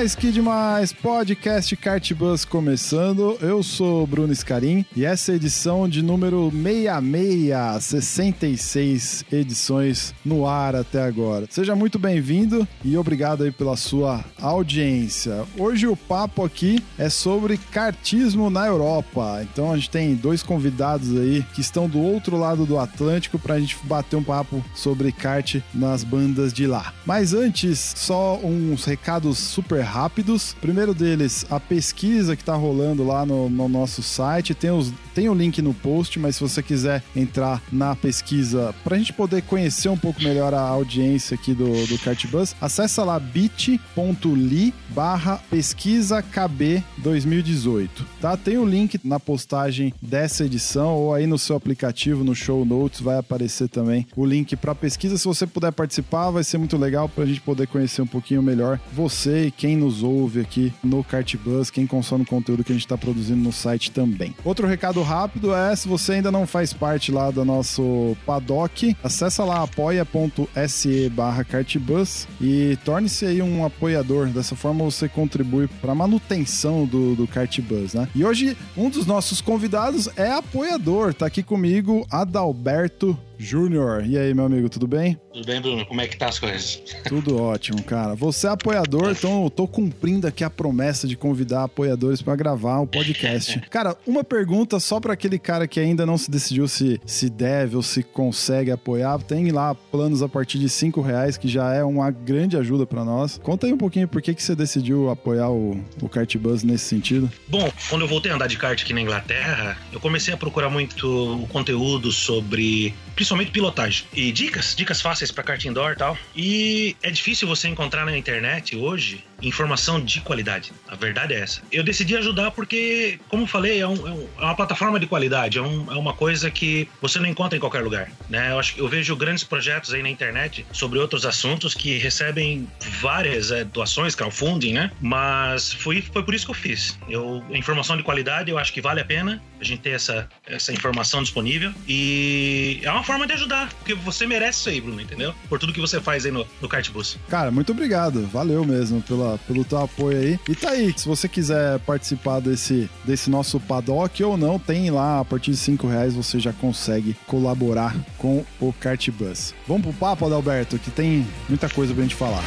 Demais, 0.00 0.14
que 0.14 0.32
demais! 0.32 0.92
Podcast 0.94 1.76
Cartbus 1.76 2.46
começando. 2.46 3.36
Eu 3.42 3.62
sou 3.62 4.06
Bruno 4.06 4.34
Scarim 4.34 4.82
e 4.96 5.04
essa 5.04 5.32
é 5.32 5.34
edição 5.34 5.86
de 5.86 6.00
número 6.02 6.50
66, 6.50 7.84
66 7.84 9.24
edições 9.30 10.14
no 10.24 10.46
ar 10.46 10.74
até 10.74 11.02
agora. 11.02 11.46
Seja 11.50 11.76
muito 11.76 11.98
bem-vindo 11.98 12.66
e 12.82 12.96
obrigado 12.96 13.44
aí 13.44 13.50
pela 13.50 13.76
sua 13.76 14.24
audiência. 14.40 15.44
Hoje 15.58 15.86
o 15.86 15.94
papo 15.94 16.44
aqui 16.44 16.82
é 16.96 17.10
sobre 17.10 17.58
kartismo 17.58 18.48
na 18.48 18.66
Europa. 18.66 19.40
Então 19.42 19.70
a 19.70 19.76
gente 19.76 19.90
tem 19.90 20.14
dois 20.14 20.42
convidados 20.42 21.14
aí 21.14 21.44
que 21.52 21.60
estão 21.60 21.86
do 21.86 22.00
outro 22.00 22.38
lado 22.38 22.64
do 22.64 22.78
Atlântico 22.78 23.38
para 23.38 23.56
a 23.56 23.60
gente 23.60 23.76
bater 23.84 24.16
um 24.16 24.24
papo 24.24 24.64
sobre 24.74 25.12
kart 25.12 25.56
nas 25.74 26.02
bandas 26.02 26.54
de 26.54 26.66
lá. 26.66 26.94
Mas 27.04 27.34
antes, 27.34 27.92
só 27.96 28.38
uns 28.42 28.86
recados 28.86 29.36
super 29.36 29.89
rápidos. 29.90 30.54
Primeiro 30.60 30.94
deles, 30.94 31.44
a 31.50 31.58
pesquisa 31.58 32.36
que 32.36 32.44
tá 32.44 32.54
rolando 32.54 33.04
lá 33.04 33.26
no, 33.26 33.50
no 33.50 33.68
nosso 33.68 34.02
site. 34.02 34.54
Tem, 34.54 34.70
os, 34.70 34.92
tem 35.14 35.28
o 35.28 35.34
link 35.34 35.60
no 35.60 35.74
post, 35.74 36.18
mas 36.18 36.36
se 36.36 36.42
você 36.42 36.62
quiser 36.62 37.02
entrar 37.14 37.60
na 37.72 37.94
pesquisa 37.96 38.74
pra 38.84 38.96
gente 38.96 39.12
poder 39.12 39.42
conhecer 39.42 39.88
um 39.88 39.96
pouco 39.96 40.22
melhor 40.22 40.54
a 40.54 40.60
audiência 40.60 41.34
aqui 41.34 41.52
do, 41.52 41.86
do 41.86 41.98
Cartbus, 41.98 42.54
acessa 42.60 43.02
lá 43.04 43.18
bit.ly 43.18 44.72
barra 44.90 45.38
pesquisa 45.50 46.22
KB 46.22 46.82
2018, 46.98 48.06
tá? 48.20 48.36
Tem 48.36 48.56
o 48.58 48.64
link 48.64 49.00
na 49.02 49.18
postagem 49.18 49.92
dessa 50.00 50.44
edição 50.44 50.94
ou 50.94 51.14
aí 51.14 51.26
no 51.26 51.38
seu 51.38 51.56
aplicativo, 51.56 52.22
no 52.22 52.34
show 52.34 52.64
notes, 52.64 53.00
vai 53.00 53.18
aparecer 53.18 53.68
também 53.68 54.06
o 54.16 54.24
link 54.24 54.54
pra 54.56 54.74
pesquisa. 54.74 55.18
Se 55.18 55.24
você 55.24 55.46
puder 55.46 55.72
participar, 55.72 56.30
vai 56.30 56.44
ser 56.44 56.58
muito 56.58 56.76
legal 56.76 57.08
pra 57.08 57.26
gente 57.26 57.40
poder 57.40 57.66
conhecer 57.66 58.02
um 58.02 58.06
pouquinho 58.06 58.42
melhor 58.42 58.78
você 58.92 59.46
e 59.46 59.50
quem 59.50 59.79
nos 59.80 60.02
ouve 60.02 60.40
aqui 60.40 60.72
no 60.84 61.02
Cartbus, 61.02 61.70
quem 61.70 61.86
consome 61.86 62.22
o 62.22 62.26
conteúdo 62.26 62.62
que 62.62 62.72
a 62.72 62.74
gente 62.74 62.84
está 62.84 62.98
produzindo 62.98 63.42
no 63.42 63.52
site 63.52 63.90
também. 63.90 64.34
Outro 64.44 64.66
recado 64.66 65.02
rápido 65.02 65.54
é, 65.54 65.74
se 65.74 65.88
você 65.88 66.12
ainda 66.12 66.30
não 66.30 66.46
faz 66.46 66.72
parte 66.72 67.10
lá 67.10 67.30
do 67.30 67.44
nosso 67.44 68.16
paddock, 68.26 68.96
acessa 69.02 69.44
lá 69.44 69.62
apoia.se 69.62 71.08
barra 71.10 71.44
cartbus 71.44 72.28
e 72.40 72.78
torne-se 72.84 73.26
aí 73.26 73.42
um 73.42 73.64
apoiador. 73.64 74.28
Dessa 74.28 74.54
forma 74.54 74.84
você 74.84 75.08
contribui 75.08 75.66
para 75.80 75.92
a 75.92 75.94
manutenção 75.94 76.84
do, 76.84 77.14
do 77.14 77.26
Cartbus, 77.26 77.94
né? 77.94 78.08
E 78.14 78.24
hoje 78.24 78.56
um 78.76 78.90
dos 78.90 79.06
nossos 79.06 79.40
convidados 79.40 80.08
é 80.16 80.30
apoiador. 80.30 81.14
Tá 81.14 81.26
aqui 81.26 81.42
comigo 81.42 82.06
Adalberto 82.10 83.18
Júnior. 83.40 84.04
E 84.06 84.18
aí, 84.18 84.34
meu 84.34 84.44
amigo, 84.44 84.68
tudo 84.68 84.86
bem? 84.86 85.18
Tudo 85.32 85.46
bem, 85.46 85.60
Bruno? 85.62 85.86
Como 85.86 86.00
é 86.00 86.06
que 86.06 86.16
tá 86.16 86.28
as 86.28 86.38
coisas? 86.38 86.82
Tudo 87.08 87.40
ótimo, 87.40 87.82
cara. 87.82 88.14
Você 88.14 88.46
é 88.46 88.50
apoiador, 88.50 89.10
então 89.10 89.44
eu 89.44 89.50
tô 89.50 89.66
cumprindo 89.66 90.26
aqui 90.26 90.44
a 90.44 90.50
promessa 90.50 91.08
de 91.08 91.16
convidar 91.16 91.64
apoiadores 91.64 92.20
para 92.20 92.36
gravar 92.36 92.80
um 92.80 92.86
podcast. 92.86 93.60
cara, 93.70 93.96
uma 94.06 94.22
pergunta 94.22 94.78
só 94.78 95.00
para 95.00 95.14
aquele 95.14 95.38
cara 95.38 95.66
que 95.66 95.80
ainda 95.80 96.04
não 96.04 96.18
se 96.18 96.30
decidiu 96.30 96.68
se, 96.68 97.00
se 97.06 97.30
deve 97.30 97.76
ou 97.76 97.82
se 97.82 98.02
consegue 98.02 98.70
apoiar. 98.70 99.18
Tem 99.22 99.50
lá 99.50 99.74
planos 99.74 100.22
a 100.22 100.28
partir 100.28 100.58
de 100.58 100.68
cinco 100.68 101.00
reais, 101.00 101.38
que 101.38 101.48
já 101.48 101.72
é 101.72 101.82
uma 101.82 102.10
grande 102.10 102.58
ajuda 102.58 102.84
para 102.86 103.04
nós. 103.04 103.40
Conta 103.42 103.66
aí 103.66 103.72
um 103.72 103.78
pouquinho 103.78 104.06
por 104.06 104.20
que, 104.20 104.34
que 104.34 104.42
você 104.42 104.54
decidiu 104.54 105.08
apoiar 105.08 105.50
o, 105.50 105.82
o 106.02 106.08
Kartbus 106.08 106.62
nesse 106.62 106.84
sentido. 106.84 107.30
Bom, 107.48 107.72
quando 107.88 108.02
eu 108.02 108.08
voltei 108.08 108.30
a 108.30 108.34
andar 108.34 108.48
de 108.48 108.58
kart 108.58 108.82
aqui 108.82 108.92
na 108.92 109.00
Inglaterra, 109.00 109.78
eu 109.90 109.98
comecei 109.98 110.34
a 110.34 110.36
procurar 110.36 110.68
muito 110.68 111.46
conteúdo 111.48 112.12
sobre 112.12 112.94
principalmente 113.30 113.50
pilotagem. 113.52 114.06
E 114.12 114.32
dicas, 114.32 114.74
dicas 114.74 115.00
fáceis 115.00 115.30
para 115.30 115.44
kart 115.44 115.64
indoor 115.64 115.92
e 115.92 115.96
tal. 115.96 116.18
E 116.34 116.96
é 117.02 117.10
difícil 117.10 117.46
você 117.46 117.68
encontrar 117.68 118.04
na 118.04 118.16
internet 118.16 118.76
hoje 118.76 119.24
informação 119.42 120.00
de 120.00 120.20
qualidade. 120.20 120.72
A 120.88 120.94
verdade 120.94 121.34
é 121.34 121.40
essa. 121.40 121.62
Eu 121.70 121.82
decidi 121.82 122.16
ajudar 122.16 122.50
porque, 122.50 123.18
como 123.28 123.46
falei, 123.46 123.80
é, 123.80 123.86
um, 123.86 124.28
é 124.38 124.44
uma 124.44 124.54
plataforma 124.54 124.98
de 124.98 125.06
qualidade, 125.06 125.58
é, 125.58 125.62
um, 125.62 125.90
é, 125.90 125.96
uma 125.96 126.12
coisa 126.12 126.50
que 126.50 126.88
você 127.00 127.18
não 127.18 127.26
encontra 127.26 127.56
em 127.56 127.60
qualquer 127.60 127.82
lugar. 127.82 128.10
Né? 128.28 128.52
Eu, 128.52 128.58
acho, 128.58 128.78
eu 128.78 128.88
vejo 128.88 129.14
grandes 129.16 129.44
projetos 129.44 129.92
aí 129.92 130.02
na 130.02 130.10
internet 130.10 130.66
sobre 130.72 130.98
outros 130.98 131.24
assuntos 131.24 131.74
que 131.74 131.98
recebem 131.98 132.68
várias 133.00 133.50
é, 133.50 133.64
doações, 133.64 134.14
crowdfunding, 134.14 134.72
né? 134.72 134.90
Mas 135.00 135.72
foi, 135.72 136.02
foi 136.02 136.22
por 136.22 136.34
isso 136.34 136.44
que 136.44 136.50
eu 136.50 136.54
fiz. 136.54 136.98
Eu, 137.08 137.42
informação 137.50 137.96
de 137.96 138.02
qualidade, 138.02 138.50
eu 138.50 138.58
acho 138.58 138.72
que 138.72 138.80
vale 138.80 139.00
a 139.00 139.04
pena 139.04 139.42
a 139.60 139.64
gente 139.64 139.82
ter 139.82 139.90
essa, 139.90 140.28
essa 140.46 140.72
informação 140.72 141.22
disponível 141.22 141.72
e 141.86 142.80
é 142.82 142.90
uma 142.90 143.02
forma 143.02 143.26
de 143.26 143.34
ajudar, 143.34 143.68
porque 143.74 143.94
você 143.94 144.26
merece 144.26 144.60
isso 144.60 144.68
aí, 144.70 144.80
Bruno, 144.80 145.00
entendeu? 145.00 145.34
Por 145.48 145.58
tudo 145.58 145.72
que 145.72 145.80
você 145.80 146.00
faz 146.00 146.24
aí 146.24 146.32
no, 146.32 146.46
no 146.60 146.68
Kartbus. 146.68 147.18
Cara, 147.28 147.50
muito 147.50 147.72
obrigado. 147.72 148.26
Valeu 148.26 148.64
mesmo 148.64 149.02
pela, 149.02 149.29
pelo 149.38 149.64
teu 149.64 149.78
apoio 149.78 150.18
aí. 150.18 150.40
E 150.48 150.54
tá 150.54 150.70
aí, 150.70 150.92
se 150.96 151.06
você 151.06 151.28
quiser 151.28 151.78
participar 151.80 152.40
desse, 152.40 152.88
desse 153.04 153.30
nosso 153.30 153.58
paddock 153.60 154.22
ou 154.22 154.36
não, 154.36 154.58
tem 154.58 154.90
lá, 154.90 155.20
a 155.20 155.24
partir 155.24 155.52
de 155.52 155.56
5 155.56 155.86
reais 155.86 156.14
você 156.14 156.38
já 156.38 156.52
consegue 156.52 157.16
colaborar 157.26 157.94
com 158.18 158.44
o 158.60 158.72
Kartbus. 158.72 159.54
Vamos 159.66 159.82
pro 159.82 159.92
papo, 159.92 160.26
Adalberto, 160.26 160.78
que 160.78 160.90
tem 160.90 161.26
muita 161.48 161.68
coisa 161.68 161.92
pra 161.92 162.02
gente 162.02 162.14
falar. 162.14 162.42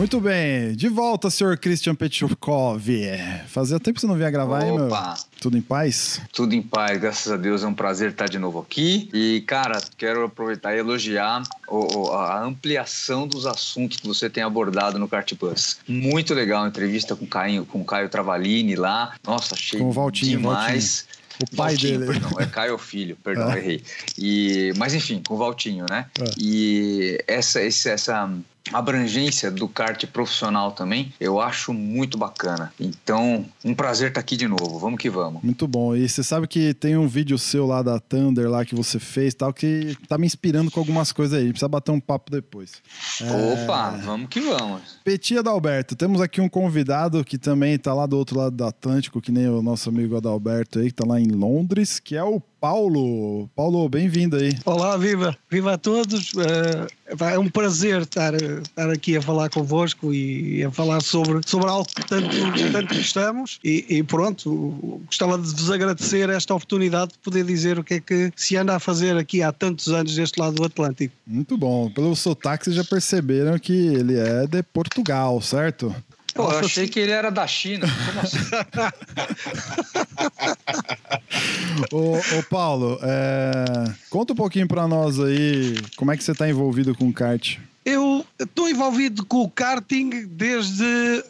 Muito 0.00 0.18
bem, 0.18 0.74
de 0.74 0.88
volta, 0.88 1.28
senhor 1.28 1.58
Christian 1.58 1.94
Petchukov. 1.94 2.88
Fazia 3.48 3.78
tempo 3.78 3.96
que 3.96 4.00
você 4.00 4.06
não 4.06 4.14
vinha 4.14 4.30
gravar, 4.30 4.64
hein, 4.64 4.72
meu? 4.72 4.88
Tudo 5.38 5.58
em 5.58 5.60
paz? 5.60 6.22
Tudo 6.32 6.54
em 6.54 6.62
paz, 6.62 6.98
graças 6.98 7.30
a 7.30 7.36
Deus. 7.36 7.62
É 7.62 7.66
um 7.66 7.74
prazer 7.74 8.12
estar 8.12 8.26
de 8.26 8.38
novo 8.38 8.60
aqui. 8.60 9.10
E, 9.12 9.44
cara, 9.46 9.78
quero 9.98 10.24
aproveitar 10.24 10.74
e 10.74 10.78
elogiar 10.78 11.42
a 12.14 12.42
ampliação 12.42 13.28
dos 13.28 13.44
assuntos 13.44 13.98
que 13.98 14.06
você 14.06 14.30
tem 14.30 14.42
abordado 14.42 14.98
no 14.98 15.06
Cartbus. 15.06 15.80
Muito 15.86 16.32
legal 16.32 16.64
a 16.64 16.68
entrevista 16.68 17.14
com 17.14 17.26
o 17.26 17.28
Caio, 17.28 17.66
com 17.66 17.82
o 17.82 17.84
Caio 17.84 18.08
Travalini 18.08 18.76
lá. 18.76 19.14
Nossa, 19.22 19.54
achei 19.54 19.80
com 19.80 19.90
o 19.90 19.92
Valtinho, 19.92 20.38
demais. 20.38 21.04
Valtinho. 21.04 21.20
O 21.42 21.56
pai 21.56 21.72
Valtinho, 21.72 21.98
dele. 21.98 22.12
Perdão, 22.12 22.40
é 22.40 22.46
Caio 22.46 22.78
Filho, 22.78 23.18
perdão, 23.22 23.52
é. 23.52 23.58
errei. 23.58 23.82
E, 24.16 24.72
mas 24.78 24.94
enfim, 24.94 25.22
com 25.26 25.34
o 25.34 25.36
Valtinho, 25.36 25.84
né? 25.90 26.06
É. 26.18 26.24
E 26.38 27.18
essa, 27.26 27.60
essa 27.60 28.30
abrangência 28.72 29.50
do 29.50 29.68
kart 29.68 30.04
profissional 30.06 30.72
também, 30.72 31.12
eu 31.20 31.40
acho 31.40 31.72
muito 31.72 32.16
bacana. 32.18 32.72
Então, 32.78 33.44
um 33.64 33.74
prazer 33.74 34.08
estar 34.08 34.20
aqui 34.20 34.36
de 34.36 34.46
novo. 34.46 34.78
Vamos 34.78 35.00
que 35.00 35.10
vamos. 35.10 35.42
Muito 35.42 35.66
bom. 35.66 35.94
E 35.94 36.08
você 36.08 36.22
sabe 36.22 36.46
que 36.46 36.74
tem 36.74 36.96
um 36.96 37.08
vídeo 37.08 37.38
seu 37.38 37.66
lá 37.66 37.82
da 37.82 37.98
Thunder 37.98 38.48
lá 38.48 38.64
que 38.64 38.74
você 38.74 38.98
fez 38.98 39.34
tal 39.34 39.52
que 39.52 39.96
tá 40.08 40.18
me 40.18 40.26
inspirando 40.26 40.70
com 40.70 40.80
algumas 40.80 41.12
coisas 41.12 41.38
aí. 41.38 41.48
Precisa 41.48 41.68
bater 41.68 41.90
um 41.90 42.00
papo 42.00 42.30
depois. 42.30 42.82
Opa, 43.20 43.96
é... 43.96 44.02
vamos 44.02 44.28
que 44.28 44.40
vamos. 44.40 44.98
Petit 45.04 45.38
Adalberto, 45.38 45.96
temos 45.96 46.20
aqui 46.20 46.40
um 46.40 46.48
convidado 46.48 47.24
que 47.24 47.38
também 47.38 47.78
tá 47.78 47.94
lá 47.94 48.06
do 48.06 48.16
outro 48.16 48.38
lado 48.38 48.56
do 48.56 48.64
Atlântico, 48.64 49.20
que 49.20 49.32
nem 49.32 49.48
o 49.48 49.62
nosso 49.62 49.88
amigo 49.88 50.16
Adalberto 50.16 50.78
aí, 50.78 50.86
que 50.86 50.94
tá 50.94 51.06
lá 51.06 51.20
em 51.20 51.28
Londres, 51.28 51.98
que 51.98 52.16
é 52.16 52.22
o 52.22 52.40
Paulo. 52.60 53.48
Paulo, 53.56 53.88
bem-vindo 53.88 54.36
aí. 54.36 54.52
Olá, 54.66 54.96
viva! 54.98 55.36
Viva 55.50 55.74
a 55.74 55.78
todos! 55.78 56.32
É 57.18 57.38
um 57.38 57.48
prazer 57.48 58.02
estar, 58.02 58.34
estar 58.34 58.90
aqui 58.90 59.16
a 59.16 59.22
falar 59.22 59.48
convosco 59.48 60.12
e 60.12 60.62
a 60.62 60.70
falar 60.70 61.00
sobre, 61.00 61.40
sobre 61.46 61.68
algo 61.68 61.86
que 61.86 62.06
tanto, 62.06 62.28
tanto 62.70 62.94
gostamos. 62.94 63.58
E, 63.64 63.86
e 63.88 64.02
pronto, 64.02 65.00
gostava 65.06 65.38
de 65.38 65.50
vos 65.50 65.70
agradecer 65.70 66.28
esta 66.28 66.54
oportunidade 66.54 67.12
de 67.12 67.18
poder 67.18 67.44
dizer 67.44 67.78
o 67.78 67.84
que 67.84 67.94
é 67.94 68.00
que 68.00 68.30
se 68.36 68.56
anda 68.56 68.76
a 68.76 68.78
fazer 68.78 69.16
aqui 69.16 69.42
há 69.42 69.50
tantos 69.52 69.88
anos 69.88 70.14
deste 70.14 70.38
lado 70.38 70.56
do 70.56 70.64
Atlântico. 70.64 71.14
Muito 71.26 71.56
bom. 71.56 71.90
Pelo 71.90 72.14
sotaque, 72.14 72.64
vocês 72.64 72.76
já 72.76 72.84
perceberam 72.84 73.58
que 73.58 73.72
ele 73.72 74.18
é 74.18 74.46
de 74.46 74.62
Portugal, 74.62 75.40
certo? 75.40 75.94
Pô, 76.34 76.50
eu 76.52 76.60
achei 76.60 76.88
que 76.88 77.00
ele 77.00 77.12
era 77.12 77.30
da 77.30 77.46
China. 77.46 77.86
Como 78.06 78.20
assim? 78.20 78.38
ô, 81.92 82.16
ô, 82.38 82.42
Paulo, 82.48 82.98
é... 83.02 83.92
conta 84.08 84.32
um 84.32 84.36
pouquinho 84.36 84.68
para 84.68 84.86
nós 84.86 85.18
aí 85.18 85.76
como 85.96 86.12
é 86.12 86.16
que 86.16 86.24
você 86.24 86.32
está 86.32 86.48
envolvido 86.48 86.94
com 86.94 87.12
kart. 87.12 87.58
Eu 87.84 88.24
estou 88.38 88.68
envolvido 88.68 89.24
com 89.24 89.42
o 89.42 89.50
karting 89.50 90.26
desde 90.26 91.24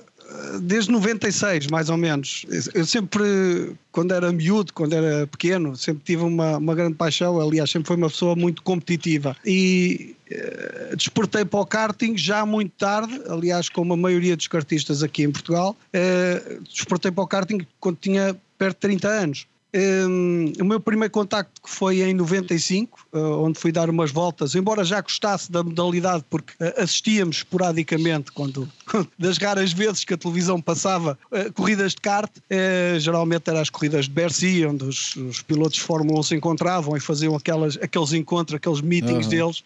desde 0.59 0.91
96, 0.91 1.67
mais 1.69 1.89
ou 1.89 1.97
menos. 1.97 2.45
Eu 2.75 2.85
sempre, 2.85 3.75
quando 3.93 4.13
era 4.13 4.33
miúdo, 4.33 4.73
quando 4.73 4.95
era 4.95 5.27
pequeno, 5.27 5.77
sempre 5.77 6.03
tive 6.05 6.23
uma, 6.23 6.57
uma 6.59 6.75
grande 6.75 6.95
paixão. 6.95 7.41
Aliás, 7.41 7.71
sempre 7.71 7.89
foi 7.89 7.97
uma 7.97 8.09
pessoa 8.09 8.35
muito 8.35 8.63
competitiva. 8.63 9.37
E 9.45 10.17
uh, 10.31 10.97
desportei 10.97 11.45
para 11.45 11.61
o 11.61 11.67
karting 11.67 12.17
já 12.17 12.45
muito 12.45 12.73
tarde, 12.73 13.21
aliás, 13.29 13.69
como 13.69 13.95
a 13.95 13.97
maioria 13.97 14.37
dos 14.37 14.49
kartistas 14.49 15.03
aqui 15.03 15.23
em 15.23 15.31
Portugal. 15.31 15.77
Uh, 15.95 16.63
desportei 16.63 17.11
para 17.11 17.25
o 17.25 17.27
karting 17.27 17.67
quando 17.79 17.99
tinha 18.01 18.37
perto 18.59 18.77
de 18.77 18.81
30 18.81 19.09
anos. 19.09 19.47
Um, 19.73 20.53
o 20.61 20.65
meu 20.65 20.81
primeiro 20.81 21.13
contacto 21.13 21.63
que 21.63 21.71
foi 21.71 22.03
em 22.03 22.13
95, 22.13 23.07
uh, 23.13 23.19
onde 23.45 23.59
fui 23.59 23.71
dar 23.71 23.89
umas 23.89 24.11
voltas, 24.11 24.57
embora 24.57 24.85
já 24.85 25.01
gostasse 25.01 25.51
da 25.51 25.63
modalidade, 25.63 26.25
porque 26.29 26.53
uh, 26.55 26.83
assistíamos 26.83 27.37
esporadicamente 27.37 28.33
quando, 28.35 28.69
das 29.17 29.39
raras 29.39 29.73
vezes 29.73 30.05
que 30.05 30.15
a 30.15 30.17
televisão 30.19 30.61
passava 30.61 31.17
uh, 31.31 31.53
corridas 31.53 31.93
de 31.93 32.01
kart, 32.01 32.31
geralmente 32.99 33.49
eram 33.49 33.61
as 33.61 33.71
corridas 33.71 34.07
de 34.07 34.11
Bercy, 34.11 34.67
onde 34.67 34.85
os, 34.85 35.15
os, 35.17 35.43
pilotos 35.43 35.75
de 35.75 35.83
Fórmula 35.83 36.19
1 36.21 36.23
se 36.25 36.35
encontravam 36.35 36.97
e 36.97 37.01
faziam 37.01 37.37
aquelas, 37.37 37.77
aqueles 37.81 38.13
encontros, 38.13 38.57
aqueles 38.57 38.81
meetings 38.81 39.27
uhum. 39.27 39.31
deles. 39.31 39.65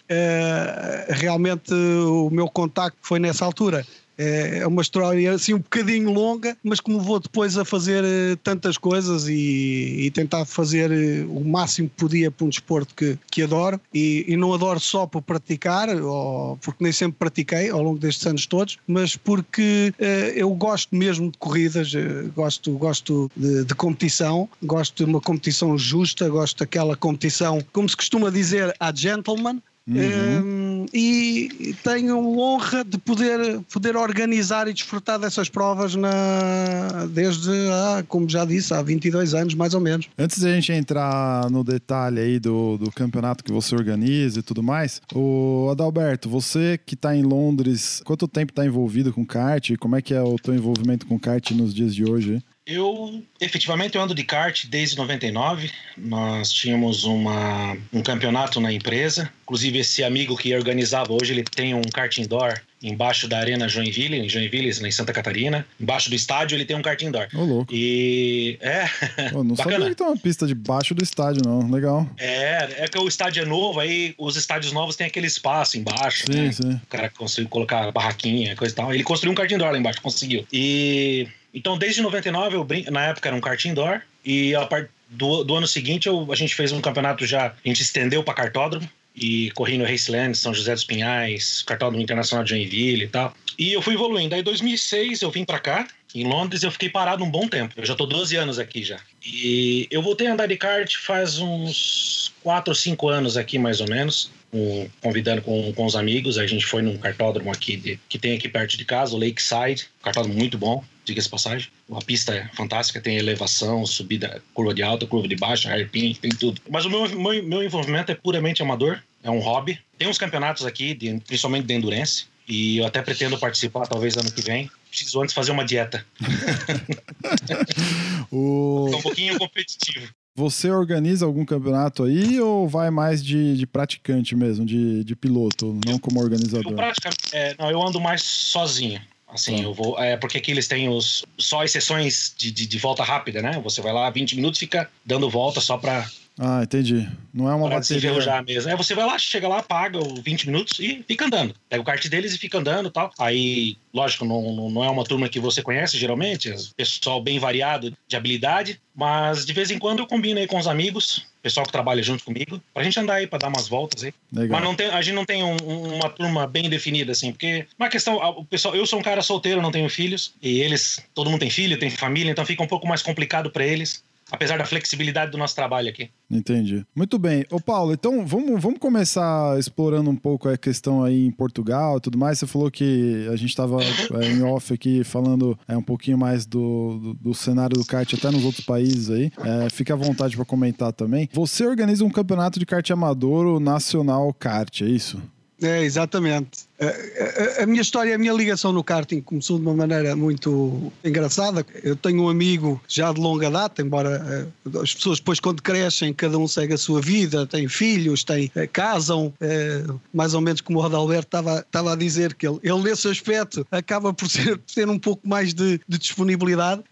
realmente 1.09 1.73
o 1.73 2.29
meu 2.31 2.49
contacto 2.49 2.99
foi 3.01 3.19
nessa 3.19 3.45
altura. 3.45 3.87
É, 4.17 4.59
é 4.59 4.67
uma 4.67 4.83
história 4.83 5.33
assim 5.33 5.55
um 5.55 5.59
bocadinho 5.59 6.11
longa, 6.13 6.57
mas 6.63 6.81
que 6.81 6.91
me 6.91 6.99
levou 6.99 7.19
depois 7.19 7.59
a 7.59 7.65
fazer 7.65 8.05
eh, 8.05 8.37
tantas 8.43 8.79
coisas 8.79 9.29
e, 9.29 10.07
e 10.07 10.11
tentar 10.11 10.45
fazer 10.45 10.91
eh, 10.91 11.25
o 11.29 11.45
máximo 11.45 11.89
que 11.89 11.97
podia 11.97 12.31
para 12.31 12.47
um 12.47 12.49
desporto 12.49 12.95
que, 12.95 13.19
que 13.31 13.43
adoro. 13.43 13.81
E, 13.93 14.25
e, 14.29 14.37
não 14.37 14.53
adoro 14.53 14.79
só 14.79 15.07
por 15.07 15.23
praticar, 15.23 15.89
ou 15.89 16.57
porque 16.59 16.83
nem 16.83 16.93
sempre 16.93 17.19
pratiquei 17.19 17.71
ao 17.71 17.83
longo 17.83 17.99
destes 17.99 18.27
anos 18.27 18.47
todos, 18.47 18.79
mas 18.87 19.17
porque 19.17 19.93
uh, 19.99 20.05
eu 20.35 20.51
gosto 20.55 20.95
mesmo 20.95 21.31
de 21.31 21.39
corridas, 21.39 21.93
gosto, 22.35 22.73
gosto 22.73 23.31
de, 23.37 23.65
de, 23.65 23.75
competição, 23.75 24.49
gosto 24.63 25.05
de 25.05 25.11
uma 25.11 25.21
competição 25.21 25.77
justa, 25.79 26.29
gosto 26.29 26.59
daquela 26.59 26.97
competição, 26.97 27.59
como 27.73 27.89
se 27.89 27.97
costuma 27.97 28.31
dizer, 28.31 28.75
a 28.79 28.95
gentleman, 28.95 29.61
Uhum. 29.87 30.43
Um, 30.43 30.87
e 30.93 31.75
tenho 31.83 32.19
honra 32.39 32.85
de 32.85 32.97
poder, 32.99 33.61
poder 33.73 33.97
organizar 33.97 34.67
e 34.69 34.73
desfrutar 34.73 35.19
dessas 35.19 35.49
provas 35.49 35.95
na, 35.95 37.07
desde, 37.11 37.51
há, 37.71 38.03
como 38.09 38.29
já 38.29 38.45
disse, 38.45 38.73
há 38.73 38.81
22 38.81 39.35
anos 39.35 39.55
mais 39.55 39.75
ou 39.75 39.81
menos. 39.81 40.09
Antes 40.19 40.41
de 40.41 40.49
a 40.49 40.55
gente 40.55 40.73
entrar 40.73 41.51
no 41.51 41.63
detalhe 41.63 42.21
aí 42.21 42.39
do, 42.39 42.79
do 42.79 42.91
campeonato 42.91 43.45
que 43.45 43.53
você 43.53 43.75
organiza 43.75 44.41
e 44.41 44.43
tudo 44.43 44.63
mais, 44.63 45.03
o 45.15 45.69
Adalberto, 45.71 46.29
você 46.29 46.79
que 46.85 46.95
está 46.95 47.15
em 47.15 47.23
Londres, 47.23 48.01
quanto 48.05 48.27
tempo 48.27 48.53
está 48.53 48.65
envolvido 48.65 49.13
com 49.13 49.25
kart? 49.25 49.77
Como 49.79 49.97
é 49.97 50.03
que 50.03 50.15
é 50.15 50.23
o 50.23 50.37
teu 50.37 50.55
envolvimento 50.55 51.07
com 51.07 51.19
kart 51.19 51.51
nos 51.51 51.75
dias 51.75 51.95
de 51.95 52.05
hoje? 52.05 52.43
Eu, 52.67 53.23
efetivamente, 53.39 53.97
eu 53.97 54.03
ando 54.03 54.15
de 54.15 54.25
kart 54.25 54.65
desde 54.67 54.97
99. 54.97 55.71
Nós 55.99 56.51
tínhamos 56.51 57.05
uma, 57.05 57.77
um 57.93 58.03
campeonato 58.03 58.59
na 58.59 58.73
empresa. 58.73 59.31
Inclusive, 59.43 59.81
esse 59.81 60.03
amigo 60.03 60.35
que 60.35 60.55
organizava 60.55 61.13
hoje, 61.13 61.33
ele 61.33 61.45
tem 61.45 61.75
um 61.75 61.83
kart 61.83 62.17
indoor 62.17 62.59
embaixo 62.83 63.29
da 63.29 63.39
Arena 63.39 63.69
Joinville, 63.69 64.19
em 64.19 64.29
Joinville, 64.29 64.69
em 64.69 64.91
Santa 64.91 65.13
Catarina. 65.13 65.67
Embaixo 65.79 66.09
do 66.09 66.17
estádio, 66.17 66.57
ele 66.57 66.65
tem 66.65 66.75
um 66.75 66.81
kart 66.81 67.01
indoor. 67.03 67.29
Ô, 67.35 67.45
louco. 67.45 67.75
E... 67.75 68.59
É, 68.61 68.87
Pô, 69.31 69.45
não 69.45 69.55
bacana. 69.55 69.77
sabia 69.77 69.91
que 69.91 69.97
tem 69.97 70.07
uma 70.07 70.17
pista 70.17 70.47
debaixo 70.47 70.95
do 70.95 71.03
estádio, 71.03 71.43
não. 71.45 71.71
Legal. 71.71 72.09
É, 72.17 72.85
é 72.85 72.89
que 72.89 72.99
o 72.99 73.07
estádio 73.07 73.43
é 73.43 73.47
novo, 73.47 73.81
aí 73.81 74.15
os 74.17 74.37
estádios 74.37 74.73
novos 74.73 74.97
têm 74.97 75.07
aquele 75.07 75.27
espaço 75.27 75.77
embaixo, 75.79 76.25
sim, 76.27 76.33
né? 76.33 76.53
Sim. 76.53 76.73
O 76.73 76.87
cara 76.89 77.11
conseguiu 77.11 77.49
colocar 77.51 77.91
barraquinha, 77.93 78.57
coisa 78.57 78.73
e 78.73 78.77
tal. 78.77 78.95
Ele 78.95 79.03
construiu 79.03 79.33
um 79.33 79.35
kart 79.35 79.51
indoor 79.51 79.71
lá 79.73 79.79
embaixo, 79.79 80.01
conseguiu. 80.01 80.47
E... 80.51 81.29
Então, 81.55 81.79
desde 81.79 82.03
99, 82.03 82.57
eu 82.57 82.65
brin... 82.65 82.85
na 82.91 83.07
época 83.07 83.29
era 83.29 83.37
um 83.37 83.41
kart 83.41 83.65
indoor, 83.65 84.01
e 84.25 84.55
a 84.55 84.67
part... 84.67 84.91
do, 85.09 85.45
do 85.45 85.55
ano 85.55 85.67
seguinte 85.67 86.09
eu, 86.09 86.31
a 86.33 86.37
gente 86.37 86.55
fez 86.55 86.73
um 86.73 86.81
campeonato 86.81 87.25
já, 87.27 87.47
a 87.47 87.69
gente 87.69 87.81
estendeu 87.81 88.23
para 88.25 88.35
cartódromo, 88.35 88.89
e 89.15 89.51
corri 89.53 89.79
no 89.79 89.85
Raceland, 89.85 90.37
São 90.37 90.53
José 90.53 90.75
dos 90.75 90.85
Pinhais, 90.85 91.63
cartódromo 91.63 92.03
internacional 92.03 92.43
de 92.43 92.51
Joinville 92.51 93.05
e 93.05 93.09
tal. 93.09 93.33
E 93.57 93.73
eu 93.73 93.81
fui 93.81 93.95
evoluindo. 93.95 94.35
Aí, 94.35 94.41
em 94.41 94.45
2006, 94.45 95.23
eu 95.23 95.31
vim 95.31 95.45
para 95.45 95.61
cá, 95.61 95.87
em 96.15 96.25
Londres, 96.25 96.63
eu 96.63 96.71
fiquei 96.71 96.89
parado 96.89 97.25
um 97.25 97.31
bom 97.31 97.49
tempo. 97.49 97.75
Eu 97.77 97.85
já 97.85 97.95
tô 97.95 98.07
12 98.07 98.37
anos 98.37 98.59
aqui 98.59 98.83
já. 98.83 98.99
E 99.25 99.89
eu 99.91 100.03
voltei 100.03 100.27
a 100.27 100.33
andar 100.33 100.47
de 100.47 100.57
kart 100.57 100.97
faz 100.97 101.39
uns 101.39 102.33
4 102.43 102.71
ou 102.71 102.75
5 102.75 103.09
anos 103.09 103.37
aqui, 103.37 103.59
mais 103.59 103.81
ou 103.81 103.89
menos 103.89 104.31
um, 104.55 104.89
convidando 105.01 105.43
com, 105.43 105.73
com 105.73 105.85
os 105.85 105.97
amigos. 105.97 106.39
A 106.39 106.47
gente 106.47 106.65
foi 106.65 106.81
num 106.81 106.97
cartódromo 106.97 107.51
aqui 107.51 107.77
de, 107.77 107.99
que 108.09 108.19
tem 108.19 108.37
aqui 108.37 108.49
perto 108.49 108.79
de 108.79 108.85
casa, 108.85 109.15
o 109.15 109.19
Lakeside, 109.19 109.89
cartódromo 110.01 110.39
muito 110.39 110.57
bom, 110.57 110.83
diga-se 111.05 111.29
passagem. 111.29 111.69
A 111.93 111.99
pista 111.99 112.33
é 112.33 112.49
fantástica, 112.55 113.01
tem 113.01 113.17
elevação, 113.17 113.85
subida, 113.85 114.41
curva 114.55 114.73
de 114.73 114.83
alta, 114.83 115.07
curva 115.07 115.27
de 115.27 115.35
baixa, 115.35 115.69
hairpin, 115.69 116.15
tem 116.15 116.31
tudo. 116.31 116.61
Mas 116.71 116.85
o 116.85 116.91
meu, 116.91 117.09
meu, 117.09 117.43
meu 117.43 117.63
envolvimento 117.63 118.13
é 118.13 118.15
puramente 118.15 118.63
amador, 118.63 119.03
é 119.23 119.31
um 119.31 119.41
hobby. 119.41 119.79
Tem 119.99 120.07
uns 120.07 120.19
campeonatos 120.19 120.65
aqui, 120.65 120.95
de, 120.95 121.21
principalmente 121.27 121.67
de 121.67 121.75
endurance, 121.75 122.27
e 122.47 122.79
eu 122.79 122.87
até 122.87 123.03
pretendo 123.03 123.39
participar, 123.39 123.87
talvez 123.87 124.17
ano 124.17 124.31
que 124.31 124.43
vem. 124.43 124.71
Preciso 124.89 125.21
antes 125.21 125.35
fazer 125.35 125.51
uma 125.51 125.65
dieta. 125.65 126.07
o... 128.31 128.95
um 128.95 129.03
pouquinho 129.03 129.37
competitivo. 129.39 130.09
Você 130.37 130.69
organiza 130.69 131.25
algum 131.25 131.45
campeonato 131.45 132.03
aí 132.03 132.41
ou 132.41 132.69
vai 132.69 132.91
mais 132.91 133.25
de, 133.25 133.57
de 133.57 133.67
praticante 133.67 134.35
mesmo, 134.35 134.67
de, 134.67 135.05
de 135.05 135.15
piloto, 135.15 135.79
não 135.87 135.97
como 135.97 136.21
organizador? 136.21 136.73
Eu, 136.73 136.93
é, 137.33 137.55
não, 137.57 137.71
eu 137.71 137.81
ando 137.81 138.01
mais 138.01 138.23
sozinho. 138.23 139.01
Assim, 139.29 139.57
tá. 139.57 139.63
eu 139.63 139.75
vou. 139.75 139.99
É 139.99 140.17
porque 140.17 140.39
aqui 140.39 140.51
eles 140.51 140.69
têm 140.69 140.89
os, 140.89 141.25
só 141.39 141.63
as 141.63 141.73
sessões 141.73 142.35
de, 142.37 142.51
de, 142.53 142.67
de, 142.67 142.79
volta 142.79 143.03
rápida, 143.03 143.43
né? 143.43 143.61
Você 143.65 143.81
vai 143.81 143.93
lá 143.93 144.09
20 144.09 144.37
minutos 144.37 144.61
fica 144.61 144.89
dando 145.05 145.29
volta 145.29 145.61
só 145.61 145.77
pra. 145.77 146.09
Ah, 146.39 146.63
entendi. 146.65 147.09
Não 147.33 147.49
é 147.49 147.55
uma 147.55 147.69
pra 147.69 147.77
bateria. 147.79 148.21
já 148.21 148.43
mesmo. 148.43 148.71
É, 148.71 148.77
você 148.77 148.95
vai 148.95 149.07
lá, 149.07 149.19
chega 149.19 149.47
lá, 149.47 149.63
paga 149.63 149.99
os 149.99 150.21
20 150.21 150.47
minutos 150.47 150.79
e 150.81 151.05
fica 151.07 151.27
andando. 151.27 151.55
Pega 151.69 151.81
o 151.81 151.85
kart 151.85 152.05
deles 152.09 152.35
e 152.35 152.39
fica 152.39 152.59
andando 152.59 152.89
e 152.89 152.93
tal. 152.93 153.13
Aí, 153.19 153.77
lógico, 153.93 154.25
não, 154.25 154.71
não 154.71 154.85
é 154.85 154.91
uma 154.91 155.05
turma 155.05 155.29
que 155.29 155.39
você 155.39 155.63
conhece 155.63 155.97
geralmente, 155.97 156.51
é 156.51 156.57
pessoal 156.77 157.23
bem 157.23 157.39
variado 157.39 157.97
de 158.09 158.17
habilidade, 158.17 158.81
mas 158.95 159.47
de 159.47 159.53
vez 159.53 159.71
em 159.71 159.79
quando 159.79 160.01
eu 160.01 160.07
combino 160.07 160.41
aí 160.41 160.47
com 160.47 160.59
os 160.59 160.67
amigos, 160.67 161.25
pessoal 161.41 161.65
que 161.65 161.73
trabalha 161.73 162.03
junto 162.03 162.25
comigo, 162.25 162.61
pra 162.73 162.83
gente 162.83 162.99
andar 162.99 163.15
aí, 163.15 163.27
pra 163.29 163.39
dar 163.39 163.49
umas 163.49 163.69
voltas 163.69 164.03
aí. 164.03 164.13
Legal. 164.33 164.59
Mas 164.59 164.69
não 164.69 164.75
tem, 164.75 164.89
a 164.89 165.03
gente 165.03 165.15
não 165.15 165.25
tem 165.25 165.43
um, 165.45 165.57
uma 165.95 166.09
turma 166.09 166.47
bem 166.49 166.69
definida, 166.69 167.13
assim, 167.13 167.31
porque 167.31 167.67
uma 167.79 167.89
questão, 167.89 168.17
o 168.17 168.45
pessoal, 168.45 168.75
eu 168.75 168.87
sou 168.87 168.99
um 168.99 169.03
cara 169.03 169.23
solteiro, 169.23 169.63
não 169.63 169.71
tenho 169.71 169.89
filhos, 169.89 170.35
e 170.43 170.61
eles, 170.61 171.01
todo 171.15 171.31
mundo 171.31 171.41
tem 171.41 171.51
filho, 171.51 171.79
tem 171.79 171.91
família, 171.91 172.31
então 172.31 172.45
fica 172.45 172.63
um 172.63 172.69
pouco 172.69 172.89
mais 172.89 173.03
complicado 173.03 173.51
para 173.51 173.65
eles 173.65 174.03
apesar 174.31 174.59
da 174.59 174.65
flexibilidade 174.65 175.31
do 175.31 175.39
nosso 175.39 175.55
trabalho 175.55 175.89
aqui. 175.89 176.11
Entendi. 176.31 176.85
Muito 176.95 177.19
bem. 177.19 177.45
Ô 177.51 177.61
Paulo, 177.61 177.93
então 177.93 178.27
vamos, 178.27 178.61
vamos 178.61 178.79
começar 178.79 179.59
explorando 179.59 180.11
um 180.11 180.17
pouco 180.17 180.49
a 180.49 180.57
questão 180.57 181.05
aí 181.05 181.27
em 181.27 181.31
Portugal 181.31 181.99
e 181.99 182.01
tudo 182.01 182.19
mais. 182.19 182.39
Você 182.39 182.47
falou 182.47 182.71
que 182.71 183.29
a 183.31 183.37
gente 183.37 183.51
estava 183.51 183.79
é, 183.83 184.27
em 184.31 184.43
off 184.43 184.73
aqui 184.73 185.05
falando 185.05 185.59
é, 185.69 185.77
um 185.77 185.83
pouquinho 185.83 186.19
mais 186.19 186.47
do, 186.47 186.99
do, 186.99 187.15
do, 187.15 187.35
cenário 187.35 187.77
do 187.77 187.85
kart 187.85 188.13
até 188.13 188.31
nos 188.31 188.45
outros 188.45 188.65
países 188.65 189.11
aí. 189.11 189.31
É, 189.39 189.71
fique 189.71 189.93
à 189.93 189.97
vontade 189.97 190.37
para 190.37 190.45
comentar 190.45 190.93
também. 190.93 191.29
Você 191.33 191.67
organiza 191.67 192.05
um 192.05 192.11
campeonato 192.11 192.59
de 192.59 192.67
kart 192.67 192.89
amador, 192.91 193.61
Nacional 193.61 194.33
Kart, 194.33 194.83
é 194.83 194.87
isso? 194.87 195.23
É, 195.63 195.83
exatamente. 195.85 196.67
A, 196.81 197.61
a, 197.61 197.63
a, 197.63 197.67
minha 197.67 197.81
história, 197.81 198.15
a 198.15 198.19
minha 198.19 198.33
ligação 198.33 198.73
no 198.73 198.83
karting 198.83 199.21
começou 199.21 199.59
de 199.59 199.65
uma 199.65 199.75
maneira 199.75 200.17
muito 200.17 200.93
engraçada. 201.05 201.65
Eu 201.85 201.95
tenho 201.95 202.25
um 202.25 202.29
amigo 202.29 202.81
já 202.89 203.13
de 203.13 203.21
longa 203.21 203.49
data, 203.49 203.81
embora 203.81 204.51
uh, 204.67 204.81
as 204.81 204.93
pessoas 204.93 205.19
depois 205.19 205.39
quando 205.39 205.63
crescem, 205.63 206.13
cada 206.13 206.37
um 206.37 206.49
segue 206.49 206.75
a 206.75 206.79
sua 206.79 207.01
vida, 207.01 207.47
têm 207.47 207.69
filhos, 207.69 208.25
têm, 208.25 208.51
uh, 208.57 208.69
casam, 208.73 209.33
uh, 209.41 210.01
mais 210.13 210.35
ou 210.35 210.41
menos 210.41 210.61
como 210.61 210.81
o 210.81 210.83
Adalberto 210.83 211.29
estava, 211.29 211.61
estava 211.61 211.93
a 211.93 211.97
dizer, 211.97 212.35
que 212.35 212.49
ele, 212.49 212.59
ele 212.63 212.83
nesse 212.83 213.07
aspecto 213.07 213.65
acaba 213.71 214.13
por 214.13 214.29
ser, 214.29 214.59
ter 214.75 214.89
um 214.89 214.99
pouco 214.99 215.27
mais 215.27 215.55
de, 215.55 215.81
de 215.89 215.99
disponibilidade, 215.99 216.83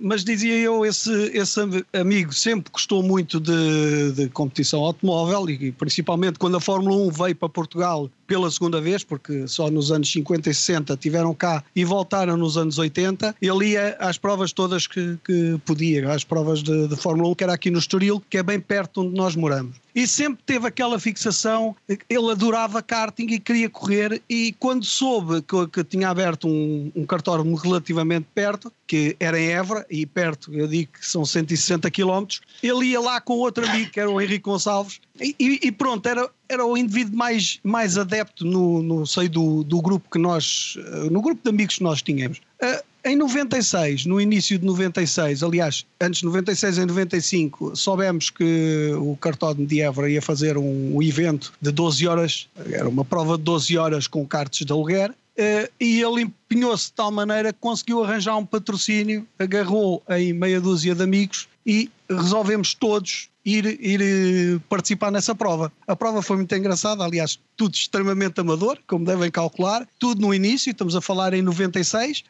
mas 0.00 0.24
dizia 0.24 0.54
eu, 0.54 0.84
esse, 0.84 1.10
esse 1.32 1.60
amigo 1.92 2.32
sempre 2.32 2.70
gostou 2.70 3.02
muito 3.02 3.40
de, 3.40 4.12
de 4.12 4.28
competição 4.28 4.80
automóvel 4.80 5.48
e 5.48 5.72
principalmente 5.72 6.38
quando 6.38 6.56
a 6.56 6.60
Fórmula 6.60 6.96
1 6.96 7.10
veio 7.10 7.36
para 7.36 7.48
Portugal 7.48 8.09
pela 8.26 8.50
segunda 8.50 8.80
vez, 8.80 9.02
porque 9.02 9.48
só 9.48 9.70
nos 9.70 9.90
anos 9.90 10.10
50 10.12 10.50
e 10.50 10.54
60 10.54 10.96
tiveram 10.96 11.34
cá 11.34 11.64
e 11.74 11.84
voltaram 11.84 12.36
nos 12.36 12.56
anos 12.56 12.78
80, 12.78 13.34
ele 13.42 13.70
ia 13.70 13.96
às 13.98 14.18
provas 14.18 14.52
todas 14.52 14.86
que, 14.86 15.18
que 15.24 15.58
podia, 15.64 16.12
às 16.12 16.22
provas 16.22 16.62
de, 16.62 16.86
de 16.86 16.96
Fórmula 16.96 17.28
1, 17.30 17.34
que 17.34 17.44
era 17.44 17.54
aqui 17.54 17.70
no 17.70 17.78
Estoril, 17.78 18.22
que 18.30 18.38
é 18.38 18.42
bem 18.42 18.60
perto 18.60 19.02
onde 19.02 19.16
nós 19.16 19.34
moramos 19.34 19.76
e 19.94 20.06
sempre 20.06 20.42
teve 20.44 20.66
aquela 20.66 20.98
fixação. 20.98 21.74
Ele 21.88 22.30
adorava 22.30 22.82
karting 22.82 23.26
e 23.26 23.38
queria 23.38 23.68
correr. 23.68 24.22
E 24.28 24.54
quando 24.58 24.84
soube 24.84 25.42
que, 25.42 25.66
que 25.68 25.84
tinha 25.84 26.08
aberto 26.08 26.48
um, 26.48 26.92
um 26.94 27.54
relativamente 27.54 28.26
perto, 28.34 28.72
que 28.86 29.16
era 29.20 29.38
em 29.38 29.48
Évora, 29.48 29.86
e 29.90 30.04
perto, 30.06 30.52
eu 30.52 30.66
digo 30.66 30.92
que 30.92 31.06
são 31.06 31.24
160 31.24 31.90
km, 31.90 32.26
ele 32.62 32.86
ia 32.86 33.00
lá 33.00 33.20
com 33.20 33.34
outro 33.34 33.64
amigo, 33.68 33.90
que 33.90 34.00
era 34.00 34.10
o 34.10 34.20
Henrique 34.20 34.44
Gonçalves, 34.44 35.00
e, 35.20 35.34
e 35.38 35.70
pronto, 35.70 36.08
era, 36.08 36.28
era 36.48 36.64
o 36.64 36.76
indivíduo 36.76 37.16
mais, 37.16 37.60
mais 37.62 37.98
adepto 37.98 38.44
no, 38.44 38.82
no 38.82 39.06
seio 39.06 39.28
do, 39.30 39.62
do 39.62 39.80
grupo 39.80 40.08
que 40.10 40.18
nós, 40.18 40.76
no 41.10 41.20
grupo 41.20 41.40
de 41.42 41.50
amigos 41.50 41.76
que 41.76 41.82
nós 41.82 42.02
tínhamos. 42.02 42.38
Uh, 42.62 42.89
em 43.04 43.16
96, 43.16 44.06
no 44.06 44.20
início 44.20 44.58
de 44.58 44.64
96, 44.64 45.42
aliás, 45.42 45.86
antes 46.00 46.20
de 46.20 46.26
96, 46.26 46.78
em 46.78 46.86
95, 46.86 47.74
soubemos 47.74 48.30
que 48.30 48.92
o 48.98 49.16
Cartódromo 49.16 49.66
de 49.66 49.80
Évora 49.80 50.10
ia 50.10 50.20
fazer 50.20 50.58
um, 50.58 51.02
evento 51.02 51.52
de 51.60 51.70
12 51.70 52.06
horas, 52.06 52.48
era 52.70 52.88
uma 52.88 53.04
prova 53.04 53.38
de 53.38 53.44
12 53.44 53.78
horas 53.78 54.06
com 54.06 54.26
cartas 54.26 54.60
de 54.60 54.72
aluguer, 54.72 55.14
Uh, 55.38 55.66
e 55.80 56.02
ele 56.02 56.22
empenhou-se 56.22 56.88
de 56.88 56.92
tal 56.92 57.10
maneira 57.10 57.50
que 57.50 57.58
conseguiu 57.60 58.04
arranjar 58.04 58.36
um 58.36 58.44
patrocínio, 58.44 59.26
agarrou 59.38 60.02
em 60.10 60.34
meia 60.34 60.60
dúzia 60.60 60.94
de 60.94 61.02
amigos 61.02 61.48
e 61.64 61.88
resolvemos 62.10 62.74
todos 62.74 63.30
ir, 63.44 63.66
ir 63.80 64.00
eh, 64.00 64.60
participar 64.68 65.10
nessa 65.10 65.34
prova. 65.34 65.72
A 65.86 65.96
prova 65.96 66.22
foi 66.22 66.36
muito 66.36 66.54
engraçada, 66.54 67.04
aliás, 67.04 67.38
tudo 67.56 67.74
extremamente 67.74 68.40
amador, 68.40 68.78
como 68.86 69.04
devem 69.04 69.30
calcular, 69.30 69.86
tudo 69.98 70.22
no 70.22 70.32
início, 70.32 70.70
estamos 70.70 70.96
a 70.96 71.00
falar 71.00 71.34
em 71.34 71.42
96, 71.42 72.24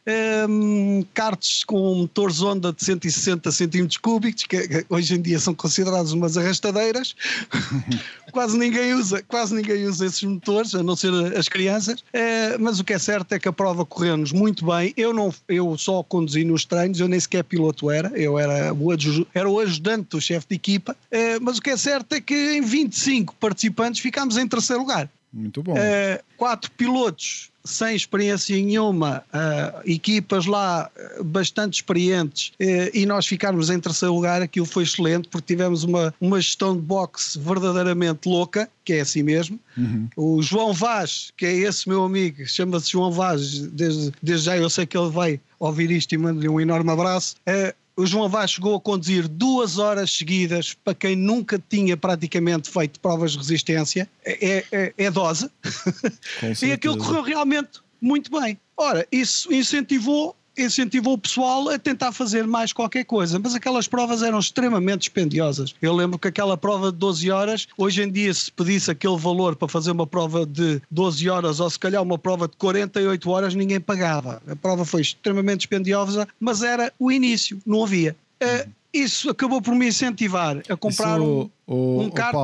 um, 0.49 1.05
karts 1.15 1.63
com 1.63 1.95
motores 1.95 2.41
Honda 2.41 2.73
de 2.73 2.85
160 2.85 3.51
cm 3.53 3.87
cúbicos, 4.03 4.45
que 4.45 4.85
hoje 4.89 5.15
em 5.15 5.23
dia 5.23 5.39
são 5.39 5.55
considerados 5.55 6.13
umas 6.13 6.37
arrastadeiras, 6.37 7.15
quase 8.33 8.59
ninguém 8.59 8.95
usa, 8.95 9.23
quase 9.23 9.55
ninguém 9.55 9.87
usa 9.87 10.07
esses 10.07 10.23
motores, 10.25 10.75
a 10.75 10.83
não 10.83 10.97
ser 10.97 11.13
as 11.37 11.49
crianças, 11.49 12.01
uh, 12.01 12.59
mas 12.59 12.81
o 12.81 12.85
que 12.85 12.93
é 12.93 12.99
certo 12.99 13.33
é 13.33 13.39
que 13.39 13.49
a 13.49 13.53
prova 13.53 13.85
correu-nos 13.85 14.33
muito 14.33 14.67
bem, 14.67 14.93
eu, 14.97 15.15
não, 15.15 15.33
eu 15.49 15.79
só 15.79 16.03
conduzi 16.03 16.43
nos 16.45 16.65
treinos, 16.65 16.99
eu 16.99 17.07
nem 17.07 17.21
sequer 17.21 17.45
piloto 17.45 17.89
era, 17.89 18.09
eu 18.19 18.37
era 18.37 18.75
o, 18.75 18.89
era 19.33 19.49
o 19.49 19.61
ajudante 19.61 20.09
do 20.11 20.21
chefe 20.21 20.47
de 20.49 20.57
equipa, 20.57 20.97
mas 21.43 21.59
o 21.59 21.63
que 21.63 21.71
é 21.71 21.77
certo 21.77 22.15
é 22.15 22.21
que 22.21 22.35
em 22.35 22.61
25 22.61 23.35
participantes 23.37 24.01
ficámos 24.01 24.37
em 24.37 24.47
terceiro 24.47 24.83
lugar. 24.83 25.09
Muito 25.33 25.63
bom. 25.63 25.75
Uh, 25.75 26.23
quatro 26.37 26.71
pilotos 26.73 27.51
sem 27.65 27.95
experiência 27.95 28.57
nenhuma, 28.57 29.23
uh, 29.29 29.81
equipas 29.85 30.47
lá 30.47 30.91
bastante 31.23 31.75
experientes 31.75 32.53
e 32.59 33.05
nós 33.05 33.27
ficarmos 33.27 33.69
em 33.69 33.79
terceiro 33.79 34.15
lugar, 34.15 34.41
aquilo 34.41 34.65
foi 34.65 34.85
excelente 34.85 35.29
porque 35.29 35.55
tivemos 35.55 35.85
uma, 35.85 36.15
uma 36.21 36.41
gestão 36.41 36.75
de 36.75 36.81
boxe 36.81 37.39
verdadeiramente 37.39 38.27
louca, 38.27 38.69
que 38.83 38.95
é 38.95 39.01
assim 39.01 39.23
mesmo. 39.23 39.61
Uhum. 39.77 40.09
O 40.17 40.43
João 40.43 40.73
Vaz, 40.73 41.33
que 41.37 41.45
é 41.45 41.55
esse 41.55 41.87
meu 41.87 42.03
amigo, 42.03 42.47
chama-se 42.47 42.91
João 42.91 43.13
Vaz, 43.13 43.61
desde, 43.61 44.13
desde 44.23 44.47
já 44.47 44.57
eu 44.57 44.71
sei 44.71 44.87
que 44.87 44.97
ele 44.97 45.11
vai 45.11 45.39
ouvir 45.59 45.91
isto 45.91 46.15
e 46.15 46.19
mando-lhe 46.19 46.49
um 46.49 46.59
enorme 46.59 46.91
abraço. 46.91 47.37
Uh, 47.47 47.75
o 48.01 48.07
João 48.07 48.29
Vaz 48.29 48.53
chegou 48.53 48.75
a 48.75 48.81
conduzir 48.81 49.29
duas 49.29 49.79
horas 49.79 50.11
seguidas 50.11 50.73
para 50.73 50.95
quem 50.95 51.15
nunca 51.15 51.63
tinha 51.69 51.97
praticamente 51.97 52.71
feito 52.71 52.99
provas 52.99 53.33
de 53.33 53.39
resistência. 53.39 54.09
É, 54.25 54.65
é, 54.73 54.93
é 54.97 55.11
dose. 55.11 55.51
e 56.63 56.73
aquilo 56.73 56.97
correu 56.97 57.23
realmente 57.23 57.81
muito 58.01 58.31
bem. 58.31 58.59
Ora, 58.77 59.07
isso 59.13 59.53
incentivou 59.53 60.35
incentivou 60.63 61.15
o 61.15 61.19
pessoal 61.19 61.69
a 61.69 61.79
tentar 61.79 62.13
fazer 62.13 62.47
mais 62.47 62.73
qualquer 62.73 63.05
coisa, 63.05 63.39
mas 63.39 63.55
aquelas 63.55 63.87
provas 63.87 64.23
eram 64.23 64.39
extremamente 64.39 65.01
dispendiosas. 65.01 65.75
Eu 65.81 65.95
lembro 65.95 66.19
que 66.19 66.29
aquela 66.29 66.57
prova 66.57 66.91
de 66.93 66.99
12 66.99 67.31
horas, 67.31 67.69
hoje 67.77 68.03
em 68.03 68.11
dia, 68.11 68.33
se 68.33 68.51
pedisse 68.51 68.91
aquele 68.91 69.17
valor 69.17 69.57
para 69.57 69.69
fazer 69.69 69.91
uma 69.91 70.07
prova 70.07 70.47
de 70.47 70.81
12 70.91 71.29
horas 71.29 71.61
ou 71.61 71.69
se 71.69 71.79
calhar 71.79 72.03
uma 72.03 72.19
prova 72.19 72.49
de 72.49 72.57
48 72.57 73.31
horas, 73.31 73.55
ninguém 73.55 73.81
pagava. 73.81 74.43
A 74.49 74.57
prova 74.57 74.85
foi 74.85 75.03
extremamente 75.03 75.61
dispendiosa, 75.61 76.29
mas 76.39 76.63
era 76.63 76.93
o 76.99 77.11
início, 77.11 77.61
não 77.67 77.85
havia. 77.85 78.17
Uh, 78.43 78.71
isso 78.93 79.31
acabou 79.31 79.63
por 79.63 79.75
me 79.75 79.89
incentivar 79.89 80.63
a 80.69 80.77
comprar 80.77 81.19
isso, 81.19 81.51
um, 81.69 81.75
o, 81.75 82.03
um 82.03 82.11
kart. 82.11 82.35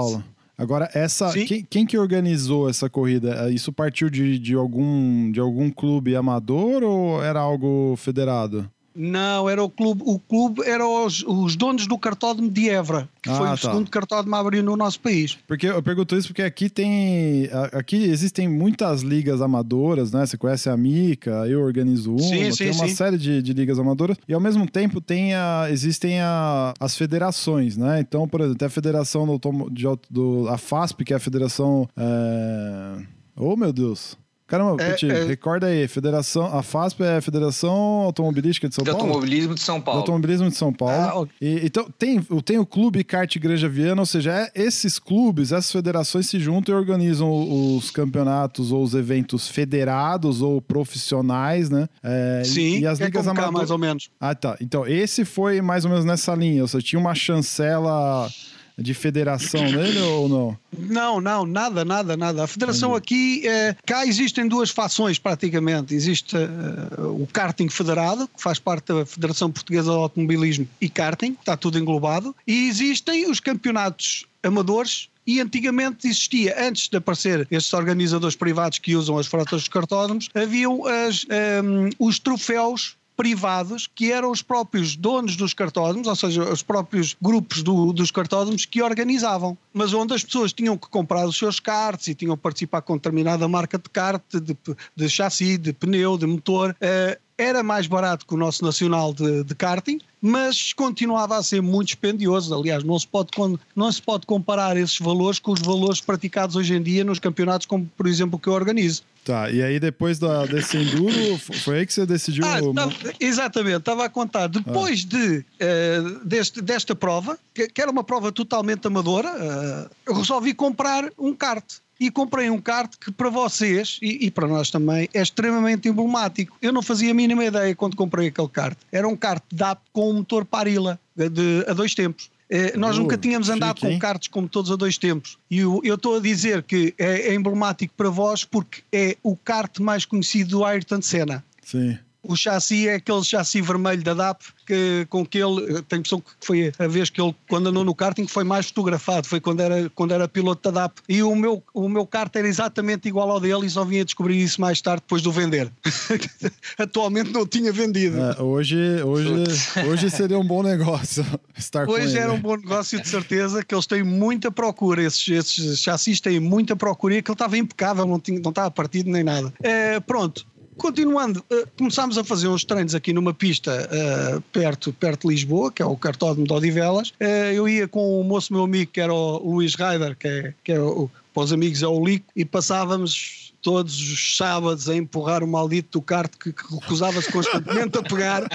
Agora, 0.59 0.89
essa 0.95 1.31
quem, 1.33 1.63
quem, 1.65 1.87
que 1.87 1.99
organizou 1.99 2.69
essa 2.69 2.89
corrida? 2.89 3.51
Isso 3.51 3.73
partiu 3.73 4.09
de, 4.09 4.39
de, 4.39 4.55
algum, 4.55 5.31
de 5.31 5.39
algum 5.39 5.71
clube 5.71 6.17
amador 6.17 6.83
ou 6.83 7.23
era 7.23 7.39
algo 7.41 7.95
federado? 7.97 8.71
Não, 8.97 9.49
era 9.49 9.63
o 9.63 9.69
clube, 9.69 10.03
o 10.07 10.19
clube 10.19 10.63
era 10.65 10.87
os, 10.87 11.23
os 11.27 11.55
donos 11.55 11.87
do 11.87 11.99
cartódromo 11.99 12.51
de 12.51 12.71
Évora, 12.71 13.09
que 13.23 13.29
ah, 13.29 13.35
foi 13.35 13.47
o 13.47 13.51
tá. 13.51 13.57
segundo 13.57 13.91
cartódromo 13.91 14.35
a 14.35 14.39
abrir 14.39 14.63
no 14.63 14.75
nosso 14.75 14.99
país. 15.01 15.37
Porque 15.47 15.67
eu 15.67 15.83
pergunto 15.83 16.17
isso 16.17 16.29
porque 16.29 16.43
aqui 16.43 16.71
tem, 16.71 17.49
aqui 17.73 17.97
existem 17.97 18.49
muitas 18.49 19.03
ligas 19.03 19.43
amadoras, 19.43 20.13
né? 20.13 20.25
Você 20.25 20.39
conhece 20.39 20.71
a 20.71 20.77
Mica, 20.77 21.47
eu 21.47 21.61
organizo 21.61 22.13
uma, 22.13 22.21
sim, 22.21 22.51
sim, 22.51 22.57
tem 22.57 22.73
uma 22.73 22.89
sim. 22.89 22.95
série 22.95 23.19
de, 23.19 23.43
de, 23.43 23.53
ligas 23.53 23.79
amadoras 23.79 24.17
e 24.27 24.33
ao 24.33 24.41
mesmo 24.41 24.67
tempo 24.67 25.01
tem 25.01 25.35
a, 25.35 25.67
existem 25.71 26.21
a, 26.21 26.73
as 26.81 26.97
federações, 26.97 27.77
né? 27.77 28.01
Então, 28.01 28.27
por 28.27 28.41
exemplo, 28.41 28.59
tem 28.59 28.67
a 28.67 28.71
federação 28.71 29.27
do, 29.27 29.71
de, 29.71 29.85
do 30.09 30.49
a 30.49 30.57
FASP, 30.57 31.05
que 31.05 31.13
é 31.13 31.17
a 31.17 31.21
federação, 31.21 31.87
é... 31.97 33.03
oh 33.37 33.57
meu 33.57 33.73
Deus, 33.73 34.17
Caramba, 34.47 34.81
é, 34.81 34.91
Peti, 34.91 35.11
é... 35.11 35.25
recorda 35.25 35.67
aí, 35.67 35.89
Federação, 35.89 36.47
a 36.57 36.63
FASP 36.63 37.03
é 37.03 37.17
a 37.17 37.21
Federação 37.21 37.75
Automobilística 37.75 38.69
de 38.69 38.75
São 38.75 38.85
de 38.85 38.91
Paulo? 38.91 39.07
Automobilismo 39.07 39.55
de 39.55 39.61
São 39.61 39.81
Paulo. 39.81 39.99
De 39.99 40.03
automobilismo 40.03 40.49
de 40.49 40.57
São 40.57 40.73
Paulo. 40.73 41.27
Ah, 41.29 41.35
e, 41.41 41.67
então, 41.67 41.91
tem, 41.99 42.23
tem 42.45 42.59
o 42.59 42.65
Clube 42.65 43.03
Kart 43.03 43.37
Granja 43.39 43.69
Viana, 43.69 44.01
ou 44.01 44.07
seja, 44.07 44.33
é, 44.33 44.51
esses 44.55 44.99
clubes, 44.99 45.51
essas 45.51 45.73
federações 45.73 46.29
se 46.29 46.39
juntam 46.39 46.75
e 46.75 46.79
organizam 46.79 47.29
os 47.77 47.91
campeonatos 47.91 48.71
ou 48.71 48.83
os 48.85 48.95
eventos 48.95 49.49
federados 49.49 50.43
ou 50.43 50.63
profissionais, 50.63 51.69
né? 51.69 51.89
É, 52.03 52.43
Sim, 52.45 52.79
e 52.79 52.87
as 52.87 53.01
é 53.01 53.07
ligas 53.07 53.27
amadoras. 53.27 53.53
mais 53.53 53.71
ou 53.71 53.79
menos. 53.79 54.11
Ah, 54.21 54.35
tá. 54.35 54.57
Então, 54.61 54.87
esse 54.87 55.25
foi 55.25 55.61
mais 55.61 55.85
ou 55.85 55.91
menos 55.91 56.05
nessa 56.05 56.35
linha, 56.35 56.63
ou 56.63 56.69
seja, 56.69 56.87
tinha 56.87 57.01
uma 57.01 57.15
chancela 57.15 58.29
de 58.79 58.93
federação 58.93 59.63
nele 59.63 59.99
ou 60.01 60.29
não? 60.29 60.59
Não, 60.77 61.21
não, 61.21 61.47
nada, 61.47 61.85
nada, 61.85 62.17
nada. 62.17 62.45
A 62.45 62.47
federação 62.47 62.95
aqui, 62.95 63.47
é, 63.49 63.75
cá 63.87 64.07
existem 64.07 64.47
duas 64.47 64.71
fações 64.71 65.19
praticamente. 65.19 65.95
Existe 65.95 66.37
uh, 66.37 67.23
o 67.23 67.27
karting 67.33 67.69
federado, 67.69 68.29
que 68.29 68.43
faz 68.43 68.59
parte 68.59 68.93
da 68.93 69.07
Federação 69.07 69.51
Portuguesa 69.51 69.91
de 69.91 69.97
Automobilismo 69.97 70.69
e 70.81 70.89
karting, 70.89 71.37
está 71.41 71.57
tudo 71.57 71.79
englobado, 71.79 72.37
e 72.47 72.69
existem 72.69 73.31
os 73.31 73.41
campeonatos 73.41 74.27
amadores 74.43 75.09
e 75.27 75.41
antigamente 75.41 76.07
existia, 76.07 76.55
antes 76.69 76.89
de 76.89 76.97
aparecer 76.99 77.49
estes 77.51 77.73
organizadores 77.73 78.37
privados 78.37 78.79
que 78.79 78.95
usam 78.95 79.19
as 79.19 79.27
frotas 79.27 79.63
dos 79.63 79.69
cartódromos, 79.69 80.29
haviam 80.35 80.87
as, 80.87 81.25
um, 81.25 81.87
ehm, 81.87 81.91
os 81.99 82.19
troféus 82.21 82.97
privados 83.17 83.89
que 83.93 84.13
eram 84.13 84.31
os 84.31 84.43
próprios 84.43 84.95
donos 84.95 85.37
dos 85.37 85.55
cartódromos, 85.55 86.07
ou 86.07 86.15
seja, 86.15 86.45
os 86.45 86.63
próprios 86.63 87.17
grupos 87.21 87.63
do, 87.63 87.93
dos 87.93 88.11
cartódromos 88.11 88.65
que 88.65 88.83
organizavam, 88.83 89.57
mas 89.73 89.95
onde 89.95 90.15
as 90.15 90.23
pessoas 90.23 90.53
tinham 90.53 90.77
que 90.77 90.89
comprar 90.89 91.27
os 91.27 91.37
seus 91.37 91.59
karts 91.59 92.09
e 92.09 92.15
tinham 92.15 92.37
que 92.37 92.43
participar 92.43 92.83
com 92.83 92.95
determinada 92.97 93.49
marca 93.49 93.79
de 93.79 93.89
kart, 93.89 94.23
de, 94.33 94.57
de 94.95 95.09
chassi, 95.09 95.57
de 95.57 95.73
pneu, 95.73 96.19
de 96.19 96.27
motor. 96.27 96.77
Uh, 96.81 97.26
era 97.39 97.63
mais 97.63 97.87
barato 97.87 98.27
que 98.27 98.35
o 98.35 98.37
nosso 98.37 98.65
nacional 98.65 99.13
de, 99.13 99.45
de, 99.45 99.55
karting, 99.55 99.99
mas 100.21 100.73
continuava 100.73 101.37
a 101.37 101.43
ser 101.43 101.61
muito 101.61 101.89
dispendioso. 101.89 102.55
Aliás, 102.55 102.83
não 102.83 102.99
se, 102.99 103.07
pode, 103.07 103.31
não 103.75 103.93
se 103.93 104.01
pode 104.01 104.27
comparar 104.27 104.77
esses 104.77 104.99
valores 104.99 105.39
com 105.39 105.53
os 105.53 105.61
valores 105.61 106.01
praticados 106.01 106.57
hoje 106.57 106.75
em 106.75 106.83
dia 106.83 107.05
nos 107.05 107.19
campeonatos, 107.19 107.67
como 107.67 107.91
por 107.97 108.07
exemplo 108.07 108.37
o 108.37 108.39
que 108.39 108.49
eu 108.49 108.55
organizo. 108.55 109.03
Tá, 109.25 109.51
e 109.51 109.61
aí 109.61 109.81
depois 109.81 110.21
da, 110.21 110.47
desse 110.47 110.77
enduro, 110.77 111.37
foi 111.65 111.81
aí 111.81 111.87
que 111.87 111.93
você 111.93 112.07
decidiu. 112.07 112.45
Ah, 112.47 112.61
tava, 112.73 112.95
exatamente, 113.19 113.79
estava 113.79 114.05
a 114.05 114.09
contar. 114.09 114.47
Depois 114.47 115.05
ah. 115.05 115.09
de, 115.09 115.39
uh, 115.39 116.25
deste, 116.25 116.63
desta 116.63 116.95
prova, 116.95 117.37
que, 117.53 117.67
que, 117.69 117.83
era 117.83 117.91
uma 117.91 118.05
prova 118.05 118.31
totalmente 118.31 118.87
amadora, 118.87 119.29
uh, 119.29 119.91
eu 120.07 120.15
resolvi 120.15 120.55
comprar 120.55 121.11
um 121.19 121.35
kart 121.35 121.65
e 121.99 122.11
comprei 122.11 122.51
um 122.51 122.61
kart 122.61 122.93
que 123.01 123.11
para 123.11 123.31
vocês 123.31 123.99
e, 124.03 124.27
e, 124.27 124.31
para 124.31 124.47
nós 124.47 124.71
também 124.71 125.09
é 125.13 125.23
extremamente 125.23 125.89
emblemático. 125.89 126.57
Eu 126.61 126.73
não 126.73 126.83
fazia 126.83 127.11
a 127.11 127.15
mínima 127.15 127.45
ideia 127.45 127.75
quando 127.75 127.97
comprei 127.97 128.29
aquele 128.29 128.49
kart. 128.49 128.77
Era 128.93 129.09
um 129.09 129.17
kart 129.17 129.43
DAP 129.53 129.81
com 129.93 130.11
um 130.11 130.15
motor 130.15 130.45
Parila 130.45 130.99
de, 131.17 131.65
a 131.67 131.73
dois 131.73 131.95
tempos. 131.95 132.31
Eh, 132.49 132.77
nós 132.77 132.97
uh, 132.97 133.01
nunca 133.01 133.19
tínhamos 133.19 133.49
andado 133.49 133.81
chique, 133.81 133.93
com 133.93 133.99
karts 133.99 134.29
como 134.29 134.49
todos 134.49 134.71
a 134.71 134.77
dois 134.77 134.97
tempos. 134.97 135.37
E 135.51 135.59
eu 135.59 135.83
estou 135.83 136.17
a 136.17 136.21
dizer 136.21 136.63
que 136.63 136.95
é, 136.97 137.29
é, 137.29 137.35
emblemático 137.35 137.93
para 137.97 138.09
vós 138.09 138.45
porque 138.45 138.83
é 138.93 139.17
o 139.23 139.37
kart 139.37 139.81
mais 139.81 140.05
conhecido 140.05 140.51
do 140.51 140.65
Ayrton 140.65 141.03
Senna. 141.03 141.45
Sim. 141.63 141.99
O 142.29 142.37
chassi 142.37 142.89
é 142.89 142.95
aquele 142.95 143.23
chassi 143.23 143.61
vermelho 143.61 144.03
da 144.03 144.15
DAP 144.15 144.43
que, 144.67 145.07
com 145.09 145.25
que 145.25 145.39
ele, 145.39 145.83
tenho 145.83 145.87
a 145.93 145.97
impressão 145.97 146.21
que 146.21 146.31
foi 146.41 146.73
a 146.79 146.87
vez 146.87 147.09
que 147.09 147.21
ele, 147.21 147.35
quando 147.49 147.69
andou 147.69 147.85
no 147.85 147.95
karting, 147.95 148.27
foi 148.27 148.45
mais 148.45 148.67
fotografado, 148.67 149.27
foi 149.27 149.41
quando 149.41 149.61
era, 149.61 149.91
quando 149.95 150.13
era 150.13 150.27
piloto 150.27 150.71
da 150.71 150.83
DAP. 150.83 150.99
E 151.09 151.23
o 151.23 151.35
meu, 151.37 151.63
o 151.73 151.89
meu 151.89 152.07
kart 152.07 152.35
era 152.35 152.49
exatamente 152.49 153.09
igual 153.09 153.31
ao 153.31 153.41
dele 153.41 153.67
e 153.67 153.71
só 153.71 153.85
vinha 153.85 154.05
descobrir 154.05 154.43
isso 154.43 154.61
mais 154.61 154.81
tarde, 154.81 155.03
depois 155.03 155.23
de 155.23 155.29
o 155.29 155.33
vender. 155.33 155.71
Atualmente 156.77 157.31
não 157.31 157.47
tinha 157.47 157.73
vendido. 157.73 158.19
É, 158.21 158.43
hoje, 158.43 158.77
hoje, 159.03 159.33
hoje 159.89 160.11
seria 160.11 160.39
um 160.39 160.47
bom 160.47 160.63
negócio 160.63 161.25
estar 161.57 161.89
Hoje 161.89 162.19
era 162.19 162.33
um 162.33 162.41
bom 162.41 162.57
negócio, 162.57 163.01
de 163.01 163.09
certeza, 163.09 163.65
que 163.65 163.75
eles 163.75 163.87
têm 163.87 164.03
muita 164.03 164.51
procura, 164.51 165.03
esses, 165.03 165.29
esses 165.29 165.79
chassis 165.81 166.21
têm 166.21 166.41
muita 166.41 166.75
procura 166.75 167.15
e 167.15 167.19
aquele 167.19 167.35
estava 167.35 167.57
impecável, 167.57 168.07
não, 168.07 168.19
tinha, 168.19 168.41
não 168.41 168.51
estava 168.51 168.71
partido 168.71 169.11
nem 169.11 169.23
nada. 169.23 169.53
É, 169.63 170.01
pronto, 170.01 170.47
Continuando, 170.77 171.45
uh, 171.51 171.67
começámos 171.77 172.19
a 172.19 172.25
fazer 172.25 172.49
uns 172.49 172.65
treinos 172.65 172.95
aqui 172.95 173.13
numa 173.13 173.33
pista 173.33 173.89
uh, 173.89 174.41
perto, 174.53 174.93
perto 174.93 175.27
de 175.27 175.35
Lisboa, 175.35 175.73
que 175.73 175.81
é 175.81 175.87
o 175.87 175.97
Cartódromo 175.97 176.47
de 176.47 176.53
Odivelas. 176.53 177.11
Uh, 177.11 177.53
eu 177.55 177.69
ia 177.69 177.89
com 177.89 178.21
o 178.21 178.25
moço 178.25 178.53
meu 178.53 178.65
amigo, 178.65 178.91
que 178.93 179.01
era 179.01 179.13
o 179.13 179.39
Luís 179.39 179.75
Ryder, 179.75 180.17
que 180.17 180.29
é, 180.29 180.55
que 180.63 180.73
é 180.73 180.81
o 180.81 181.11
para 181.37 181.43
os 181.45 181.53
amigos 181.53 181.83
é 181.83 181.87
o 181.87 182.03
Lico, 182.03 182.33
e 182.35 182.47
passávamos 182.47 183.53
todos 183.61 183.95
os 183.95 184.39
sábados 184.39 184.89
a 184.89 184.97
empurrar 184.97 185.45
o 185.45 185.47
maldito 185.47 185.99
do 185.99 186.03
kart 186.03 186.33
que, 186.35 186.51
que 186.51 186.75
recusava-se 186.75 187.31
constantemente 187.31 187.99
a 187.99 188.03
pegar. 188.03 188.49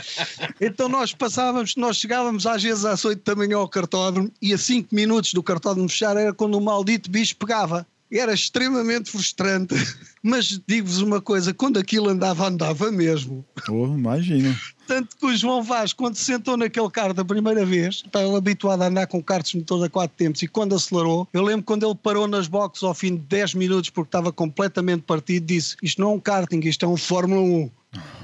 Então 0.60 0.90
nós 0.90 1.14
passávamos, 1.14 1.76
nós 1.76 1.98
chegávamos 1.98 2.48
às 2.48 2.64
vezes 2.64 2.84
às 2.84 3.06
8 3.06 3.22
da 3.24 3.36
manhã 3.36 3.58
ao 3.58 3.68
cartódromo 3.68 4.32
e 4.42 4.52
a 4.52 4.58
5 4.58 4.96
minutos 4.96 5.32
do 5.32 5.44
cartódromo 5.44 5.88
fechar 5.88 6.18
era 6.18 6.34
quando 6.34 6.56
o 6.56 6.62
maldito 6.62 7.12
bicho 7.12 7.36
pegava. 7.36 7.86
Era 8.12 8.34
extremamente 8.34 9.10
frustrante. 9.10 9.74
Mas 10.22 10.62
digo-vos 10.68 11.02
uma 11.02 11.22
coisa: 11.22 11.54
quando 11.54 11.80
aquilo 11.80 12.10
andava, 12.10 12.48
andava 12.48 12.92
mesmo. 12.92 13.46
Oh, 13.70 13.86
imagina. 13.86 14.56
Tanto 14.86 15.16
que 15.16 15.26
o 15.26 15.36
João 15.36 15.64
Vaz, 15.64 15.94
quando 15.94 16.16
se 16.16 16.26
sentou 16.26 16.58
naquele 16.58 16.90
kart 16.90 17.18
a 17.18 17.24
primeira 17.24 17.66
vez, 17.66 18.04
estava 18.06 18.38
habituado 18.38 18.82
a 18.82 18.88
andar 18.88 19.08
com 19.08 19.24
karts 19.24 19.54
motores 19.54 19.86
a 19.86 19.90
quatro 19.90 20.18
tempos, 20.18 20.42
e 20.42 20.48
quando 20.48 20.76
acelerou, 20.76 21.28
eu 21.32 21.42
lembro 21.42 21.64
quando 21.64 21.86
ele 21.86 21.96
parou 21.96 22.28
nas 22.28 22.48
boxes 22.48 22.84
ao 22.84 22.94
fim 22.94 23.16
de 23.16 23.22
10 23.24 23.54
minutos, 23.56 23.90
porque 23.90 24.10
estava 24.10 24.34
completamente 24.34 25.04
partido, 25.04 25.46
disse: 25.46 25.78
Isto 25.82 26.02
não 26.02 26.12
é 26.12 26.14
um 26.16 26.20
karting, 26.20 26.60
isto 26.66 26.86
é 26.86 26.88
um 26.88 26.98
Fórmula 26.98 27.42
1. 27.42 27.72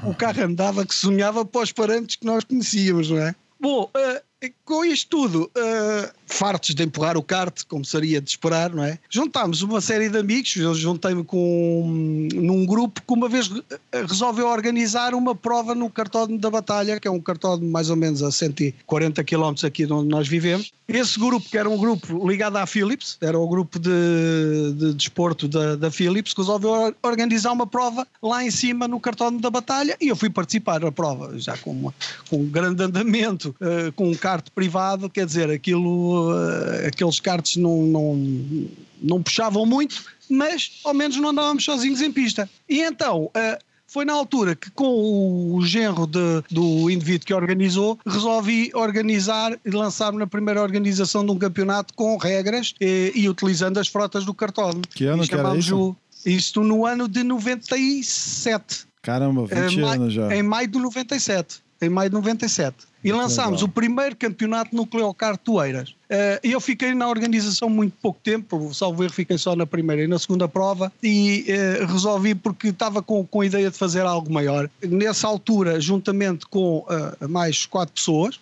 O 0.04 0.14
carro 0.14 0.44
andava 0.44 0.86
que 0.86 0.94
sonhava 0.94 1.46
para 1.46 1.62
os 1.62 1.72
parâmetros 1.72 2.18
que 2.18 2.26
nós 2.26 2.44
conhecíamos, 2.44 3.10
não 3.10 3.20
é? 3.20 3.34
Bom, 3.60 3.90
uh, 3.96 4.27
com 4.64 4.86
isto 4.86 5.10
tudo, 5.10 5.44
uh, 5.46 6.12
fartos 6.28 6.76
de 6.76 6.84
empurrar 6.84 7.18
o 7.18 7.24
kart, 7.24 7.64
como 7.68 7.84
seria 7.84 8.22
de 8.22 8.30
esperar, 8.30 8.70
não 8.70 8.84
é? 8.84 9.00
Juntámos 9.10 9.62
uma 9.62 9.82
série 9.82 10.10
de 10.10 10.18
amigos, 10.18 10.56
eu 10.56 10.76
juntei-me 10.76 11.24
com 11.24 12.28
num 12.36 12.66
grupo 12.66 13.02
que 13.02 13.14
uma 13.14 13.28
vez 13.28 13.50
resolveu 14.08 14.48
organizar 14.48 15.16
uma 15.16 15.34
prova 15.34 15.74
no 15.74 15.90
cartódromo 15.90 16.40
da 16.40 16.52
Batalha, 16.52 17.00
que 17.00 17.08
é 17.08 17.12
um 17.12 17.20
cartódromo 17.20 17.72
mais 17.72 17.90
ou 17.90 17.96
menos 17.96 18.22
a 18.22 18.32
140 18.32 19.24
km 19.24 19.54
aqui 19.66 19.86
de 19.86 19.94
onde 19.94 20.10
nós 20.10 20.28
vivemos. 20.28 20.72
Esse 20.88 21.20
grupo, 21.20 21.50
que 21.50 21.58
era 21.58 21.70
um 21.70 21.78
grupo 21.78 22.26
ligado 22.28 22.58
à 22.58 22.66
Philips, 22.66 23.18
era 23.20 23.38
o 23.38 23.48
grupo 23.48 23.78
de, 23.78 23.90
de 24.76 24.94
desporto 24.94 25.48
da, 25.48 25.76
da 25.76 25.92
Philips, 25.92 26.34
resolveu 26.38 26.96
organizar 27.04 27.52
uma 27.52 27.68
prova 27.68 28.08
lá 28.24 28.44
em 28.44 28.52
cima 28.52 28.88
no 28.88 29.00
cartódromo 29.00 29.42
da 29.42 29.50
Batalha 29.50 29.98
e 30.00 30.08
eu 30.08 30.16
fui 30.16 30.30
participar 30.30 30.80
da 30.80 30.92
prova, 30.92 31.38
já 31.38 31.58
com, 31.58 31.72
uma, 31.72 31.94
com 32.30 32.38
um 32.38 32.46
grande 32.46 32.84
andamento, 32.84 33.54
uh, 33.60 33.92
com 33.94 34.10
um 34.10 34.16
kart 34.28 34.46
privado, 34.54 35.10
quer 35.10 35.26
dizer, 35.26 35.50
aquilo, 35.50 36.34
uh, 36.34 36.86
aqueles 36.86 37.18
karts 37.18 37.56
não, 37.56 37.84
não, 37.84 38.68
não 39.02 39.24
puxavam 39.24 39.66
muito, 39.66 40.04
mas 40.30 40.82
ao 40.84 40.94
menos 40.94 41.16
não 41.16 41.30
andávamos 41.30 41.64
sozinhos 41.64 42.02
em 42.02 42.12
pista. 42.12 42.50
E 42.68 42.82
então, 42.82 43.26
uh, 43.28 43.64
foi 43.88 44.04
na 44.04 44.12
altura 44.12 44.54
que, 44.54 44.70
com 44.72 45.56
o 45.56 45.66
genro 45.66 46.06
de, 46.06 46.44
do 46.52 46.90
indivíduo 46.90 47.26
que 47.26 47.34
organizou, 47.34 47.98
resolvi 48.06 48.70
organizar 48.74 49.58
e 49.64 49.70
lançar-me 49.70 50.20
na 50.20 50.28
primeira 50.28 50.62
organização 50.62 51.26
de 51.26 51.32
um 51.32 51.38
campeonato 51.38 51.94
com 51.94 52.18
regras 52.18 52.74
e, 52.82 53.14
e 53.16 53.30
utilizando 53.30 53.78
as 53.78 53.88
frotas 53.88 54.26
do 54.26 54.34
cartódromo. 54.34 54.84
Que 54.94 55.06
ano 55.06 55.26
que 55.26 55.34
era 55.34 55.56
isso? 55.56 55.96
Isto 56.26 56.66
no 56.66 56.86
ano 56.86 57.08
de 57.08 57.24
97. 57.24 58.88
Caramba, 59.02 59.46
20 59.46 59.82
uh, 59.82 59.88
anos 59.88 60.14
já. 60.14 60.36
Em 60.36 60.44
maio 60.44 60.68
de 60.68 60.78
97. 60.78 61.66
Em 61.82 61.90
maio 61.90 62.10
de 62.10 62.16
97. 62.16 62.76
E 63.04 63.12
lançámos 63.12 63.62
o 63.62 63.70
primeiro 63.70 64.16
campeonato 64.16 64.76
nucleocar 64.76 65.38
Toeiras. 65.38 65.92
Uh, 65.92 66.40
eu 66.44 66.60
fiquei 66.60 66.94
na 66.94 67.08
organização 67.08 67.70
muito 67.70 67.94
pouco 68.02 68.20
tempo, 68.22 68.74
salvo 68.74 69.04
erro, 69.04 69.14
fiquei 69.14 69.38
só 69.38 69.56
na 69.56 69.66
primeira 69.66 70.04
e 70.04 70.08
na 70.08 70.18
segunda 70.18 70.48
prova 70.48 70.92
e 71.04 71.46
uh, 71.48 71.86
resolvi 71.86 72.34
porque 72.34 72.70
estava 72.70 73.02
com, 73.02 73.26
com 73.26 73.42
a 73.42 73.46
ideia 73.46 73.70
de 73.70 73.78
fazer 73.78 74.02
algo 74.02 74.32
maior. 74.32 74.70
Nessa 74.82 75.28
altura, 75.28 75.80
juntamente 75.80 76.46
com 76.48 76.80
uh, 76.80 77.30
mais 77.30 77.66
quatro 77.66 77.94
pessoas, 77.94 78.40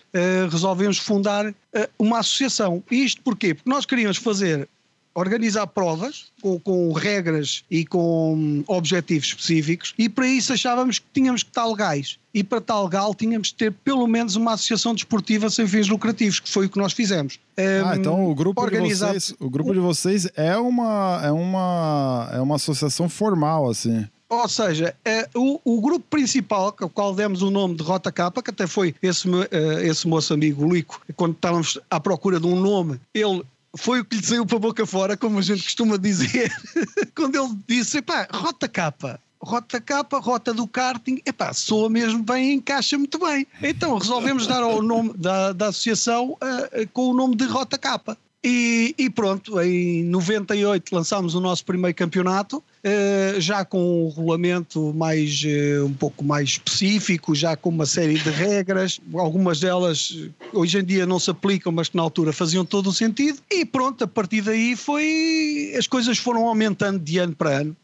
resolvemos 0.50 0.98
fundar 0.98 1.54
uma 2.00 2.20
associação. 2.20 2.82
E 2.90 3.04
isto 3.04 3.22
porquê? 3.22 3.54
Porque 3.54 3.70
nós 3.70 3.86
queríamos 3.86 4.18
fazer 4.18 4.68
organizar 5.16 5.66
provas 5.68 6.26
com, 6.42 6.60
com, 6.60 6.92
regras 6.92 7.64
e 7.72 7.86
com 7.86 8.64
objetivos 8.68 9.30
específicos 9.30 9.94
e 9.98 10.10
para 10.10 10.28
isso 10.28 10.52
achávamos 10.52 11.00
que 11.00 11.06
tínhamos 11.14 11.42
que 11.42 11.50
estar 11.50 11.66
legais 11.66 12.20
e 12.34 12.44
para 12.44 12.60
tal 12.60 12.84
legal 12.84 13.16
tínhamos 13.16 13.52
que 13.52 13.56
ter 13.56 13.72
pelo 13.72 14.06
menos 14.06 14.36
uma 14.36 14.54
associação 14.54 14.94
desportiva 14.94 15.50
sem 15.50 15.66
fins 15.66 15.88
lucrativos, 15.88 16.42
que 16.42 16.50
foi 16.50 16.66
o 16.66 16.70
que 16.70 16.78
nós 16.78 16.92
fizemos. 16.92 17.40
Ah, 17.58 17.92
um, 17.92 17.94
então 17.96 18.30
o 18.30 18.36
grupo, 18.36 18.70
de 18.70 18.78
vocês, 18.78 19.34
o 19.40 19.50
grupo 19.50 19.74
de 19.74 19.80
vocês 19.80 20.28
é 20.36 20.58
uma, 20.58 21.22
é 21.24 21.32
uma, 21.32 22.30
é 22.34 22.42
uma 22.42 22.56
associação 22.56 23.08
formal, 23.08 23.70
assim. 23.70 24.06
Ou 24.28 24.50
seja, 24.50 24.96
é, 25.06 25.30
o, 25.36 25.62
o, 25.64 25.80
grupo 25.80 26.06
principal, 26.10 26.76
ao 26.82 26.90
qual 26.90 27.14
demos 27.14 27.42
o 27.42 27.52
nome 27.52 27.76
de 27.76 27.84
Rota 27.84 28.12
Capa, 28.12 28.42
que 28.42 28.50
até 28.50 28.66
foi 28.66 28.94
esse, 29.02 29.30
uh, 29.30 29.46
esse 29.82 30.08
moço 30.08 30.34
amigo 30.34 30.68
Lico, 30.68 31.00
quando 31.16 31.36
estávamos 31.36 31.80
à 31.90 32.00
procura 32.00 32.40
de 32.40 32.48
um 32.48 32.60
nome, 32.60 33.00
ele 33.14 33.44
foi 33.78 34.00
o 34.02 34.06
que 34.06 34.18
lhe 34.18 34.26
saiu 34.26 34.46
para 34.46 34.58
a 34.58 34.60
boca 34.60 34.86
fora, 34.86 35.18
como 35.18 35.40
a 35.40 35.42
gente 35.42 35.64
costuma 35.64 35.98
dizer, 35.98 36.52
quando 37.16 37.36
ele 37.36 37.58
disse: 37.68 38.02
pá, 38.02 38.28
Rota 38.32 38.68
Capa. 38.68 39.20
Rota 39.38 39.80
capa, 39.80 40.18
rota 40.18 40.52
do 40.52 40.66
karting, 40.66 41.22
epá, 41.24 41.54
soa 41.54 41.88
mesmo 41.88 42.24
bem 42.24 42.54
encaixa 42.54 42.98
muito 42.98 43.20
bem. 43.20 43.46
Então 43.62 43.96
resolvemos 43.96 44.48
dar 44.48 44.66
o 44.66 44.82
nome 44.82 45.14
da, 45.16 45.54
da 45.54 45.68
associação 45.68 46.32
uh, 46.32 46.88
com 46.92 47.10
o 47.10 47.14
nome 47.14 47.36
de 47.36 47.46
Rota 47.46 47.78
Capa. 47.78 48.18
E, 48.48 48.94
e, 48.96 49.10
pronto, 49.10 49.60
em 49.60 50.04
98 50.04 50.94
lançámos 50.94 51.34
o 51.34 51.42
nosso 51.42 51.66
primeiro 51.66 51.98
campeonato, 51.98 52.58
uh, 52.58 53.42
já 53.42 53.66
com 53.66 54.06
um 54.06 54.10
regulamento 54.10 54.94
mais, 54.94 55.42
uh, 55.44 55.84
um 55.84 55.94
pouco 55.94 56.24
mais 56.24 56.50
específico, 56.50 57.34
já 57.34 57.56
com 57.56 57.70
uma 57.70 57.88
série 57.88 58.20
de 58.20 58.30
regras, 58.30 59.02
algumas 59.16 59.60
delas 59.60 60.16
hoje 60.54 60.78
em 60.78 60.84
dia 60.84 61.08
não 61.08 61.18
se 61.18 61.32
aplicam, 61.32 61.72
mas 61.72 61.90
que 61.90 61.98
na 61.98 62.04
altura 62.04 62.32
faziam 62.32 62.64
todo 62.64 62.92
o 62.92 62.94
sentido. 62.94 63.40
E 63.50 63.66
pronto, 63.66 64.04
a 64.04 64.08
partir 64.08 64.42
daí 64.42 64.76
foi. 64.76 65.74
as 65.76 65.88
coisas 65.88 66.20
foram 66.20 66.46
aumentando 66.48 67.00
de 67.00 67.18
ano 67.18 67.36
para 67.36 67.62
ano. 67.62 67.76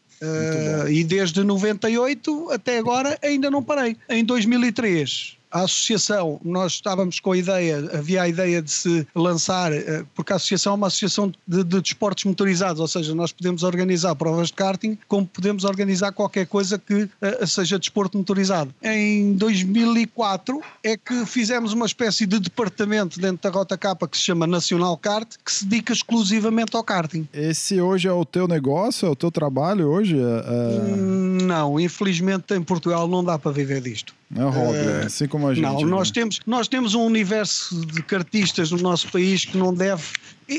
E 0.92 1.04
desde 1.04 1.44
98 1.44 2.52
até 2.52 2.78
agora 2.78 3.18
ainda 3.24 3.50
não 3.50 3.64
parei. 3.64 3.98
Em 4.08 4.24
2003 4.24 5.41
a 5.52 5.62
associação, 5.64 6.40
nós 6.44 6.74
estávamos 6.74 7.20
com 7.20 7.34
a 7.34 7.38
ideia, 7.38 7.78
havia 7.94 8.22
a 8.24 8.28
ideia 8.28 8.62
de 8.62 8.72
se 8.72 9.08
lançar, 9.14 9.72
eh, 9.74 10.04
porque 10.16 10.32
a 10.34 10.38
associação 10.38 10.74
é 10.74 10.76
uma 10.76 10.88
associação 10.88 11.32
de, 11.48 11.64
de 11.64 11.82
desportos 11.82 12.24
motorizados, 12.26 12.80
ou 12.80 12.88
seja, 12.88 13.14
nós 13.14 13.32
podemos 13.32 13.64
organizar 13.64 14.16
provas 14.16 14.48
de 14.48 14.54
karting 14.54 14.98
como 15.08 15.26
podemos 15.28 15.64
organizar 15.64 16.12
qualquer 16.12 16.48
coisa 16.48 16.80
que 16.80 17.04
uh, 17.04 17.48
seja 17.48 17.78
desporto 17.78 18.18
motorizado. 18.18 18.74
Em 18.82 19.34
2004 19.34 20.62
é 20.84 20.96
que 20.96 21.26
fizemos 21.26 21.74
uma 21.74 21.86
espécie 21.86 22.26
de 22.26 22.40
departamento 22.40 23.20
dentro 23.20 23.50
da 23.50 23.56
Rota 23.56 23.78
Capa 23.78 24.08
que 24.08 24.18
se 24.18 24.24
chama 24.24 24.48
Nacional 24.48 24.98
Kart, 24.98 25.36
que 25.44 25.52
se 25.52 25.66
dedica 25.66 25.94
exclusivamente 25.94 26.76
ao 26.76 26.84
karting. 26.84 27.28
Esse 27.34 27.82
hoje 27.82 28.08
é 28.08 28.14
o 28.14 28.24
teu 28.24 28.48
negócio, 28.48 29.08
é 29.08 29.10
o 29.10 29.16
teu 29.16 29.32
trabalho 29.32 29.88
hoje? 29.88 30.18
É... 30.18 30.96
Não, 31.44 31.80
infelizmente 31.80 32.54
em 32.54 32.62
Portugal 32.62 33.08
não 33.08 33.24
dá 33.24 33.38
para 33.38 33.52
viver 33.52 33.82
disto. 33.82 34.14
É 34.36 34.44
hobby, 34.44 34.78
uh, 34.78 35.06
assim 35.06 35.28
como 35.28 35.41
a 35.48 35.54
gente. 35.54 35.64
Não, 35.64 35.82
nós, 35.82 36.10
né? 36.10 36.14
temos, 36.14 36.40
nós 36.46 36.68
temos 36.68 36.94
um 36.94 37.04
universo 37.04 37.86
de 37.86 38.02
cartistas 38.04 38.72
no 38.72 38.78
nosso 38.78 39.10
país 39.10 39.46
que 39.46 39.58
não 39.58 39.74
deve, 39.74 40.04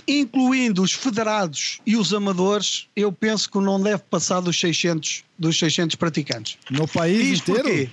incluindo 0.06 0.82
os 0.82 0.92
federados 0.92 1.80
e 1.86 1.96
os 1.96 2.12
amadores, 2.12 2.86
eu 2.96 3.12
penso 3.12 3.50
que 3.50 3.58
não 3.58 3.80
deve 3.80 4.02
passar 4.10 4.40
dos 4.40 4.58
600, 4.58 5.24
dos 5.38 5.58
600 5.58 5.96
praticantes. 5.96 6.58
No 6.70 6.86
país 6.88 7.40
inteiro? 7.40 7.62
Porquê? 7.62 7.90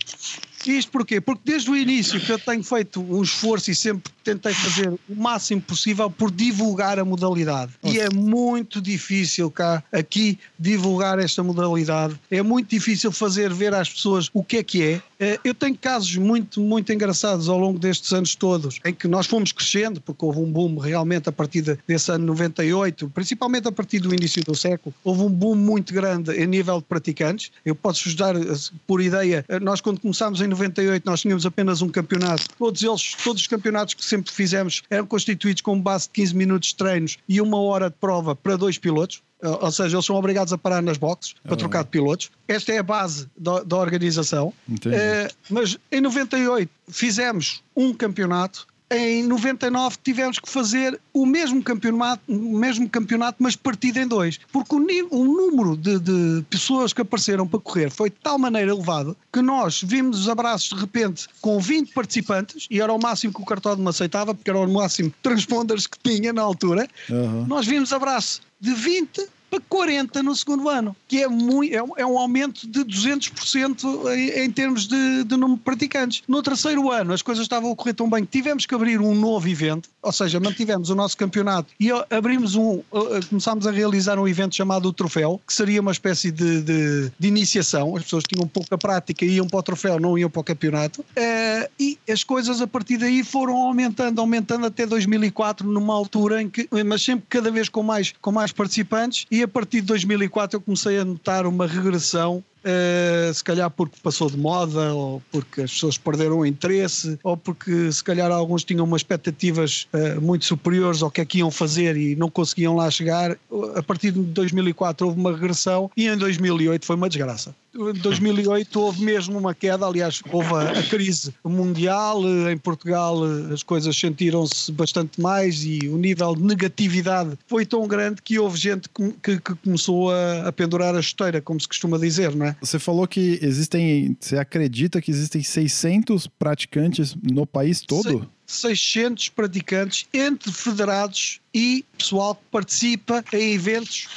Isto 0.65 0.91
porquê? 0.91 1.21
Porque 1.21 1.41
desde 1.45 1.69
o 1.69 1.75
início 1.75 2.19
que 2.19 2.31
eu 2.31 2.39
tenho 2.39 2.63
feito 2.63 3.01
um 3.01 3.21
esforço 3.21 3.71
e 3.71 3.75
sempre 3.75 4.11
tentei 4.23 4.53
fazer 4.53 4.89
o 4.89 5.15
máximo 5.15 5.61
possível 5.61 6.09
por 6.09 6.29
divulgar 6.29 6.99
a 6.99 7.05
modalidade. 7.05 7.73
E 7.83 7.99
é 7.99 8.09
muito 8.09 8.81
difícil 8.81 9.49
cá, 9.49 9.83
aqui, 9.91 10.37
divulgar 10.57 11.17
esta 11.19 11.41
modalidade. 11.41 12.19
É 12.29 12.41
muito 12.41 12.69
difícil 12.69 13.11
fazer 13.11 13.51
ver 13.53 13.73
às 13.73 13.89
pessoas 13.89 14.29
o 14.33 14.43
que 14.43 14.57
é 14.57 14.63
que 14.63 14.83
é. 14.83 15.01
Eh, 15.19 15.39
eu 15.43 15.53
tenho 15.53 15.77
casos 15.77 16.15
muito, 16.15 16.61
muito 16.61 16.93
engraçados 16.93 17.49
ao 17.49 17.57
longo 17.57 17.77
destes 17.77 18.13
anos 18.13 18.35
todos, 18.35 18.79
em 18.85 18.93
que 18.93 19.07
nós 19.07 19.25
fomos 19.25 19.51
crescendo, 19.51 19.99
porque 19.99 20.23
houve 20.23 20.39
um 20.39 20.51
boom 20.51 20.77
realmente 20.77 21.27
a 21.27 21.31
partir 21.31 21.77
desse 21.87 22.11
ano 22.11 22.25
98, 22.27 23.09
principalmente 23.09 23.67
a 23.67 23.71
partir 23.71 23.99
do 23.99 24.13
início 24.13 24.43
do 24.43 24.55
século, 24.55 24.93
houve 25.03 25.23
um 25.23 25.29
boom 25.29 25.55
muito 25.55 25.93
grande 25.93 26.31
a 26.31 26.45
nível 26.45 26.77
de 26.77 26.85
praticantes. 26.85 27.51
Eu 27.65 27.75
posso-vos 27.75 28.15
dar, 28.15 28.35
eh, 28.35 28.41
por 28.87 29.01
ideia, 29.01 29.43
eh, 29.49 29.59
nós 29.59 29.81
quando 29.81 29.99
começámos 29.99 30.39
em 30.39 30.47
98 30.59 31.03
nós 31.05 31.21
tínhamos 31.21 31.45
apenas 31.45 31.81
um 31.81 31.89
campeonato, 31.89 32.45
todos 32.57 32.83
eles, 32.83 33.15
todos 33.23 33.41
os 33.41 33.47
campeonatos 33.47 33.93
que 33.93 34.03
sempre 34.03 34.31
fizemos 34.31 34.83
eram 34.89 35.05
constituídos 35.05 35.61
com 35.61 35.79
base 35.79 36.05
de 36.05 36.11
15 36.11 36.35
minutos 36.35 36.69
de 36.69 36.75
treinos 36.75 37.17
e 37.27 37.41
uma 37.41 37.59
hora 37.59 37.89
de 37.89 37.95
prova 37.95 38.35
para 38.35 38.55
dois 38.55 38.77
pilotos. 38.77 39.21
Ou 39.41 39.71
seja, 39.71 39.95
eles 39.95 40.05
são 40.05 40.17
obrigados 40.17 40.51
a 40.51 40.57
parar 40.57 40.81
nas 40.81 40.97
boxes 40.97 41.33
para 41.43 41.55
trocar 41.55 41.85
de 41.85 41.89
pilotos. 41.89 42.29
Esta 42.45 42.73
é 42.73 42.79
a 42.79 42.83
base 42.83 43.29
da, 43.37 43.63
da 43.63 43.77
organização. 43.77 44.53
Uh, 44.69 45.33
mas 45.49 45.77
em 45.89 46.01
98 46.01 46.69
fizemos 46.89 47.63
um 47.73 47.93
campeonato 47.93 48.67
em 48.91 49.23
99 49.23 49.97
tivemos 50.03 50.39
que 50.39 50.49
fazer 50.49 50.99
o 51.13 51.25
mesmo 51.25 51.61
campeonato, 51.61 52.21
o 52.27 52.57
mesmo 52.57 52.89
campeonato 52.89 53.37
mas 53.39 53.55
partido 53.55 53.97
em 53.97 54.07
dois, 54.07 54.39
porque 54.51 54.75
o, 54.75 54.79
o 55.11 55.25
número 55.25 55.77
de, 55.77 55.99
de, 55.99 56.43
pessoas 56.49 56.91
que 56.91 57.01
apareceram 57.01 57.47
para 57.47 57.59
correr 57.59 57.89
foi 57.91 58.09
de 58.09 58.15
tal 58.21 58.39
maneira 58.39 58.71
elevado 58.71 59.15
que 59.31 59.41
nós 59.41 59.81
vimos 59.83 60.21
os 60.21 60.29
abraços 60.29 60.69
de 60.69 60.81
repente 60.81 61.27
com 61.41 61.59
20 61.59 61.93
participantes, 61.93 62.67
e 62.69 62.81
era 62.81 62.91
o 62.91 62.99
máximo 62.99 63.33
que 63.33 63.41
o 63.41 63.45
cartódromo 63.45 63.89
aceitava, 63.89 64.33
porque 64.33 64.49
era 64.49 64.59
o 64.59 64.71
máximo 64.71 65.09
de 65.09 65.15
transponders 65.21 65.85
que 65.85 65.97
tinha 65.99 66.33
na 66.33 66.41
altura, 66.41 66.87
uhum. 67.09 67.45
nós 67.45 67.67
vimos 67.67 67.93
abraço 67.93 68.41
de 68.59 68.73
20 68.73 69.27
para 69.49 69.59
40 69.67 70.23
no 70.23 70.35
segundo 70.35 70.69
ano, 70.69 70.95
que 71.07 71.23
é, 71.23 71.27
muito, 71.27 71.73
é, 71.73 71.81
um, 71.81 71.89
é 71.97 72.05
um 72.05 72.17
aumento 72.17 72.67
de 72.67 72.81
200% 72.81 74.13
em, 74.13 74.45
em 74.45 74.51
termos 74.51 74.87
de, 74.87 75.23
de 75.23 75.35
número 75.35 75.57
de 75.57 75.63
praticantes. 75.63 76.23
No 76.27 76.41
terceiro 76.43 76.91
ano, 76.91 77.13
as 77.13 77.21
coisas 77.21 77.43
estavam 77.43 77.71
a 77.71 77.75
correr 77.75 77.93
tão 77.93 78.09
bem 78.09 78.25
que 78.25 78.31
tivemos 78.31 78.65
que 78.65 78.75
abrir 78.75 78.99
um 78.99 79.15
novo 79.15 79.47
evento, 79.47 79.89
ou 80.01 80.11
seja, 80.11 80.39
mantivemos 80.39 80.89
o 80.89 80.95
nosso 80.95 81.17
campeonato 81.17 81.73
e 81.79 81.89
abrimos 82.09 82.55
um, 82.55 82.81
começámos 83.29 83.67
a 83.67 83.71
realizar 83.71 84.19
um 84.19 84.27
evento 84.27 84.55
chamado 84.55 84.87
o 84.87 84.93
Troféu, 84.93 85.41
que 85.45 85.53
seria 85.53 85.81
uma 85.81 85.91
espécie 85.91 86.31
de, 86.31 86.61
de, 86.61 87.11
de 87.17 87.27
iniciação. 87.27 87.95
As 87.95 88.03
pessoas 88.03 88.23
tinham 88.23 88.47
pouca 88.47 88.77
prática, 88.77 89.25
iam 89.25 89.47
para 89.47 89.59
o 89.59 89.63
troféu, 89.63 89.99
não 89.99 90.17
iam 90.17 90.29
para 90.29 90.41
o 90.41 90.43
campeonato. 90.43 91.01
Uh, 91.01 91.69
e 91.79 91.97
as 92.09 92.23
coisas 92.23 92.61
a 92.61 92.67
partir 92.67 92.97
daí 92.97 93.23
foram 93.23 93.55
aumentando, 93.57 94.19
aumentando 94.19 94.65
até 94.65 94.85
2004, 94.85 95.67
numa 95.67 95.93
altura 95.93 96.41
em 96.41 96.49
que, 96.49 96.67
mas 96.85 97.03
sempre 97.03 97.25
cada 97.29 97.51
vez 97.51 97.69
com 97.69 97.83
mais, 97.83 98.13
com 98.21 98.31
mais 98.31 98.51
participantes. 98.51 99.25
E 99.31 99.38
a 99.43 99.47
partir 99.47 99.81
de 99.81 99.87
2004 99.87 100.57
eu 100.57 100.61
comecei 100.61 100.99
a 100.99 101.05
notar 101.05 101.45
uma 101.45 101.65
regressão 101.67 102.43
Uh, 102.59 103.33
se 103.33 103.43
calhar 103.43 103.69
porque 103.71 103.95
passou 104.03 104.29
de 104.29 104.37
moda, 104.37 104.93
ou 104.93 105.21
porque 105.31 105.61
as 105.61 105.71
pessoas 105.71 105.97
perderam 105.97 106.39
o 106.39 106.45
interesse, 106.45 107.17
ou 107.23 107.37
porque 107.37 107.91
se 107.91 108.03
calhar 108.03 108.29
alguns 108.31 108.63
tinham 108.63 108.85
umas 108.85 108.99
expectativas 108.99 109.87
uh, 109.93 110.19
muito 110.21 110.45
superiores 110.45 111.01
ao 111.01 111.09
que 111.09 111.21
é 111.21 111.25
que 111.25 111.39
iam 111.39 111.49
fazer 111.49 111.95
e 111.95 112.15
não 112.15 112.29
conseguiam 112.29 112.75
lá 112.75 112.89
chegar. 112.91 113.37
A 113.75 113.83
partir 113.83 114.11
de 114.11 114.19
2004 114.19 115.07
houve 115.07 115.19
uma 115.19 115.31
regressão 115.31 115.89
e 115.95 116.07
em 116.07 116.17
2008 116.17 116.85
foi 116.85 116.95
uma 116.95 117.07
desgraça. 117.07 117.55
Em 117.73 117.93
2008 117.93 118.79
houve 118.79 119.03
mesmo 119.03 119.37
uma 119.37 119.53
queda, 119.53 119.85
aliás, 119.85 120.21
houve 120.31 120.53
a, 120.53 120.71
a 120.71 120.83
crise 120.83 121.33
mundial. 121.43 122.21
Em 122.49 122.57
Portugal 122.57 123.23
as 123.53 123.63
coisas 123.63 123.97
sentiram-se 123.97 124.71
bastante 124.71 125.21
mais 125.21 125.63
e 125.63 125.87
o 125.87 125.97
nível 125.97 126.35
de 126.35 126.43
negatividade 126.43 127.37
foi 127.47 127.65
tão 127.65 127.87
grande 127.87 128.21
que 128.21 128.39
houve 128.39 128.57
gente 128.57 128.89
que, 128.89 129.11
que, 129.23 129.39
que 129.39 129.55
começou 129.55 130.11
a, 130.11 130.47
a 130.47 130.51
pendurar 130.51 130.95
a 130.95 130.99
esteira, 130.99 131.41
como 131.41 131.59
se 131.59 131.67
costuma 131.67 131.97
dizer, 131.97 132.35
não 132.35 132.47
é? 132.47 132.48
Você 132.59 132.79
falou 132.79 133.07
que 133.07 133.39
existem, 133.41 134.15
você 134.19 134.37
acredita 134.37 135.01
que 135.01 135.11
existem 135.11 135.41
600 135.41 136.27
praticantes 136.27 137.15
no 137.21 137.45
país 137.45 137.81
todo? 137.81 138.29
600 138.45 139.29
praticantes 139.29 140.07
entre 140.13 140.51
federados 140.51 141.39
e 141.53 141.85
pessoal 141.97 142.35
que 142.35 142.41
participa 142.51 143.23
em 143.33 143.53
eventos 143.53 144.07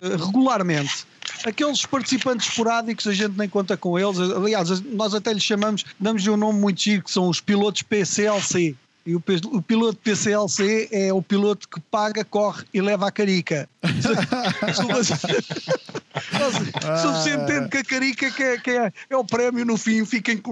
eh, 0.00 0.16
regularmente. 0.16 1.04
Aqueles 1.44 1.84
participantes 1.84 2.48
esporádicos 2.48 3.06
a 3.06 3.12
gente 3.12 3.36
nem 3.36 3.48
conta 3.48 3.76
com 3.76 3.98
eles. 3.98 4.18
Aliás, 4.18 4.80
nós 4.80 5.14
até 5.14 5.32
lhes 5.32 5.42
chamamos, 5.42 5.84
damos-lhe 5.98 6.30
um 6.30 6.36
nome 6.36 6.60
muito 6.60 6.80
chique, 6.80 7.04
que 7.04 7.10
são 7.10 7.28
os 7.28 7.40
pilotos 7.40 7.82
PCLC. 7.82 8.76
E 9.04 9.16
o, 9.16 9.22
o, 9.52 9.62
piloto 9.62 9.98
PCLC 9.98 10.88
é 10.92 11.12
o 11.12 11.20
piloto 11.20 11.68
que 11.68 11.80
paga, 11.80 12.24
corre 12.24 12.64
e 12.72 12.80
leva 12.80 13.08
a 13.08 13.10
carica. 13.10 13.68
Suficiente 17.02 17.68
que 17.68 17.78
a 17.78 17.84
carica 17.84 18.30
que 18.30 18.42
é, 18.42 18.58
que 18.58 18.70
é, 18.70 18.92
é, 19.10 19.16
o 19.16 19.24
prémio 19.24 19.64
no 19.64 19.76
fim, 19.76 20.04
fica 20.04 20.30
em 20.30 20.36
que 20.36 20.48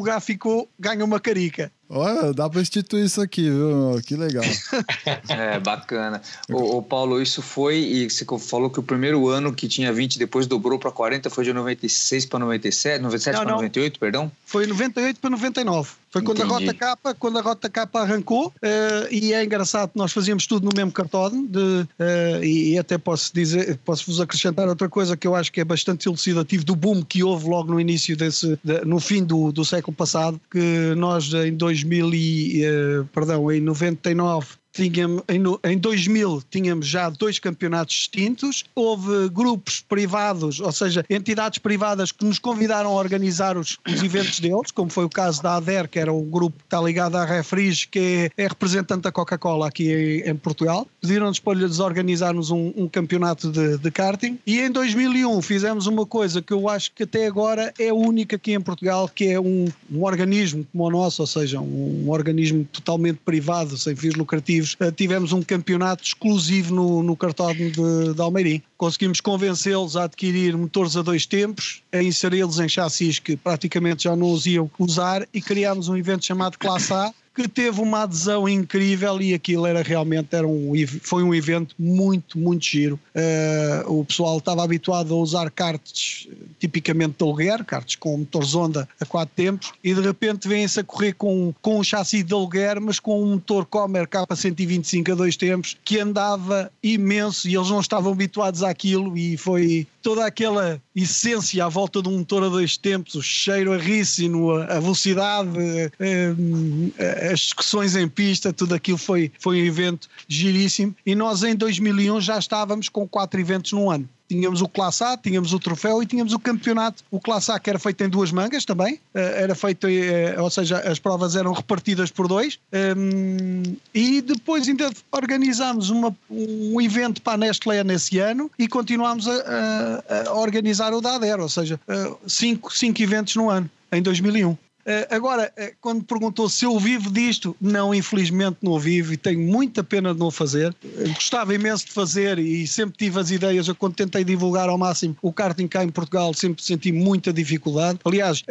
ganha 0.79 1.05
uma 1.05 1.21
carica. 1.21 1.71
Olha, 1.92 2.33
dá 2.33 2.48
para 2.48 2.61
instituir 2.61 3.05
isso 3.05 3.20
aqui, 3.20 3.50
viu? 3.50 4.00
Que 4.07 4.14
legal. 4.14 4.44
é, 5.29 5.59
bacana. 5.59 6.22
O, 6.48 6.79
o, 6.79 6.83
Paulo, 6.83 7.20
isso 7.20 7.42
foi, 7.42 7.79
e 7.79 8.09
você 8.09 8.24
falou 8.38 8.70
que 8.70 8.79
o 8.79 8.83
primeiro 8.83 9.29
ano 9.29 9.53
que 9.53 9.66
tinha 9.66 9.92
20, 9.92 10.16
depois 10.16 10.46
dobrou 10.46 10.79
para 10.79 10.92
40, 10.92 11.29
foi 11.29 11.44
de 11.44 11.53
96 11.53 12.26
para 12.26 12.38
97, 12.38 13.03
97 13.03 13.37
para 13.37 13.50
98, 13.50 13.98
perdão? 13.98 14.31
Foi 14.46 14.68
98 14.68 15.18
para 15.20 15.31
99. 15.31 15.90
Foi 16.11 16.22
quando 16.22 16.38
Entendi. 16.38 16.53
a 16.53 16.59
Rota 16.59 16.74
Capa, 16.74 17.14
quando 17.14 17.38
a 17.38 17.40
Rota 17.40 17.70
Capa 17.70 18.00
arrancou, 18.00 18.48
uh, 18.48 19.12
e 19.12 19.33
é 19.33 19.44
engraçado, 19.44 19.92
nós 19.94 20.12
fazíamos 20.12 20.44
tudo 20.44 20.64
no 20.64 20.72
mesmo 20.76 20.90
cartão, 20.90 21.31
de, 21.31 21.59
uh, 21.59 22.42
e, 22.42 22.72
e, 22.72 22.79
até 22.79 22.98
posso 22.98 23.33
dizer, 23.33 23.79
posso 23.85 24.07
vos 24.07 24.20
acrescentar 24.20 24.68
outra 24.68 24.88
coisa 24.88 25.16
que 25.16 25.26
eu 25.26 25.37
acho 25.37 25.53
que 25.53 25.61
é 25.61 25.64
bastante 25.64 26.09
elucidativo 26.09 26.64
do 26.64 26.74
boom 26.74 27.03
que 27.03 27.22
houve 27.22 27.48
logo 27.48 27.72
no 27.72 27.81
início 27.81 28.16
desse, 28.16 28.59
de, 28.62 28.85
no 28.85 28.98
fim 28.98 29.22
do, 29.22 29.53
do 29.53 29.64
século 29.64 29.96
passado, 29.96 30.40
que 30.50 30.94
nós 30.96 31.33
em 31.33 31.57
2000 31.85 32.14
e, 32.14 32.64
uh, 32.66 33.05
perdão, 33.07 33.51
em 33.51 33.61
99 33.61 34.60
Tínhamos, 34.72 35.22
em, 35.28 35.42
em 35.72 35.78
2000 35.78 36.42
tínhamos 36.48 36.87
já 36.87 37.11
dois 37.11 37.38
campeonatos 37.38 37.94
distintos, 37.96 38.64
houve 38.74 39.28
grupos 39.28 39.80
privados, 39.80 40.61
ou 40.61 40.70
seja, 40.70 41.04
entidades 41.11 41.59
privadas 41.59 42.12
que 42.12 42.24
nos 42.24 42.38
convidaram 42.38 42.90
a 42.90 42.94
organizar 42.94 43.56
os, 43.59 43.78
os 43.87 44.02
eventos 44.02 44.38
deles, 44.38 44.70
como 44.70 44.88
foi 44.88 45.04
o 45.04 45.09
caso 45.09 45.42
da 45.42 45.56
ADER, 45.56 45.88
que 45.88 45.98
era 45.98 46.12
um 46.12 46.24
grupo 46.24 46.56
que 46.59 46.64
está 46.64 46.80
ligado 46.80 47.16
à 47.16 47.24
Refriz, 47.24 47.85
que 47.85 48.30
é, 48.37 48.44
é 48.44 48.46
representante 48.46 49.02
da 49.02 49.12
Coca-Cola 49.12 49.66
aqui 49.66 49.92
em, 49.92 50.30
em, 50.30 50.37
Portugal. 50.37 50.87
Pediram-nos 51.00 51.40
para 51.40 51.59
lhes 51.59 51.80
organizarmos 51.80 52.50
um, 52.50 52.72
um 52.76 52.88
campeonato 52.88 53.50
de, 53.50 53.76
de, 53.76 53.90
karting 53.90 54.38
e 54.46 54.61
em 54.61 54.70
2001 54.70 55.42
fizemos 55.42 55.87
uma 55.88 56.06
coisa 56.06 56.40
que 56.40 56.52
eu 56.52 56.68
acho 56.68 56.92
que 56.92 57.02
até 57.02 57.26
agora 57.26 57.74
é 57.78 57.92
única 57.92 58.37
aqui 58.37 58.52
em 58.52 58.61
Portugal, 58.61 59.09
que 59.09 59.26
é 59.26 59.40
um, 59.40 59.66
um 59.90 60.04
organismo 60.04 60.64
como 60.70 60.85
o 60.85 60.90
nosso, 60.90 61.22
ou 61.22 61.26
seja, 61.26 61.61
um, 61.61 62.04
um 62.06 62.11
organismo 62.11 62.64
totalmente 62.72 63.18
privado, 63.24 63.76
sem 63.76 63.96
fins 63.96 64.14
lucrativos 64.14 64.60
eh, 64.81 64.90
tivemos 64.90 65.33
um 65.33 65.42
campeonato 65.42 66.03
exclusivo 66.03 66.75
no, 66.75 67.03
no 67.03 67.16
cartódromo 67.16 67.70
de, 67.70 68.14
de 68.14 68.20
Almeirim. 68.20 68.62
Conseguimos 68.77 69.20
convencê-los 69.20 69.96
a 69.96 70.05
adquirir 70.05 70.57
motores 70.57 70.96
a 70.96 71.03
dois 71.03 71.27
tempos, 71.27 71.83
a 71.92 72.03
inseri-los 72.03 72.59
em 72.59 72.68
chassis 72.68 73.18
que 73.18 73.37
praticamente 73.37 74.05
já 74.05 74.16
não 74.16 74.33
os 74.33 74.46
iam 74.46 74.70
usar 74.79 75.27
e 75.33 75.40
criámos 75.40 75.88
um 75.88 75.96
evento 75.96 76.25
chamado 76.25 76.59
Classe 76.59 76.92
A, 76.92 77.12
que 77.35 77.49
teve 77.49 77.81
uma 77.81 78.03
adesão 78.03 78.49
incrível 78.49 79.21
e 79.21 79.35
aquilo 79.35 79.66
era 79.66 79.83
realmente 79.83 80.35
era 80.35 80.47
um, 80.47 80.73
foi 81.03 81.23
um 81.23 81.35
evento 81.35 81.75
muito, 81.79 82.38
muito 82.38 82.64
giro. 82.64 82.99
Uh, 83.14 84.01
o 84.01 84.05
pessoal 84.05 84.38
estava 84.38 84.64
habituado 84.64 85.14
a 85.14 85.16
usar 85.16 85.51
karts 85.51 86.29
tipicamente 86.59 87.14
de 87.19 87.25
aluguer, 87.25 87.64
karts 87.64 87.97
com 87.97 88.19
motores 88.19 88.55
Honda 88.55 88.88
a 89.01 89.07
quatro 89.07 89.35
tempos, 89.35 89.73
e 89.83 89.95
de 89.95 90.01
repente 90.01 90.49
vêm-se 90.49 90.81
a 90.81 90.85
correr 90.85 91.12
com, 91.14 91.55
com 91.62 91.79
um 91.79 91.85
chassi 91.85 92.23
de 92.23 92.35
aluguer, 92.35 92.81
mas 92.81 92.99
com 92.99 93.23
um 93.23 93.33
motor 93.33 93.64
Comer 93.64 94.07
K125 94.07 95.12
a 95.12 95.14
dois 95.14 95.37
tempos, 95.37 95.77
que 95.85 95.99
andava 95.99 96.71
imenso 96.83 97.49
e 97.49 97.55
eles 97.55 97.71
não 97.71 97.81
estavam 97.81 98.12
habituados 98.12 98.62
àquilo 98.62 99.16
e 99.16 99.37
foi 99.37 99.87
toda 100.03 100.25
aquela 100.25 100.81
essência 100.95 101.64
à 101.64 101.69
volta 101.69 102.03
de 102.03 102.09
um 102.09 102.19
motor 102.19 102.45
a 102.45 102.49
dois 102.49 102.77
tempos, 102.77 103.14
o 103.14 103.23
cheiro 103.23 103.73
a 103.73 103.77
rícino, 103.77 104.51
a, 104.51 104.81
velocidade, 104.81 105.49
a, 105.59 107.03
a, 107.03 107.19
as 107.20 107.40
discussões 107.40 107.96
em 107.96 108.09
pista, 108.09 108.52
tudo 108.52 108.74
aquilo 108.74 108.98
foi, 108.98 109.30
foi 109.38 109.62
um 109.62 109.64
evento 109.64 110.09
giríssimo. 110.28 110.94
E 111.04 111.14
nós 111.14 111.42
em 111.42 111.54
2001 111.54 112.20
já 112.20 112.38
estávamos 112.38 112.88
com 112.88 113.06
quatro 113.06 113.40
eventos 113.40 113.72
no 113.72 113.90
ano 113.90 114.09
tínhamos 114.30 114.62
o 114.62 114.68
Classe 114.68 115.02
A, 115.02 115.16
tínhamos 115.16 115.52
o 115.52 115.59
troféu 115.59 116.00
e 116.00 116.06
tínhamos 116.06 116.33
o 116.33 116.38
campeonato. 116.38 117.02
O 117.11 117.18
Classe 117.18 117.50
A 117.50 117.59
que 117.59 117.68
era 117.68 117.80
feito 117.80 118.04
em 118.04 118.09
duas 118.09 118.30
mangas 118.30 118.64
também, 118.64 119.00
eh, 119.12 119.42
era 119.42 119.56
feito, 119.56 119.88
eh, 119.88 120.40
ou 120.40 120.48
seja, 120.48 120.78
as 120.78 121.00
provas 121.00 121.35
eram 121.35 121.52
repartidas 121.52 122.12
por 122.12 122.28
dois. 122.28 122.56
Ehm, 122.70 123.76
e 123.92 124.20
depois 124.20 124.68
ainda 124.68 124.88
organizámos 125.11 125.90
uma, 125.90 126.16
um 126.30 126.80
evento 126.80 127.20
para 127.22 127.33
a 127.33 127.37
Nestlé 127.37 127.83
nesse 127.83 128.20
ano 128.20 128.48
e 128.56 128.68
continuámos 128.68 129.26
a, 129.26 130.04
a, 130.28 130.35
organizar 130.35 130.94
o 130.94 131.00
da 131.00 131.16
ADER, 131.16 131.40
ou 131.40 131.48
seja, 131.48 131.80
eh, 131.88 132.12
cinco, 132.26 132.72
cinco 132.72 133.02
eventos 133.02 133.35
no 133.35 133.50
ano, 133.50 133.68
em 133.90 134.00
2001. 134.00 134.56
Uh, 134.81 135.14
agora, 135.14 135.53
uh, 135.59 135.77
quando 135.81 136.03
perguntou 136.05 136.49
se 136.49 136.64
eu 136.64 136.79
vivo 136.79 137.11
disto, 137.11 137.55
não, 137.61 137.95
infelizmente 137.95 138.59
não 138.62 138.79
vivo 138.79 139.12
e 139.12 139.16
tenho 139.16 139.40
muita 139.40 139.85
pena 139.85 140.14
de 140.14 140.21
não 140.21 140.31
fazer. 140.31 140.75
Uh, 140.83 141.09
gostava 141.14 141.55
imenso 141.55 141.87
de 141.87 141.93
fazer 141.93 142.38
e 142.38 142.66
sempre 142.66 142.97
tive 142.97 143.21
as 143.21 143.31
ideias. 143.31 143.69
Eu, 143.69 143.75
quando 143.75 143.95
tentei 143.95 144.25
divulgar 144.25 144.69
ao 144.69 144.79
máximo 144.79 145.16
o 145.21 145.33
karting 145.33 145.69
cá 145.69 145.85
em 145.85 145.90
Portugal, 145.90 146.33
sempre 146.33 146.62
senti 146.62 146.93
muita 146.93 147.33
dificuldade. 147.33 147.99
Aliás, 148.05 148.43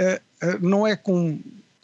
não 0.61 0.87
é 0.87 0.95
com 0.95 1.39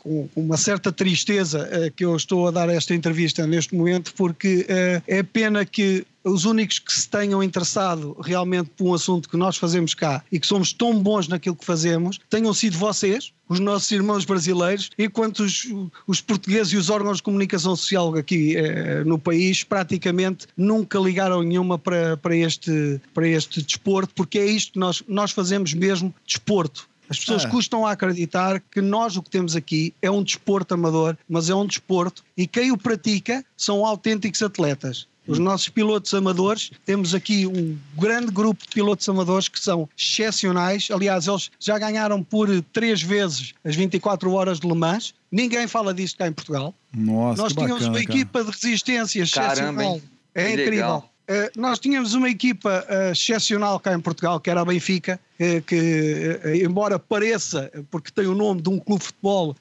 com 0.05 0.29
uma 0.35 0.57
certa 0.57 0.91
tristeza 0.91 1.91
que 1.95 2.05
eu 2.05 2.15
estou 2.15 2.47
a 2.47 2.51
dar 2.51 2.69
esta 2.69 2.93
entrevista 2.93 3.47
neste 3.47 3.75
momento, 3.75 4.13
porque 4.13 4.65
é 5.07 5.23
pena 5.23 5.65
que 5.65 6.05
os 6.25 6.43
únicos 6.43 6.79
que 6.79 6.91
se 6.91 7.07
tenham 7.07 7.41
interessado 7.43 8.17
realmente 8.19 8.71
por 8.75 8.87
um 8.87 8.93
assunto 8.95 9.29
que 9.29 9.37
nós 9.37 9.57
fazemos 9.57 9.93
cá 9.93 10.23
e 10.31 10.39
que 10.39 10.47
somos 10.47 10.73
tão 10.73 10.99
bons 10.99 11.27
naquilo 11.27 11.55
que 11.55 11.63
fazemos, 11.63 12.19
tenham 12.29 12.51
sido 12.51 12.77
vocês, 12.77 13.31
os 13.47 13.59
nossos 13.59 13.91
irmãos 13.91 14.25
brasileiros, 14.25 14.89
enquanto 14.97 15.41
os, 15.41 15.67
os 16.07 16.21
portugueses 16.21 16.73
e 16.73 16.77
os 16.77 16.89
órgãos 16.89 17.17
de 17.17 17.23
comunicação 17.23 17.75
social 17.75 18.15
aqui 18.15 18.57
eh, 18.57 19.03
no 19.03 19.19
país 19.19 19.63
praticamente 19.63 20.47
nunca 20.57 20.97
ligaram 20.97 21.43
nenhuma 21.43 21.77
para, 21.77 22.17
para, 22.17 22.35
este, 22.35 22.99
para 23.13 23.27
este 23.27 23.61
desporto, 23.61 24.13
porque 24.15 24.39
é 24.39 24.45
isto 24.47 24.73
que 24.73 24.79
nós, 24.79 25.03
nós 25.07 25.29
fazemos 25.29 25.75
mesmo, 25.75 26.13
desporto. 26.25 26.89
As 27.09 27.19
pessoas 27.19 27.45
ah. 27.45 27.49
custam 27.49 27.85
a 27.85 27.91
acreditar 27.91 28.61
que 28.71 28.81
nós 28.81 29.15
o 29.15 29.21
que 29.21 29.29
temos 29.29 29.55
aqui 29.55 29.93
é 30.01 30.09
um 30.09 30.23
desporto 30.23 30.73
amador, 30.73 31.17
mas 31.29 31.49
é 31.49 31.55
um 31.55 31.65
desporto 31.65 32.23
e 32.35 32.47
quem 32.47 32.71
o 32.71 32.77
pratica 32.77 33.43
são 33.55 33.85
autênticos 33.85 34.41
atletas. 34.41 35.07
Os 35.27 35.39
nossos 35.39 35.69
pilotos 35.69 36.13
amadores, 36.13 36.71
temos 36.85 37.15
aqui 37.15 37.47
um 37.47 37.77
grande 37.97 38.31
grupo 38.31 38.63
de 38.63 38.69
pilotos 38.69 39.07
amadores 39.09 39.47
que 39.47 39.59
são 39.59 39.89
excepcionais. 39.97 40.89
Aliás, 40.91 41.27
eles 41.27 41.49
já 41.59 41.79
ganharam 41.79 42.21
por 42.21 42.47
três 42.71 43.01
vezes 43.01 43.53
as 43.63 43.75
24 43.75 44.31
horas 44.31 44.59
de 44.59 44.67
Le 44.67 44.75
Mans. 44.75 45.15
Ninguém 45.31 45.67
fala 45.67 45.93
disto 45.93 46.17
cá 46.17 46.27
em 46.27 46.31
Portugal. 46.31 46.75
Nossa, 46.93 47.41
Nós 47.41 47.53
tínhamos 47.53 47.87
bacana, 47.87 47.91
uma 47.91 48.01
equipa 48.01 48.43
de 48.43 48.51
resistência 48.51 49.23
excepcional. 49.23 49.55
Caramba, 49.55 50.01
é 50.35 50.51
incrível. 50.51 50.71
Legal. 50.71 51.14
Uh, 51.27 51.59
nós 51.59 51.79
tínhamos 51.79 52.13
uma 52.13 52.29
equipa 52.29 52.85
uh, 52.87 53.11
excepcional 53.11 53.79
cá 53.79 53.93
em 53.93 53.99
Portugal, 53.99 54.39
que 54.39 54.47
era 54.47 54.61
a 54.61 54.65
Benfica, 54.65 55.19
uh, 55.39 55.61
que, 55.63 56.39
embora 56.63 56.99
pareça, 56.99 57.71
porque 57.89 58.11
tem 58.11 58.27
o 58.27 58.35
nome 58.35 58.61
de 58.61 58.69
um 58.69 58.77
clube 58.77 59.01
de 59.01 59.07
futebol, 59.07 59.55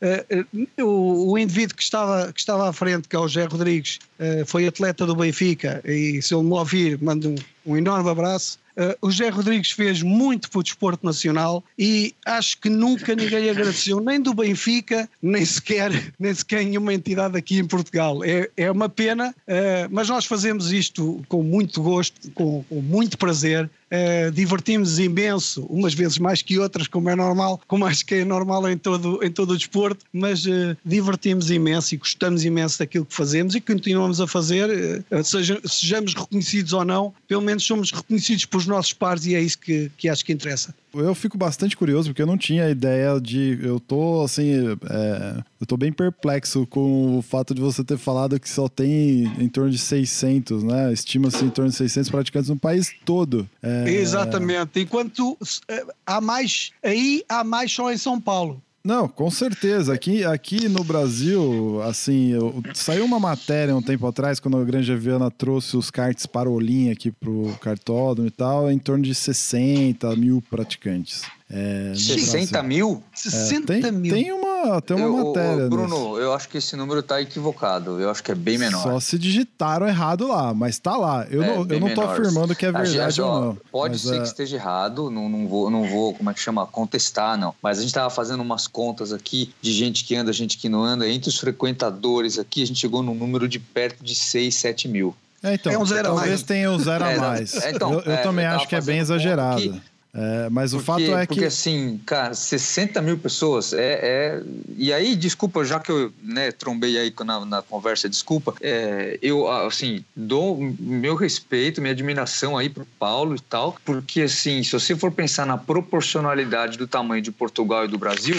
o, 0.78 1.32
o, 1.32 1.38
indivíduo 1.38 1.74
que 1.74 1.82
estava, 1.82 2.30
que 2.32 2.38
estava 2.38 2.68
à 2.68 2.72
frente, 2.72 3.08
que 3.08 3.16
é 3.16 3.18
o 3.18 3.26
José 3.26 3.46
Rodrigues, 3.46 3.98
foi 4.46 4.66
atleta 4.66 5.06
do 5.06 5.16
Benfica, 5.16 5.80
e 5.84 6.20
se 6.20 6.34
ele 6.34 6.44
me 6.44 6.52
ouvir, 6.52 7.02
mando 7.02 7.30
um, 7.30 7.34
um 7.64 7.76
enorme 7.76 8.10
abraço. 8.10 8.58
Uh, 8.76 8.96
o 9.00 9.10
José 9.10 9.28
Rodrigues 9.28 9.70
fez 9.70 10.02
muito 10.02 10.50
para 10.50 10.58
o 10.58 10.62
desporto 10.62 11.06
nacional 11.06 11.62
e 11.78 12.14
acho 12.26 12.58
que 12.58 12.68
nunca 12.68 13.14
ninguém 13.14 13.48
agradeceu, 13.48 14.00
nem 14.00 14.20
do 14.20 14.34
Benfica, 14.34 15.08
nem 15.22 15.44
sequer, 15.44 16.12
nem 16.18 16.34
sequer 16.34 16.64
nenhuma 16.64 16.92
entidade 16.92 17.36
aqui 17.36 17.58
em 17.58 17.66
Portugal. 17.66 18.24
É, 18.24 18.50
é 18.56 18.70
uma 18.70 18.88
pena, 18.88 19.30
uh, 19.30 19.88
mas 19.90 20.08
nós 20.08 20.24
fazemos 20.24 20.72
isto 20.72 21.22
com 21.28 21.42
muito 21.42 21.82
gosto, 21.82 22.30
com, 22.32 22.64
com 22.68 22.80
muito 22.80 23.16
prazer. 23.16 23.70
Uh, 23.90 24.30
divertimos 24.32 24.98
imenso, 24.98 25.64
umas 25.66 25.94
vezes 25.94 26.18
mais 26.18 26.42
que 26.42 26.58
outras, 26.58 26.88
como 26.88 27.08
é 27.10 27.14
normal, 27.14 27.60
como 27.68 27.86
acho 27.86 28.04
que 28.04 28.16
é 28.16 28.24
normal 28.24 28.68
em 28.68 28.76
todo, 28.76 29.22
em 29.22 29.30
todo 29.30 29.52
o 29.52 29.56
desporto, 29.56 30.04
mas 30.12 30.46
uh, 30.46 30.76
divertimos 30.84 31.50
imenso 31.50 31.94
e 31.94 31.98
gostamos 31.98 32.44
imenso 32.44 32.78
daquilo 32.78 33.04
que 33.04 33.14
fazemos 33.14 33.54
e 33.54 33.60
continuamos 33.60 34.20
a 34.20 34.26
fazer, 34.26 35.04
uh, 35.10 35.24
seja, 35.24 35.60
sejamos 35.64 36.14
reconhecidos 36.14 36.72
ou 36.72 36.84
não, 36.84 37.14
pelo 37.28 37.42
menos 37.42 37.64
somos 37.64 37.90
reconhecidos 37.90 38.44
por 38.44 38.58
os 38.58 38.66
nossos 38.66 38.92
pares 38.92 39.26
e 39.26 39.34
é 39.34 39.40
isso 39.40 39.58
que, 39.58 39.90
que 39.96 40.08
acho 40.08 40.24
que 40.24 40.32
interessa. 40.32 40.74
Eu 40.94 41.14
fico 41.14 41.36
bastante 41.36 41.76
curioso 41.76 42.10
porque 42.10 42.22
eu 42.22 42.26
não 42.26 42.38
tinha 42.38 42.70
ideia 42.70 43.20
de. 43.20 43.58
Eu 43.62 43.80
tô 43.80 44.22
assim. 44.22 44.76
É, 44.88 45.42
eu 45.60 45.66
tô 45.66 45.76
bem 45.76 45.92
perplexo 45.92 46.66
com 46.66 47.18
o 47.18 47.22
fato 47.22 47.54
de 47.54 47.60
você 47.60 47.82
ter 47.82 47.98
falado 47.98 48.38
que 48.38 48.48
só 48.48 48.68
tem 48.68 49.24
em 49.38 49.48
torno 49.48 49.70
de 49.70 49.78
600, 49.78 50.62
né? 50.62 50.92
Estima-se 50.92 51.44
em 51.44 51.50
torno 51.50 51.70
de 51.70 51.76
600 51.76 52.10
praticantes 52.10 52.48
no 52.48 52.56
país 52.56 52.92
todo. 53.04 53.48
É... 53.62 53.83
Exatamente. 53.88 54.80
Enquanto 54.80 55.36
é, 55.68 55.84
há 56.06 56.20
mais. 56.20 56.70
Aí 56.82 57.24
há 57.28 57.44
mais 57.44 57.72
só 57.72 57.92
em 57.92 57.98
São 57.98 58.20
Paulo. 58.20 58.62
Não, 58.86 59.08
com 59.08 59.30
certeza. 59.30 59.94
Aqui, 59.94 60.24
aqui 60.24 60.68
no 60.68 60.84
Brasil, 60.84 61.80
assim, 61.84 62.32
eu, 62.32 62.62
saiu 62.74 63.06
uma 63.06 63.18
matéria 63.18 63.74
um 63.74 63.80
tempo 63.80 64.06
atrás, 64.06 64.38
quando 64.38 64.58
a 64.58 64.64
Granja 64.64 64.94
Viana 64.94 65.30
trouxe 65.30 65.74
os 65.74 65.90
karts 65.90 66.26
Parolin 66.26 66.90
aqui 66.90 67.10
pro 67.10 67.56
cartódromo 67.62 68.28
e 68.28 68.30
tal, 68.30 68.70
em 68.70 68.78
torno 68.78 69.02
de 69.02 69.14
60 69.14 70.14
mil 70.16 70.42
praticantes. 70.50 71.22
É, 71.50 71.94
60 71.96 72.62
mil? 72.62 73.02
60 73.14 73.72
é, 73.72 73.80
tem, 73.80 73.90
mil. 73.92 74.14
Tem 74.14 74.32
uma, 74.32 74.53
tem 74.80 74.96
uma 74.96 75.06
eu, 75.06 75.26
matéria. 75.26 75.68
Bruno, 75.68 75.86
nisso. 75.86 76.18
eu 76.18 76.32
acho 76.32 76.48
que 76.48 76.58
esse 76.58 76.76
número 76.76 77.00
está 77.00 77.20
equivocado. 77.20 78.00
Eu 78.00 78.10
acho 78.10 78.22
que 78.22 78.32
é 78.32 78.34
bem 78.34 78.58
menor. 78.58 78.82
Só 78.82 79.00
se 79.00 79.18
digitaram 79.18 79.86
errado 79.86 80.28
lá, 80.28 80.52
mas 80.54 80.74
está 80.74 80.96
lá. 80.96 81.26
Eu 81.30 81.42
é, 81.42 81.46
não, 81.46 81.66
eu 81.68 81.80
não 81.80 81.94
tô 81.94 82.02
afirmando 82.02 82.54
que 82.54 82.66
é 82.66 82.72
verdade 82.72 83.20
ou 83.20 83.40
não. 83.40 83.58
Pode 83.70 83.98
ser 83.98 84.16
é... 84.16 84.18
que 84.20 84.26
esteja 84.26 84.56
errado, 84.56 85.10
não, 85.10 85.28
não, 85.28 85.46
vou, 85.46 85.70
não 85.70 85.84
vou, 85.84 86.14
como 86.14 86.30
é 86.30 86.34
que 86.34 86.40
chama, 86.40 86.66
contestar, 86.66 87.38
não. 87.38 87.54
Mas 87.62 87.78
a 87.78 87.80
gente 87.80 87.90
estava 87.90 88.10
fazendo 88.10 88.42
umas 88.42 88.66
contas 88.66 89.12
aqui 89.12 89.52
de 89.60 89.72
gente 89.72 90.04
que 90.04 90.14
anda, 90.14 90.32
gente 90.32 90.56
que 90.58 90.68
não 90.68 90.82
anda. 90.82 91.08
Entre 91.08 91.28
os 91.28 91.38
frequentadores 91.38 92.38
aqui, 92.38 92.62
a 92.62 92.66
gente 92.66 92.80
chegou 92.80 93.02
num 93.02 93.14
número 93.14 93.48
de 93.48 93.58
perto 93.58 94.02
de 94.02 94.14
6, 94.14 94.54
7 94.54 94.88
mil. 94.88 95.14
É, 95.42 95.54
então, 95.54 95.70
é 95.70 95.78
um 95.78 95.84
zero 95.84 96.08
talvez 96.08 96.26
a 96.26 96.30
mais. 96.30 96.42
tenha 96.42 96.70
um 96.70 96.78
zero 96.78 97.04
a 97.04 97.10
é, 97.10 97.18
mais. 97.18 97.54
É, 97.54 97.70
então, 97.70 97.92
eu, 97.92 98.00
eu 98.00 98.22
também 98.22 98.46
acho 98.46 98.66
que 98.66 98.74
é 98.74 98.80
bem 98.80 98.98
exagerado. 98.98 99.80
É, 100.16 100.48
mas 100.48 100.70
porque, 100.70 100.82
o 100.82 100.86
fato 100.86 101.16
é 101.16 101.26
que. 101.26 101.34
Porque, 101.34 101.44
assim, 101.44 102.00
cara, 102.06 102.34
60 102.34 103.02
mil 103.02 103.18
pessoas 103.18 103.72
é. 103.72 103.98
é... 104.02 104.42
E 104.76 104.92
aí, 104.92 105.16
desculpa, 105.16 105.64
já 105.64 105.80
que 105.80 105.90
eu 105.90 106.12
né, 106.22 106.52
trombei 106.52 106.96
aí 106.96 107.12
na, 107.24 107.44
na 107.44 107.62
conversa, 107.62 108.08
desculpa, 108.08 108.54
é, 108.60 109.18
eu, 109.20 109.50
assim, 109.50 110.04
dou 110.14 110.56
meu 110.78 111.16
respeito, 111.16 111.80
minha 111.80 111.92
admiração 111.92 112.56
aí 112.56 112.68
pro 112.68 112.86
Paulo 112.96 113.34
e 113.34 113.40
tal, 113.40 113.76
porque, 113.84 114.22
assim, 114.22 114.62
se 114.62 114.72
você 114.72 114.94
for 114.94 115.10
pensar 115.10 115.46
na 115.46 115.58
proporcionalidade 115.58 116.78
do 116.78 116.86
tamanho 116.86 117.20
de 117.20 117.32
Portugal 117.32 117.84
e 117.84 117.88
do 117.88 117.98
Brasil, 117.98 118.36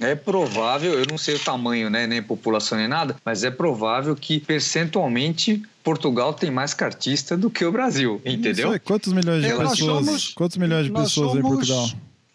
é 0.00 0.14
provável, 0.14 0.94
eu 0.94 1.06
não 1.08 1.18
sei 1.18 1.36
o 1.36 1.38
tamanho, 1.38 1.90
né, 1.90 2.06
nem 2.06 2.22
população 2.22 2.78
nem 2.78 2.88
nada, 2.88 3.16
mas 3.24 3.44
é 3.44 3.50
provável 3.50 4.16
que 4.16 4.40
percentualmente 4.40 5.62
Portugal 5.84 6.32
tem 6.32 6.50
mais 6.50 6.74
cartista 6.74 7.36
do 7.36 7.50
que 7.50 7.64
o 7.64 7.70
Brasil, 7.70 8.20
entendeu? 8.24 8.78
Quantos 8.80 9.12
milhões 9.12 9.42
de 9.42 9.48
é, 9.48 9.56
pessoas? 9.56 9.78
Somos, 9.78 10.28
quantos 10.34 10.56
milhões 10.56 10.86
de 10.86 10.92
pessoas 10.92 11.36
em 11.36 11.42
Portugal? 11.42 11.88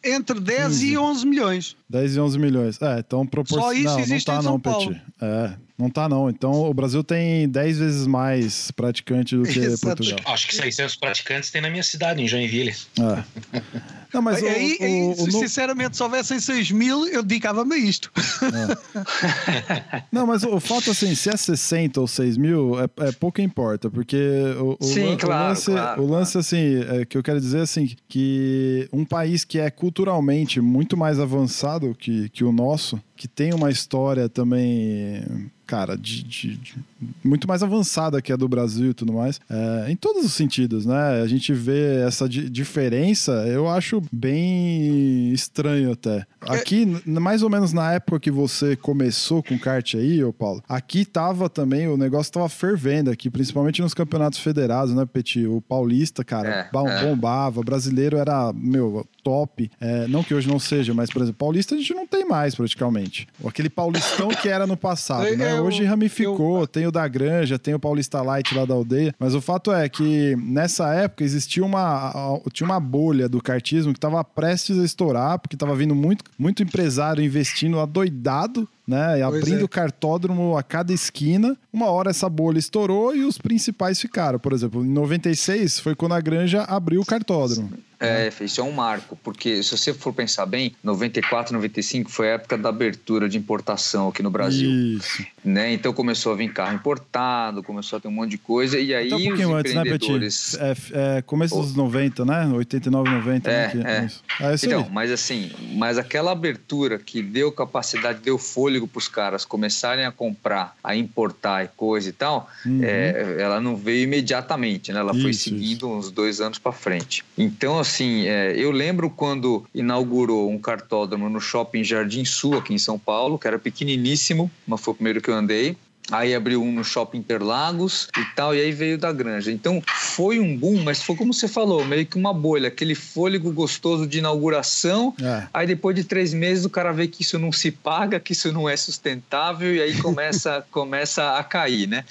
Entre 0.04 0.40
10 0.40 0.68
15. 0.68 0.88
e 0.88 0.98
11 0.98 1.26
milhões. 1.26 1.76
10 1.90 2.16
e 2.16 2.20
11 2.20 2.40
milhões. 2.40 2.80
É, 2.80 3.00
então 3.00 3.26
proporcional. 3.26 3.72
Só 3.72 3.74
isso 3.74 3.86
não, 3.86 4.00
existe 4.00 4.28
não 4.28 4.36
tá, 4.36 4.40
em 4.40 4.44
São 4.44 4.52
não, 4.52 4.60
Paulo. 4.60 4.90
Petit. 4.90 5.02
É, 5.20 5.54
não 5.80 5.90
tá 5.90 6.08
não. 6.08 6.30
Então 6.30 6.52
o 6.52 6.74
Brasil 6.76 7.04
tem 7.04 7.50
10 7.50 7.80
vezes 7.80 8.08
mais 8.08 8.70
praticante 8.70 9.36
do 9.36 9.44
que 9.44 9.58
Exato. 9.58 9.98
Portugal. 9.98 10.34
Acho 10.34 10.48
que 10.48 10.56
600 10.56 10.96
praticantes 10.98 11.50
tem 11.50 11.60
na 11.60 11.72
minha 11.72 11.82
cidade, 11.82 12.22
em 12.22 12.28
Joinville. 12.28 12.76
É. 13.00 13.60
Não, 14.14 14.22
mas 14.22 14.44
aí, 14.44 14.78
o, 14.80 15.22
o, 15.22 15.28
o, 15.28 15.32
sinceramente, 15.32 15.98
se 15.98 16.04
houvessem 16.04 16.40
6 16.40 16.72
mil, 16.72 17.08
eu 17.08 17.24
dedicava-me 17.24 17.76
a 17.76 17.78
isto. 17.78 18.12
É. 18.42 20.04
Não, 20.12 20.26
mas 20.26 20.44
o 20.44 20.60
fato 20.60 20.92
assim, 20.92 21.14
se 21.16 21.30
é 21.30 21.38
60 21.38 22.00
ou 22.00 22.08
6 22.08 22.38
mil, 22.38 22.80
é, 22.80 22.90
é 23.08 23.12
pouco 23.12 23.42
importa, 23.42 23.90
porque 23.90 24.18
o, 24.60 24.78
Sim, 24.82 25.18
claro, 25.18 25.50
lance, 25.50 25.72
claro, 25.72 26.02
o 26.02 26.08
lance 26.08 26.38
assim, 26.38 26.84
é, 26.90 27.06
que 27.06 27.18
eu 27.18 27.24
quero 27.24 27.40
dizer 27.40 27.62
assim, 27.62 27.96
que 28.08 28.88
um 28.92 29.06
país 29.06 29.44
que 29.44 29.60
é 29.60 29.70
culturalmente 29.70 30.62
muito 30.62 30.96
mais 30.96 31.20
avançado 31.20 31.96
que, 31.96 32.30
que 32.30 32.44
o 32.44 32.52
nosso, 32.52 33.02
que 33.16 33.28
tem 33.28 33.54
uma 33.54 33.70
história 33.70 34.30
também 34.30 35.52
cara, 35.66 35.98
de, 35.98 36.24
de, 36.24 36.58
de, 36.58 36.76
muito 37.24 37.48
mais 37.48 37.64
avançada 37.64 38.22
que 38.22 38.32
a 38.32 38.36
do 38.36 38.48
Brasil 38.48 38.92
e 38.92 38.94
tudo 38.94 39.14
mais, 39.14 39.40
é, 39.50 39.92
em 39.92 39.96
todos 39.96 40.26
os 40.26 40.34
sentidos, 40.34 40.86
né? 40.86 41.22
A 41.22 41.28
gente 41.28 41.54
vê 41.54 42.02
essa 42.06 42.28
diferença, 42.28 43.32
eu 43.48 43.68
acho 43.70 44.02
bem 44.12 45.32
estranho 45.32 45.92
até. 45.92 46.26
Aqui, 46.48 46.86
mais 47.06 47.44
ou 47.44 47.50
menos 47.50 47.74
na 47.74 47.94
época 47.94 48.20
que 48.20 48.32
você 48.32 48.76
começou 48.76 49.42
com 49.42 49.58
kart 49.58 49.96
aí, 49.96 50.24
ô 50.24 50.32
Paulo, 50.32 50.64
aqui 50.68 51.06
tava 51.06 51.50
também, 51.50 51.88
o 51.88 51.98
negócio 51.98 52.32
tava 52.32 52.50
fervendo 52.50 53.10
aqui, 53.10 53.30
principalmente 53.30 53.82
nos 53.82 53.94
campeonatos 53.94 54.40
federados, 54.40 54.94
né, 54.94 55.06
Petit? 55.06 55.46
O 55.48 55.62
paulista, 55.62 56.24
cara, 56.24 56.50
é, 56.50 56.60
é. 56.62 57.04
bombava, 57.04 57.62
brasileiro 57.62 58.18
era, 58.18 58.52
meu, 58.54 59.06
top. 59.26 59.72
É, 59.82 60.08
não 60.08 60.24
que 60.24 60.36
hoje 60.36 60.48
não 60.48 60.60
seja, 60.60 60.94
mas, 60.94 61.10
por 61.10 61.24
exemplo, 61.24 61.40
paulista 61.40 61.74
a 61.74 61.78
gente 61.80 61.94
não 61.96 62.06
tem 62.06 62.24
mais 62.24 62.54
praticamente. 62.54 63.28
Aquele 63.44 63.70
paulistão 63.70 64.30
que 64.30 64.48
era 64.48 64.68
no 64.68 64.78
passado, 64.78 65.36
né? 65.36 65.60
Hoje 65.60 65.84
ramificou, 65.84 66.62
eu... 66.62 66.68
tem 66.68 66.86
o 66.86 66.92
da 66.92 67.08
Granja, 67.08 67.58
tem 67.58 67.74
o 67.74 67.80
Paulista 67.80 68.22
Light 68.22 68.54
lá 68.54 68.66
da 68.66 68.76
aldeia, 68.76 69.16
mas 69.18 69.34
o 69.34 69.42
fato 69.42 69.72
é 69.72 69.90
que 69.90 70.36
nessa 70.36 70.94
época 70.94 71.24
existia 71.24 71.66
uma, 71.66 72.40
tinha 72.54 72.68
uma 72.68 72.80
bolha 72.80 73.28
do 73.28 73.42
cartismo 73.42 73.92
que 73.92 73.98
estava 73.98 74.24
prestes 74.24 74.78
a 74.78 74.86
estourar, 74.86 75.40
porque 75.40 75.56
estava 75.56 75.76
vindo 75.76 75.96
muito, 75.96 76.24
muito 76.38 76.64
empresário 76.64 77.24
investindo 77.24 77.80
adoidado 77.80 78.68
né? 78.88 79.22
abrindo 79.22 79.66
é. 79.66 79.68
cartódromo 79.68 80.58
a 80.58 80.64
cada 80.64 80.94
esquina. 80.94 81.58
Uma 81.72 81.88
hora 81.88 82.12
essa 82.12 82.30
bolha 82.30 82.60
estourou 82.60 83.16
e 83.16 83.24
os 83.24 83.38
principais 83.38 84.00
ficaram. 84.00 84.40
Por 84.40 84.54
exemplo, 84.54 84.84
em 84.84 84.90
96 84.90 85.80
foi 85.80 85.96
quando 85.96 86.14
a 86.14 86.22
Granja 86.22 86.64
abriu 86.64 87.02
o 87.02 87.06
cartódromo. 87.06 87.70
É, 88.00 88.32
isso 88.42 88.60
é 88.60 88.64
um 88.64 88.72
marco, 88.72 89.18
porque 89.24 89.64
se 89.64 89.76
você 89.76 89.94
for 89.94 90.14
pensar 90.14 90.46
bem, 90.46 90.76
94, 90.84 91.54
95 91.54 92.12
foi 92.12 92.30
a 92.30 92.34
época 92.34 92.58
da 92.58 92.70
abertura 92.70 93.30
de 93.30 93.38
importação 93.38 94.10
aqui 94.10 94.22
no 94.22 94.30
Brasil. 94.30 94.70
Isso. 94.70 95.26
Né? 95.44 95.74
Então 95.74 95.94
começou 95.94 96.34
a 96.34 96.36
vir 96.36 96.52
carro 96.52 96.76
importado, 96.76 97.64
começou 97.64 97.98
a 97.98 98.00
ter 98.00 98.08
um 98.08 98.12
monte 98.12 98.32
de 98.32 98.38
coisa, 98.38 98.80
e 98.80 98.94
aí 98.94 99.08
então, 99.08 99.18
um 99.18 99.24
pouquinho 99.24 99.56
antes, 99.56 99.74
né, 99.74 99.84
Petit? 99.84 100.58
É, 100.60 101.18
é, 101.18 101.22
começo 101.22 101.56
dos 101.56 101.76
90, 101.76 102.26
né? 102.26 102.46
89, 102.48 103.10
90. 103.10 103.50
É, 103.50 103.74
né? 103.76 104.10
é. 104.42 104.46
é 104.46 104.56
então, 104.62 104.82
aí. 104.82 104.90
mas 104.92 105.12
assim, 105.12 105.52
mas 105.74 105.98
aquela 105.98 106.32
abertura 106.32 107.00
que 107.00 107.22
deu 107.22 107.52
capacidade, 107.52 108.20
deu 108.22 108.38
fôlego 108.76 108.88
para 108.88 109.00
os 109.00 109.08
caras 109.08 109.46
começarem 109.46 110.06
a 110.06 110.12
comprar, 110.12 110.76
a 110.84 110.96
importar 110.96 111.64
e 111.64 111.70
coisa 111.76 112.10
e 112.10 112.12
tal, 112.12 112.50
uhum. 112.66 112.82
é, 112.84 113.38
ela 113.40 113.60
não 113.62 113.76
veio 113.76 114.04
imediatamente, 114.04 114.92
né? 114.92 115.00
Ela 115.00 115.14
isso, 115.14 115.22
foi 115.22 115.34
seguindo 115.34 115.88
isso. 115.88 115.90
uns 115.90 116.12
dois 116.12 116.42
anos 116.42 116.60
para 116.60 116.72
frente. 116.72 117.24
Então, 117.38 117.80
assim, 117.80 118.28
é, 118.28 118.54
eu 118.58 118.72
lembro 118.72 119.10
quando 119.10 119.66
inaugurou 119.74 120.50
um 120.50 120.58
cartódromo 120.58 121.30
no 121.30 121.40
shopping 121.40 121.84
Jardim 121.84 122.26
Sul, 122.26 122.58
aqui 122.58 122.74
em 122.74 122.78
São 122.78 123.00
Paulo, 123.00 123.40
que 123.40 123.48
era 123.48 123.58
pequeniníssimo, 123.58 124.52
mas 124.68 124.82
foi 124.82 124.94
o 124.94 124.96
primeiro 124.96 125.22
que 125.22 125.30
eu 125.30 125.36
andei. 125.36 125.78
Aí 126.12 126.36
abriu 126.36 126.62
um 126.62 126.72
no 126.72 126.84
Shopping 126.84 127.18
Interlagos 127.18 128.08
e 128.18 128.36
tal, 128.36 128.56
e 128.56 128.62
aí 128.62 128.72
veio 128.72 128.98
da 128.98 129.12
Granja. 129.12 129.52
Então 129.52 129.82
foi 129.88 130.40
um 130.40 130.56
boom, 130.56 130.84
mas 130.84 131.02
foi 131.02 131.16
como 131.16 131.34
você 131.34 131.48
falou, 131.48 131.84
meio 131.86 132.06
que 132.06 132.18
uma 132.18 132.34
bolha, 132.34 132.68
aquele 132.68 132.94
fôlego 132.94 133.52
gostoso 133.52 134.06
de 134.06 134.20
inauguração. 134.20 135.14
É. 135.22 135.48
Aí 135.54 135.68
depois 135.68 135.96
de 135.96 136.04
três 136.04 136.34
meses 136.34 136.66
o 136.66 136.70
cara 136.70 136.92
vê 136.92 137.08
que 137.08 137.24
isso 137.24 137.40
não 137.40 137.52
se 137.52 137.72
paga, 137.72 138.20
que 138.20 138.34
isso 138.34 138.52
não 138.52 138.70
é 138.70 138.78
sustentável, 138.78 139.74
e 139.74 139.82
aí 139.82 139.98
começa, 140.00 140.66
começa 140.70 141.38
a 141.38 141.44
cair, 141.44 141.88
né? 141.88 142.06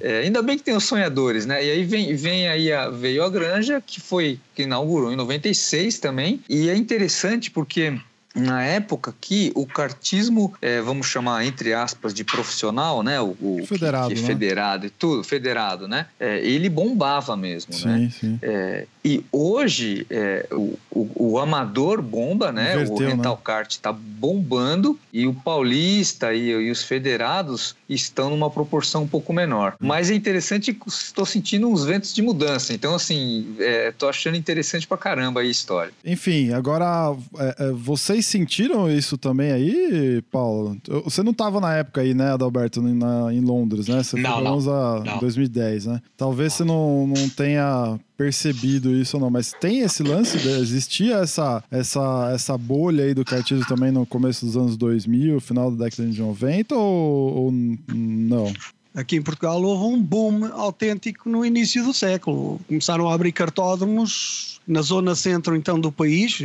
É, 0.00 0.20
ainda 0.20 0.42
bem 0.42 0.56
que 0.56 0.64
tem 0.64 0.74
os 0.74 0.84
sonhadores, 0.84 1.44
né? 1.44 1.64
E 1.64 1.70
aí 1.70 1.84
vem, 1.84 2.16
vem 2.16 2.48
aí 2.48 2.72
a, 2.72 2.88
veio 2.88 3.22
a 3.22 3.28
Granja, 3.28 3.82
que 3.84 4.00
foi 4.00 4.38
que 4.54 4.62
inaugurou 4.62 5.12
em 5.12 5.16
96 5.16 5.98
também, 5.98 6.40
e 6.48 6.68
é 6.68 6.76
interessante 6.76 7.50
porque 7.50 7.98
na 8.34 8.64
época 8.64 9.14
que 9.20 9.52
o 9.54 9.64
kartismo, 9.64 10.52
é, 10.60 10.80
vamos 10.80 11.06
chamar 11.06 11.44
entre 11.44 11.72
aspas 11.72 12.12
de 12.12 12.24
profissional, 12.24 13.02
né? 13.02 13.20
O, 13.20 13.36
o 13.40 13.66
federado, 13.66 14.08
que, 14.08 14.14
que 14.16 14.20
né? 14.22 14.26
federado 14.26 14.86
e 14.86 14.90
tudo, 14.90 15.22
federado, 15.22 15.86
né? 15.86 16.06
É, 16.18 16.38
ele 16.40 16.68
bombava 16.68 17.36
mesmo, 17.36 17.72
sim, 17.72 17.86
né? 17.86 18.12
Sim. 18.18 18.38
É, 18.42 18.86
e 19.04 19.22
hoje 19.30 20.06
é, 20.08 20.46
o, 20.50 20.78
o, 20.90 21.32
o, 21.32 21.38
amador 21.38 22.00
bomba, 22.00 22.50
né? 22.50 22.72
Inverteu, 22.72 22.94
o 22.94 22.98
rental 23.10 23.34
né? 23.34 23.40
kart 23.44 23.70
está 23.70 23.92
bombando 23.92 24.98
e 25.12 25.26
o 25.26 25.34
paulista 25.34 26.32
e, 26.32 26.48
e, 26.48 26.70
os 26.70 26.82
federados 26.82 27.76
estão 27.86 28.30
numa 28.30 28.48
proporção 28.48 29.02
um 29.02 29.06
pouco 29.06 29.30
menor. 29.30 29.74
Hum. 29.74 29.86
Mas 29.86 30.10
é 30.10 30.14
interessante 30.14 30.72
que 30.72 30.88
estou 30.88 31.26
sentindo 31.26 31.68
uns 31.68 31.84
ventos 31.84 32.14
de 32.14 32.22
mudança. 32.22 32.72
Então, 32.72 32.94
assim, 32.94 33.54
estou 33.58 34.08
achando 34.08 34.38
interessante 34.38 34.86
pra 34.86 34.96
caramba 34.96 35.42
aí 35.42 35.48
a 35.48 35.50
história. 35.50 35.92
Enfim, 36.02 36.54
agora 36.54 37.14
é, 37.38 37.72
vocês 37.72 38.24
sentiram 38.24 38.90
isso 38.90 39.18
também 39.18 39.52
aí, 39.52 40.22
Paulo? 40.32 40.78
Você 41.04 41.22
não 41.22 41.32
estava 41.32 41.60
na 41.60 41.74
época 41.74 42.00
aí, 42.00 42.14
né, 42.14 42.32
Adalberto, 42.32 42.80
na, 42.80 43.34
em 43.34 43.40
Londres, 43.42 43.86
né? 43.86 44.02
Você 44.02 44.16
não, 44.16 44.32
foi 44.32 44.44
não, 44.44 44.74
a, 44.74 45.04
não. 45.04 45.18
2010, 45.18 45.86
né? 45.86 46.00
Talvez 46.16 46.54
você 46.54 46.64
não, 46.64 47.06
não 47.06 47.28
tenha 47.28 47.98
percebido 48.16 48.93
isso 48.94 49.16
ou 49.16 49.20
não, 49.20 49.30
mas 49.30 49.52
tem 49.52 49.80
esse 49.80 50.02
lance, 50.02 50.38
de, 50.38 50.48
existia 50.48 51.16
essa, 51.16 51.62
essa, 51.70 52.30
essa 52.32 52.58
bolha 52.58 53.04
aí 53.04 53.14
do 53.14 53.24
kartismo 53.24 53.66
também 53.66 53.90
no 53.90 54.06
começo 54.06 54.44
dos 54.44 54.56
anos 54.56 54.76
2000, 54.76 55.40
final 55.40 55.70
da 55.70 55.84
década 55.84 56.08
de 56.08 56.20
90 56.20 56.74
ou, 56.74 57.44
ou 57.44 57.52
não? 57.52 58.52
Aqui 58.94 59.16
em 59.16 59.22
Portugal 59.22 59.60
houve 59.60 59.92
um 59.92 60.00
boom 60.00 60.46
autêntico 60.52 61.28
no 61.28 61.44
início 61.44 61.82
do 61.82 61.92
século. 61.92 62.60
Começaram 62.68 63.08
a 63.08 63.14
abrir 63.14 63.32
cartódromos 63.32 64.53
na 64.66 64.82
zona 64.82 65.14
centro 65.14 65.56
então 65.56 65.78
do 65.78 65.92
país, 65.92 66.38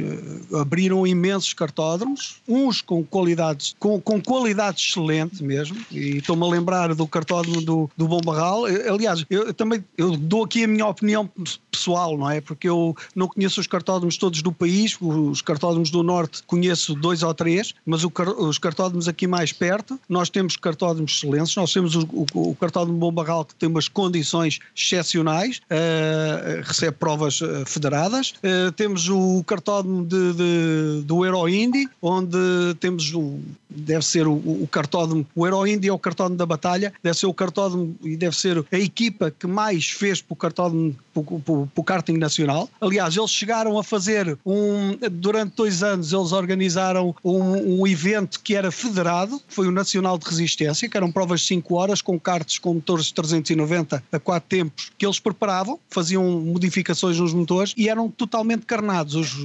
abriram 0.60 1.05
imensos 1.05 1.53
cartódromos, 1.53 2.38
uns 2.47 2.82
com 2.82 3.03
qualidades 3.03 3.75
com, 3.79 3.99
com 3.99 4.21
qualidade 4.21 4.82
excelente 4.82 5.43
mesmo, 5.43 5.77
e 5.91 6.17
estou-me 6.17 6.43
a 6.43 6.47
lembrar 6.47 6.93
do 6.93 7.08
cartódromo 7.08 7.62
do, 7.62 7.89
do 7.95 8.08
Bom 8.08 8.21
Barral. 8.21 8.65
Aliás, 8.65 9.25
eu 9.29 9.53
também 9.53 9.84
eu 9.97 10.15
dou 10.15 10.43
aqui 10.43 10.63
a 10.63 10.67
minha 10.67 10.86
opinião 10.86 11.29
pessoal, 11.71 12.17
não 12.17 12.29
é? 12.29 12.41
Porque 12.41 12.67
eu 12.67 12.95
não 13.15 13.27
conheço 13.27 13.60
os 13.60 13.67
cartódromos 13.67 14.17
todos 14.17 14.41
do 14.41 14.51
país, 14.51 14.97
os 14.99 15.41
cartódromos 15.41 15.89
do 15.89 16.03
Norte 16.03 16.43
conheço 16.45 16.93
dois 16.93 17.23
ou 17.23 17.34
três, 17.34 17.73
mas 17.86 18.03
o, 18.03 18.12
os 18.38 18.58
cartódromos 18.58 19.08
aqui 19.08 19.27
mais 19.27 19.51
perto, 19.53 19.99
nós 20.08 20.29
temos 20.29 20.55
cartódromos 20.55 21.13
excelentes, 21.13 21.55
nós 21.55 21.71
temos 21.71 21.95
o, 21.95 22.08
o, 22.12 22.49
o 22.51 22.55
cartódromo 22.55 22.97
Bom 22.97 23.12
Barral 23.12 23.45
que 23.45 23.55
tem 23.55 23.69
umas 23.69 23.88
condições 23.88 24.60
excepcionais, 24.75 25.62
uh, 25.69 26.62
recebe 26.63 26.97
provas 26.97 27.41
uh, 27.41 27.65
Uh, 28.10 28.72
temos 28.76 29.10
o 29.10 29.43
cartódromo 29.43 30.06
de, 30.06 30.34
de, 30.34 31.02
do 31.04 31.26
Euro 31.26 31.48
Indy, 31.48 31.88
onde 32.02 32.38
temos 32.80 33.13
o, 33.13 33.39
deve 33.69 34.05
ser 34.05 34.27
o, 34.27 34.34
o 34.34 34.67
cartódromo, 34.69 35.25
o 35.36 35.45
Euro 35.45 35.67
Indy 35.67 35.88
é 35.88 35.93
o 35.93 35.99
cartódromo 35.99 36.38
da 36.38 36.45
batalha, 36.45 36.91
deve 37.03 37.17
ser 37.17 37.27
o 37.27 37.34
cartódromo 37.34 37.95
e 38.03 38.17
deve 38.17 38.36
ser 38.36 38.65
a 38.71 38.77
equipa 38.77 39.32
que 39.32 39.45
mais 39.45 39.89
fez 39.89 40.21
para 40.21 40.34
o 40.34 40.36
cartódromo, 40.36 40.95
para 41.13 41.21
o, 41.23 41.84
karting 41.84 42.17
nacional. 42.17 42.69
Aliás, 42.82 43.15
eles 43.15 43.32
chegaram 43.32 43.77
a 43.77 43.84
fazer 43.84 44.38
um, 44.45 44.97
durante 45.12 45.55
dois 45.55 45.84
anos, 45.84 46.12
eles 46.13 46.32
organizaram 46.32 47.15
um, 47.23 47.82
um 47.82 47.88
evento 47.88 48.39
que 48.41 48.55
era 48.55 48.71
federado, 48.71 49.41
foi 49.47 49.67
o 49.67 49.71
Nacional 49.71 50.17
de 50.17 50.25
Resistência, 50.25 50.89
que 50.89 50.97
eram 50.97 51.12
provas 51.12 51.41
de 51.41 51.47
5 51.47 51.75
horas 51.75 52.01
com 52.01 52.19
karts 52.19 52.58
com 52.58 52.73
motores 52.73 53.05
de 53.05 53.13
390 53.13 54.03
a 54.12 54.19
4 54.19 54.49
tempos, 54.49 54.91
que 54.97 55.05
eles 55.05 55.19
preparavam, 55.19 55.79
faziam 55.89 56.23
modificações 56.41 57.19
nos 57.19 57.34
motores 57.34 57.73
e 57.77 57.89
eram 57.89 58.10
totalmente 58.10 58.65
carnados 58.65 59.15
os, 59.15 59.38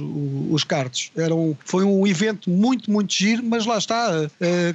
os 0.51 0.63
karts. 0.63 1.11
Eram, 1.15 1.57
foi 1.65 1.83
um 1.83 2.05
evento 2.05 2.49
muito, 2.49 2.91
muito 2.91 3.13
giro, 3.13 3.43
mas 3.43 3.65
lá 3.65 3.77
está, 3.77 4.14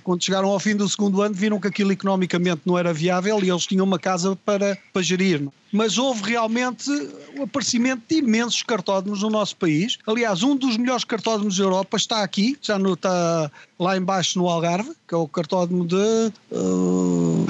quando 0.03 0.24
chegaram 0.24 0.48
ao 0.48 0.59
fim 0.59 0.74
do 0.76 0.88
segundo 0.88 1.22
ano, 1.22 1.35
viram 1.35 1.61
que 1.61 1.68
aquilo 1.68 1.92
economicamente 1.92 2.62
não 2.64 2.79
era 2.79 2.92
viável 2.92 3.42
e 3.42 3.50
eles 3.50 3.66
tinham 3.66 3.85
uma 3.85 3.98
casa 3.98 4.37
para, 4.44 4.76
para 4.92 5.03
gerir. 5.03 5.48
Mas 5.72 5.98
houve 5.98 6.22
realmente 6.30 6.90
o 7.38 7.42
aparecimento 7.44 8.02
de 8.09 8.16
imensos 8.16 8.62
cartódromos 8.62 9.22
no 9.22 9.30
nosso 9.30 9.56
país. 9.56 9.98
Aliás, 10.06 10.42
um 10.42 10.56
dos 10.56 10.76
melhores 10.76 11.04
cartódromos 11.04 11.56
da 11.56 11.64
Europa 11.64 11.96
está 11.96 12.22
aqui, 12.22 12.59
já 12.61 12.78
no, 12.78 12.94
está 12.94 13.50
lá 13.78 13.96
embaixo 13.96 14.38
no 14.38 14.48
Algarve, 14.48 14.92
que 15.09 15.14
é 15.14 15.16
o 15.16 15.26
cartódromo 15.26 15.87
de. 15.87 16.33
Uh, 16.52 17.46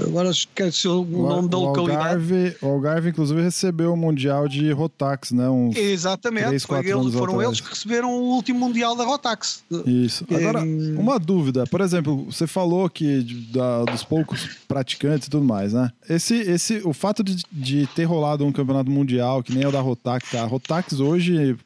agora 0.00 0.30
esqueci 0.30 0.86
o, 0.86 1.00
o 1.00 1.28
nome 1.28 1.48
da 1.48 1.58
localidade. 1.58 1.98
Algarve, 1.98 2.56
o 2.62 2.66
Algarve, 2.66 3.08
inclusive, 3.10 3.42
recebeu 3.42 3.92
o 3.92 3.96
Mundial 3.96 4.46
de 4.46 4.70
Rotax, 4.70 5.32
né? 5.32 5.48
Uns 5.48 5.76
Exatamente, 5.76 6.46
3, 6.46 6.64
foi 6.64 6.78
eles, 6.78 7.14
foram 7.14 7.42
eles 7.42 7.60
que 7.60 7.68
receberam 7.68 8.10
o 8.10 8.22
último 8.34 8.60
Mundial 8.60 8.94
da 8.94 9.04
Rotax. 9.04 9.64
Isso. 9.84 10.24
Agora, 10.30 10.62
um... 10.62 11.00
uma 11.00 11.18
dúvida. 11.18 11.66
Por 11.66 11.80
exemplo, 11.80 12.26
você 12.26 12.46
falou 12.46 12.88
que 12.88 13.22
da, 13.52 13.84
dos 13.84 14.04
poucos 14.04 14.48
praticantes 14.68 15.26
e 15.26 15.30
tudo 15.30 15.44
mais, 15.44 15.72
né? 15.72 15.90
Esse, 16.08 16.36
esse, 16.36 16.80
o 16.84 16.92
fato 16.92 17.24
de, 17.24 17.44
de 17.50 17.86
ter 17.88 18.04
rolado 18.04 18.44
um 18.44 18.52
campeonato 18.52 18.90
mundial, 18.90 19.42
que 19.42 19.52
nem 19.52 19.64
é 19.64 19.68
o 19.68 19.72
da 19.72 19.80
Rotax, 19.80 20.34
a 20.34 20.44
Rotax 20.44 21.00
hoje, 21.00 21.56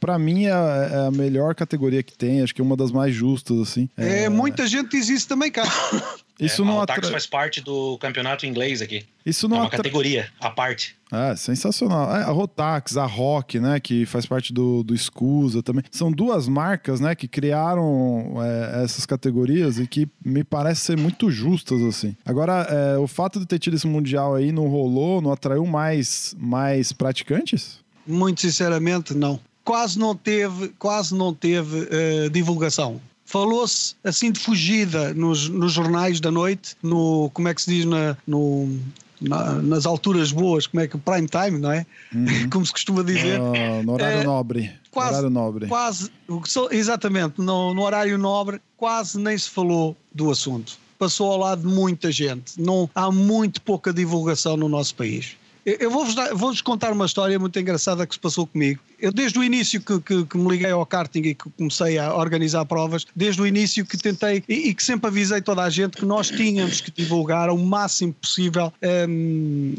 para 0.00 0.18
mim, 0.18 0.46
é, 0.46 0.50
é, 0.50 1.06
a 1.06 1.10
melhor 1.10 1.54
categoria 1.54 2.02
que 2.02 2.16
tem, 2.16 2.42
acho 2.42 2.54
que 2.54 2.60
é 2.60 2.64
uma 2.64 2.76
das 2.76 2.90
mais 2.90 3.14
justas, 3.14 3.58
assim. 3.60 3.88
É, 3.96 4.24
é... 4.24 4.28
muita 4.28 4.66
gente 4.66 4.90
diz 4.90 5.08
isso 5.08 5.28
também, 5.28 5.50
cara. 5.50 5.68
Isso 6.38 6.62
é, 6.62 6.64
não 6.64 6.76
a 6.76 6.80
Rotax 6.80 6.98
atra... 6.98 7.10
faz 7.10 7.26
parte 7.26 7.60
do 7.60 7.98
campeonato 7.98 8.46
inglês 8.46 8.80
aqui. 8.80 9.04
Isso 9.26 9.48
não 9.48 9.56
é 9.56 9.60
uma 9.60 9.66
atra... 9.66 9.78
categoria 9.78 10.28
à 10.40 10.50
parte. 10.50 10.96
É, 11.10 11.34
sensacional. 11.34 12.08
A 12.08 12.24
Rotax, 12.26 12.96
a 12.96 13.06
Rock, 13.06 13.58
né, 13.58 13.80
que 13.80 14.06
faz 14.06 14.26
parte 14.26 14.52
do, 14.52 14.82
do 14.82 14.96
Scusa 14.96 15.62
também. 15.62 15.82
São 15.90 16.12
duas 16.12 16.46
marcas, 16.46 17.00
né, 17.00 17.14
que 17.14 17.26
criaram 17.26 18.34
é, 18.42 18.84
essas 18.84 19.04
categorias 19.04 19.78
e 19.78 19.86
que 19.86 20.06
me 20.24 20.44
parece 20.44 20.82
ser 20.82 20.96
muito 20.96 21.30
justas, 21.30 21.82
assim. 21.82 22.14
Agora, 22.24 22.66
é, 22.68 22.98
o 22.98 23.06
fato 23.06 23.40
de 23.40 23.46
ter 23.46 23.58
tido 23.58 23.74
esse 23.74 23.86
Mundial 23.86 24.34
aí 24.34 24.52
não 24.52 24.68
rolou, 24.68 25.20
não 25.20 25.32
atraiu 25.32 25.66
mais, 25.66 26.36
mais 26.38 26.92
praticantes? 26.92 27.80
Muito 28.06 28.42
sinceramente, 28.42 29.14
não. 29.14 29.40
Quase 29.64 29.98
não 29.98 30.14
teve, 30.14 30.68
quase 30.78 31.14
não 31.14 31.34
teve 31.34 31.80
uh, 31.80 32.30
divulgação 32.30 33.00
falou-se 33.28 33.94
assim 34.02 34.32
de 34.32 34.40
fugida 34.40 35.12
nos, 35.12 35.50
nos, 35.50 35.72
jornais 35.72 36.18
da 36.18 36.30
noite, 36.30 36.74
no 36.82 37.30
como 37.34 37.46
é 37.46 37.54
que 37.54 37.60
se 37.60 37.70
diz 37.70 37.84
na, 37.84 38.16
no, 38.26 38.74
na, 39.20 39.52
nas 39.56 39.84
alturas 39.84 40.32
boas, 40.32 40.66
como 40.66 40.82
é 40.82 40.88
que 40.88 40.96
prime 40.96 41.28
time, 41.28 41.58
não 41.58 41.70
é? 41.70 41.84
Uhum. 42.14 42.48
Como 42.50 42.64
se 42.64 42.72
costuma 42.72 43.02
dizer. 43.02 43.38
Uh, 43.38 43.82
no 43.84 43.92
horário 43.92 44.20
é, 44.20 44.24
nobre. 44.24 44.72
Quase, 44.90 45.10
horário 45.10 45.30
nobre. 45.30 45.66
Quase, 45.66 46.10
exatamente, 46.70 47.38
no, 47.38 47.74
no 47.74 47.82
horário 47.82 48.16
nobre, 48.16 48.60
quase 48.78 49.18
nem 49.20 49.36
se 49.36 49.50
falou 49.50 49.94
do 50.12 50.30
assunto. 50.30 50.78
Passou 50.98 51.30
ao 51.30 51.38
lado 51.38 51.68
de 51.68 51.72
muita 51.72 52.10
gente. 52.10 52.58
Não, 52.58 52.88
há 52.94 53.12
muito 53.12 53.60
pouca 53.60 53.92
divulgação 53.92 54.56
no 54.56 54.70
nosso 54.70 54.94
país. 54.94 55.36
Eu 55.78 55.90
vou-vos 55.90 56.14
vou 56.34 56.54
contar 56.64 56.92
uma 56.92 57.04
história 57.04 57.38
muito 57.38 57.58
engraçada 57.58 58.06
que 58.06 58.14
se 58.14 58.20
passou 58.20 58.46
comigo. 58.46 58.80
Eu, 58.98 59.12
desde 59.12 59.38
o 59.38 59.44
início 59.44 59.80
que, 59.80 60.00
que, 60.00 60.24
que, 60.24 60.38
me 60.38 60.48
liguei 60.48 60.70
ao 60.70 60.84
karting 60.84 61.20
e 61.20 61.34
que 61.34 61.48
comecei 61.50 61.98
a 61.98 62.14
organizar 62.14 62.64
provas, 62.64 63.06
desde 63.14 63.40
o 63.42 63.46
início 63.46 63.84
que 63.84 63.96
tentei 63.96 64.42
e, 64.48 64.70
e 64.70 64.74
que 64.74 64.82
sempre 64.82 65.08
avisei 65.08 65.40
toda 65.40 65.62
a 65.62 65.70
gente 65.70 65.96
que 65.98 66.04
nós 66.04 66.28
tínhamos 66.30 66.80
que 66.80 66.90
divulgar 66.90 67.48
ao 67.48 67.58
máximo 67.58 68.12
possível 68.14 68.72
um, 69.08 69.74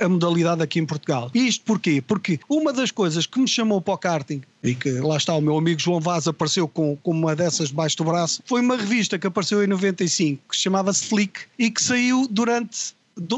a, 0.00 0.04
a, 0.04 0.08
modalidade 0.08 0.62
aqui 0.62 0.78
em 0.78 0.86
Portugal. 0.86 1.30
E 1.34 1.48
isto 1.48 1.64
porquê? 1.64 2.00
Porque 2.00 2.38
uma 2.48 2.72
das 2.72 2.90
coisas 2.90 3.26
que 3.26 3.38
me 3.40 3.48
chamou 3.48 3.80
para 3.80 3.94
o 3.94 3.98
karting 3.98 4.42
e 4.62 4.74
que 4.74 4.90
lá 4.92 5.16
está, 5.16 5.34
o 5.34 5.40
meu 5.40 5.58
amigo 5.58 5.80
João 5.80 6.00
Vaz 6.00 6.28
apareceu 6.28 6.68
com, 6.68 6.96
com 7.02 7.10
uma 7.10 7.34
dessas 7.34 7.68
debaixo 7.68 7.96
do 7.96 8.04
braço, 8.04 8.42
foi 8.46 8.60
uma 8.60 8.76
revista 8.76 9.18
que 9.18 9.26
apareceu 9.26 9.62
em 9.62 9.66
95 9.66 10.42
que 10.48 10.56
se 10.56 10.62
chamava 10.62 10.92
Slick 10.92 11.40
e 11.58 11.70
que 11.70 11.82
saiu 11.82 12.28
durante 12.30 12.94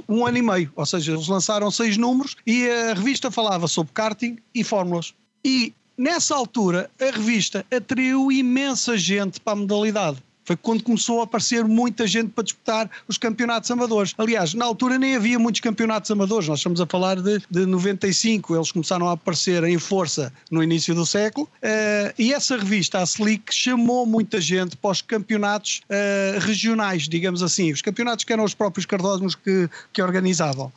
um 0.08 0.26
ano 0.26 0.38
e 0.38 0.42
meio, 0.42 0.72
ou 0.76 0.86
seja, 0.86 1.12
eles 1.12 1.28
lançaram 1.28 1.70
seis 1.70 1.96
números 1.96 2.36
e 2.46 2.68
a 2.68 2.94
revista 2.94 3.30
falava 3.30 3.66
sobre 3.68 3.92
karting 3.92 4.38
e 4.54 4.62
fórmulas. 4.62 5.14
E 5.44 5.72
nessa 5.96 6.34
altura 6.34 6.90
a 7.00 7.16
revista 7.16 7.64
atraiu 7.74 8.30
imensa 8.30 8.96
gente 8.96 9.40
para 9.40 9.52
a 9.52 9.56
modalidade. 9.56 10.22
Foi 10.44 10.56
quando 10.56 10.82
começou 10.82 11.20
a 11.20 11.24
aparecer 11.24 11.64
muita 11.64 12.06
gente 12.06 12.30
para 12.30 12.44
disputar 12.44 12.90
os 13.08 13.16
campeonatos 13.16 13.70
amadores. 13.70 14.14
Aliás, 14.18 14.54
na 14.54 14.64
altura 14.64 14.98
nem 14.98 15.16
havia 15.16 15.38
muitos 15.38 15.60
campeonatos 15.60 16.10
amadores, 16.10 16.48
nós 16.48 16.58
estamos 16.58 16.80
a 16.80 16.86
falar 16.86 17.20
de, 17.20 17.42
de 17.50 17.66
95, 17.66 18.54
eles 18.54 18.70
começaram 18.70 19.08
a 19.08 19.12
aparecer 19.12 19.64
em 19.64 19.78
força 19.78 20.32
no 20.50 20.62
início 20.62 20.94
do 20.94 21.06
século, 21.06 21.48
uh, 21.62 22.14
e 22.18 22.32
essa 22.32 22.56
revista, 22.56 22.98
a 22.98 23.04
Slick, 23.04 23.54
chamou 23.54 24.04
muita 24.04 24.40
gente 24.40 24.76
para 24.76 24.90
os 24.90 25.00
campeonatos 25.00 25.80
uh, 25.88 26.38
regionais, 26.40 27.08
digamos 27.08 27.42
assim, 27.42 27.72
os 27.72 27.80
campeonatos 27.80 28.24
que 28.24 28.32
eram 28.32 28.44
os 28.44 28.54
próprios 28.54 28.86
cartódromos 28.86 29.34
que, 29.34 29.68
que 29.92 30.02
organizavam. 30.02 30.72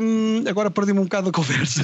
Um, 0.00 0.42
agora 0.48 0.70
perdi-me 0.70 1.00
um 1.00 1.04
bocado 1.04 1.28
a 1.28 1.32
conversa. 1.32 1.82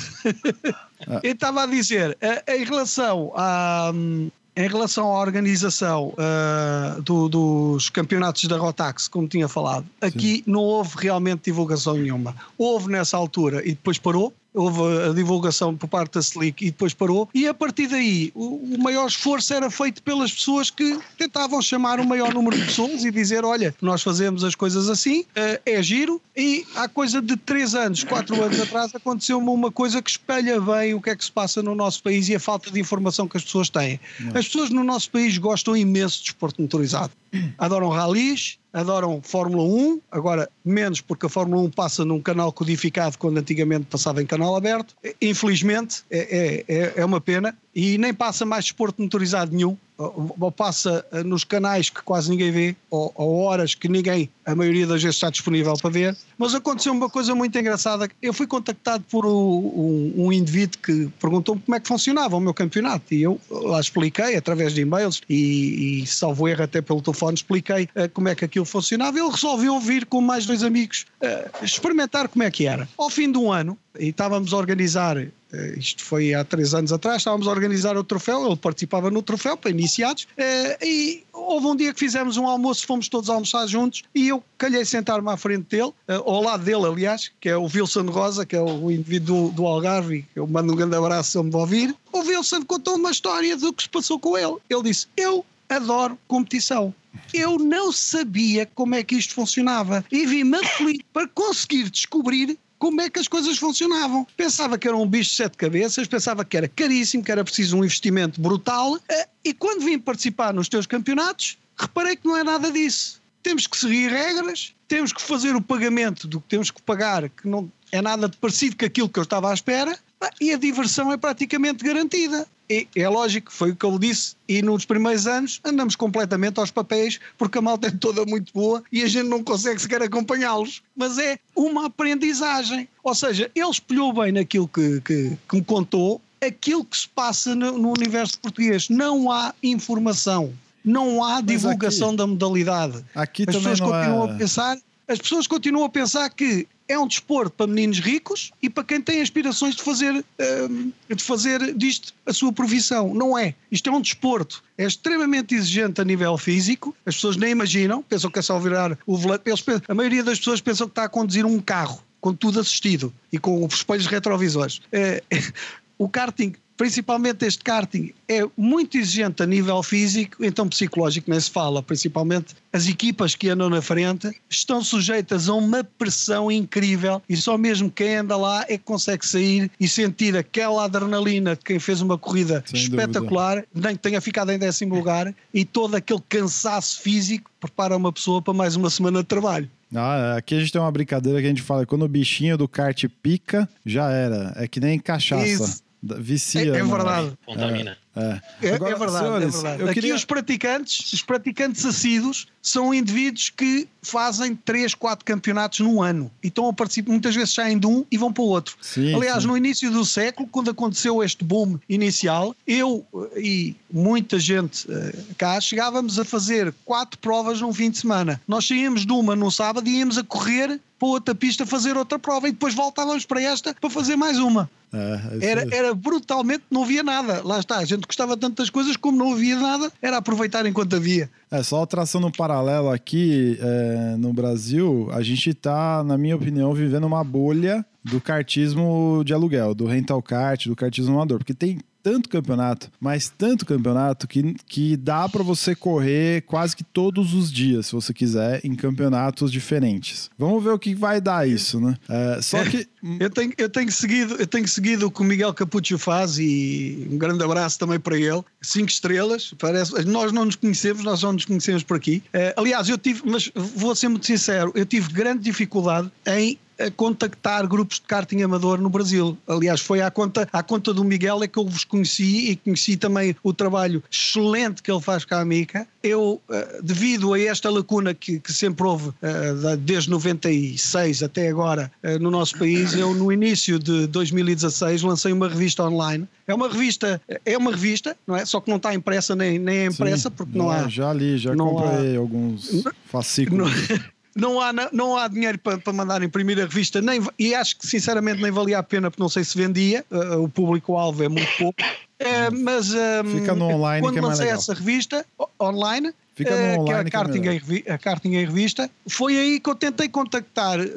Ah. 1.07 1.21
Eu 1.23 1.33
estava 1.33 1.63
a 1.63 1.67
dizer, 1.67 2.19
uh, 2.23 2.53
em 2.53 2.65
relação 2.65 3.33
a, 3.37 3.93
um, 3.95 4.31
em 4.59 4.67
relação 4.67 5.15
à 5.15 5.21
organização 5.21 6.09
uh, 6.09 7.01
do, 7.03 7.29
dos 7.29 7.89
campeonatos 7.89 8.45
da 8.47 8.59
Rotax, 8.59 9.07
como 9.07 9.29
tinha 9.29 9.47
falado, 9.47 9.87
aqui 10.01 10.39
Sim. 10.39 10.43
não 10.49 10.61
houve 10.61 10.97
realmente 10.97 11.43
divulgação 11.45 11.95
nenhuma. 11.95 12.35
Houve 12.59 12.91
nessa 12.91 13.17
altura 13.17 13.63
e 13.63 13.69
depois 13.69 13.99
parou. 13.99 14.35
Houve 14.59 15.09
a 15.09 15.13
divulgação 15.13 15.77
por 15.77 15.89
parte 15.89 16.15
da 16.15 16.21
Slick 16.21 16.67
e 16.67 16.71
depois 16.71 16.93
parou. 16.93 17.29
E 17.33 17.47
a 17.47 17.55
partir 17.55 17.87
daí, 17.87 18.33
o, 18.35 18.75
o 18.75 18.79
maior 18.79 19.07
esforço 19.07 19.55
era 19.55 19.71
feito 19.71 20.03
pelas 20.03 20.33
pessoas 20.33 20.71
que 20.71 20.99
tentavam 21.17 21.63
chamar 21.63 22.01
o 22.01 22.07
maior 22.07 22.35
número 22.35 22.57
de 22.57 22.65
pessoas 22.65 23.05
e 23.05 23.11
dizer: 23.11 23.45
olha, 23.45 23.75
nós 23.81 24.03
fazemos 24.03 24.43
as 24.45 24.55
coisas 24.55 24.89
assim, 24.89 25.21
uh, 25.21 25.61
é 25.65 25.83
giro. 25.83 26.21
E 26.37 26.65
há 26.77 26.89
coisa 26.89 27.21
de 27.21 27.37
3 27.37 27.75
anos, 27.75 28.05
4 28.05 28.43
anos 28.43 28.61
atrás, 28.61 28.95
aconteceu-me 28.95 29.49
uma 29.49 29.73
coisa 29.73 30.01
que 30.01 30.11
espelha 30.11 30.61
bem 30.61 30.95
o 30.95 31.01
que 31.01 31.11
é 31.11 31.17
que 31.17 31.25
se 31.25 31.33
passa 31.33 31.63
no 31.63 31.75
nosso 31.75 32.03
país 32.03 32.29
e 32.29 32.35
a 32.35 32.41
falta 32.41 32.71
de 32.71 32.81
informação 32.81 33.27
que 33.27 33.37
as 33.37 33.45
pessoas 33.45 33.69
têm. 33.69 33.99
As 34.35 34.47
pessoas 34.47 34.71
no 34.71 34.85
nosso 34.85 35.11
país 35.11 35.37
gostam 35.39 35.77
imenso 35.77 36.19
de 36.19 36.25
desporto 36.25 36.63
motorizado. 36.63 37.13
Adoram 37.59 37.89
ralis, 37.89 38.59
adoram 38.73 39.21
Fórmula 39.23 39.63
1, 39.63 40.01
agora 40.11 40.49
menos 40.65 41.01
porque 41.01 41.27
a 41.27 41.29
Fórmula 41.29 41.63
1 41.63 41.71
passa 41.71 42.05
num 42.05 42.21
canal 42.21 42.53
codificado 42.53 43.19
quando 43.19 43.39
antigamente 43.39 43.87
passava 43.87 44.23
em 44.23 44.27
canal 44.27 44.57
aberto. 44.57 44.95
Infelizmente, 45.21 46.05
é, 46.11 46.65
é, 46.69 46.93
é 46.97 47.05
uma 47.05 47.21
pena 47.21 47.57
e 47.75 47.99
nem 47.99 48.13
passa 48.15 48.45
mais 48.45 48.65
desporto 48.65 49.01
motorizado 49.03 49.55
nenhum 49.55 49.77
ou 49.99 50.53
passa 50.53 51.05
eh, 51.11 51.25
nos 51.25 51.43
canais 51.43 51.91
que 51.91 52.01
quase 52.03 52.31
ninguém 52.31 52.53
vê, 52.53 52.77
ou, 52.89 53.11
ou, 53.17 53.41
horas 53.41 53.75
que 53.75 53.89
ninguém, 53.89 54.31
a 54.47 54.55
maioria 54.55 54.87
das 54.87 55.03
vezes, 55.03 55.17
está 55.17 55.29
disponível 55.29 55.75
para 55.75 55.91
ver. 55.91 56.17
Mas 56.39 56.55
aconteceu 56.55 56.93
uma 56.93 57.11
coisa 57.11 57.35
muito 57.35 57.59
engraçada. 57.59 58.09
Eu 58.23 58.33
fui 58.33 58.47
contactado 58.47 59.05
por 59.11 59.27
um, 59.27 60.13
um 60.17 60.33
indivíduo 60.33 60.79
que 60.81 61.09
perguntou-me 61.21 61.61
como 61.61 61.75
é 61.75 61.81
que 61.81 61.89
funcionava 61.89 62.37
o 62.37 62.41
meu 62.41 62.55
campeonato. 62.55 63.13
E 63.13 63.23
eu 63.23 63.41
lá 63.51 63.81
expliquei, 63.81 64.37
através 64.37 64.73
de 64.73 64.83
e-mails, 64.83 65.21
e, 65.29 66.03
e 66.03 66.07
salvo 66.07 66.47
erro 66.47 66.63
até 66.63 66.81
pelo 66.81 67.03
telefone, 67.03 67.35
expliquei 67.35 67.89
uh, 67.97 68.09
como 68.15 68.29
é 68.29 68.37
que 68.37 68.45
aquilo 68.45 68.65
funcionava. 68.65 69.19
Ele 69.19 69.31
resolveu 69.31 69.81
vir 69.81 70.07
com 70.07 70.21
mais 70.21 70.47
dois 70.47 70.63
amigos 70.63 71.07
uh, 71.21 71.65
experimentar 71.65 72.29
como 72.29 72.45
é 72.45 72.51
que 72.53 72.67
era. 72.67 72.89
Ao 72.97 73.11
fim 73.11 73.33
de 73.33 73.39
um 73.39 73.51
ano, 73.51 73.77
e 73.99 74.11
estávamos 74.11 74.53
a 74.53 74.57
organizar 74.57 75.17
Uh, 75.53 75.79
isto 75.79 76.05
foi 76.05 76.35
há 76.35 76.45
três 76.45 76.75
anos 76.75 76.93
atrás, 76.93 77.19
estávamos 77.19 77.49
a 77.49 77.51
organizar 77.51 77.97
o 77.97 78.05
troféu, 78.05 78.47
ele 78.47 78.57
participava 78.57 79.11
no 79.11 79.23
troféu 79.23 79.57
para 79.57 79.71
iniciados, 79.71 80.25
uh, 80.25 80.85
e 80.85 81.25
houve 81.33 81.67
um 81.67 81.75
dia 81.77 81.93
que 81.95 81.99
fizemos 81.99 82.37
um 82.37 82.47
almoço, 82.47 82.87
fomos 82.87 83.09
todos 83.09 83.31
almoçar 83.31 83.67
juntos, 83.67 84.03
e 84.15 84.29
eu 84.29 84.45
calhei 84.59 84.85
sentar-me 84.85 85.31
à 85.31 85.37
frente 85.39 85.67
dele, 85.71 85.93
uh, 86.09 86.31
ao 86.31 86.43
lado 86.43 86.65
dele, 86.65 86.85
aliás, 86.85 87.31
que 87.41 87.49
é 87.49 87.57
o 87.57 87.65
Wilson 87.65 88.07
Rosa, 88.11 88.45
que 88.45 88.57
é 88.57 88.61
o 88.61 88.91
indivíduo 88.91 89.51
do, 89.53 89.67
Algarve, 89.67 90.27
eu 90.37 90.47
mando 90.47 90.75
um 90.75 90.77
grande 90.77 90.97
abraço 90.97 91.33
se 91.33 91.39
ele 91.39 91.49
me 91.49 91.57
ouvir. 91.57 91.97
O 92.13 92.19
Wilson 92.19 92.63
contou 92.65 92.97
uma 92.97 93.11
história 93.11 93.57
do 93.57 93.73
que 93.73 93.85
se 93.85 93.89
passou 93.89 94.19
com 94.19 94.37
ele. 94.37 94.57
Ele 94.69 94.83
disse: 94.83 95.07
Eu 95.17 95.45
adoro 95.69 96.19
competição. 96.27 96.95
Eu 97.33 97.59
não 97.59 97.93
sabia 97.93 98.67
como 98.75 98.95
é 98.95 99.03
que 99.03 99.17
isto 99.17 99.35
funcionava 99.35 100.05
e 100.11 100.27
vi-me 100.27 100.57
aflito 100.57 101.05
para 101.13 101.27
conseguir 101.29 101.91
descobrir 101.91 102.59
como 102.79 103.01
é 103.01 103.11
que 103.11 103.19
as 103.19 103.29
coisas 103.29 103.59
funcionavam. 103.59 104.27
Pensava 104.37 104.79
que 104.79 104.87
era 104.87 104.97
um 104.97 105.07
bicho 105.07 105.31
de 105.31 105.37
sete 105.37 105.57
cabeças, 105.57 106.07
pensava 106.07 106.45
que 106.45 106.57
era 106.57 106.69
caríssimo, 106.69 107.25
que 107.25 107.33
era 107.33 107.45
preciso 107.45 107.77
um 107.77 107.85
investimento 107.85 108.41
brutal, 108.41 108.99
eh, 109.09 109.29
e 109.45 109.53
quando 109.53 109.85
vim 109.85 109.99
participar 109.99 110.55
nos 110.55 110.69
teus 110.69 110.87
campeonatos, 110.87 111.59
reparei 111.77 112.17
que 112.17 112.27
não 112.27 112.37
é 112.37 112.45
nada 112.45 112.71
disso. 112.71 113.21
Temos 113.43 113.67
que 113.67 113.77
seguir 113.77 114.11
regras, 114.11 114.75
temos 114.87 115.13
que 115.13 115.23
fazer 115.23 115.55
o 115.55 115.61
pagamento 115.61 116.27
do 116.27 116.41
que 116.41 116.49
temos 116.49 116.71
que 116.71 116.83
pagar, 116.83 117.29
que 117.29 117.49
não 117.49 117.71
é 117.91 118.03
nada 118.03 118.29
de 118.29 118.37
parecido 118.37 118.77
com 118.77 118.85
aquilo 118.85 119.09
que 119.09 119.19
eu 119.19 119.23
estava 119.23 119.51
à 119.51 119.55
espera, 119.55 119.99
e 120.41 120.53
a 120.53 120.59
diversão 120.59 121.13
é 121.13 121.17
praticamente 121.17 121.85
garantida. 121.85 122.47
E 122.71 122.87
é 122.95 123.09
lógico, 123.09 123.53
foi 123.53 123.71
o 123.71 123.77
que 123.77 123.87
ele 123.87 123.99
disse, 123.99 124.37
e 124.47 124.61
nos 124.61 124.85
primeiros 124.85 125.27
anos 125.27 125.61
andamos 125.65 125.97
completamente 125.97 126.61
aos 126.61 126.71
papéis, 126.71 127.19
porque 127.39 127.59
a 127.59 127.63
malta 127.63 127.89
é 127.89 127.91
toda 127.91 128.25
muito 128.27 128.53
boa 128.53 128.83
e 128.93 129.03
a 129.03 129.07
gente 129.07 129.29
não 129.29 129.43
consegue 129.43 129.81
sequer 129.81 130.03
acompanhá-los. 130.03 130.83
Mas 130.95 131.19
é 131.19 131.39
uma 131.57 131.87
aprendizagem. 131.87 132.89
Ou 133.03 133.15
seja, 133.15 133.51
ele 133.55 133.71
espelhou 133.71 134.13
bem 134.13 134.33
naquilo 134.33 134.69
que, 134.69 135.01
que, 135.01 135.33
que 135.49 135.57
me 135.57 135.65
contou 135.65 136.21
aquilo 136.47 136.85
que 136.85 136.97
se 136.97 137.09
passa 137.09 137.55
no, 137.55 137.79
no, 137.79 137.91
universo 137.91 138.39
português. 138.39 138.89
Não 138.89 139.31
há 139.31 139.55
informação, 139.63 140.53
não 140.85 141.25
há 141.25 141.41
divulgação 141.41 142.09
aqui, 142.09 142.17
da 142.19 142.27
modalidade. 142.27 143.05
Aqui 143.15 143.45
As 143.49 143.57
pessoas 143.57 143.81
continuam 143.81 144.29
é... 144.29 144.33
a 144.33 144.35
pensar 144.37 144.79
as 145.09 145.19
pessoas 145.19 145.47
continuam 145.47 145.87
a 145.87 145.89
pensar 145.89 146.29
que 146.29 146.69
é 146.89 146.99
um 146.99 147.07
desporto 147.07 147.51
para 147.51 147.67
meninos 147.67 148.01
ricos 148.01 148.51
e 148.63 148.71
para 148.71 148.83
quem 148.83 149.01
tem 149.01 149.21
aspirações 149.21 149.77
de 149.77 149.83
fazer, 149.83 150.25
hum, 150.71 150.91
de 151.09 151.23
fazer 151.23 151.75
disto 151.75 152.15
a 152.25 152.33
sua 152.33 152.53
profissão. 152.53 153.13
Não 153.15 153.39
é. 153.39 153.55
Isto 153.71 153.91
é 153.91 153.93
um 153.93 154.01
desporto. 154.01 154.65
É 154.77 154.87
extremamente 154.87 155.55
exigente 155.55 156.01
a 156.01 156.05
nível 156.05 156.37
físico. 156.39 156.97
As 157.05 157.15
pessoas 157.17 157.37
nem 157.37 157.51
imaginam, 157.51 158.03
pensam 158.03 158.31
que 158.31 158.39
é 158.39 158.43
só 158.43 158.59
virar 158.59 158.99
o 159.07 159.17
volante. 159.17 159.45
A 159.87 159.95
maioria 159.95 160.25
das 160.25 160.39
pessoas 160.39 160.61
pensam 160.61 160.87
que 160.87 160.93
está 160.93 161.05
a 161.05 161.09
conduzir 161.09 161.45
um 161.45 161.61
carro 161.61 162.03
com 162.21 162.35
tudo 162.35 162.59
assistido 162.59 163.13
e 163.33 163.39
com 163.39 163.65
os 163.65 163.75
espelhos 163.75 164.07
retrovisores. 164.07 164.81
É, 164.91 165.23
o 165.99 166.09
karting 166.09 166.55
principalmente 166.79 167.45
este 167.45 167.63
karting 167.63 168.15
é 168.29 168.47
muito 168.57 168.97
exigente 168.97 169.43
a 169.43 169.47
nível 169.47 169.83
físico, 169.83 170.43
então 170.45 170.69
psicológico 170.69 171.29
nem 171.29 171.41
se 171.41 171.51
fala, 171.51 171.83
principalmente 171.83 172.55
as 172.73 172.89
equipas 172.89 173.35
que 173.35 173.49
andam 173.49 173.69
na 173.69 173.83
frente 173.83 174.31
estão 174.49 174.83
sujeitas 174.83 175.49
a 175.49 175.55
uma 175.55 175.83
pressão 175.83 176.51
incrível 176.51 177.21
e 177.29 177.37
só 177.37 177.59
mesmo 177.59 177.91
quem 177.91 178.17
anda 178.17 178.37
lá 178.37 178.65
é 178.69 178.79
que 178.79 178.85
consegue 178.85 179.27
sair 179.27 179.71
e 179.81 179.89
sentir 179.89 180.37
aquela 180.37 180.85
adrenalina 180.85 181.57
de 181.57 181.65
quem 181.65 181.81
fez 181.81 182.01
uma 182.01 182.17
corrida 182.17 182.63
Sem 182.65 182.81
espetacular, 182.81 183.57
dúvida. 183.57 183.89
nem 183.89 183.97
que 183.97 184.03
tenha 184.03 184.21
ficado 184.21 184.53
em 184.53 184.59
décimo 184.59 184.95
lugar 184.95 185.35
e 185.53 185.65
todo 185.65 185.97
aquele 185.97 186.23
cansaço 186.29 187.01
físico 187.01 187.51
prepara 187.61 187.97
uma 187.97 188.13
pessoa 188.13 188.41
para 188.41 188.55
mais 188.55 188.77
uma 188.77 188.89
semana 188.89 189.21
de 189.21 189.27
trabalho. 189.27 189.69
Ah, 189.95 190.37
aqui 190.37 190.55
a 190.55 190.61
gente 190.61 190.71
tem 190.71 190.81
uma 190.81 190.93
brincadeira 190.93 191.41
que 191.41 191.47
a 191.47 191.49
gente 191.49 191.63
fala, 191.63 191.87
quando 191.87 192.05
o 192.05 192.09
bichinho 192.09 192.59
do 192.59 192.69
kart 192.69 193.03
pica, 193.23 193.69
já 193.85 194.11
era. 194.11 194.53
É 194.57 194.69
que 194.69 194.79
nem 194.81 194.99
cachaça. 194.99 195.47
Isso. 195.47 195.88
Vicia. 196.03 196.61
É, 196.61 196.79
é 196.79 196.83
verdade. 196.83 197.33
Contamina. 197.45 197.97
É, 198.17 198.41
é, 198.63 198.75
Agora, 198.75 198.93
é 198.93 198.99
verdade, 198.99 199.25
senhores, 199.25 199.55
é 199.55 199.63
verdade. 199.63 199.83
Aqui 199.85 199.95
queria... 199.95 200.15
os 200.15 200.25
praticantes, 200.25 201.13
os 201.13 201.23
praticantes 201.23 201.85
assíduos 201.85 202.49
são 202.61 202.93
indivíduos 202.93 203.51
que 203.51 203.89
fazem 204.03 204.57
3, 204.57 204.95
4 204.95 205.25
campeonatos 205.25 205.81
num 205.81 206.03
ano 206.03 206.31
e 206.43 206.49
estão 206.49 206.69
a 206.69 206.73
participar, 206.73 207.13
muitas 207.13 207.35
vezes 207.35 207.55
saem 207.55 207.79
de 207.79 207.87
um 207.87 208.05
e 208.11 208.19
vão 208.19 208.33
para 208.33 208.43
o 208.43 208.47
outro. 208.47 208.77
Sim, 208.81 209.15
Aliás, 209.15 209.43
sim. 209.43 209.49
no 209.49 209.57
início 209.57 209.91
do 209.91 210.05
século, 210.05 210.49
quando 210.51 210.71
aconteceu 210.71 211.23
este 211.23 211.45
boom 211.45 211.79
inicial, 211.89 212.55
eu 212.67 213.07
e 213.37 213.77
muita 213.91 214.39
gente 214.39 214.91
eh, 214.91 215.17
cá 215.37 215.61
chegávamos 215.61 216.19
a 216.19 216.25
fazer 216.25 216.75
quatro 216.85 217.19
provas 217.19 217.61
num 217.61 217.73
fim 217.73 217.91
de 217.91 217.99
semana. 217.99 218.41
Nós 218.49 218.67
saíamos 218.67 219.07
de 219.07 219.13
uma 219.13 219.37
no 219.37 219.51
sábado 219.51 219.89
e 219.89 219.99
íamos 219.99 220.19
a 220.19 220.25
correr 220.25 220.81
para 220.99 221.09
outra 221.09 221.35
pista 221.35 221.65
fazer 221.65 221.97
outra 221.97 222.19
prova 222.19 222.49
e 222.49 222.53
depois 222.53 222.75
voltávamos 222.75 223.25
para 223.25 223.41
esta 223.41 223.75
para 223.75 223.89
fazer 223.89 224.17
mais 224.17 224.39
uma. 224.39 224.69
É, 224.93 225.51
era, 225.51 225.69
era 225.71 225.95
brutalmente, 225.95 226.65
não 226.71 226.83
havia 226.83 227.03
nada. 227.03 227.43
Lá 227.45 227.61
está, 227.61 227.79
a 227.79 227.85
gente 227.85 228.08
gostava 228.09 228.37
tantas 228.37 228.71
coisas, 228.71 228.97
como 228.97 229.19
não 229.19 229.35
havia 229.35 229.57
nada, 229.57 229.93
era 230.03 230.17
aproveitar 230.17 230.67
enquanto 230.67 230.97
havia. 230.97 231.31
É, 231.51 231.63
só 231.63 231.85
traçando 231.87 232.27
um 232.27 232.33
paralelo 232.33 232.91
aqui, 232.91 233.59
é, 233.61 234.17
no 234.17 234.33
Brasil, 234.33 235.09
a 235.13 235.23
gente 235.23 235.51
está, 235.51 236.03
na 236.03 236.19
minha 236.19 236.35
opinião, 236.35 236.73
vivendo 236.73 237.07
uma 237.07 237.23
bolha 237.23 237.85
do 238.03 238.21
kartismo 238.21 239.23
de 239.25 239.35
aluguel, 239.35 239.75
do 239.75 239.87
rental 239.87 240.23
kart, 240.23 240.67
do 240.67 240.75
kartismo 240.75 241.15
amador, 241.15 241.39
porque 241.39 241.55
tem 241.55 241.79
tanto 242.09 242.31
campeonato, 242.31 242.91
mas 242.99 243.29
tanto 243.29 243.67
campeonato 243.67 244.27
que, 244.27 244.55
que 244.67 244.97
dá 244.97 245.29
para 245.29 245.43
você 245.43 245.75
correr 245.75 246.43
quase 246.47 246.75
que 246.75 246.83
todos 246.83 247.35
os 247.35 247.53
dias, 247.53 247.87
se 247.87 247.93
você 247.93 248.15
quiser, 248.15 248.65
em 248.65 248.75
campeonatos 248.75 249.53
diferentes. 249.53 250.31
Vamos 250.39 250.65
ver 250.65 250.71
o 250.71 250.79
que 250.79 250.95
vai 250.95 251.21
dar 251.21 251.47
isso, 251.47 251.79
né? 251.79 251.99
É, 252.09 252.41
só 252.41 252.65
que 252.65 252.89
eu 253.21 253.29
tenho, 253.29 253.53
eu 253.59 253.69
tenho 253.69 253.93
seguido, 253.93 254.37
eu 254.37 254.47
tenho 254.47 254.67
seguido 254.67 255.07
o 255.07 255.11
que 255.11 255.21
o 255.21 255.25
Miguel 255.25 255.53
Capuccio 255.53 255.99
faz 255.99 256.39
e 256.39 257.07
um 257.13 257.19
grande 257.19 257.45
abraço 257.45 257.79
também 257.79 258.01
para 258.01 258.17
ele. 258.17 258.43
Cinco 258.63 258.89
estrelas, 258.89 259.53
parece. 259.59 259.93
Nós 260.07 260.33
não 260.33 260.47
nos 260.47 260.57
conhecemos, 260.57 261.05
nós 261.05 261.21
só 261.21 261.31
nos 261.31 261.45
conhecemos 261.45 261.83
por 261.83 261.99
aqui. 261.99 262.23
Uh, 262.29 262.59
aliás, 262.61 262.89
eu 262.89 262.97
tive, 262.97 263.21
mas 263.27 263.53
vou 263.55 263.95
ser 263.95 264.09
muito 264.09 264.25
sincero, 264.25 264.73
eu 264.75 264.87
tive 264.87 265.13
grande 265.13 265.43
dificuldade 265.43 266.11
em 266.27 266.59
contactar 266.97 267.67
grupos 267.67 267.97
de 267.97 268.03
karting 268.03 268.43
amador 268.43 268.81
no 268.81 268.89
Brasil. 268.89 269.37
Aliás, 269.47 269.81
foi 269.81 270.01
à 270.01 270.11
conta, 270.11 270.49
à 270.53 270.63
conta 270.63 270.93
do 270.95 271.05
Miguel 271.05 271.43
é 271.43 271.49
que 271.49 271.59
eu 271.59 271.65
vos 271.65 271.85
conheci 271.85 272.51
e 272.51 272.57
conheci 272.57 272.97
também 272.97 273.35
o 273.43 273.53
trabalho 273.53 274.03
excelente 274.11 274.83
que 274.83 274.91
ele 274.91 275.01
faz 275.01 275.25
com 275.25 275.35
a 275.35 275.41
Amica. 275.41 275.87
Eu, 276.03 276.41
eh, 276.51 276.81
devido 276.83 277.35
a 277.35 277.41
esta 277.41 277.69
lacuna 277.71 278.15
que, 278.15 278.39
que 278.39 278.53
sempre 278.53 278.87
houve 278.87 279.13
eh, 279.23 279.77
desde 279.81 280.11
96 280.11 281.23
até 281.23 281.49
agora 281.49 281.91
eh, 282.03 282.19
no 282.19 282.31
nosso 282.31 282.59
país, 282.59 282.95
eu 282.95 283.15
no 283.15 283.33
início 283.33 283.79
de 283.79 284.07
2016 284.07 285.03
lancei 285.03 285.33
uma 285.33 285.49
revista 285.49 285.85
online. 285.85 286.29
É 286.47 286.55
uma 286.55 286.69
revista, 286.69 287.21
é 287.45 287.59
uma 287.59 287.71
revista, 287.71 288.17
não 288.27 288.37
é? 288.37 288.45
Só 288.45 288.61
que 288.61 288.71
não 288.71 288.79
está 288.79 288.95
impressa 288.95 289.37
nem, 289.37 289.59
nem 289.59 289.79
é 289.79 289.87
impressa 289.87 290.31
Sim, 290.31 290.35
porque 290.37 290.57
não, 290.57 290.71
há. 290.71 290.89
Já 290.89 291.13
li, 291.13 291.37
já 291.37 291.55
comprei 291.55 292.17
há, 292.17 292.19
alguns 292.19 292.85
fascículos. 293.05 293.71
Não, 293.89 294.18
não 294.39 294.61
há, 294.61 294.73
não 294.93 295.17
há 295.17 295.27
dinheiro 295.27 295.59
para, 295.59 295.79
para 295.79 295.93
mandar 295.93 296.23
imprimir 296.23 296.59
a 296.59 296.63
revista, 296.63 297.01
nem, 297.03 297.21
e 297.39 297.55
acho 297.55 297.77
que 297.77 297.87
sinceramente 297.87 298.41
nem 298.41 298.51
valia 298.51 298.79
a 298.79 298.83
pena, 298.83 299.11
porque 299.11 299.23
não 299.23 299.29
sei 299.29 299.43
se 299.43 299.59
vendia, 299.59 300.05
uh, 300.11 300.43
o 300.43 300.49
público-alvo 300.49 301.25
é 301.25 301.29
muito 301.29 301.57
pouco. 301.59 301.83
Eh, 302.21 302.51
mas 302.51 302.93
ehm, 302.93 303.39
Fica 303.39 303.55
no 303.55 303.67
online 303.67 304.03
quando 304.03 304.15
que 304.15 304.19
é 304.19 304.23
lancei 304.23 304.49
essa 304.49 304.75
revista 304.75 305.25
online, 305.61 306.13
Fica 306.35 306.51
no 306.51 306.57
que 306.57 306.63
é 306.63 306.79
online 306.81 306.99
a 306.99 307.03
que 307.05 307.09
é 307.09 307.11
Karting, 307.11 307.41
melhor. 307.41 307.85
em 307.87 307.93
a 307.93 307.97
Karting 307.97 308.35
em 308.35 308.45
Revista, 308.45 308.91
foi 309.07 309.39
aí 309.39 309.61
que 309.61 309.71
eu 309.71 309.75
tentei 309.77 310.09
contactar 310.09 310.81
eh, 310.81 310.89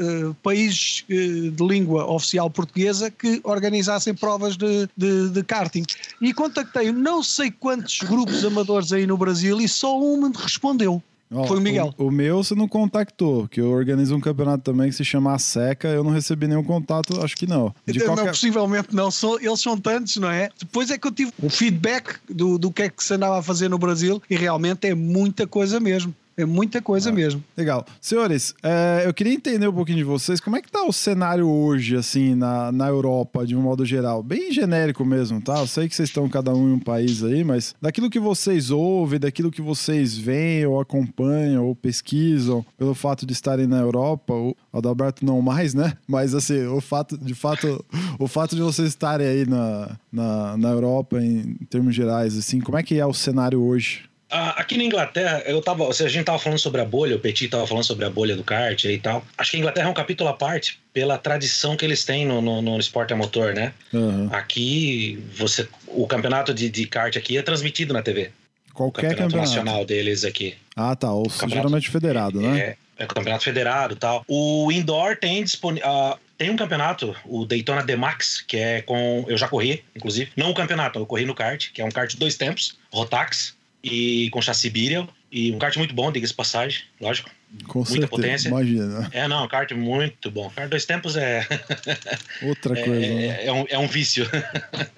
países 0.42 1.06
eh, 1.08 1.52
de 1.52 1.64
língua 1.64 2.12
oficial 2.12 2.50
portuguesa 2.50 3.12
que 3.12 3.40
organizassem 3.44 4.16
provas 4.16 4.58
de, 4.58 4.90
de, 4.98 5.30
de 5.30 5.44
karting. 5.44 5.84
E 6.20 6.34
contactei 6.34 6.92
não 6.92 7.22
sei 7.22 7.52
quantos 7.52 8.00
grupos 8.00 8.44
amadores 8.44 8.92
aí 8.92 9.06
no 9.06 9.16
Brasil 9.16 9.62
e 9.62 9.68
só 9.68 10.00
um 10.00 10.28
me 10.28 10.36
respondeu. 10.36 11.04
Foi 11.48 11.58
o 11.58 11.62
Miguel. 11.62 11.94
O, 11.98 12.08
o 12.08 12.12
meu 12.12 12.44
você 12.44 12.54
não 12.54 12.68
contactou, 12.68 13.48
que 13.48 13.62
eu 13.62 13.72
organizo 13.72 14.16
um 14.16 14.20
campeonato 14.20 14.64
também 14.64 14.90
que 14.90 14.96
se 14.96 15.06
chama 15.06 15.34
A 15.34 15.40
Seca. 15.40 15.88
Eu 15.88 16.04
não 16.04 16.12
recebi 16.12 16.48
nenhum 16.48 16.64
contato, 16.64 17.24
acho 17.24 17.36
que 17.38 17.48
não. 17.48 17.74
De 17.86 18.00
não, 18.00 18.08
qualquer... 18.08 18.32
possivelmente 18.32 18.94
não, 18.94 19.10
são, 19.10 19.40
eles 19.40 19.62
são 19.62 19.78
tantos, 19.78 20.18
não 20.18 20.30
é? 20.30 20.50
Depois 20.60 20.92
é 20.92 20.98
que 20.98 21.08
eu 21.08 21.12
tive 21.12 21.32
o 21.42 21.50
feedback 21.50 22.16
do, 22.30 22.58
do 22.58 22.72
que 22.72 22.84
é 22.84 22.90
que 22.90 23.04
se 23.04 23.14
andava 23.14 23.40
a 23.40 23.44
fazer 23.44 23.70
no 23.70 23.78
Brasil 23.78 24.22
e 24.30 24.36
realmente 24.36 24.88
é 24.88 24.94
muita 24.94 25.48
coisa 25.48 25.80
mesmo. 25.80 26.14
É 26.38 26.46
muita 26.46 26.82
coisa 26.82 27.10
Ah. 27.10 27.14
mesmo. 27.14 27.44
Legal. 27.58 27.86
Senhores, 28.00 28.54
é, 28.64 29.04
eu 29.06 29.14
queria 29.14 29.34
entender 29.34 29.68
um 29.68 29.74
pouquinho 29.74 29.98
de 29.98 30.04
vocês. 30.04 30.40
Como 30.40 30.56
é 30.56 30.62
que 30.62 30.72
tá 30.72 30.84
o 30.84 30.92
cenário 30.94 31.48
hoje, 31.48 31.96
assim, 31.96 32.34
na, 32.36 32.72
na 32.72 32.88
Europa, 32.88 33.46
de 33.46 33.56
um 33.56 33.62
modo 33.62 33.86
geral? 33.86 34.24
Bem 34.24 34.52
genérico 34.52 35.04
mesmo, 35.06 35.42
tá? 35.42 35.60
Eu 35.60 35.68
sei 35.68 35.88
que 35.90 35.96
vocês 35.96 36.10
estão 36.10 36.28
cada 36.30 36.54
um 36.54 36.70
em 36.70 36.74
um 36.74 36.80
país 36.80 37.24
aí, 37.24 37.44
mas 37.44 37.76
daquilo 37.82 38.10
que 38.10 38.20
vocês 38.20 38.72
ouvem, 38.72 39.20
daquilo 39.20 39.52
que 39.52 39.62
vocês 39.62 40.18
veem 40.18 40.66
ou 40.66 40.80
acompanham 40.80 41.66
ou 41.66 41.76
pesquisam, 41.76 42.66
pelo 42.78 42.94
fato 42.94 43.26
de 43.26 43.34
estarem 43.34 43.68
na 43.68 43.80
Europa, 43.80 44.34
o 44.34 44.56
Adalberto 44.74 45.26
não 45.26 45.42
mais, 45.42 45.74
né? 45.74 45.94
Mas, 46.08 46.34
assim, 46.34 46.66
o 46.66 46.80
fato, 46.82 47.18
de 47.18 47.36
fato, 47.36 47.84
o 48.18 48.28
fato 48.28 48.56
de 48.56 48.62
vocês 48.62 48.88
estarem 48.90 49.28
aí 49.28 49.46
na, 49.46 49.98
na, 50.12 50.58
na 50.58 50.70
Europa, 50.70 51.22
em, 51.22 51.56
termos 51.70 51.94
gerais, 51.96 52.38
assim, 52.38 52.60
como 52.60 52.78
é 52.78 52.84
que 52.84 52.98
é 52.98 53.06
o 53.06 53.14
cenário 53.14 53.62
hoje? 53.62 54.10
Ah, 54.32 54.52
aqui 54.62 54.78
na 54.78 54.84
Inglaterra, 54.86 55.44
eu 55.46 55.62
tava. 55.62 55.88
A 55.90 55.92
gente 56.08 56.24
tava 56.24 56.40
falando 56.40 56.58
sobre 56.60 56.80
a 56.80 56.86
bolha, 56.86 57.16
o 57.16 57.20
Petit 57.20 57.50
tava 57.50 57.68
falando 57.68 57.84
sobre 57.84 58.06
a 58.06 58.10
bolha 58.10 58.36
do 58.36 58.44
kart 58.44 58.82
e 58.86 58.98
tal. 58.98 59.26
Acho 59.38 59.52
que 59.52 59.58
a 59.58 59.60
Inglaterra 59.60 59.88
é 59.88 59.92
um 59.92 59.94
capítulo 59.94 60.30
à 60.30 60.34
parte 60.34 60.80
pela 60.94 61.18
tradição 61.18 61.76
que 61.76 61.84
eles 61.84 62.06
têm 62.06 62.26
no, 62.26 62.42
no, 62.42 62.62
no 62.62 62.80
esporte 62.80 63.12
a 63.14 63.16
motor, 63.16 63.54
né? 63.54 63.74
Aham. 63.94 64.30
Aqui, 64.32 65.22
você. 65.36 65.68
O 65.88 66.08
campeonato 66.08 66.54
de, 66.54 66.70
de 66.70 66.86
kart 66.88 67.16
aqui 67.18 67.38
é 67.38 67.42
transmitido 67.42 67.94
na 67.94 68.02
TV. 68.02 68.32
O 68.72 68.74
Qualquer 68.74 69.10
campeonato, 69.10 69.24
campeonato. 69.36 69.50
nacional 69.56 69.86
deles 69.86 70.24
aqui. 70.24 70.56
Ah, 70.76 70.96
tá. 70.96 71.12
Ou 71.12 71.24
Campeonato- 71.24 71.54
geralmente 71.56 71.90
federado, 71.90 72.42
né? 72.42 72.60
É, 72.60 72.78
é 73.00 73.04
o 73.04 73.08
campeonato 73.08 73.44
federado 73.44 73.94
e 73.96 73.98
tal. 73.98 74.24
O 74.28 74.72
indoor 74.72 75.18
tem 75.18 75.44
disponível. 75.44 75.90
tem 76.38 76.50
um 76.50 76.56
campeonato, 76.56 77.14
o 77.26 77.46
Daytona 77.46 77.84
D-Max, 77.84 78.42
que 78.48 78.56
é 78.56 78.82
com. 78.82 79.26
Eu 79.28 79.38
já 79.38 79.48
corri, 79.50 79.84
inclusive. 79.94 80.32
Não 80.38 80.50
o 80.52 80.54
campeonato, 80.54 81.00
eu 81.00 81.06
corri 81.06 81.26
no 81.26 81.36
kart, 81.36 81.70
que 81.74 81.82
é 81.82 81.86
um 81.86 81.92
kart 81.92 82.10
de 82.10 82.18
dois 82.18 82.36
tempos, 82.38 82.78
Rotax, 82.94 83.54
e 83.84 84.30
com 84.32 84.42
chassi 84.42 84.70
Birial. 84.70 85.08
E 85.32 85.52
um 85.52 85.58
kart 85.58 85.78
muito 85.78 85.94
bom, 85.94 86.12
diga-se 86.12 86.34
de 86.34 86.38
passagem, 86.38 86.82
lógico. 87.00 87.30
Com 87.68 87.80
muita 87.80 87.92
certeza. 87.92 88.08
potência. 88.08 88.48
Imagina. 88.50 89.10
É, 89.14 89.28
não, 89.28 89.46
um 89.46 89.48
kart 89.48 89.72
muito 89.72 90.30
bom. 90.30 90.50
Kart 90.50 90.70
dois 90.70 90.86
tempos 90.86 91.16
é, 91.16 91.48
Outra 92.44 92.76
coisa, 92.76 93.00
né? 93.00 93.28
é, 93.28 93.46
é 93.46 93.54
um, 93.54 93.66
é 93.70 93.78
um 93.78 93.88
vício. 93.88 94.28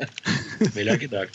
Melhor 0.73 0.97
que 0.97 1.07
droga. 1.07 1.29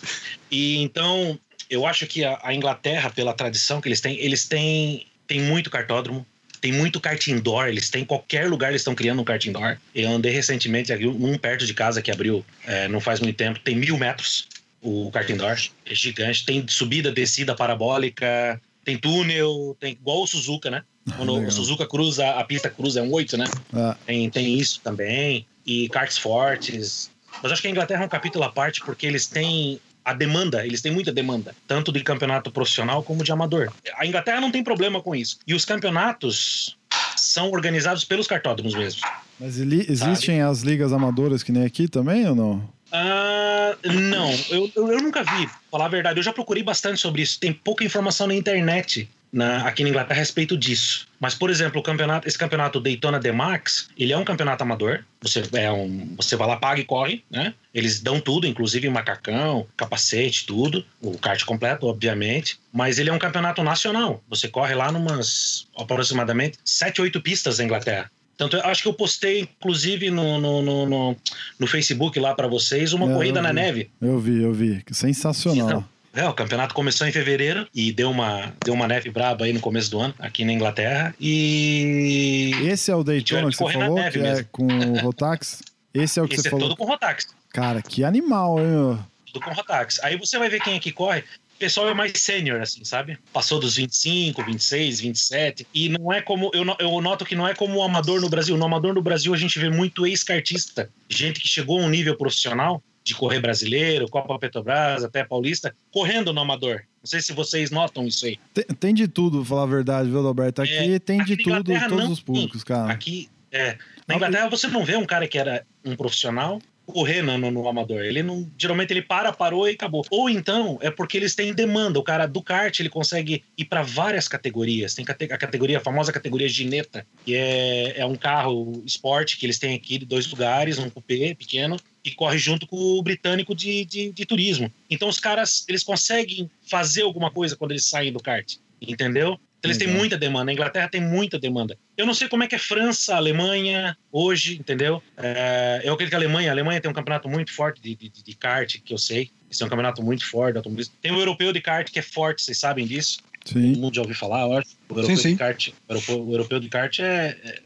E 0.51 0.83
então, 0.83 1.39
eu 1.71 1.87
acho 1.87 2.07
que 2.07 2.25
a, 2.25 2.39
a 2.43 2.53
Inglaterra, 2.53 3.11
pela 3.11 3.33
tradição 3.33 3.81
que 3.81 3.89
eles 3.89 4.01
têm, 4.01 4.19
eles 4.19 4.47
têm, 4.47 5.07
têm 5.29 5.43
muito 5.43 5.71
kartódromo, 5.71 6.27
tem 6.61 6.73
muito 6.73 7.01
kart 7.01 7.25
indoor, 7.29 7.69
eles 7.69 7.89
têm 7.91 8.05
qualquer 8.05 8.49
lugar 8.49 8.71
eles 8.71 8.81
estão 8.81 8.95
criando 8.95 9.23
um 9.23 9.25
kart 9.25 9.45
indoor. 9.47 9.77
Eu 9.95 10.11
andei 10.11 10.33
recentemente 10.33 10.93
aqui, 10.93 11.07
um 11.07 11.39
perto 11.39 11.65
de 11.65 11.75
casa 11.75 12.03
que 12.03 12.11
abriu 12.11 12.45
é, 12.67 12.89
não 12.89 13.01
faz 13.01 13.21
muito 13.21 13.37
tempo, 13.37 13.61
tem 13.61 13.77
mil 13.77 13.97
metros 13.97 14.49
o 14.83 15.11
kart 15.11 15.29
indoor, 15.29 15.57
é 15.87 15.95
gigante, 15.95 16.45
tem 16.45 16.67
subida, 16.69 17.11
descida 17.11 17.55
parabólica, 17.55 18.61
tem 18.85 18.97
túnel, 18.97 19.77
tem 19.79 19.93
igual 19.93 20.23
o 20.23 20.27
Suzuka, 20.27 20.71
né? 20.71 20.83
Quando 21.17 21.35
Legal. 21.35 21.49
o 21.49 21.53
Suzuka 21.53 21.87
cruza, 21.87 22.29
a 22.31 22.45
pista 22.45 22.71
cruza 22.71 23.01
é 23.01 23.03
um 23.03 23.13
8, 23.13 23.37
né? 23.37 23.45
Ah, 23.73 23.97
Tem, 24.07 24.29
tem 24.31 24.59
isso 24.59 24.81
também. 24.83 25.47
E 25.67 25.89
karts 25.89 26.19
fortes. 26.19 27.11
Mas 27.43 27.53
acho 27.53 27.63
que 27.63 27.69
a 27.69 27.71
Inglaterra 27.71 28.03
é 28.03 28.07
um 28.07 28.11
capítulo 28.11 28.45
à 28.45 28.51
parte 28.51 28.81
porque 28.81 29.07
eles 29.07 29.27
têm 29.27 29.81
a 30.05 30.15
demanda, 30.15 30.67
eles 30.67 30.81
têm 30.81 30.91
muita 30.91 31.13
demanda, 31.13 31.55
tanto 31.67 31.93
de 31.93 32.03
campeonato 32.03 32.51
profissional 32.51 33.03
como 33.03 33.23
de 33.23 33.31
amador. 33.31 33.71
A 33.95 34.07
Inglaterra 34.07 34.41
não 34.41 34.51
tem 34.51 34.65
problema 34.65 35.03
com 35.03 35.15
isso. 35.15 35.39
E 35.47 35.55
os 35.55 35.67
campeonatos 35.67 36.79
são 37.17 37.51
organizados 37.51 38.05
pelos 38.05 38.27
cartódromos 38.27 38.75
mesmo. 38.75 39.03
mas 39.39 39.59
existem 39.59 40.41
as 40.41 40.63
ligas 40.63 40.93
amadoras 40.93 41.43
que 41.43 41.53
nem 41.53 41.65
aqui 41.65 41.89
também 41.89 42.27
ou 42.27 42.35
não? 42.35 42.78
Ah, 42.93 43.77
não, 43.85 44.31
eu, 44.51 44.71
eu, 44.75 44.93
eu 44.93 44.99
nunca 45.03 45.23
vi, 45.23 45.49
falar 45.71 45.87
a 45.87 45.89
verdade. 45.89 46.19
Eu 46.19 46.23
já 46.25 46.33
procurei 46.33 46.63
bastante 46.63 47.01
sobre 47.01 47.23
isso. 47.23 47.39
Tem 47.39 47.53
pouca 47.53 47.85
informação 47.85 48.27
na 48.27 48.35
internet 48.35 49.09
na- 49.31 49.67
aqui 49.69 49.83
na 49.83 49.91
Inglaterra 49.91 50.17
a 50.17 50.21
respeito 50.21 50.57
disso. 50.57 51.07
Mas, 51.21 51.35
por 51.35 51.51
exemplo, 51.51 51.83
campeonato, 51.83 52.27
esse 52.27 52.39
campeonato 52.39 52.81
Daytona 52.81 53.19
D-Max, 53.21 53.91
ele 53.99 54.13
é 54.13 54.17
um 54.17 54.25
campeonato 54.25 54.63
amador. 54.63 55.05
Você, 55.21 55.43
é 55.53 55.71
um, 55.71 56.15
você 56.17 56.35
vai 56.37 56.47
lá, 56.49 56.57
paga 56.57 56.81
e 56.81 56.85
corre, 56.85 57.23
né? 57.31 57.53
Eles 57.75 58.01
dão 58.01 58.21
tudo, 58.21 58.47
inclusive 58.47 58.89
macacão, 58.89 59.67
capacete, 59.77 60.47
tudo. 60.47 60.83
O 61.03 61.19
kart 61.19 61.45
completo, 61.45 61.87
obviamente. 61.87 62.59
Mas 62.73 62.99
ele 62.99 63.11
é 63.11 63.13
um 63.13 63.19
campeonato 63.19 63.63
nacional. 63.63 64.23
Você 64.31 64.49
corre 64.49 64.75
lá 64.75 64.91
numas 64.91 65.67
aproximadamente 65.77 66.57
7, 66.65 67.03
8 67.03 67.21
pistas 67.21 67.59
na 67.59 67.65
Inglaterra. 67.65 68.11
Tanto 68.39 68.57
eu 68.57 68.65
acho 68.65 68.83
que 68.83 68.89
eu 68.89 68.95
postei, 68.95 69.41
inclusive, 69.41 70.11
no, 70.11 70.41
no, 70.41 70.63
no, 70.63 70.87
no, 70.87 71.17
no 71.59 71.67
Facebook 71.67 72.19
lá 72.21 72.35
para 72.35 72.47
vocês, 72.47 72.93
uma 72.95 73.11
É, 73.11 73.13
corrida 73.13 73.43
na 73.43 73.49
vi. 73.51 73.55
neve. 73.55 73.91
Eu 74.01 74.19
vi, 74.19 74.43
eu 74.43 74.53
vi. 74.55 74.83
Sensacional. 74.93 75.67
Então, 75.69 75.85
É, 76.15 76.27
o 76.27 76.33
campeonato 76.33 76.73
começou 76.75 77.07
em 77.07 77.13
fevereiro 77.13 77.67
e 77.75 77.93
deu 77.93 78.11
uma, 78.11 78.55
deu 78.65 78.73
uma 78.75 78.89
neve 78.89 79.11
braba 79.11 79.45
aí 79.45 79.53
no 79.53 79.61
começo 79.61 79.91
do 79.91 80.01
ano, 80.01 80.15
aqui 80.19 80.45
na 80.45 80.53
Inglaterra. 80.53 81.15
E. 81.21 82.53
Esse 82.65 82.91
é 82.91 82.97
o 82.97 83.03
Daytona 83.05 83.51
que 83.51 83.57
você 83.57 83.73
falou, 83.73 83.95
neve 83.97 84.19
que 84.21 84.27
é 84.27 84.31
mesmo. 84.31 84.47
com 84.51 84.67
o 84.67 84.99
Rotax? 85.01 85.63
Esse 85.93 86.21
é 86.21 86.23
o 86.23 86.29
que 86.29 86.35
Esse 86.35 86.43
você 86.43 86.49
é 86.49 86.51
falou. 86.53 86.69
todo 86.69 86.77
com 86.79 86.85
Rotax. 86.85 87.27
Cara, 87.53 87.83
que 87.83 88.05
animal, 88.05 88.61
hein, 88.61 88.67
meu? 88.67 88.99
Tudo 89.27 89.41
com 89.45 89.53
Rotax. 89.53 89.99
Aí 90.03 90.17
você 90.17 90.39
vai 90.39 90.49
ver 90.49 90.61
quem 90.61 90.77
aqui 90.77 90.93
corre. 90.93 91.25
Pessoal 91.59 91.89
é 91.89 91.95
mais 91.95 92.13
sênior, 92.17 92.61
assim, 92.61 92.85
sabe? 92.85 93.19
Passou 93.33 93.59
dos 93.59 93.77
25, 93.77 94.45
26, 94.45 95.01
27. 95.01 95.67
E 95.75 95.89
não 95.89 96.13
é 96.13 96.23
como. 96.23 96.51
Eu, 96.55 96.65
eu 96.79 97.01
noto 97.01 97.25
que 97.25 97.35
não 97.35 97.47
é 97.47 97.55
como 97.55 97.77
o 97.77 97.83
amador 97.83 98.21
no 98.21 98.29
Brasil. 98.29 98.57
No 98.57 98.65
amador 98.65 98.95
no 98.95 99.03
Brasil 99.03 99.35
a 99.35 99.37
gente 99.37 99.59
vê 99.59 99.69
muito 99.69 100.07
ex-cartista. 100.07 100.91
Gente 101.09 101.41
que 101.41 101.49
chegou 101.49 101.81
a 101.81 101.83
um 101.83 101.89
nível 101.89 102.17
profissional 102.17 102.83
de 103.09 103.15
correr 103.15 103.41
brasileiro, 103.41 104.07
Copa 104.09 104.39
Petrobras, 104.39 105.03
até 105.03 105.25
Paulista, 105.25 105.75
correndo 105.91 106.33
no 106.33 106.41
amador. 106.41 106.83
Não 107.03 107.07
sei 107.07 107.23
se 107.23 107.33
vocês 107.33 107.71
notam 107.71 108.07
isso 108.07 108.27
aí. 108.27 108.39
Tem, 108.53 108.65
tem 108.65 108.95
de 108.95 109.09
tudo, 109.09 109.45
falar 109.45 109.63
a 109.63 109.67
verdade, 109.67 110.11
viu, 110.11 110.27
Alberto? 110.27 110.61
Aqui 110.61 110.75
É, 110.75 110.99
tem 110.99 111.21
aqui 111.21 111.37
de 111.37 111.43
tudo, 111.43 111.65
todos 111.65 112.05
não 112.05 112.13
os 112.13 112.21
públicos, 112.21 112.63
cara. 112.63 112.93
Aqui, 112.93 113.29
é. 113.51 113.79
Na 114.07 114.17
Inglaterra 114.17 114.49
você 114.49 114.67
não 114.69 114.85
vê 114.85 114.97
um 114.97 115.07
cara 115.07 115.27
que 115.27 115.39
era 115.39 115.65
um 115.85 115.97
profissional 115.97 116.61
correr 116.93 117.23
no, 117.23 117.37
no- 117.39 117.51
no 117.51 117.69
amador. 117.69 118.01
Ele 118.03 118.23
não. 118.23 118.51
Geralmente 118.59 118.91
ele 118.93 119.03
para, 119.03 119.33
parou 119.33 119.69
e 119.69 119.73
acabou. 119.73 120.05
Ou 120.11 120.29
então 120.31 120.79
é 120.81 120.91
porque 120.91 121.17
eles 121.17 121.35
têm 121.35 121.53
demanda. 121.55 121.99
O 121.99 122.03
cara 122.03 122.27
do 122.27 122.43
kart 122.43 122.79
ele 122.81 122.89
consegue 122.89 123.43
ir 123.57 123.65
para 123.67 123.83
várias 123.83 124.27
categorias. 124.29 124.95
Tem 124.95 125.05
cate- 125.05 125.33
a 125.33 125.39
categoria, 125.39 125.79
a 125.79 125.81
famosa 125.83 126.13
categoria 126.13 126.49
Gineta, 126.49 127.07
que 127.25 127.35
é, 127.35 128.01
é 128.01 128.07
um 128.07 128.17
carro 128.17 128.83
esporte 128.85 129.37
que 129.37 129.47
eles 129.47 129.59
têm 129.59 129.75
aqui 129.75 129.99
de 129.99 130.07
dois 130.07 130.27
lugares, 130.31 130.79
um 130.79 130.91
coupé 130.91 131.35
pequeno, 131.35 131.77
e 132.05 132.11
corre 132.13 132.39
junto 132.39 132.67
com 132.67 132.77
o 132.77 133.03
britânico 133.03 133.55
de, 133.55 133.85
de, 133.85 134.13
de 134.13 134.25
turismo. 134.27 134.73
Então 134.89 135.09
os 135.09 135.21
caras 135.21 135.65
eles 135.69 135.83
conseguem 135.85 136.51
fazer 136.69 137.03
alguma 137.03 137.31
coisa 137.31 137.57
quando 137.57 137.73
eles 137.73 137.85
saem 137.85 138.13
do 138.13 138.21
kart. 138.21 138.55
Entendeu? 138.81 139.39
Então, 139.59 139.71
eles 139.71 139.79
têm 139.79 139.89
muita 139.89 140.17
demanda. 140.17 140.51
A 140.51 140.55
Inglaterra 140.55 140.89
tem 140.89 141.01
muita 141.01 141.39
demanda. 141.39 141.77
Eu 141.97 142.07
não 142.07 142.15
sei 142.15 142.29
como 142.29 142.45
é 142.45 142.47
que 142.47 142.55
é 142.55 142.59
França, 142.59 143.17
Alemanha, 143.17 143.97
hoje, 144.13 144.57
entendeu? 144.57 145.03
É, 145.17 145.83
eu 145.85 145.95
acredito 145.95 146.11
que 146.11 146.15
a 146.15 146.19
Alemanha, 146.19 146.51
a 146.51 146.53
Alemanha 146.53 146.81
tem 146.81 146.91
um 146.91 146.95
campeonato 146.95 147.29
muito 147.29 147.53
forte 147.53 147.81
de, 147.83 147.97
de, 147.97 148.09
de 148.09 148.35
kart, 148.37 148.77
que 148.85 148.95
eu 148.95 148.99
sei. 148.99 149.31
Eles 149.47 149.59
têm 149.59 149.67
um 149.67 149.71
campeonato 149.71 150.03
muito 150.03 150.25
forte 150.25 150.53
de 150.53 150.59
automobilismo. 150.59 150.95
Tem 151.03 151.11
o 151.11 151.19
europeu 151.19 151.53
de 151.53 151.61
kart, 151.61 151.91
que 151.91 151.99
é 151.99 152.03
forte, 152.03 152.43
vocês 152.43 152.59
sabem 152.59 152.87
disso. 152.87 153.19
Sim. 153.45 153.73
Todo 153.73 153.81
mundo 153.83 153.95
já 153.95 154.03
ouviu 154.03 154.17
falar, 154.17 154.43
eu 154.43 154.53
acho. 154.59 154.77
O 154.89 154.95
europeu, 154.95 155.17
Sim, 155.17 155.23
sim. 155.23 155.33
De 155.33 155.39
kart, 155.39 155.69
o 155.69 155.93
europeu, 155.93 156.25
o 156.25 156.33
europeu 156.33 156.61
de 156.61 156.69
kart 156.69 156.99
é, 157.01 157.37
é- 157.43 157.63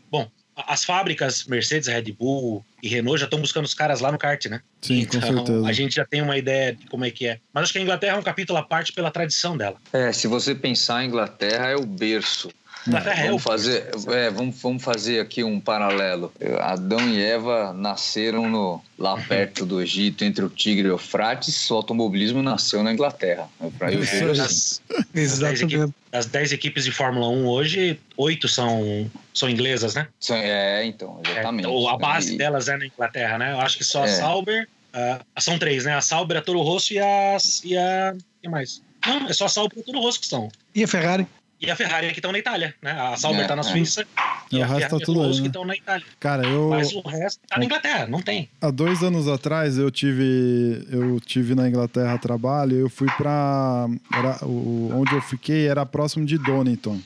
as 0.57 0.85
fábricas 0.85 1.45
Mercedes, 1.45 1.89
Red 1.89 2.13
Bull 2.13 2.65
e 2.83 2.89
Renault 2.89 3.19
já 3.19 3.25
estão 3.25 3.41
buscando 3.41 3.65
os 3.65 3.75
caras 3.75 4.01
lá 4.01 4.13
no 4.13 4.19
kart, 4.19 4.47
né? 4.47 4.61
Sim, 4.81 5.05
com 5.05 5.17
então, 5.17 5.37
certeza. 5.47 5.67
a 5.67 5.73
gente 5.73 5.95
já 5.95 6.05
tem 6.05 6.21
uma 6.21 6.37
ideia 6.37 6.75
de 6.75 6.87
como 6.87 7.05
é 7.05 7.11
que 7.11 7.27
é. 7.27 7.39
Mas 7.53 7.65
acho 7.65 7.73
que 7.73 7.79
a 7.79 7.83
Inglaterra 7.83 8.17
é 8.17 8.19
um 8.19 8.23
capítulo 8.23 8.59
à 8.59 8.63
parte 8.63 8.93
pela 8.93 9.11
tradição 9.11 9.57
dela. 9.57 9.77
É, 9.93 10.13
se 10.13 10.27
você 10.27 10.55
pensar, 10.55 10.99
a 10.99 11.05
Inglaterra 11.05 11.69
é 11.69 11.77
o 11.77 11.87
berço. 11.87 12.51
É 12.87 13.25
o 13.25 13.27
Vamos 13.27 13.43
fazer, 13.43 13.91
é, 14.09 14.31
vamos, 14.31 14.61
vamos 14.61 14.83
fazer 14.83 15.21
aqui 15.21 15.45
um 15.45 15.61
paralelo. 15.61 16.33
Adão 16.61 17.01
e 17.09 17.23
Eva 17.23 17.73
nasceram 17.73 18.49
no, 18.49 18.83
lá 18.99 19.17
perto 19.21 19.65
do 19.65 19.81
Egito, 19.81 20.25
entre 20.25 20.45
o 20.45 20.49
Tigre 20.49 20.89
e 20.89 20.91
o 20.91 20.95
Eufrates. 20.95 21.71
O 21.71 21.75
automobilismo 21.75 22.43
nasceu 22.43 22.83
na 22.83 22.93
Inglaterra. 22.93 23.49
É 23.61 23.69
pra 23.79 23.93
eu 23.93 24.01
ver 24.01 24.31
assim. 24.31 24.37
das, 24.37 24.83
Exatamente. 25.15 25.95
das 26.11 26.27
10 26.27 26.53
equipes 26.53 26.85
de 26.85 26.91
Fórmula 26.91 27.29
1 27.29 27.47
hoje, 27.47 28.01
oito 28.17 28.49
são, 28.49 29.09
são 29.33 29.49
inglesas, 29.49 29.95
né? 29.95 30.09
É, 30.31 30.85
então, 30.85 31.21
exatamente. 31.25 31.69
É, 31.69 31.89
a 31.89 31.97
base 31.97 32.35
E- 32.35 32.39
delas 32.39 32.69
é 32.69 32.77
na 32.77 32.87
Inglaterra, 32.87 33.39
né? 33.39 33.53
Eu 33.53 33.61
acho 33.61 33.79
que 33.79 33.85
só 33.85 34.03
a 34.03 34.07
É. 34.07 34.09
Sauber 34.09 34.69
Uh, 34.95 35.41
são 35.41 35.59
três, 35.59 35.87
né? 35.87 35.95
A 35.95 36.03
Sauber, 36.03 36.37
a 36.37 36.43
Toro 36.43 36.61
Rosso 36.61 36.93
e 36.93 36.99
a. 36.99 37.39
E 37.65 37.75
a. 37.79 38.15
que 38.43 38.47
mais? 38.47 38.83
Não, 39.07 39.27
é 39.27 39.33
só 39.33 39.47
a 39.47 39.49
Sauber 39.49 39.79
e 39.79 39.81
a 39.81 39.85
Toro 39.85 40.01
Rosso 40.01 40.19
que 40.19 40.27
estão. 40.27 40.51
E 40.75 40.85
a 40.85 40.87
Ferrari? 40.87 41.27
E 41.63 41.71
a 41.71 41.77
Ferrari 41.77 42.09
que 42.09 42.19
estão 42.19 42.33
na 42.33 42.39
Itália, 42.41 42.75
né? 42.83 42.91
A 42.91 43.17
Sauber 43.17 43.39
É, 43.39 43.43
está 43.43 43.55
na 43.55 43.61
é. 43.61 43.65
Suíça 43.65 44.05
E 44.51 44.57
e, 44.57 44.59
o 44.59 44.65
a 44.65 44.67
resto 44.67 44.91
tá 44.91 44.97
e 44.97 45.05
tudo 45.05 45.23
aí, 45.23 45.33
que 45.33 45.41
né? 45.43 45.47
estão 45.47 45.65
na 45.65 45.77
Itália. 45.77 46.05
Cara, 46.19 46.45
eu. 46.45 46.71
Mas 46.71 46.93
o 46.93 47.01
resto 47.03 47.41
tá 47.49 47.57
na 47.57 47.65
Inglaterra, 47.65 48.07
não 48.09 48.21
tem. 48.21 48.51
Há 48.61 48.71
dois 48.73 49.03
anos 49.05 49.29
atrás 49.29 49.79
eu 49.79 49.89
tive 49.89 50.85
eu 50.91 51.21
tive 51.21 51.55
na 51.55 51.69
Inglaterra 51.69 52.19
trabalho. 52.19 52.77
Eu 52.77 52.89
fui 52.91 53.09
pra. 53.17 53.87
Era, 54.13 54.45
o, 54.45 54.91
onde 54.93 55.15
eu 55.15 55.23
fiquei 55.23 55.69
era 55.69 55.87
próximo 55.87 56.27
de 56.27 56.37
Donington. 56.37 56.99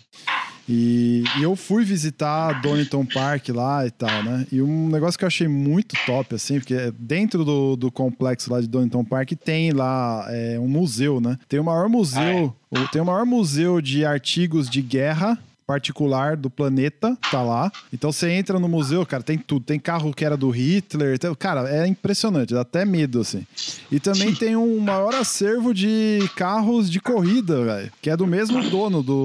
E, 0.68 1.22
e 1.38 1.42
eu 1.42 1.54
fui 1.54 1.84
visitar 1.84 2.60
Donington 2.60 3.04
Park 3.06 3.48
lá 3.50 3.86
e 3.86 3.90
tal, 3.90 4.22
né? 4.24 4.46
E 4.50 4.60
um 4.60 4.88
negócio 4.88 5.16
que 5.18 5.24
eu 5.24 5.28
achei 5.28 5.46
muito 5.46 5.94
top, 6.04 6.34
assim, 6.34 6.58
porque 6.58 6.92
dentro 6.98 7.44
do, 7.44 7.76
do 7.76 7.90
complexo 7.90 8.52
lá 8.52 8.60
de 8.60 8.66
Donington 8.66 9.04
Park 9.04 9.32
tem 9.44 9.70
lá 9.72 10.26
é, 10.28 10.58
um 10.58 10.66
museu, 10.68 11.20
né? 11.20 11.38
Tem 11.48 11.60
o 11.60 11.64
maior 11.64 11.88
museu, 11.88 12.54
o- 12.70 12.88
tem 12.88 13.00
o 13.00 13.04
maior 13.04 13.24
museu 13.24 13.80
de 13.80 14.04
artigos 14.04 14.68
de 14.68 14.82
guerra 14.82 15.38
particular 15.66 16.36
do 16.36 16.48
planeta, 16.48 17.16
tá 17.30 17.42
lá. 17.42 17.70
Então 17.92 18.12
você 18.12 18.30
entra 18.30 18.58
no 18.58 18.68
museu, 18.68 19.04
cara, 19.04 19.22
tem 19.22 19.36
tudo. 19.36 19.64
Tem 19.64 19.78
carro 19.78 20.12
que 20.14 20.24
era 20.24 20.36
do 20.36 20.48
Hitler. 20.50 21.18
tem- 21.18 21.34
cara, 21.34 21.68
é 21.68 21.86
impressionante, 21.86 22.54
dá 22.54 22.60
até 22.60 22.84
medo, 22.84 23.20
assim. 23.20 23.44
E 23.90 23.98
também 23.98 24.32
tem 24.34 24.56
um 24.56 24.78
maior 24.78 25.14
acervo 25.14 25.74
de 25.74 26.20
carros 26.36 26.88
de 26.90 27.00
corrida, 27.00 27.64
velho. 27.64 27.92
Que 28.00 28.10
é 28.10 28.16
do 28.16 28.26
mesmo 28.26 28.62
dono 28.70 29.02
do, 29.02 29.24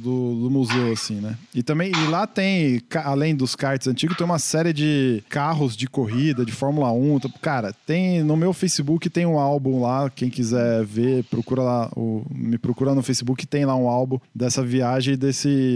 do, 0.00 0.34
do 0.44 0.50
museu, 0.50 0.92
assim, 0.92 1.16
né? 1.16 1.36
E 1.54 1.62
também, 1.62 1.92
e 1.92 2.06
lá 2.08 2.26
tem, 2.26 2.80
além 3.04 3.34
dos 3.34 3.54
karts 3.54 3.86
antigos, 3.86 4.16
tem 4.16 4.24
uma 4.24 4.38
série 4.38 4.72
de 4.72 5.22
carros 5.28 5.76
de 5.76 5.86
corrida, 5.86 6.44
de 6.44 6.52
Fórmula 6.52 6.90
1. 6.92 7.16
Então, 7.16 7.30
Cara, 7.42 7.74
tem 7.86 8.22
no 8.22 8.36
meu 8.36 8.52
Facebook 8.54 9.10
tem 9.10 9.26
um 9.26 9.38
álbum 9.38 9.82
lá. 9.82 10.08
Quem 10.08 10.30
quiser 10.30 10.82
ver, 10.84 11.24
procura 11.24 11.62
lá, 11.62 11.90
o- 11.94 12.24
me 12.30 12.56
procura 12.56 12.94
no 12.94 13.02
Facebook, 13.02 13.46
tem 13.46 13.64
lá 13.66 13.76
um 13.76 13.86
álbum 13.88 14.18
dessa 14.34 14.62
viagem 14.64 15.16
desse 15.16 15.73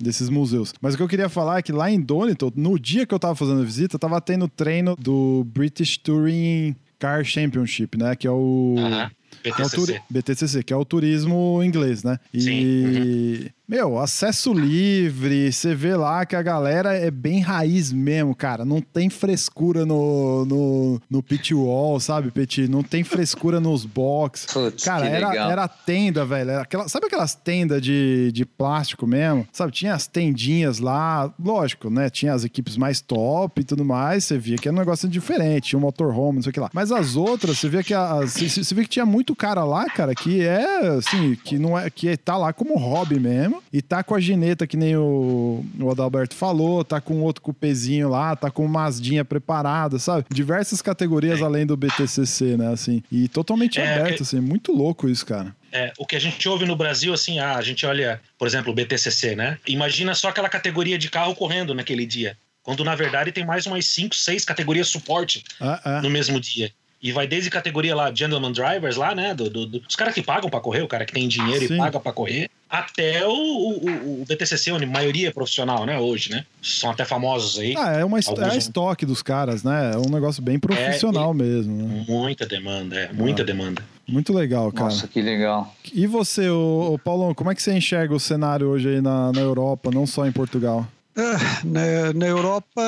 desses 0.00 0.28
museus. 0.28 0.72
Mas 0.80 0.94
o 0.94 0.96
que 0.96 1.02
eu 1.02 1.08
queria 1.08 1.28
falar 1.28 1.58
é 1.58 1.62
que 1.62 1.72
lá 1.72 1.90
em 1.90 2.00
Donington, 2.00 2.52
no 2.54 2.78
dia 2.78 3.06
que 3.06 3.14
eu 3.14 3.18
tava 3.18 3.34
fazendo 3.34 3.60
a 3.60 3.64
visita, 3.64 3.98
tava 3.98 4.20
tendo 4.20 4.48
treino 4.48 4.96
do 4.96 5.44
British 5.46 5.96
Touring 5.98 6.74
Car 6.98 7.24
Championship, 7.24 7.98
né? 7.98 8.14
Que 8.16 8.26
é 8.26 8.30
o. 8.30 8.76
Aham. 8.78 9.10
que 9.42 9.48
é 9.48 9.64
o 9.64 9.68
BTCC. 9.68 10.00
BTCC, 10.10 10.62
que 10.62 10.72
é 10.72 10.76
o 10.76 10.84
turismo 10.84 11.62
inglês, 11.62 12.02
né? 12.02 12.18
E, 12.32 13.50
meu, 13.66 13.98
acesso 13.98 14.52
livre, 14.52 15.50
você 15.50 15.74
vê 15.74 15.96
lá 15.96 16.26
que 16.26 16.36
a 16.36 16.42
galera 16.42 16.94
é 16.94 17.10
bem 17.10 17.40
raiz 17.40 17.90
mesmo, 17.90 18.34
cara. 18.34 18.62
Não 18.62 18.80
tem 18.82 19.08
frescura 19.08 19.86
no, 19.86 20.44
no, 20.44 21.02
no 21.08 21.22
pit 21.22 21.54
wall, 21.54 21.98
sabe, 21.98 22.30
Petit? 22.30 22.68
Não 22.68 22.82
tem 22.82 23.02
frescura 23.02 23.58
nos 23.58 23.86
box. 23.86 24.46
Putz, 24.52 24.84
Cara, 24.84 25.06
era, 25.06 25.30
legal. 25.30 25.50
era 25.50 25.66
tenda, 25.66 26.26
velho. 26.26 26.50
Era 26.50 26.62
aquela, 26.62 26.88
sabe 26.88 27.06
aquelas 27.06 27.34
tendas 27.34 27.80
de, 27.80 28.30
de 28.32 28.44
plástico 28.44 29.06
mesmo? 29.06 29.48
Sabe, 29.50 29.72
tinha 29.72 29.94
as 29.94 30.06
tendinhas 30.06 30.78
lá, 30.78 31.32
lógico, 31.42 31.88
né? 31.88 32.10
Tinha 32.10 32.34
as 32.34 32.44
equipes 32.44 32.76
mais 32.76 33.00
top 33.00 33.62
e 33.62 33.64
tudo 33.64 33.82
mais. 33.82 34.24
Você 34.24 34.36
via 34.36 34.56
que 34.58 34.68
era 34.68 34.76
um 34.76 34.78
negócio 34.78 35.08
diferente, 35.08 35.70
tinha 35.70 35.78
um 35.78 35.82
motorhome, 35.82 36.36
não 36.36 36.42
sei 36.42 36.50
o 36.50 36.52
que 36.52 36.60
lá. 36.60 36.68
Mas 36.74 36.92
as 36.92 37.16
outras, 37.16 37.58
você 37.58 37.68
via 37.70 37.82
que 37.82 37.94
as, 37.94 38.34
você, 38.34 38.62
você 38.62 38.74
via 38.74 38.84
que 38.84 38.90
tinha 38.90 39.06
muito 39.06 39.34
cara 39.34 39.64
lá, 39.64 39.86
cara, 39.86 40.14
que 40.14 40.42
é 40.42 40.88
assim, 40.88 41.34
que 41.42 41.58
não 41.58 41.78
é 41.78 41.88
que 41.88 42.14
tá 42.18 42.36
lá 42.36 42.52
como 42.52 42.76
hobby 42.76 43.18
mesmo 43.18 43.53
e 43.72 43.82
tá 43.82 44.02
com 44.02 44.14
a 44.14 44.20
gineta 44.20 44.66
que 44.66 44.76
nem 44.76 44.96
o, 44.96 45.64
o 45.80 45.90
Adalberto 45.90 46.34
falou, 46.34 46.84
tá 46.84 47.00
com 47.00 47.20
outro 47.22 47.42
cupezinho 47.42 48.08
lá, 48.08 48.34
tá 48.36 48.50
com 48.50 48.64
uma 48.64 48.84
asdinha 48.84 49.24
preparada, 49.24 49.98
sabe? 49.98 50.24
Diversas 50.30 50.80
categorias 50.82 51.42
além 51.42 51.66
do 51.66 51.76
BTCC, 51.76 52.56
né, 52.56 52.68
assim. 52.72 53.02
E 53.10 53.28
totalmente 53.28 53.80
É, 53.80 53.94
aberto, 53.94 54.16
que- 54.18 54.22
assim, 54.22 54.40
muito 54.40 54.72
louco 54.72 55.08
isso, 55.08 55.24
cara. 55.26 55.54
É, 55.72 55.92
o 55.98 56.06
que 56.06 56.14
a 56.14 56.20
gente 56.20 56.48
ouve 56.48 56.64
no 56.64 56.76
Brasil, 56.76 57.12
assim, 57.12 57.40
ah, 57.40 57.56
a 57.56 57.62
gente 57.62 57.84
olha, 57.84 58.20
por 58.38 58.46
exemplo, 58.46 58.70
o 58.70 58.74
BTCC, 58.74 59.34
né? 59.34 59.58
Imagina 59.66 60.14
só 60.14 60.28
aquela 60.28 60.48
categoria 60.48 60.96
de 60.96 61.10
carro 61.10 61.34
correndo 61.34 61.74
naquele 61.74 62.06
dia. 62.06 62.36
Quando, 62.62 62.84
na 62.84 62.94
verdade, 62.94 63.32
tem 63.32 63.44
mais 63.44 63.66
umas 63.66 63.84
5, 63.86 64.14
6 64.14 64.44
categorias 64.44 64.88
suporte 64.88 65.42
Ah, 65.60 65.80
ah. 65.84 66.00
no 66.02 66.08
mesmo 66.08 66.40
dia. 66.40 66.70
E 67.04 67.12
vai 67.12 67.26
desde 67.26 67.50
categoria 67.50 67.94
lá, 67.94 68.10
Gentleman 68.12 68.50
Drivers, 68.50 68.96
lá, 68.96 69.14
né? 69.14 69.34
Do, 69.34 69.50
do- 69.50 69.66
do- 69.66 69.82
os 69.86 69.94
caras 69.94 70.14
que 70.14 70.22
pagam 70.22 70.48
pra 70.48 70.58
correr, 70.58 70.80
o 70.80 70.88
cara 70.88 71.04
que 71.04 71.12
tem 71.12 71.28
dinheiro 71.28 71.68
Sim. 71.68 71.74
e 71.74 71.76
paga 71.76 72.00
pra 72.00 72.12
correr, 72.12 72.50
até 72.68 73.26
o, 73.26 73.30
o, 73.30 74.22
o 74.22 74.24
BTCC, 74.26 74.72
onde 74.72 74.84
a 74.84 74.86
maioria 74.86 75.28
é 75.28 75.30
profissional, 75.30 75.84
né? 75.84 75.98
Hoje, 75.98 76.30
né? 76.30 76.46
São 76.62 76.90
até 76.90 77.04
famosos 77.04 77.58
aí. 77.60 77.74
Ah, 77.76 77.92
é, 77.92 78.04
uma, 78.06 78.18
est- 78.18 78.32
é 78.38 78.56
estoque 78.56 79.04
dos 79.04 79.22
caras, 79.22 79.62
né? 79.62 79.92
É 79.92 79.98
um 79.98 80.10
negócio 80.10 80.42
bem 80.42 80.58
profissional 80.58 81.34
mesmo, 81.34 81.76
né? 81.76 82.04
Muita 82.08 82.46
demanda, 82.46 82.96
é, 82.96 83.12
muita 83.12 83.42
Ah. 83.42 83.44
demanda. 83.44 83.82
Muito 84.08 84.32
legal, 84.32 84.72
cara. 84.72 84.86
Nossa, 84.90 85.06
que 85.06 85.20
legal. 85.20 85.74
E 85.92 86.06
você, 86.06 86.48
ô, 86.48 86.92
ô, 86.94 86.98
Paulão, 86.98 87.34
como 87.34 87.50
é 87.50 87.54
que 87.54 87.62
você 87.62 87.72
enxerga 87.74 88.14
o 88.14 88.20
cenário 88.20 88.66
hoje 88.68 88.88
aí 88.88 89.00
na, 89.02 89.30
na 89.32 89.40
Europa, 89.40 89.90
não 89.92 90.06
só 90.06 90.26
em 90.26 90.32
Portugal? 90.32 90.86
Ah, 91.16 91.62
Na, 91.64 92.12
na 92.12 92.26
Europa, 92.26 92.82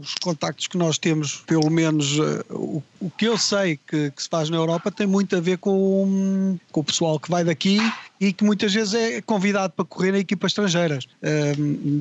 os 0.00 0.14
contactos 0.14 0.68
que 0.68 0.78
nós 0.78 0.98
temos, 0.98 1.42
pelo 1.46 1.68
menos 1.68 2.16
eh, 2.18 2.44
o, 2.50 2.82
o 3.00 3.10
que 3.10 3.24
eu 3.26 3.36
sei 3.36 3.76
que, 3.76 4.10
que 4.10 4.22
se 4.22 4.28
faz 4.28 4.48
na 4.48 4.56
Europa, 4.56 4.90
tem 4.90 5.06
muito 5.06 5.34
a 5.36 5.40
ver 5.40 5.58
com, 5.58 6.56
com 6.70 6.80
o 6.80 6.84
pessoal 6.84 7.18
que 7.18 7.28
vai 7.30 7.42
daqui 7.44 7.78
e 8.20 8.32
que 8.32 8.44
muitas 8.44 8.72
vezes 8.72 8.94
é 8.94 9.20
convidado 9.20 9.72
para 9.72 9.84
correr 9.84 10.14
em 10.14 10.20
equipas 10.20 10.52
estrangeiras. 10.52 11.08
Ah, 11.22 11.52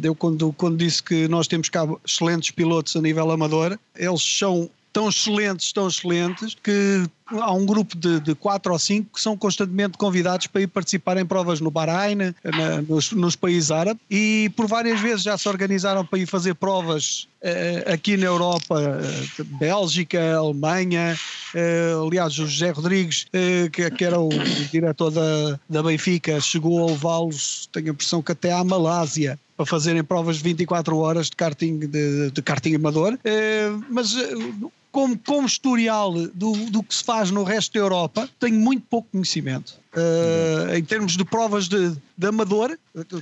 Eu, 0.04 0.14
quando, 0.14 0.54
quando 0.54 0.78
disse 0.78 1.02
que 1.02 1.28
nós 1.28 1.48
temos 1.48 1.68
cá 1.70 1.88
excelentes 2.06 2.52
pilotos 2.52 2.96
a 2.96 3.02
nível 3.02 3.32
amador, 3.32 3.78
eles 3.96 4.22
são 4.22 4.70
tão 4.94 5.10
excelentes, 5.10 5.72
tão 5.72 5.88
excelentes, 5.88 6.56
que 6.62 7.08
há 7.40 7.54
um 7.54 7.66
grupo 7.66 7.96
de, 7.98 8.20
de 8.20 8.36
quatro 8.36 8.74
ou 8.74 8.80
cinco 8.80 9.16
que 9.16 9.22
são 9.22 9.38
constantemente 9.38 9.98
convidados 9.98 10.48
para 10.48 10.62
ir 10.62 10.68
participar 10.68 11.18
em 11.18 11.26
provas 11.26 11.60
no 11.60 11.72
Bahrein, 11.72 12.16
na- 12.44 12.82
nos, 12.88 13.12
nos 13.12 13.36
países 13.36 13.72
árabes, 13.72 14.02
e 14.10 14.52
por 14.56 14.68
várias 14.68 15.00
vezes 15.00 15.24
já 15.24 15.38
se 15.38 15.48
organizaram 15.48 16.06
para 16.06 16.20
ir 16.20 16.26
fazer 16.26 16.56
provas 16.56 17.28
eh, 17.44 17.84
aqui 17.92 18.18
na 18.18 18.26
Europa, 18.26 18.80
eh, 18.80 19.44
Bélgica, 19.60 20.36
Alemanha, 20.36 21.18
eh, 21.56 21.94
aliás 22.06 22.38
o 22.38 22.46
José 22.46 22.70
Rodrigues, 22.70 23.26
que, 23.72 24.04
era 24.04 24.20
o, 24.20 24.30
diretor 24.72 25.10
da, 25.10 25.60
da 25.68 25.82
Benfica, 25.82 26.40
chegou 26.40 26.88
a 26.88 26.92
levá-los, 26.92 27.68
tenho 27.72 27.88
a 27.88 27.90
impressão 27.92 28.22
que 28.22 28.32
até 28.32 28.52
à 28.52 28.64
Malásia, 28.64 29.40
para 29.58 29.66
fazerem 29.66 30.04
provas 30.04 30.38
de 30.38 30.44
24 30.44 30.96
horas 30.98 31.30
de 31.30 31.36
karting, 31.36 31.80
de, 31.80 32.32
de 32.32 32.42
karting 32.42 32.76
amador, 32.76 33.18
mas 33.90 34.16
como, 34.92 35.18
como 35.18 35.48
historial 35.48 36.12
do, 36.34 36.52
do 36.70 36.84
que 36.84 36.94
se 36.94 37.04
faz 37.04 37.32
no 37.32 37.44
resto 37.44 37.74
da 37.74 37.80
Europa, 37.80 38.30
tenho 38.40 38.60
muito 38.60 38.86
pouco 38.90 39.08
conhecimento. 39.12 39.80
Eh, 39.94 40.78
em 40.78 40.84
termos 40.84 41.18
de 41.18 41.26
provas 41.26 41.68
de, 41.68 41.96
de 42.18 42.28
amador, 42.28 42.78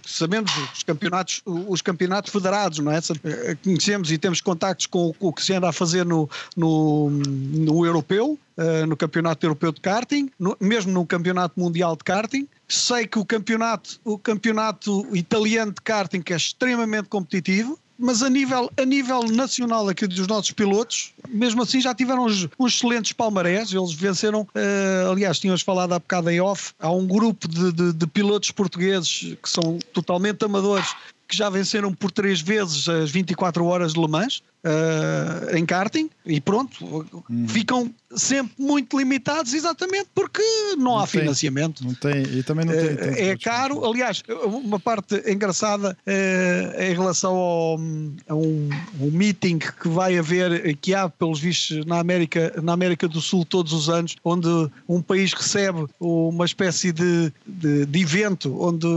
sabemos 0.05 0.51
os 0.74 0.84
campeonatos, 0.84 1.41
os 1.45 1.82
campeonatos 1.82 2.32
federados, 2.32 2.78
não 2.80 2.91
é? 2.91 2.97
Eh, 3.24 3.57
Conhecemos 3.63 4.11
e 4.11 4.17
temos 4.17 4.39
contactos 4.41 4.86
com 4.86 5.13
o 5.20 5.34
que 5.34 5.43
se 5.43 5.53
anda 5.53 5.70
a 5.70 5.74
fazer 5.74 6.05
no, 6.05 6.30
no, 6.55 7.09
no 7.09 7.86
europeu, 7.86 8.38
eh, 8.57 8.86
no 8.86 8.95
campeonato 8.95 9.45
europeu 9.45 9.72
de 9.72 9.82
karting, 9.82 10.30
no- 10.39 10.55
mesmo 10.59 10.91
no 10.91 11.05
campeonato 11.05 11.59
mundial 11.59 11.95
de 11.95 12.03
karting. 12.03 12.47
Sei 12.67 13.07
que 13.07 13.17
o 13.17 13.26
campeonato, 13.26 13.99
o 14.05 14.15
campeonato 14.17 15.07
italiano 15.15 15.72
de 15.72 15.82
karting 15.82 16.22
é 16.30 16.36
extremamente 16.36 17.09
competitivo, 17.09 17.80
mas 18.00 18.24
a 18.24 18.30
nível, 18.30 18.72
a 18.80 18.86
nível 18.86 19.24
nacional 19.24 19.88
aqui 19.89 20.08
dos 20.08 20.26
nossos 20.26 20.52
pilotos, 20.52 21.12
mesmo 21.28 21.62
assim 21.62 21.82
já 21.82 21.93
tiveram 21.93 22.26
uns, 22.26 22.47
uns 22.58 22.74
excelentes 22.76 23.12
palmarés, 23.12 23.74
eles 23.74 23.91
venceram, 23.93 24.47
eh, 24.56 25.06
aliás, 25.12 25.38
tínhamos 25.38 25.62
falado 25.62 25.93
há 25.93 26.00
bocado 26.00 26.30
em 26.30 26.39
off, 26.39 26.72
há 26.80 26.89
um 26.89 27.06
grupo 27.06 27.47
de, 27.47 27.72
de- 27.74 27.93
de 27.93 28.08
pilotos 28.08 28.52
portugueses 28.52 29.36
que 29.43 29.50
são 29.50 29.78
totalmente 29.93 30.43
amadores, 30.45 30.95
que 31.30 31.38
já 31.38 31.47
venceram 31.47 31.93
por 31.93 32.11
três 32.11 32.41
vezes 32.41 32.89
as 32.89 33.11
24 33.11 33.63
horas 33.63 33.93
de 33.93 33.99
Le 33.99 34.07
Mans 34.07 34.41
eh, 34.63 35.57
em 35.57 35.65
karting 35.65 36.09
e 36.25 36.41
pronto, 36.41 37.05
ficam 37.47 37.89
sempre 38.13 38.51
muito 38.57 38.97
limitados 38.97 39.53
exatamente 39.53 40.07
porque 40.13 40.41
não, 40.75 40.97
há 40.97 41.07
tem. 41.07 41.21
financiamento. 41.21 41.86
Não 41.86 41.93
tem, 41.93 42.23
e 42.23 42.43
também 42.43 42.65
não 42.65 42.73
tem. 42.73 42.95
tanto 42.95 43.19
É, 43.19 43.38
caro, 43.38 43.86
aliás, 43.86 44.21
uma 44.43 44.80
parte 44.80 45.23
engraçada 45.32 45.95
eh, 46.05 46.89
em 46.89 46.93
relação 46.93 47.36
ao, 47.36 47.80
a 48.27 48.36
um, 48.36 48.69
um 48.99 49.11
meeting 49.11 49.59
que 49.59 49.88
vai 49.88 50.17
haver, 50.17 50.75
que 50.77 50.95
há 50.95 51.07
pelos 51.07 51.39
vistos 51.39 51.86
na 51.86 51.99
América, 51.99 52.51
na 52.61 52.73
América 52.73 53.07
do 53.07 53.21
Sul 53.21 53.45
todos 53.45 53.71
os 53.71 53.88
anos, 53.88 54.17
onde 54.25 54.49
um 54.89 55.01
país 55.01 55.32
recebe 55.32 55.86
uma 55.99 56.45
espécie 56.45 56.91
de, 56.91 57.32
de, 57.47 57.86
de 57.86 58.01
evento 58.01 58.59
onde 58.59 58.88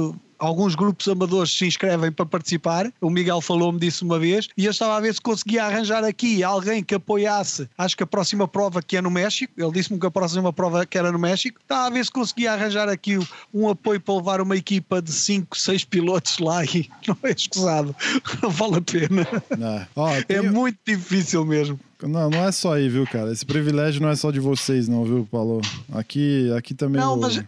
alguns 0.43 0.75
grupos 0.75 1.07
amadores 1.09 1.51
se 1.57 1.65
inscrevem 1.67 2.11
para 2.11 2.27
participar. 2.27 2.93
O 3.01 3.09
Miguel 3.09 3.41
falou-me 3.41 3.79
disso 3.79 4.05
uma 4.05 4.19
vez 4.19 4.49
e 4.57 4.65
eu 4.65 4.71
estava 4.73 4.97
a 4.97 5.01
ver 5.01 5.15
se 5.15 5.21
conseguia 5.21 5.65
arranjar 5.65 6.05
aqui 6.05 6.43
alguém 6.43 6.83
que 6.83 6.95
apoiasse. 6.95 7.69
Acho 7.79 7.97
que 7.97 8.03
a 8.03 8.07
próxima 8.07 8.49
prova 8.49 8.83
que 8.83 8.97
é 8.97 9.01
no 9.03 9.11
México, 9.11 9.53
ele 9.57 9.71
disse-me 9.73 9.99
que 10.01 10.07
a 10.07 10.11
próxima 10.11 10.53
prova 10.53 10.85
que 10.85 10.99
era 10.99 11.13
no 11.13 11.19
México, 11.19 11.61
estava 11.63 11.87
a 11.87 11.91
ver 11.91 12.05
se 12.05 12.11
conseguia 12.11 12.53
arranjar 12.53 12.89
aqui 12.89 13.19
um 13.55 13.69
apoio 13.69 14.01
para 14.01 14.15
levar 14.17 14.41
uma 14.41 14.57
equipa 14.57 15.01
de 15.01 15.13
5, 15.13 15.57
6 15.57 15.85
pilotos 15.85 16.39
lá 16.39 16.65
e 16.65 16.89
não 17.07 17.17
é 17.23 17.31
escusado, 17.31 17.95
não 18.43 18.51
vale 18.51 18.77
a 18.77 18.81
pena. 18.83 19.27
É. 19.51 19.87
Ó, 19.95 20.11
É 20.29 20.43
muito 20.43 20.79
difícil 20.87 21.45
mesmo. 21.45 21.79
Não, 22.03 22.29
não 22.29 22.45
é 22.45 22.51
só 22.51 22.75
aí, 22.75 22.89
viu, 22.89 23.07
cara? 23.07 23.31
Esse 23.31 23.47
privilégio 23.47 24.03
não 24.03 24.09
é 24.09 24.17
só 24.17 24.33
de 24.33 24.41
vocês, 24.41 24.89
não, 24.89 25.05
viu, 25.05 25.29
Paulo? 25.31 25.61
Aqui, 25.93 26.53
aqui 26.59 26.75
também. 26.75 27.01
Não, 27.01 27.15
o- 27.15 27.21
mas 27.21 27.41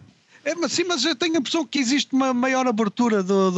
É, 0.45 0.53
mas 0.53 0.71
sim, 0.73 0.83
mas 0.83 1.03
eu 1.03 1.15
tenho 1.15 1.33
a 1.33 1.37
impressão 1.39 1.65
que 1.65 1.79
existe 1.79 2.13
uma 2.13 2.31
maior 2.31 2.67
abertura 2.67 3.23
do, 3.23 3.49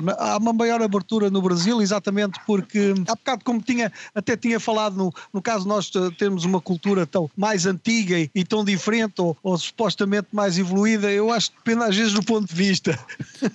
do- 0.00 0.10
há 0.18 0.36
uma 0.38 0.52
maior 0.52 0.82
abertura 0.82 1.30
no 1.30 1.40
Brasil, 1.40 1.80
exatamente 1.80 2.40
porque 2.44 2.92
há 3.06 3.14
bocado 3.14 3.44
como 3.44 3.62
tinha, 3.62 3.92
até 4.12 4.36
tinha 4.36 4.58
falado 4.58 4.96
no, 4.96 5.12
no 5.32 5.40
caso 5.40 5.68
nós 5.68 5.88
termos 6.18 6.44
uma 6.44 6.60
cultura 6.60 7.06
tão 7.06 7.30
mais 7.36 7.64
antiga 7.64 8.18
e, 8.18 8.28
e 8.34 8.44
tão 8.44 8.64
diferente 8.64 9.14
ou, 9.20 9.36
ou 9.40 9.56
supostamente 9.56 10.26
mais 10.32 10.58
evoluída, 10.58 11.12
eu 11.12 11.30
acho 11.30 11.50
que 11.52 11.56
depende 11.58 11.84
às 11.84 11.96
vezes 11.96 12.12
do 12.12 12.22
ponto 12.24 12.48
de 12.48 12.54
vista. 12.54 12.98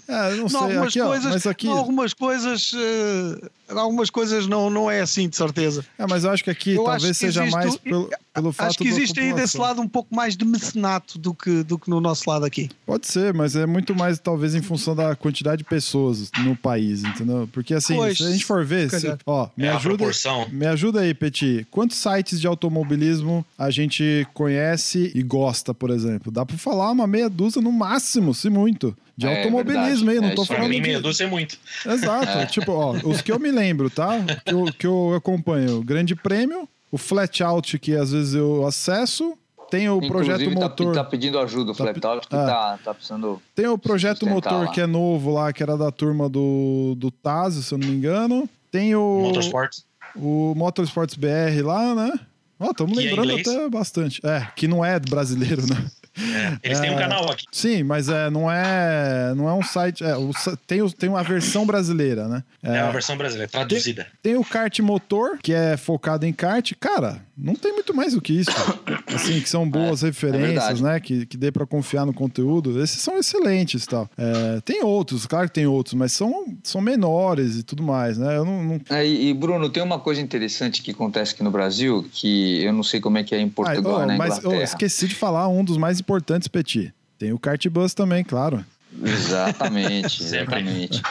Eu 0.08 0.38
não 0.38 0.48
sei, 0.48 0.60
algumas 0.62 0.88
aqui, 0.88 1.02
ó, 1.02 1.08
coisas, 1.08 1.32
mas 1.34 1.46
aqui. 1.48 1.68
algumas 1.68 2.14
coisas, 2.14 2.72
em 2.74 3.61
algumas 3.80 4.10
coisas 4.10 4.48
não, 4.48 4.70
não 4.70 4.90
é 4.92 5.02
assim, 5.02 5.28
de 5.30 5.36
certeza. 5.36 5.86
É, 5.98 6.06
mas 6.08 6.24
eu 6.24 6.32
acho 6.32 6.44
que 6.44 6.50
aqui 6.50 6.72
Eu 6.76 6.84
talvez 6.84 7.18
que 7.18 7.26
seja 7.26 7.42
existe 7.42 7.56
mais 7.56 7.76
pelo, 7.78 8.10
pelo 8.34 8.52
fato 8.52 8.68
Acho 8.70 8.78
que 8.80 8.88
existe 8.88 9.20
aí 9.20 9.34
desse 9.34 9.58
lado 9.58 9.82
um 9.82 9.88
pouco 9.88 10.14
mais 10.16 10.36
de 10.36 10.44
mecenato 10.46 11.18
do 11.18 11.34
que, 11.34 11.64
do 11.64 11.78
que 11.78 11.90
no 11.90 12.00
nosso 12.02 12.30
lado 12.30 12.46
aqui. 12.46 12.70
Pode 12.86 13.08
ser, 13.08 13.34
mas 13.34 13.56
é 13.56 13.66
muito 13.66 13.96
mais 13.96 14.20
talvez 14.20 14.56
em 14.56 14.62
função 14.62 14.96
da 14.96 15.16
quantidade 15.16 15.60
de 15.60 15.64
pessoas 15.64 16.32
no 16.44 16.56
país, 16.56 17.04
entendeu? 17.04 17.48
Porque 17.52 17.74
assim, 17.74 17.96
Pois, 17.96 18.18
se 18.18 18.24
a 18.24 18.32
gente 18.32 18.46
for 18.46 18.66
ver, 18.66 18.90
se- 18.90 19.16
ó, 19.26 19.48
me 19.56 19.66
É 19.66 19.70
a 19.70 19.76
ajuda, 19.78 20.06
me 20.52 20.66
ajuda 20.66 21.02
aí, 21.02 21.14
Petit. 21.14 21.66
Quantos 21.72 21.98
sites 21.98 22.40
de 22.40 22.48
automobilismo 22.48 23.46
a 23.58 23.70
gente 23.70 24.28
conhece 24.34 25.12
e 25.16 25.22
gosta, 25.22 25.74
por 25.74 25.90
exemplo? 25.90 26.32
Dá 26.32 26.46
pra 26.46 26.58
falar 26.58 26.92
uma 26.92 27.08
meia 27.08 27.30
dúzia 27.30 27.62
no 27.62 27.72
máximo, 27.72 28.34
se 28.34 28.50
muito. 28.50 28.96
De 29.18 29.28
É 29.28 29.38
automobilismo 29.38 30.06
verdade, 30.08 30.10
aí, 30.10 30.22
não 30.22 30.30
é 30.30 30.36
tô 30.36 30.46
Pra 30.46 30.56
falando 30.56 30.70
mim, 30.72 30.78
de... 30.78 30.88
meia 30.88 31.00
dúzia 31.02 31.26
é 31.26 31.28
muito. 31.28 31.58
Exato. 31.86 32.52
Tipo, 32.52 32.72
ó, 32.72 32.92
os 33.04 33.22
que 33.22 33.32
eu 33.32 33.38
me 33.40 33.52
lembro, 33.52 33.61
tá? 33.90 34.20
Que 34.46 34.54
eu, 34.54 34.66
que 34.80 34.88
eu 34.88 35.14
acompanho. 35.16 35.80
O 35.80 35.84
Grande 35.84 36.16
Prêmio, 36.16 36.68
o 36.92 36.98
Flat 36.98 37.42
Out, 37.44 37.78
que 37.80 37.96
às 37.96 38.12
vezes 38.12 38.34
eu 38.34 38.66
acesso. 38.66 39.38
Tem 39.70 39.88
o 39.90 40.00
projeto 40.02 40.42
Inclusive, 40.42 40.56
tá- 40.56 40.62
motor. 40.62 40.94
Tá, 40.94 41.04
pedindo 41.04 41.40
ajuda, 41.40 41.72
o 41.72 41.76
Tá 41.76 41.84
Flat 41.86 42.06
Out, 42.06 42.28
que 42.28 42.36
ah. 42.36 42.46
tá, 42.46 42.80
tá 42.84 42.94
precisando. 42.94 43.42
Tem 43.56 43.68
o 43.68 43.78
projeto 43.78 44.28
motor 44.28 44.66
lá. 44.66 44.68
que 44.68 44.82
é 44.82 44.86
novo 44.86 45.32
lá, 45.32 45.54
que 45.54 45.64
era 45.64 45.78
da 45.78 45.90
turma 45.90 46.28
do, 46.28 46.94
do 46.98 47.10
Tazio, 47.10 47.62
se 47.64 47.74
eu 47.74 47.78
não 47.78 47.88
me 47.88 47.94
engano. 47.96 48.50
Tem 48.70 48.94
o, 48.96 49.22
Motorsport. 49.22 49.78
o 50.16 50.54
Motorsports 50.58 51.16
BR 51.16 51.64
lá, 51.64 51.96
né? 51.96 52.20
Ó, 52.60 52.72
estamos 52.72 52.98
Que 52.98 53.06
é 53.06 53.08
lembrando 53.08 53.32
inglês. 53.32 53.48
até 53.48 53.70
bastante. 53.70 54.22
É, 54.26 54.46
que 54.56 54.68
não 54.68 54.84
é 54.84 55.00
brasileiro, 55.00 55.66
né? 55.66 55.90
É, 56.18 56.58
eles 56.64 56.80
têm 56.80 56.92
um 56.92 56.96
É. 56.96 57.00
canal 57.00 57.32
aqui. 57.32 57.46
Sim, 57.52 57.84
mas 57.84 58.10
é, 58.10 58.30
não 58.30 58.52
é, 58.52 59.34
não 59.36 59.48
é 59.48 59.54
um 59.54 59.64
site. 59.64 60.04
É, 60.04 60.16
o 60.16 60.32
tem, 60.68 60.88
tem 60.90 61.10
uma 61.10 61.24
versão 61.24 61.66
brasileira, 61.66 62.28
né? 62.28 62.44
É, 62.62 62.80
a 62.80 62.92
versão 62.92 63.16
brasileira, 63.18 63.50
traduzida. 63.50 64.08
Tem 64.22 64.36
o 64.36 64.44
kart 64.44 64.78
motor, 64.80 65.38
que 65.42 65.54
é 65.54 65.78
focado 65.78 66.26
em 66.26 66.34
kart. 66.34 66.72
Cara, 66.80 67.22
não 67.42 67.56
tem 67.56 67.74
muito 67.74 67.94
mais 67.94 68.14
do 68.14 68.22
que 68.22 68.34
isso. 68.34 68.52
Assim, 69.08 69.42
que 69.42 69.50
são 69.50 69.68
boas 69.70 70.02
referências, 70.02 70.80
verdade. 70.80 70.84
né? 70.84 71.00
Que, 71.00 71.26
que 71.26 71.36
dê 71.38 71.52
pra 71.52 71.66
confiar 71.66 72.06
no 72.06 72.14
conteúdo. 72.14 72.82
Esses 72.82 73.02
são 73.02 73.18
excelentes 73.18 73.84
e 73.84 73.88
tal. 73.88 74.10
É, 74.18 74.62
tem 74.62 74.84
outros, 74.84 75.26
claro 75.26 75.48
que 75.48 75.54
tem 75.56 75.66
outros, 75.66 75.94
mas 75.96 76.14
são, 76.14 76.46
são 76.64 76.80
menores 76.80 77.58
e 77.58 77.64
tudo 77.64 77.84
mais, 77.84 78.18
né? 78.18 78.38
Eu 78.38 78.46
não. 78.46 78.64
não... 78.64 78.82
É, 78.90 79.06
e, 79.06 79.30
e, 79.30 79.34
Bruno, 79.34 79.70
tem 79.70 79.82
uma 79.84 80.00
coisa 80.00 80.22
interessante 80.22 80.82
que 80.82 80.92
acontece 80.92 81.34
aqui 81.34 81.44
no 81.44 81.52
Brasil, 81.52 82.08
que 82.12 82.64
eu 82.64 82.72
não 82.72 82.84
sei 82.84 83.00
como 83.00 83.18
é 83.18 83.24
que 83.24 83.34
é 83.36 83.40
em 83.40 83.50
Portugal, 83.50 84.00
Ah, 84.02 84.04
oh, 84.04 84.06
na 84.06 84.18
mas 84.18 84.38
Inglaterra. 84.38 84.62
oh, 84.62 84.64
esqueci 84.64 85.08
de 85.08 85.16
falar 85.16 85.48
um 85.48 85.64
dos 85.64 85.78
mais 85.78 86.00
importantes, 86.00 86.48
Petit. 86.48 86.94
Tem 87.18 87.34
o 87.34 87.40
kart 87.40 87.66
bus 87.68 87.94
também, 87.94 88.24
claro. 88.24 88.64
Exatamente, 89.04 90.22
exatamente. 90.24 91.02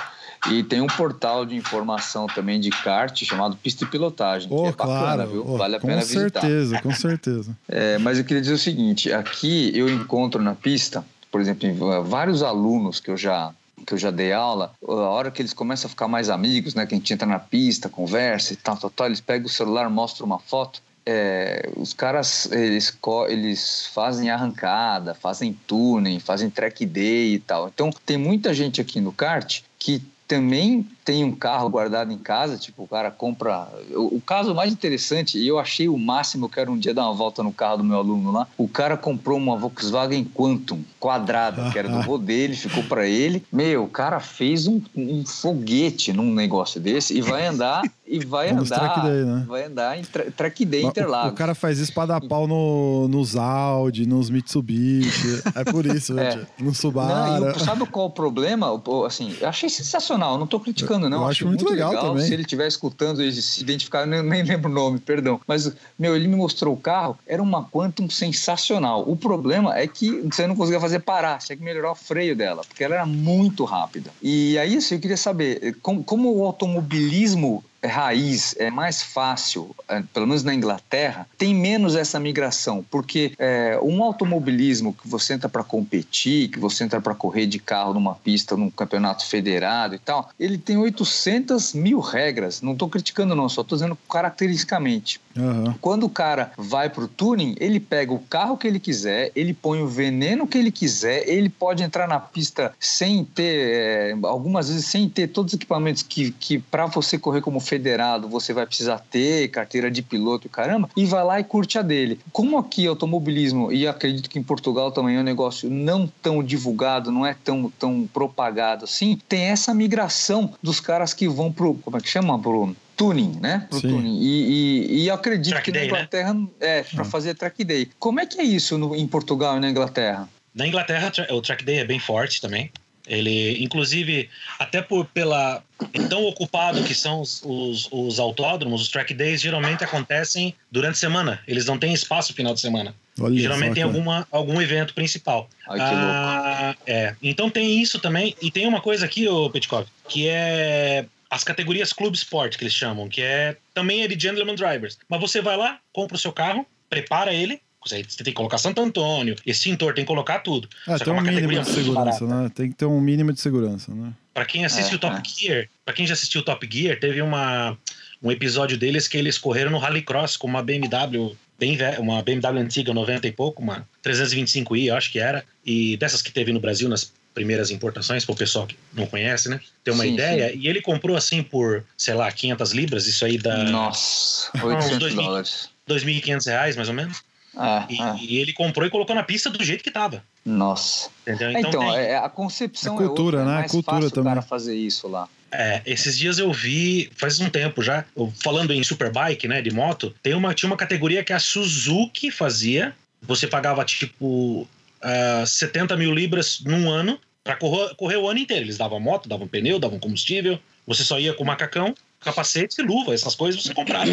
E 0.51 0.62
tem 0.62 0.80
um 0.80 0.86
portal 0.86 1.45
de 1.45 1.55
informação 1.55 2.26
também 2.26 2.59
de 2.59 2.70
kart 2.70 3.22
chamado 3.24 3.57
Pista 3.57 3.84
e 3.84 3.86
Pilotagem, 3.86 4.49
que 4.49 4.55
Oh, 4.55 4.66
é 4.68 4.72
bacana, 4.72 4.97
claro. 5.26 5.30
viu? 5.30 5.45
Oh, 5.47 5.57
vale 5.59 5.76
a 5.76 5.80
com 5.80 5.86
pena 5.88 6.01
visitar. 6.01 6.41
certeza, 6.41 6.80
com 6.80 6.95
certeza. 6.95 7.57
É, 7.68 7.99
mas 7.99 8.18
eu 8.18 8.24
queria 8.24 8.41
dizer 8.41 8.55
o 8.55 8.59
seguinte: 8.59 9.12
aqui 9.12 9.70
eu 9.76 9.88
encontro 9.88 10.43
na 10.43 10.55
pista, 10.55 11.05
por 11.30 11.41
exemplo, 11.41 11.68
em 11.68 11.74
va- 11.74 12.01
vários 12.01 12.43
alunos 12.43 13.01
que 13.01 13.11
eu 13.11 13.16
já 13.16 13.53
que 13.86 13.95
eu 13.95 13.99
já 13.99 14.11
dei 14.11 14.30
aula, 14.32 14.72
a 14.86 14.93
hora 14.93 15.30
que 15.30 15.41
eles 15.41 15.53
começam 15.55 15.86
a 15.86 15.91
ficar 15.91 16.07
mais 16.07 16.28
amigos, 16.28 16.74
né, 16.74 16.84
que 16.86 16.95
a 16.95 16.99
gente 16.99 17.12
entra 17.14 17.26
na 17.26 17.38
pista, 17.38 17.88
conversa 17.88 18.53
e 18.53 18.57
tal, 18.57 18.76
tal, 18.76 18.91
tal, 18.91 19.07
eles 19.07 19.20
pegam 19.22 19.47
o 19.47 19.51
celular, 19.51 19.88
mostram 19.88 20.26
uma 20.26 20.38
foto. 20.38 20.82
é, 21.07 21.68
os 21.76 21.95
caras 21.95 22.51
eles, 22.53 22.95
eles 23.28 23.86
fazem 23.95 24.28
arrancada, 24.30 25.14
fazem 25.14 25.57
tuning, 25.66 26.20
fazem 26.20 26.51
track 26.51 26.84
day 26.84 27.34
e 27.34 27.38
tal. 27.38 27.68
Então 27.68 27.91
tem 28.05 28.18
muita 28.18 28.53
gente 28.53 28.80
aqui 28.80 29.01
no 29.01 29.12
kart 29.12 29.62
que 29.78 30.03
também 30.31 30.87
tem 31.05 31.24
um 31.24 31.32
carro 31.32 31.68
guardado 31.70 32.12
em 32.12 32.18
casa, 32.18 32.57
tipo, 32.57 32.84
o 32.84 32.88
cara 32.88 33.11
compra. 33.11 33.68
O, 33.92 34.16
o 34.16 34.20
caso 34.20 34.55
mais 34.55 34.72
interessante, 34.72 35.38
e 35.38 35.46
eu 35.48 35.59
achei 35.59 35.88
o 35.88 35.96
máximo, 35.98 36.46
eu 36.46 36.48
quero 36.51 36.72
um 36.72 36.78
dia 36.78 36.92
dar 36.94 37.05
uma 37.05 37.14
volta 37.14 37.42
no 37.42 37.53
carro 37.53 37.78
do 37.78 37.84
meu 37.84 37.96
aluno 37.98 38.30
lá. 38.30 38.46
O 38.59 38.68
cara 38.68 38.96
comprou 38.96 39.38
uma 39.38 39.57
Volkswagen 39.57 40.24
Quantum 40.24 40.82
quadrada, 40.98 41.70
que 41.70 41.78
era 41.78 41.88
do 41.88 42.03
vô 42.03 42.18
dele, 42.18 42.55
ficou 42.55 42.82
para 42.84 43.07
ele. 43.09 43.44
Meu, 43.53 43.84
o 43.84 43.88
cara 43.88 44.20
fez 44.20 44.66
um, 44.66 44.80
um 44.94 45.24
foguete 45.26 46.12
num 46.12 46.32
negócio 46.34 46.80
desse 46.80 47.16
e 47.16 47.20
vai 47.22 47.46
andar 47.46 47.82
e 48.07 48.18
vai 48.24 48.53
Nos 48.53 48.70
andar. 48.70 48.92
track 48.94 49.01
day, 49.09 49.24
né? 49.24 49.44
Vai 49.48 49.64
andar 49.64 49.98
em 49.98 50.03
tra 50.03 50.30
track 50.30 50.64
day 50.64 50.84
O- 50.84 50.88
Interlagos. 50.88 51.32
O 51.32 51.34
cara 51.34 51.55
faz 51.55 51.78
isso 51.78 51.92
pra 51.94 52.07
dar 52.07 52.20
pau 52.20 52.46
no, 52.46 53.09
nos 53.09 53.36
Audi, 53.36 54.07
nos 54.07 54.28
Mitsubishi. 54.30 55.42
É 55.55 55.64
por 55.64 55.86
isso, 55.86 56.18
É. 56.18 56.32
gente. 56.32 56.46
No 56.59 56.66
Não, 56.66 56.74
Subaru. 56.74 57.46
e 57.46 57.51
o- 57.51 57.61
sabe 57.61 57.86
qual 57.86 58.07
o 58.07 58.11
problema? 58.11 58.70
O- 58.72 58.82
o- 58.84 59.05
Assim, 59.05 59.34
eu 59.40 59.48
achei 59.48 59.68
sensacional, 59.68 60.36
não 60.38 60.46
tô 60.46 60.59
criticando, 60.61 60.89
não. 60.99 61.22
Eu 61.22 61.28
acho 61.28 61.47
muito 61.47 61.68
legal 61.68 61.99
também. 61.99 62.24
Se 62.24 62.32
ele 62.32 62.43
estiver 62.43 62.66
escutando 62.66 63.22
e 63.22 63.32
se 63.32 63.61
identificar, 63.62 64.01
eu 64.01 64.07
nem, 64.07 64.22
nem 64.22 64.43
lembro 64.43 64.70
o 64.70 64.74
nome, 64.74 64.99
perdão. 64.99 65.41
Mas, 65.47 65.72
meu, 65.99 66.16
ele 66.16 66.28
me 66.28 66.36
mostrou 66.36 66.74
o 66.74 66.76
carro, 66.76 67.18
era 67.26 67.43
uma 67.43 67.64
Quantum 67.64 68.09
sensacional. 68.09 69.05
O 69.07 69.16
problema 69.16 69.78
é 69.78 69.86
que 69.86 70.11
você 70.22 70.47
não 70.47 70.57
conseguia 70.57 70.80
fazer 70.80 71.01
parar, 71.01 71.38
tinha 71.38 71.57
que 71.57 71.62
melhorar 71.62 71.93
o 71.93 71.95
freio 71.95 72.34
dela, 72.34 72.62
porque 72.66 72.84
ela 72.84 72.95
era 72.97 73.07
muito 73.07 73.64
rápida. 73.64 74.11
E 74.22 74.59
aí, 74.59 74.76
assim, 74.76 74.97
eu 74.97 75.01
queria 75.01 75.16
saber, 75.16 75.76
como, 75.82 76.03
como 76.03 76.34
o 76.34 76.45
automobilismo 76.45 77.64
raiz 77.89 78.55
é 78.59 78.70
mais 78.70 79.03
fácil, 79.03 79.74
é, 79.89 80.03
pelo 80.12 80.26
menos 80.26 80.43
na 80.43 80.55
Inglaterra, 80.55 81.26
tem 81.39 81.55
menos 81.55 81.97
essa 81.97 82.20
migração, 82.20 82.85
porque 82.91 83.33
é, 83.39 83.78
um 83.83 84.03
automobilismo 84.03 84.93
que 84.93 85.09
você 85.09 85.35
entra 85.35 85.49
para 85.49 85.64
competir, 85.64 86.49
que 86.49 86.59
você 86.59 86.85
entra 86.85 87.01
para 87.01 87.14
correr 87.14 87.47
de 87.47 87.59
carro 87.59 87.95
numa 87.95 88.14
pista, 88.14 88.57
num 88.57 88.70
campeonato 88.70 89.26
federado 89.26 89.95
e 89.95 89.99
tal, 89.99 90.31
ele 90.39 90.59
tem 90.59 90.76
800 90.76 91.74
mil 91.74 92.01
regras. 92.01 92.61
Não 92.61 92.72
estou 92.72 92.89
criticando, 92.89 93.35
não, 93.35 93.49
só 93.49 93.62
estou 93.62 93.76
dizendo 93.76 93.97
caracteristicamente. 94.09 95.20
Aham. 95.37 95.74
Quando 95.81 96.05
o 96.05 96.11
cara 96.11 96.53
vai 96.57 96.91
pro 96.91 97.09
tuning, 97.09 97.55
ele 97.59 97.81
pega 97.81 98.12
o 98.12 98.18
carro 98.18 98.57
que 98.57 98.66
ele 98.66 98.81
quiser, 98.81 99.31
ele 99.35 99.55
põe 99.55 99.81
o 99.81 99.87
veneno 99.87 100.47
que 100.47 100.59
ele 100.59 100.70
quiser, 100.70 101.28
ele 101.28 101.49
pode 101.49 101.83
entrar 101.83 102.09
na 102.09 102.18
pista 102.18 102.72
sem 102.78 103.24
ter, 103.24 104.12
é, 104.12 104.16
algumas 104.24 104.68
vezes 104.68 104.87
sem 104.87 105.09
ter 105.09 105.28
todos 105.28 105.53
os 105.53 105.57
equipamentos 105.57 106.03
que, 106.03 106.33
que 106.33 106.59
para 106.59 106.87
você 106.87 107.18
correr 107.18 107.41
como 107.41 107.61
federado 107.71 108.29
você 108.29 108.53
vai 108.53 108.66
precisar 108.66 108.99
ter, 108.99 109.47
carteira 109.49 109.89
de 109.89 110.03
piloto 110.03 110.49
e 110.49 110.51
caramba, 110.51 110.91
e 110.97 111.07
vai 111.07 111.23
lá 111.23 111.39
e 111.39 111.45
curte 111.45 111.79
a 111.79 111.83
dele. 111.83 112.18
Como 112.33 112.59
aqui 112.59 112.85
automobilismo, 112.85 113.73
e 113.73 113.87
acredito 113.87 114.29
que 114.29 114.41
em 114.41 114.43
Portugal 114.43 114.91
também 114.91 115.16
é 115.16 115.21
um 115.21 115.23
negócio 115.23 115.71
não 115.71 116.11
tão 116.21 116.43
divulgado, 116.43 117.12
não 117.12 117.25
é 117.25 117.37
tão, 117.45 117.71
tão 117.79 118.09
propagado 118.12 118.85
assim, 118.85 119.16
tem 119.29 119.45
essa 119.45 119.73
migração 119.73 120.53
dos 120.61 120.81
caras 120.81 121.14
que 121.14 121.29
vão 121.29 121.53
pro, 121.53 121.75
como 121.75 121.97
é 121.97 122.01
que 122.01 122.09
chama, 122.09 122.37
Bruno? 122.37 122.75
Tuning, 122.97 123.39
né? 123.41 123.66
Pro 123.71 123.81
Sim. 123.81 123.89
tuning. 123.89 124.18
E, 124.21 124.27
e, 124.27 125.03
e 125.03 125.09
eu 125.09 125.14
acredito 125.14 125.53
Track 125.53 125.64
que 125.64 125.71
na 125.73 125.79
day, 125.79 125.91
né? 125.91 125.97
Inglaterra 125.99 126.37
é 126.59 126.83
para 126.83 127.05
fazer 127.05 127.35
track 127.35 127.64
day. 127.64 127.89
Como 127.99 128.18
é 128.21 128.27
que 128.27 128.41
é 128.41 128.45
isso 128.45 128.77
no- 128.77 128.95
em 128.97 129.07
Portugal 129.07 129.57
e 129.57 129.61
na 129.61 129.71
Inglaterra? 129.71 130.29
Na 130.55 130.66
Inglaterra, 130.66 131.11
o 131.31 131.41
track 131.41 131.64
day 131.64 131.79
é 131.79 131.85
bem 131.85 131.99
forte 132.01 132.41
também. 132.41 132.71
Ele, 133.11 133.61
inclusive, 133.61 134.31
até 134.57 134.81
por 134.81 135.05
pela 135.05 135.65
tão 136.09 136.25
ocupado 136.27 136.85
que 136.85 136.95
são 136.95 137.21
os, 137.21 137.43
os, 137.45 137.89
os 137.91 138.21
autódromos, 138.21 138.83
os 138.83 138.89
track 138.89 139.13
days 139.13 139.41
geralmente 139.41 139.83
acontecem 139.83 140.55
durante 140.71 140.93
a 140.93 140.99
semana. 140.99 141.41
Eles 141.49 141.67
não 141.67 141.77
têm 141.77 141.93
espaço 141.93 142.31
no 142.31 142.37
final 142.37 142.55
de 142.55 142.61
semana. 142.61 142.95
Olha 143.21 143.37
geralmente 143.37 143.75
tem 143.75 143.83
alguma, 143.83 144.29
algum 144.31 144.63
evento 144.63 144.95
principal. 144.95 145.51
Ai, 145.69 145.79
que 145.79 145.85
Ah, 145.85 146.77
É. 146.87 147.17
Então 147.21 147.51
tem 147.51 147.83
isso 147.83 147.99
também. 147.99 148.37
E 148.41 148.49
tem 148.49 148.67
uma 148.69 148.81
coisa 148.81 149.07
aqui, 149.07 149.27
ô 149.27 149.51
Petkov, 149.51 149.87
que 150.09 150.29
é 150.29 151.05
as 151.29 151.43
categorias 151.43 151.93
Clube 151.93 152.17
Sport, 152.17 152.57
que 152.57 152.63
eles 152.63 152.75
chamam, 152.75 153.09
que 153.09 153.23
é 153.23 153.57
também 153.75 154.03
é 154.03 154.09
de 154.09 154.19
Gentleman 154.19 154.55
Drivers. 154.55 154.99
Mas 155.09 155.21
você 155.21 155.43
vai 155.43 155.57
lá, 155.57 155.81
compra 155.93 156.17
o 156.17 156.19
seu 156.19 156.33
carro, 156.33 156.65
prepara 156.89 157.35
ele. 157.35 157.61
Você 157.85 158.03
tem 158.03 158.24
que 158.24 158.33
colocar 158.33 158.59
Santo 158.59 158.81
Antônio, 158.81 159.35
extintor, 159.47 159.95
tem 159.95 160.05
que 160.05 160.09
colocar 160.09 160.41
tudo. 160.41 160.68
É, 160.87 160.99
que 160.99 161.05
tem 161.05 161.12
um 161.12 161.16
uma 161.16 161.22
mínimo 161.22 161.49
categoria 161.49 161.62
de 161.62 161.70
segurança, 161.70 162.26
né? 162.26 162.51
Tem 162.55 162.68
que 162.68 162.76
ter 162.76 162.85
um 162.87 163.01
mínimo 163.01 163.33
de 163.33 163.41
segurança, 163.41 163.95
né? 163.95 164.12
Pra 164.35 164.45
quem 164.45 164.64
assiste 164.64 164.93
É, 164.93 164.97
o 164.97 164.99
Top 164.99 165.16
é. 165.16 165.22
Gear, 165.28 165.68
para 165.85 165.95
quem 165.95 166.07
já 166.07 166.12
assistiu 166.12 166.43
o 166.43 166.45
Top 166.45 166.68
Gear, 166.70 166.99
teve 167.01 167.22
uma, 167.22 167.76
um 168.22 168.31
episódio 168.31 168.76
deles 168.76 169.09
que 169.09 169.16
eles 169.16 169.39
correram 169.39 169.70
no 169.70 169.78
Rallycross 169.78 170.37
com 170.37 170.47
uma 170.47 170.62
BMW 170.62 171.37
bem 171.59 171.76
velha, 171.76 172.01
uma 172.01 172.22
BMW 172.22 172.59
antiga, 172.59 172.95
90 172.95 173.26
e 173.26 173.33
pouco, 173.33 173.62
uma 173.62 173.87
325i, 174.03 174.87
eu 174.87 174.97
acho 174.97 175.12
que 175.12 175.18
era, 175.18 175.45
e 175.64 175.97
dessas 175.99 176.22
que 176.22 176.33
teve 176.33 176.53
no 176.53 176.61
Brasil 176.61 176.89
nas 176.89 177.12
primeiras 177.35 177.70
importações, 177.70 178.24
para 178.24 178.33
o 178.33 178.37
pessoal 178.37 178.66
que 178.66 178.76
não 178.93 179.07
conhece, 179.07 179.49
né? 179.49 179.61
Ter 179.85 179.91
uma 179.91 180.05
Sim, 180.05 180.14
ideia. 180.14 180.53
E 180.55 180.66
ele 180.66 180.81
comprou 180.81 181.16
assim 181.16 181.43
por, 181.43 181.85
sei 181.97 182.14
lá, 182.14 182.31
500 182.31 182.72
libras, 182.72 183.07
isso 183.07 183.24
aí 183.24 183.39
dá 183.39 183.57
Nossa, 183.64 184.51
uns 184.57 184.62
800 184.62 184.99
dois 184.99 185.14
mil. 185.14 185.22
dólares. 185.22 185.70
2.500 185.89 186.47
reais, 186.47 186.76
mais 186.76 186.89
ou 186.89 186.95
menos. 186.95 187.22
É, 187.61 187.93
E, 187.93 188.01
é. 188.03 188.17
e 188.21 188.39
ele 188.39 188.53
comprou 188.53 188.87
e 188.87 188.91
colocou 188.91 189.15
na 189.15 189.23
pista 189.23 189.51
do 189.51 189.63
jeito 189.63 189.85
que 189.85 189.91
tava. 189.91 190.23
Nossa. 190.45 191.11
Entendeu? 191.27 191.51
Então, 191.53 191.71
tem- 191.71 191.97
é, 191.97 192.17
a 192.17 192.29
concepção 192.29 192.95
É 192.95 192.99
cultura, 192.99 193.39
é 193.39 193.41
outra, 193.41 193.45
né? 193.53 193.59
É 193.59 193.61
mais 193.61 193.71
Cultura 193.73 193.97
fácil 193.97 194.11
também. 194.11 194.33
o 194.33 194.35
cara 194.35 194.43
fazer 194.43 194.75
isso 194.77 195.07
lá. 195.09 195.29
É, 195.53 195.83
esses 195.85 196.17
dias 196.17 196.39
eu 196.39 196.53
vi, 196.53 197.11
faz 197.17 197.41
um 197.41 197.51
tempo 197.51 197.83
já, 197.83 198.05
eu- 198.17 198.33
falando 198.43 198.73
em 198.73 198.83
superbike, 198.85 199.49
né, 199.49 199.61
de 199.61 199.71
moto, 199.73 200.15
tem 200.23 200.33
uma, 200.33 200.55
tinha 200.55 200.69
uma 200.71 200.77
categoria 200.77 201.23
que 201.25 201.33
a 201.33 201.41
Suzuki 201.41 202.31
fazia. 202.31 202.95
Você 203.23 203.47
pagava 203.47 203.85
tipo 203.85 204.67
ah, 205.03 205.45
70 205.47 205.97
mil 205.97 206.15
libras 206.15 206.61
num 206.65 206.89
ano 206.91 207.19
pra 207.43 207.57
correr, 207.57 207.95
correr 207.97 208.17
o 208.17 208.29
ano 208.29 208.39
inteiro. 208.39 208.65
Eles 208.65 208.79
davam 208.79 209.01
moto, 209.01 209.29
davam 209.29 209.49
pneu, 209.49 209.79
davam 209.79 209.99
combustível. 209.99 210.59
Você 210.87 211.03
só 211.05 211.19
ia 211.19 211.35
com 211.35 211.45
macacão, 211.45 211.95
capacete 212.21 212.81
e 212.81 212.85
luva, 212.85 213.13
essas 213.15 213.35
coisas 213.35 213.63
você 213.63 213.75
comprava 213.75 214.11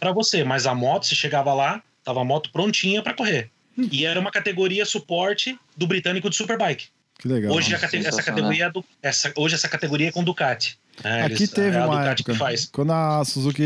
pra 0.00 0.12
você. 0.12 0.44
Mas 0.44 0.66
a 0.66 0.74
moto, 0.74 1.04
você 1.06 1.14
chegava 1.14 1.52
lá, 1.54 1.82
tava 2.06 2.20
a 2.20 2.24
moto 2.24 2.50
prontinha 2.52 3.02
pra 3.02 3.12
correr. 3.12 3.50
E 3.76 4.06
era 4.06 4.18
uma 4.18 4.30
categoria 4.30 4.86
suporte 4.86 5.58
do 5.76 5.86
britânico 5.88 6.30
de 6.30 6.36
superbike. 6.36 6.86
Que 7.18 7.26
legal. 7.28 7.52
Hoje 7.52 7.76
cate- 7.76 7.96
essa 7.98 8.22
categoria 8.22 8.66
é 8.66 8.70
do, 8.70 8.84
essa, 9.02 9.32
hoje 9.36 9.54
essa 9.56 9.68
categoria 9.68 10.08
é 10.08 10.12
com 10.12 10.22
Ducati. 10.22 10.78
Né? 11.04 11.22
Aqui 11.24 11.34
Eles- 11.34 11.50
teve 11.50 11.76
é 11.76 11.84
uma 11.84 12.04
época, 12.04 12.34
quando 12.72 12.92
a 12.92 13.24
Suzuki 13.24 13.62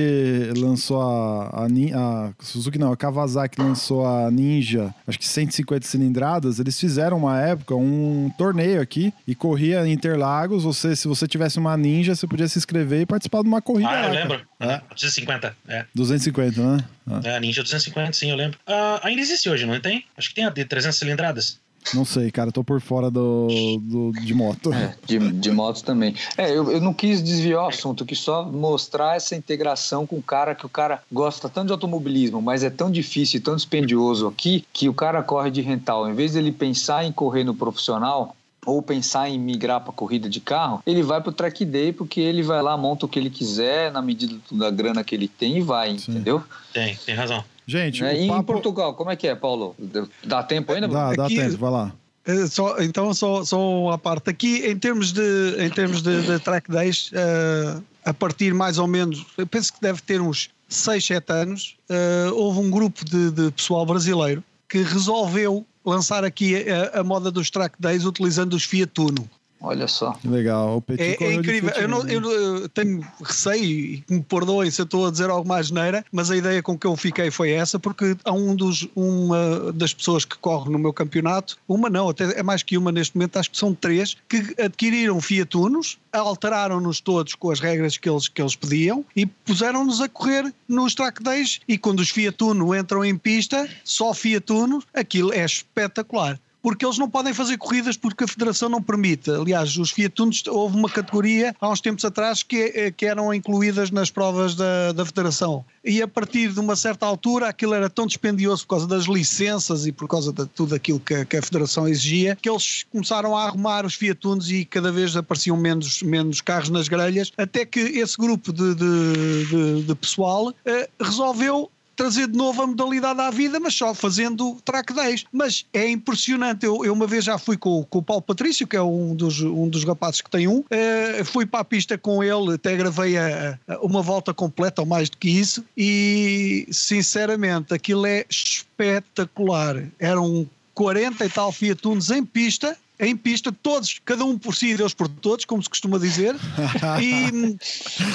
lançou 0.56 1.00
a, 1.00 1.64
a, 1.64 1.66
a 1.66 2.30
Suzuki 2.40 2.78
não, 2.78 2.92
a 2.92 2.96
Kawasaki 2.96 3.60
lançou 3.60 4.06
a 4.06 4.30
Ninja, 4.30 4.94
acho 5.06 5.18
que 5.18 5.26
150 5.26 5.86
cilindradas, 5.86 6.58
eles 6.58 6.78
fizeram 6.78 7.18
uma 7.18 7.40
época 7.40 7.74
um 7.74 8.30
torneio 8.36 8.80
aqui 8.80 9.12
e 9.26 9.34
corria 9.34 9.86
em 9.86 9.92
Interlagos, 9.92 10.64
você 10.64 10.94
se 10.96 11.06
você 11.08 11.26
tivesse 11.26 11.58
uma 11.58 11.76
Ninja, 11.76 12.14
você 12.14 12.26
podia 12.26 12.48
se 12.48 12.58
inscrever 12.58 13.02
e 13.02 13.06
participar 13.06 13.42
de 13.42 13.48
uma 13.48 13.60
corrida 13.62 13.88
Ah, 13.90 13.94
eu 13.94 14.08
lá, 14.08 14.08
cara. 14.08 14.20
lembro. 14.28 14.46
É. 14.60 14.80
250, 14.94 15.56
é. 15.68 15.84
250, 15.94 16.60
né? 16.76 16.84
Ah, 17.08 17.20
É, 17.24 17.36
a 17.36 17.40
Ninja 17.40 17.62
250, 17.62 18.12
sim, 18.12 18.30
eu 18.30 18.36
lembro. 18.36 18.58
Ah, 18.66 19.00
ainda 19.02 19.20
existe 19.22 19.48
hoje, 19.48 19.66
não 19.66 19.80
tem? 19.80 20.04
Acho 20.16 20.28
que 20.28 20.34
tem 20.34 20.44
a 20.44 20.50
de 20.50 20.64
300 20.64 20.98
cilindradas. 20.98 21.58
Não 21.94 22.04
sei, 22.04 22.30
cara, 22.30 22.52
tô 22.52 22.62
por 22.62 22.80
fora 22.80 23.10
do, 23.10 23.48
do- 23.80 24.12
de 24.12 24.32
moto. 24.34 24.72
É, 24.72 24.94
de, 25.06 25.18
de 25.32 25.50
motos 25.50 25.82
também. 25.82 26.14
É, 26.36 26.50
eu, 26.50 26.70
eu 26.70 26.80
não 26.80 26.92
quis 26.94 27.22
desviar 27.22 27.64
o 27.64 27.68
assunto, 27.68 28.02
eu 28.02 28.06
quis 28.06 28.18
só 28.18 28.44
mostrar 28.44 29.16
essa 29.16 29.34
integração 29.34 30.06
com 30.06 30.16
o 30.16 30.22
cara 30.22 30.54
que 30.54 30.64
o 30.66 30.68
cara 30.68 31.02
gosta 31.10 31.48
tanto 31.48 31.66
de 31.66 31.72
automobilismo, 31.72 32.40
mas 32.40 32.62
é 32.62 32.70
tão 32.70 32.90
difícil 32.90 33.38
e 33.38 33.42
tão 33.42 33.56
dispendioso 33.56 34.26
aqui 34.28 34.64
que 34.72 34.88
o 34.88 34.94
cara 34.94 35.22
corre 35.22 35.50
de 35.50 35.60
rental. 35.60 36.08
Em 36.08 36.14
vez 36.14 36.32
dele 36.34 36.52
pensar 36.52 37.04
em 37.04 37.12
correr 37.12 37.44
no 37.44 37.54
profissional, 37.54 38.36
ou 38.66 38.82
pensar 38.82 39.28
em 39.30 39.38
migrar 39.38 39.80
para 39.80 39.90
corrida 39.92 40.28
de 40.28 40.38
carro, 40.38 40.82
ele 40.86 41.02
vai 41.02 41.18
para 41.20 41.30
o 41.30 41.32
track 41.32 41.64
day 41.64 41.94
porque 41.94 42.20
ele 42.20 42.42
vai 42.42 42.60
lá, 42.62 42.76
monta 42.76 43.06
o 43.06 43.08
que 43.08 43.18
ele 43.18 43.30
quiser 43.30 43.90
na 43.90 44.02
medida 44.02 44.36
da 44.52 44.70
grana 44.70 45.02
que 45.02 45.14
ele 45.14 45.28
tem 45.28 45.56
e 45.56 45.60
vai, 45.62 45.98
Sim. 45.98 46.12
entendeu? 46.12 46.42
Tem, 46.72 46.94
tem 47.06 47.14
razão. 47.14 47.42
Gente, 47.70 48.02
Né? 48.02 48.16
E 48.16 48.20
o 48.20 48.22
em 48.24 48.28
papo... 48.28 48.52
Portugal, 48.52 48.94
como 48.94 49.10
é 49.10 49.16
que 49.16 49.28
é, 49.28 49.34
Paulo? 49.36 49.76
Dá 50.24 50.42
tempo 50.42 50.72
ainda? 50.72 50.88
Dá, 50.88 51.12
dá 51.12 51.26
Aqui- 51.26 51.36
tempo, 51.36 51.56
vai 51.56 51.70
lá. 51.70 51.92
Eh, 52.26 52.46
Só, 52.48 52.78
então, 52.80 53.14
só, 53.14 53.44
só 53.44 53.90
a 53.90 53.96
parte. 53.98 54.28
Aqui, 54.28 54.66
em 54.66 54.76
termos 54.76 55.12
de, 55.12 55.56
em 55.58 55.70
termos 55.70 56.02
de, 56.02 56.20
de 56.22 56.38
track 56.40 56.70
days, 56.70 57.10
eh, 57.14 57.80
a 58.04 58.12
partir 58.12 58.52
mais 58.52 58.76
ou 58.78 58.86
menos, 58.86 59.24
eu 59.38 59.46
penso 59.46 59.72
que 59.72 59.80
deve 59.80 60.02
ter 60.02 60.20
uns 60.20 60.50
6, 60.68 61.04
7 61.04 61.32
anos, 61.32 61.76
eh, 61.88 62.28
houve 62.34 62.58
um 62.58 62.70
grupo 62.70 63.04
de, 63.04 63.30
de 63.30 63.50
pessoal 63.52 63.86
brasileiro 63.86 64.42
que 64.68 64.78
resolveu 64.82 65.64
lançar 65.84 66.24
aqui 66.24 66.56
a, 66.68 67.00
a 67.00 67.04
moda 67.04 67.30
dos 67.30 67.50
track 67.50 67.74
days 67.80 68.04
utilizando 68.04 68.52
os 68.54 68.64
Fiat 68.64 68.92
Uno. 69.00 69.28
Olha 69.60 69.86
só. 69.86 70.16
Legal. 70.24 70.78
O 70.78 70.80
Petit 70.80 71.22
É, 71.22 71.26
é 71.26 71.34
incrível. 71.34 71.70
Eu, 71.76 71.86
não- 71.88 72.08
eu, 72.08 72.22
eu 72.30 72.68
tenho 72.70 73.06
receio 73.22 73.62
e 73.62 74.04
me 74.08 74.22
perdoem 74.22 74.70
se 74.70 74.80
eu 74.80 74.84
estou 74.84 75.06
a 75.06 75.10
dizer 75.10 75.28
algo 75.28 75.46
mais 75.46 75.66
geneira, 75.66 76.02
mas 76.10 76.30
a 76.30 76.36
ideia 76.36 76.62
com 76.62 76.78
que 76.78 76.86
eu 76.86 76.96
fiquei 76.96 77.30
foi 77.30 77.50
essa, 77.50 77.78
porque 77.78 78.16
há 78.24 78.32
um 78.32 78.56
dos, 78.56 78.88
uma 78.96 79.70
das 79.72 79.92
pessoas 79.92 80.24
que 80.24 80.36
corre 80.38 80.70
no 80.70 80.78
meu 80.78 80.92
campeonato, 80.94 81.58
uma 81.68 81.90
não, 81.90 82.08
até 82.08 82.38
é 82.38 82.42
mais 82.42 82.62
que 82.62 82.78
uma 82.78 82.90
neste 82.90 83.16
momento, 83.16 83.36
acho 83.38 83.50
que 83.50 83.58
são 83.58 83.74
três, 83.74 84.16
que 84.28 84.54
adquiriram 84.60 85.20
Fiat 85.20 85.54
Unos, 85.56 85.98
alteraram-nos 86.10 87.00
todos 87.00 87.34
com 87.34 87.50
as 87.50 87.60
regras 87.60 87.96
que 87.98 88.08
eles, 88.08 88.28
que 88.28 88.40
eles 88.40 88.56
pediam 88.56 89.04
e 89.14 89.26
puseram-nos 89.26 90.00
a 90.00 90.08
correr 90.08 90.52
nos 90.66 90.94
track 90.94 91.22
days. 91.22 91.60
E 91.68 91.76
quando 91.76 92.00
os 92.00 92.08
Fiat 92.10 92.42
Uno 92.42 92.74
entram 92.74 93.04
em 93.04 93.16
pista, 93.16 93.68
só 93.84 94.14
Fiat 94.14 94.50
Uno, 94.52 94.82
aquilo 94.94 95.32
é 95.34 95.44
espetacular 95.44 96.38
porque 96.62 96.84
eles 96.84 96.98
não 96.98 97.08
podem 97.08 97.32
fazer 97.32 97.56
corridas 97.58 97.96
porque 97.96 98.24
a 98.24 98.28
Federação 98.28 98.68
não 98.68 98.82
permite. 98.82 99.30
Aliás, 99.30 99.76
os 99.76 99.90
Fiat 99.90 100.20
Unos, 100.22 100.42
houve 100.46 100.76
uma 100.76 100.88
categoria 100.88 101.54
há 101.60 101.68
uns 101.68 101.80
tempos 101.80 102.04
atrás 102.04 102.42
que, 102.42 102.72
eh, 102.74 102.90
que 102.90 103.06
eram 103.06 103.32
incluídas 103.32 103.90
nas 103.90 104.10
provas 104.10 104.54
da, 104.54 104.92
da 104.92 105.04
Federação. 105.06 105.64
E 105.84 106.02
a 106.02 106.08
partir 106.08 106.52
de 106.52 106.60
uma 106.60 106.76
certa 106.76 107.06
altura 107.06 107.48
aquilo 107.48 107.72
era 107.74 107.88
tão 107.88 108.06
dispendioso 108.06 108.62
por 108.64 108.70
causa 108.70 108.86
das 108.86 109.04
licenças 109.04 109.86
e 109.86 109.92
por 109.92 110.06
causa 110.08 110.32
de 110.32 110.44
tudo 110.46 110.74
aquilo 110.74 111.00
que, 111.00 111.14
a- 111.14 111.24
que 111.24 111.36
a 111.36 111.42
Federação 111.42 111.88
exigia, 111.88 112.36
que 112.40 112.48
eles 112.50 112.84
começaram 112.92 113.36
a 113.36 113.44
arrumar 113.44 113.86
os 113.86 113.94
Fiat 113.94 114.26
Unos 114.26 114.50
e 114.50 114.64
cada 114.64 114.92
vez 114.92 115.16
apareciam 115.16 115.56
menos, 115.56 116.02
menos 116.02 116.40
carros 116.40 116.68
nas 116.68 116.88
grelhas, 116.88 117.32
até 117.38 117.64
que 117.64 117.80
esse 117.80 118.16
grupo 118.18 118.52
de, 118.52 118.74
de, 118.74 119.46
de- 119.46 119.82
de 119.84 119.94
pessoal 119.94 120.52
eh, 120.64 120.88
resolveu 121.00 121.70
trazer 122.00 122.28
de 122.28 122.36
novo 122.38 122.62
a 122.62 122.66
modalidade 122.66 123.20
à 123.20 123.30
vida, 123.30 123.60
mas 123.60 123.74
só 123.74 123.92
fazendo 123.92 124.56
track 124.64 124.94
days. 124.94 125.24
Mas 125.30 125.66
é 125.70 125.86
impressionante. 125.90 126.64
Eu, 126.64 126.82
eu 126.82 126.94
uma 126.94 127.06
vez 127.06 127.24
já 127.26 127.36
fui 127.36 127.58
com, 127.58 127.84
com 127.84 127.98
o 127.98 128.02
Paulo 128.02 128.22
Patrício, 128.22 128.66
que 128.66 128.74
é 128.74 128.82
um 128.82 129.14
dos, 129.14 129.42
um 129.42 129.68
dos 129.68 129.84
rapazes 129.84 130.22
que 130.22 130.30
tem 130.30 130.48
um, 130.48 130.64
eh, 130.70 131.22
fui 131.24 131.44
para 131.44 131.60
a 131.60 131.64
pista 131.64 131.98
com 131.98 132.24
ele, 132.24 132.54
até 132.54 132.74
gravei 132.74 133.18
a- 133.18 133.58
a- 133.68 133.78
uma 133.80 134.00
volta 134.00 134.32
completa, 134.32 134.80
ou 134.80 134.86
mais 134.86 135.10
do 135.10 135.18
que 135.18 135.28
isso, 135.28 135.62
e 135.76 136.66
sinceramente 136.70 137.74
aquilo 137.74 138.06
é 138.06 138.24
espetacular. 138.30 139.84
Eram 139.98 140.48
40 140.72 141.26
e 141.26 141.28
tal 141.28 141.52
Fiat 141.52 141.86
Unos 141.86 142.10
em 142.10 142.24
pista. 142.24 142.76
Em 142.98 143.14
pista, 143.16 143.50
todos, 143.50 143.98
cada 144.04 144.24
um 144.26 144.38
por 144.38 144.54
si 144.54 144.68
e 144.72 144.76
Deus 144.76 144.92
por 144.92 145.08
todos, 145.08 145.44
como 145.46 145.62
se 145.62 145.70
costuma 145.70 145.98
dizer, 145.98 146.34
e 147.00 147.34
hum, 147.34 147.56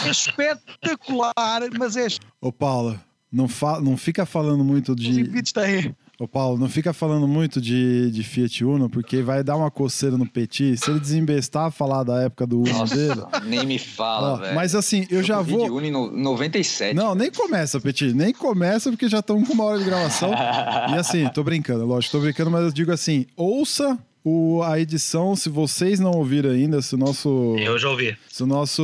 é 0.05 0.09
espetacular, 0.11 1.61
mas 1.77 1.95
é 1.97 2.05
Ô, 2.39 2.51
Paulo, 2.51 2.99
não, 3.31 3.47
fa... 3.47 3.79
não 3.81 3.97
fica 3.97 4.25
falando 4.25 4.63
muito 4.63 4.95
de. 4.95 5.11
vídeos 5.23 5.51
têm. 5.51 5.95
Ô, 6.17 6.25
Paulo, 6.25 6.57
não 6.57 6.69
fica 6.69 6.93
falando 6.93 7.27
muito 7.27 7.59
de, 7.59 8.09
de 8.09 8.23
Fiat 8.23 8.63
Uno, 8.63 8.89
porque 8.89 9.21
vai 9.21 9.43
dar 9.43 9.57
uma 9.57 9.69
coceira 9.69 10.17
no 10.17 10.25
Petit. 10.25 10.77
Se 10.77 10.89
ele 10.89 10.99
desembestar 11.01 11.69
falar 11.71 12.03
da 12.03 12.21
época 12.21 12.47
do 12.47 12.61
Uno 12.61 12.85
dele. 12.85 13.21
Nem 13.45 13.65
me 13.65 13.77
fala, 13.77 14.37
velho. 14.37 14.55
mas 14.55 14.73
assim, 14.75 15.05
eu 15.09 15.21
já 15.21 15.35
corri 15.39 15.47
de 15.51 15.57
vou. 15.57 15.77
Uno 15.77 15.85
em 15.85 15.91
no- 15.91 16.09
97. 16.09 16.95
Não, 16.95 17.13
nem 17.13 17.29
começa, 17.29 17.81
Petit. 17.81 18.13
Nem 18.13 18.31
começa, 18.33 18.89
porque 18.89 19.09
já 19.09 19.19
estamos 19.19 19.45
com 19.45 19.53
uma 19.53 19.65
hora 19.65 19.77
de 19.77 19.83
gravação. 19.83 20.31
e 20.31 20.93
assim, 20.97 21.27
tô 21.33 21.43
brincando, 21.43 21.85
lógico, 21.85 22.13
tô 22.13 22.21
brincando, 22.21 22.49
mas 22.49 22.63
eu 22.63 22.71
digo 22.71 22.93
assim: 22.93 23.25
ouça 23.35 23.99
o, 24.27 24.63
a 24.63 24.79
edição, 24.79 25.35
se 25.35 25.49
vocês 25.49 25.99
não 25.99 26.09
ouviram 26.09 26.49
ainda, 26.49 26.81
se 26.81 26.95
o 26.95 26.97
nosso. 26.97 27.55
Eu 27.59 27.77
já 27.77 27.87
ouvi. 27.89 28.17
Se 28.27 28.41
o 28.41 28.47
nosso 28.47 28.81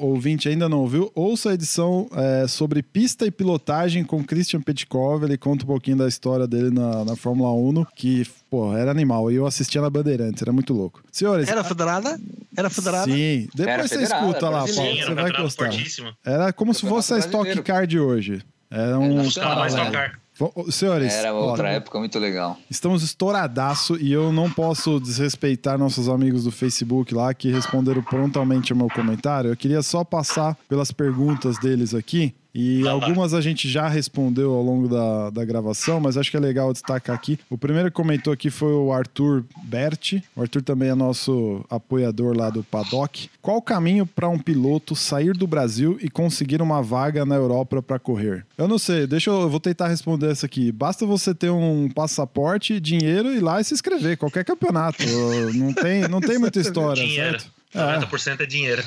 ouvinte 0.00 0.48
ainda 0.48 0.68
não 0.68 0.78
ouviu, 0.78 1.10
ouça 1.12 1.50
a 1.50 1.54
edição 1.54 2.08
é, 2.12 2.46
sobre 2.46 2.80
pista 2.80 3.26
e 3.26 3.32
pilotagem 3.32 4.04
com 4.04 4.22
Christian 4.22 4.62
Petkov. 4.62 5.24
Ele 5.24 5.36
conta 5.36 5.64
um 5.64 5.66
pouquinho 5.66 5.96
da 5.96 6.06
história 6.06 6.46
dele 6.46 6.70
na, 6.70 7.04
na 7.04 7.16
Fórmula 7.16 7.52
1, 7.52 7.84
que, 7.96 8.24
pô, 8.48 8.72
era 8.76 8.92
animal. 8.92 9.28
E 9.32 9.34
eu 9.34 9.44
assistia 9.44 9.80
na 9.80 9.90
Bandeirantes, 9.90 10.40
era 10.40 10.52
muito 10.52 10.72
louco. 10.72 11.02
Senhores. 11.10 11.48
Era 11.48 11.64
federada? 11.64 12.16
Era 12.56 12.70
federada? 12.70 13.12
Sim, 13.12 13.48
depois 13.52 13.74
Era 13.74 13.88
você 13.88 13.98
federada, 13.98 14.26
escuta 14.26 14.48
lá. 14.48 14.58
Paulo, 14.58 14.72
Sim, 14.72 14.98
era 15.00 15.06
você 15.06 15.14
vai 15.14 15.32
gostar. 15.32 15.64
fortíssimo. 15.72 16.12
Era 16.24 16.52
como 16.52 16.72
se 16.72 16.86
fosse 16.86 17.12
a 17.12 17.18
Stock. 17.18 17.60
Car 17.62 17.88
de 17.88 17.98
hoje. 17.98 18.40
Era 18.70 18.98
um. 19.00 19.20
Era 19.20 20.23
Senhores, 20.70 21.12
Era 21.14 21.32
outra 21.32 21.70
época 21.70 21.98
muito 21.98 22.18
legal. 22.18 22.58
Estamos 22.68 23.02
estouradaço 23.02 23.96
e 23.96 24.12
eu 24.12 24.32
não 24.32 24.50
posso 24.50 24.98
desrespeitar 24.98 25.78
nossos 25.78 26.08
amigos 26.08 26.44
do 26.44 26.50
Facebook 26.50 27.14
lá 27.14 27.32
que 27.32 27.50
responderam 27.50 28.02
prontamente 28.02 28.72
ao 28.72 28.78
meu 28.78 28.88
comentário. 28.88 29.50
Eu 29.50 29.56
queria 29.56 29.82
só 29.82 30.02
passar 30.02 30.56
pelas 30.68 30.90
perguntas 30.90 31.56
deles 31.58 31.94
aqui. 31.94 32.34
E 32.54 32.86
algumas 32.86 33.34
a 33.34 33.40
gente 33.40 33.68
já 33.68 33.88
respondeu 33.88 34.52
ao 34.52 34.62
longo 34.62 34.88
da, 34.88 35.30
da 35.30 35.44
gravação, 35.44 35.98
mas 35.98 36.16
acho 36.16 36.30
que 36.30 36.36
é 36.36 36.40
legal 36.40 36.72
destacar 36.72 37.16
aqui. 37.16 37.38
O 37.50 37.58
primeiro 37.58 37.90
que 37.90 37.96
comentou 37.96 38.32
aqui 38.32 38.48
foi 38.48 38.72
o 38.72 38.92
Arthur 38.92 39.44
Berti. 39.64 40.22
O 40.36 40.42
Arthur 40.42 40.62
também 40.62 40.90
é 40.90 40.94
nosso 40.94 41.64
apoiador 41.68 42.36
lá 42.36 42.50
do 42.50 42.62
Paddock. 42.62 43.28
Qual 43.42 43.56
o 43.56 43.62
caminho 43.62 44.06
para 44.06 44.28
um 44.28 44.38
piloto 44.38 44.94
sair 44.94 45.32
do 45.32 45.46
Brasil 45.46 45.98
e 46.00 46.08
conseguir 46.08 46.62
uma 46.62 46.80
vaga 46.80 47.24
na 47.24 47.34
Europa 47.34 47.82
para 47.82 47.98
correr? 47.98 48.46
Eu 48.56 48.68
não 48.68 48.78
sei, 48.78 49.06
deixa 49.06 49.30
eu, 49.30 49.42
eu 49.42 49.50
vou 49.50 49.60
tentar 49.60 49.88
responder 49.88 50.30
essa 50.30 50.46
aqui. 50.46 50.70
Basta 50.70 51.04
você 51.04 51.34
ter 51.34 51.50
um 51.50 51.88
passaporte, 51.88 52.78
dinheiro 52.78 53.32
e 53.32 53.38
ir 53.38 53.40
lá 53.40 53.60
e 53.60 53.64
se 53.64 53.74
inscrever, 53.74 54.16
qualquer 54.16 54.44
campeonato. 54.44 55.02
não 55.54 55.72
tem, 55.72 56.08
não 56.08 56.20
tem 56.20 56.38
muita 56.38 56.60
história, 56.60 57.02
Dinheiro. 57.02 57.40
certo? 57.40 57.53
90% 57.74 58.40
é 58.40 58.46
dinheiro. 58.46 58.82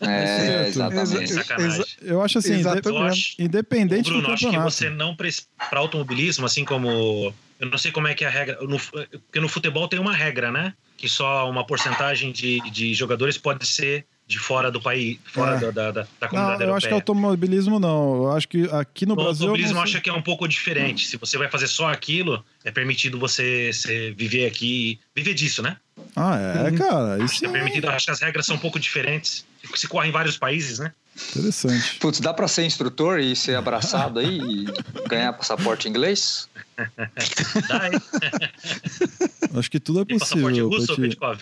É, 0.00 0.26
certo. 0.40 0.68
exatamente. 0.68 1.32
Sacanagem. 1.32 1.84
Eu 2.02 2.22
acho 2.22 2.38
assim, 2.38 2.62
Eu 2.84 2.98
acho, 2.98 3.34
independente 3.38 4.04
Bruno, 4.04 4.22
do 4.26 4.32
acho 4.32 4.38
que 4.38 4.44
campeonato. 4.46 4.70
você 4.70 4.90
não 4.90 5.14
para 5.14 5.78
automobilismo, 5.78 6.46
assim 6.46 6.64
como 6.64 7.32
eu 7.58 7.66
não 7.68 7.76
sei 7.76 7.92
como 7.92 8.08
é 8.08 8.14
que 8.14 8.24
é 8.24 8.28
a 8.28 8.30
regra, 8.30 8.58
no, 8.62 8.78
porque 8.78 9.38
no 9.38 9.48
futebol 9.48 9.86
tem 9.86 10.00
uma 10.00 10.14
regra, 10.14 10.50
né? 10.50 10.72
que 11.00 11.08
só 11.08 11.48
uma 11.48 11.64
porcentagem 11.64 12.30
de, 12.30 12.60
de 12.70 12.92
jogadores 12.92 13.38
pode 13.38 13.66
ser 13.66 14.04
de 14.30 14.38
fora 14.38 14.70
do 14.70 14.80
país, 14.80 15.18
fora 15.24 15.56
É. 15.56 15.60
da, 15.60 15.70
da, 15.72 15.90
da, 15.90 16.02
da 16.02 16.06
Não, 16.22 16.28
comunidade 16.28 16.62
eu 16.62 16.74
acho 16.76 16.86
que 16.86 16.92
europeia. 16.92 16.94
automobilismo 16.94 17.80
não. 17.80 18.14
Eu 18.22 18.30
acho 18.32 18.46
que 18.46 18.62
aqui 18.70 19.04
no 19.04 19.14
O 19.14 19.16
Brasil. 19.16 19.46
eu 19.46 19.50
automobilismo 19.50 19.80
acha 19.80 20.00
que 20.00 20.08
é 20.08 20.12
um 20.12 20.22
pouco 20.22 20.46
diferente. 20.46 21.08
Se 21.08 21.16
você 21.16 21.36
vai 21.36 21.48
fazer 21.50 21.66
só 21.66 21.88
aquilo, 21.90 22.44
é 22.64 22.70
permitido 22.70 23.18
você, 23.18 23.72
você 23.72 24.14
viver 24.16 24.46
aqui, 24.46 25.00
viver 25.16 25.34
disso, 25.34 25.62
né? 25.62 25.76
Ah, 26.14 26.38
é, 26.38 26.70
cara. 26.70 27.22
Isso 27.24 27.44
É 27.44 27.48
é 27.48 27.50
permitido, 27.50 27.88
acho 27.90 28.04
que 28.06 28.12
as 28.12 28.20
regras 28.20 28.46
são 28.46 28.54
um 28.54 28.60
pouco 28.60 28.78
diferentes. 28.78 29.44
Se 29.74 29.88
corre 29.88 30.08
em 30.08 30.12
vários 30.12 30.38
países, 30.38 30.78
né? 30.78 30.92
interessante. 31.32 31.96
Putz, 31.98 32.18
dá 32.20 32.32
pra 32.32 32.48
ser 32.48 32.64
instrutor 32.64 33.18
e 33.18 33.34
ser 33.36 33.54
abraçado 33.56 34.20
aí 34.20 34.38
e 34.38 34.64
ganhar 35.08 35.32
passaporte 35.34 35.86
inglês? 35.88 36.48
Dá, 37.68 37.88
hein? 37.88 38.00
Acho 39.60 39.70
que 39.70 39.78
tudo 39.78 40.00
é 40.00 40.04
Tem 40.04 40.18
passaporte 40.18 40.60
possível. 40.60 40.68
russo 40.68 40.96
Petit. 40.96 41.08
Petkov? 41.10 41.40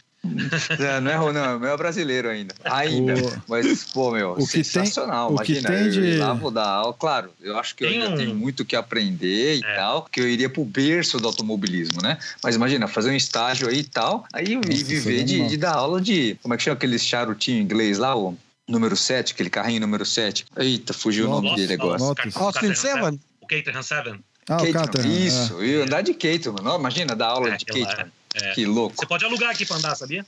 É, 0.80 1.00
não 1.00 1.28
é, 1.28 1.32
não, 1.32 1.64
é 1.66 1.76
brasileiro 1.76 2.28
ainda. 2.28 2.54
Ainda. 2.64 3.14
O- 3.14 3.42
Mas, 3.48 3.84
pô, 3.84 4.10
meu, 4.10 4.32
o 4.32 4.44
que 4.46 4.52
tem- 4.54 4.64
sensacional. 4.64 5.32
o 5.32 5.38
que 5.38 5.52
Imagina, 5.52 5.68
tem 5.68 5.84
eu 5.86 5.90
de- 5.92 6.00
ir 6.00 6.18
lá 6.18 6.32
vou 6.34 6.50
dar 6.50 6.66
aula. 6.66 6.92
Claro, 6.92 7.30
eu 7.40 7.56
acho 7.58 7.74
que 7.76 7.84
eu 7.84 7.88
Tem 7.88 8.02
ainda 8.02 8.14
um- 8.14 8.16
tenho 8.18 8.34
muito 8.34 8.64
que 8.64 8.74
aprender 8.76 9.56
e 9.58 9.64
É. 9.64 9.74
tal, 9.76 10.02
que 10.10 10.20
eu 10.20 10.28
iria 10.28 10.50
pro 10.50 10.64
berço 10.64 11.18
do 11.18 11.26
automobilismo, 11.28 12.02
né? 12.02 12.18
Mas 12.42 12.56
imagina, 12.56 12.88
fazer 12.88 13.10
um 13.10 13.14
estágio 13.16 13.68
aí 13.68 13.78
e 13.78 13.84
tal, 13.84 14.26
aí 14.32 14.54
eu 14.54 14.60
Nossa, 14.60 14.72
ir 14.72 14.82
viver 14.84 15.20
é 15.20 15.24
de, 15.24 15.46
de 15.48 15.56
dar 15.56 15.74
aula 15.74 16.00
de. 16.00 16.36
Como 16.42 16.52
é 16.52 16.56
que 16.56 16.64
chama 16.64 16.74
aquele 16.74 16.98
charutinho 16.98 17.58
em 17.58 17.62
inglês 17.62 17.96
lá, 17.98 18.16
o 18.16 18.36
número 18.68 18.96
7, 18.96 19.32
aquele 19.34 19.48
carrinho 19.50 19.80
número 19.80 20.04
7? 20.04 20.44
Eita, 20.56 20.92
fugiu 20.92 21.26
o 21.26 21.30
nome 21.30 21.54
dele 21.54 21.74
agora. 21.74 22.02
Austin 22.02 22.74
Seven. 22.74 23.20
O 23.40 23.46
Caterham 23.46 23.82
Seven. 23.84 24.20
Ah, 24.48 24.62
o 24.62 24.72
Caterham, 24.72 25.10
é. 25.10 25.14
Isso, 25.14 25.62
e 25.62 25.82
andar 25.82 26.02
de 26.02 26.14
Caterham, 26.14 26.56
não? 26.62 26.78
Imagina 26.78 27.14
dar 27.14 27.28
aula 27.28 27.50
É, 27.50 27.56
de 27.56 27.64
lá, 27.80 27.86
Caterham. 27.88 28.10
é. 28.34 28.52
Que 28.52 28.64
louco. 28.66 28.96
Você 28.96 29.06
pode 29.06 29.24
alugar 29.24 29.50
aqui 29.50 29.66
pra 29.66 29.76
andar, 29.76 29.94
sabia? 29.94 30.24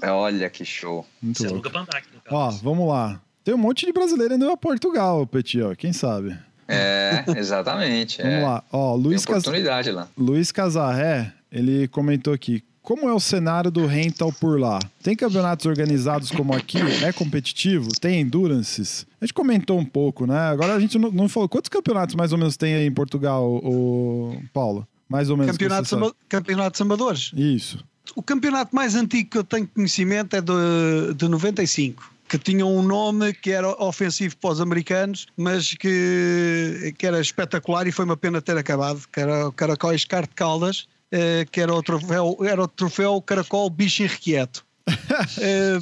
É, 0.00 0.10
Olha 0.10 0.48
que 0.48 0.64
show. 0.64 1.04
Muito 1.20 1.38
Você 1.38 1.44
louco. 1.44 1.54
aluga 1.56 1.70
pra 1.70 1.80
andar 1.80 1.96
aqui 1.98 2.08
no 2.14 2.20
caso. 2.20 2.36
Ó, 2.36 2.50
vamos 2.62 2.88
lá. 2.88 3.20
Tem 3.44 3.54
um 3.54 3.58
monte 3.58 3.84
de 3.86 3.92
brasileiro 3.92 4.34
indo 4.34 4.48
a 4.50 4.56
Portugal, 4.56 5.26
Petit, 5.26 5.60
ó. 5.62 5.74
Quem 5.74 5.92
sabe? 5.92 6.36
É, 6.68 7.24
exatamente. 7.36 8.22
Vamos 8.22 8.38
é. 8.38 8.44
lá. 8.46 8.64
Ó, 8.70 8.94
Tem 8.94 9.02
Luiz, 9.02 9.24
Cas... 9.24 9.38
oportunidade 9.38 9.90
lá. 9.90 10.08
Luiz 10.16 10.52
Casarré, 10.52 11.32
ele 11.50 11.88
comentou 11.88 12.32
aqui. 12.34 12.62
Como 12.88 13.06
é 13.06 13.12
o 13.12 13.20
cenário 13.20 13.70
do 13.70 13.84
rental 13.84 14.32
por 14.32 14.58
lá? 14.58 14.78
Tem 15.02 15.14
campeonatos 15.14 15.66
organizados 15.66 16.30
como 16.30 16.54
aqui? 16.54 16.78
É 17.04 17.12
competitivo? 17.12 17.88
Tem 18.00 18.18
endurances? 18.18 19.06
A 19.20 19.26
gente 19.26 19.34
comentou 19.34 19.78
um 19.78 19.84
pouco, 19.84 20.26
né? 20.26 20.38
Agora 20.38 20.74
a 20.74 20.80
gente 20.80 20.98
não, 20.98 21.10
não 21.10 21.28
falou. 21.28 21.50
Quantos 21.50 21.68
campeonatos 21.68 22.14
mais 22.14 22.32
ou 22.32 22.38
menos 22.38 22.56
tem 22.56 22.72
aí 22.72 22.86
em 22.86 22.90
Portugal, 22.90 23.44
o 23.46 24.40
Paulo? 24.54 24.88
Mais 25.06 25.28
ou 25.28 25.36
menos. 25.36 25.54
você 25.54 25.68
sabe. 25.68 26.02
ama- 26.02 26.14
campeonatos 26.30 26.80
amadores. 26.80 27.30
Isso. 27.36 27.84
O 28.16 28.22
campeonato 28.22 28.74
mais 28.74 28.94
antigo 28.94 29.28
que 29.32 29.36
eu 29.36 29.44
tenho 29.44 29.68
conhecimento 29.68 30.34
é 30.34 30.40
de, 30.40 31.12
de 31.14 31.28
95. 31.28 32.10
Que 32.26 32.38
tinha 32.38 32.64
um 32.64 32.82
nome 32.82 33.34
que 33.34 33.50
era 33.50 33.68
ofensivo 33.84 34.34
para 34.38 34.48
os 34.52 34.62
americanos, 34.62 35.26
mas 35.36 35.74
que, 35.74 36.94
que 36.96 37.06
era 37.06 37.20
espetacular 37.20 37.86
e 37.86 37.92
foi 37.92 38.06
uma 38.06 38.16
pena 38.16 38.40
ter 38.40 38.56
acabado. 38.56 39.02
Que 39.12 39.20
era 39.20 39.48
o 39.48 39.52
Caracóis 39.52 40.06
Carte 40.06 40.34
Caldas, 40.34 40.86
eh, 41.10 41.46
que 41.50 41.60
era 41.60 41.72
o 41.74 41.82
troféu, 41.82 42.38
era 42.42 42.62
o 42.62 42.68
troféu 42.68 43.20
Caracol 43.22 43.68
Bicho 43.70 44.02
Irrequieto. 44.02 44.64
Eh, 45.40 45.78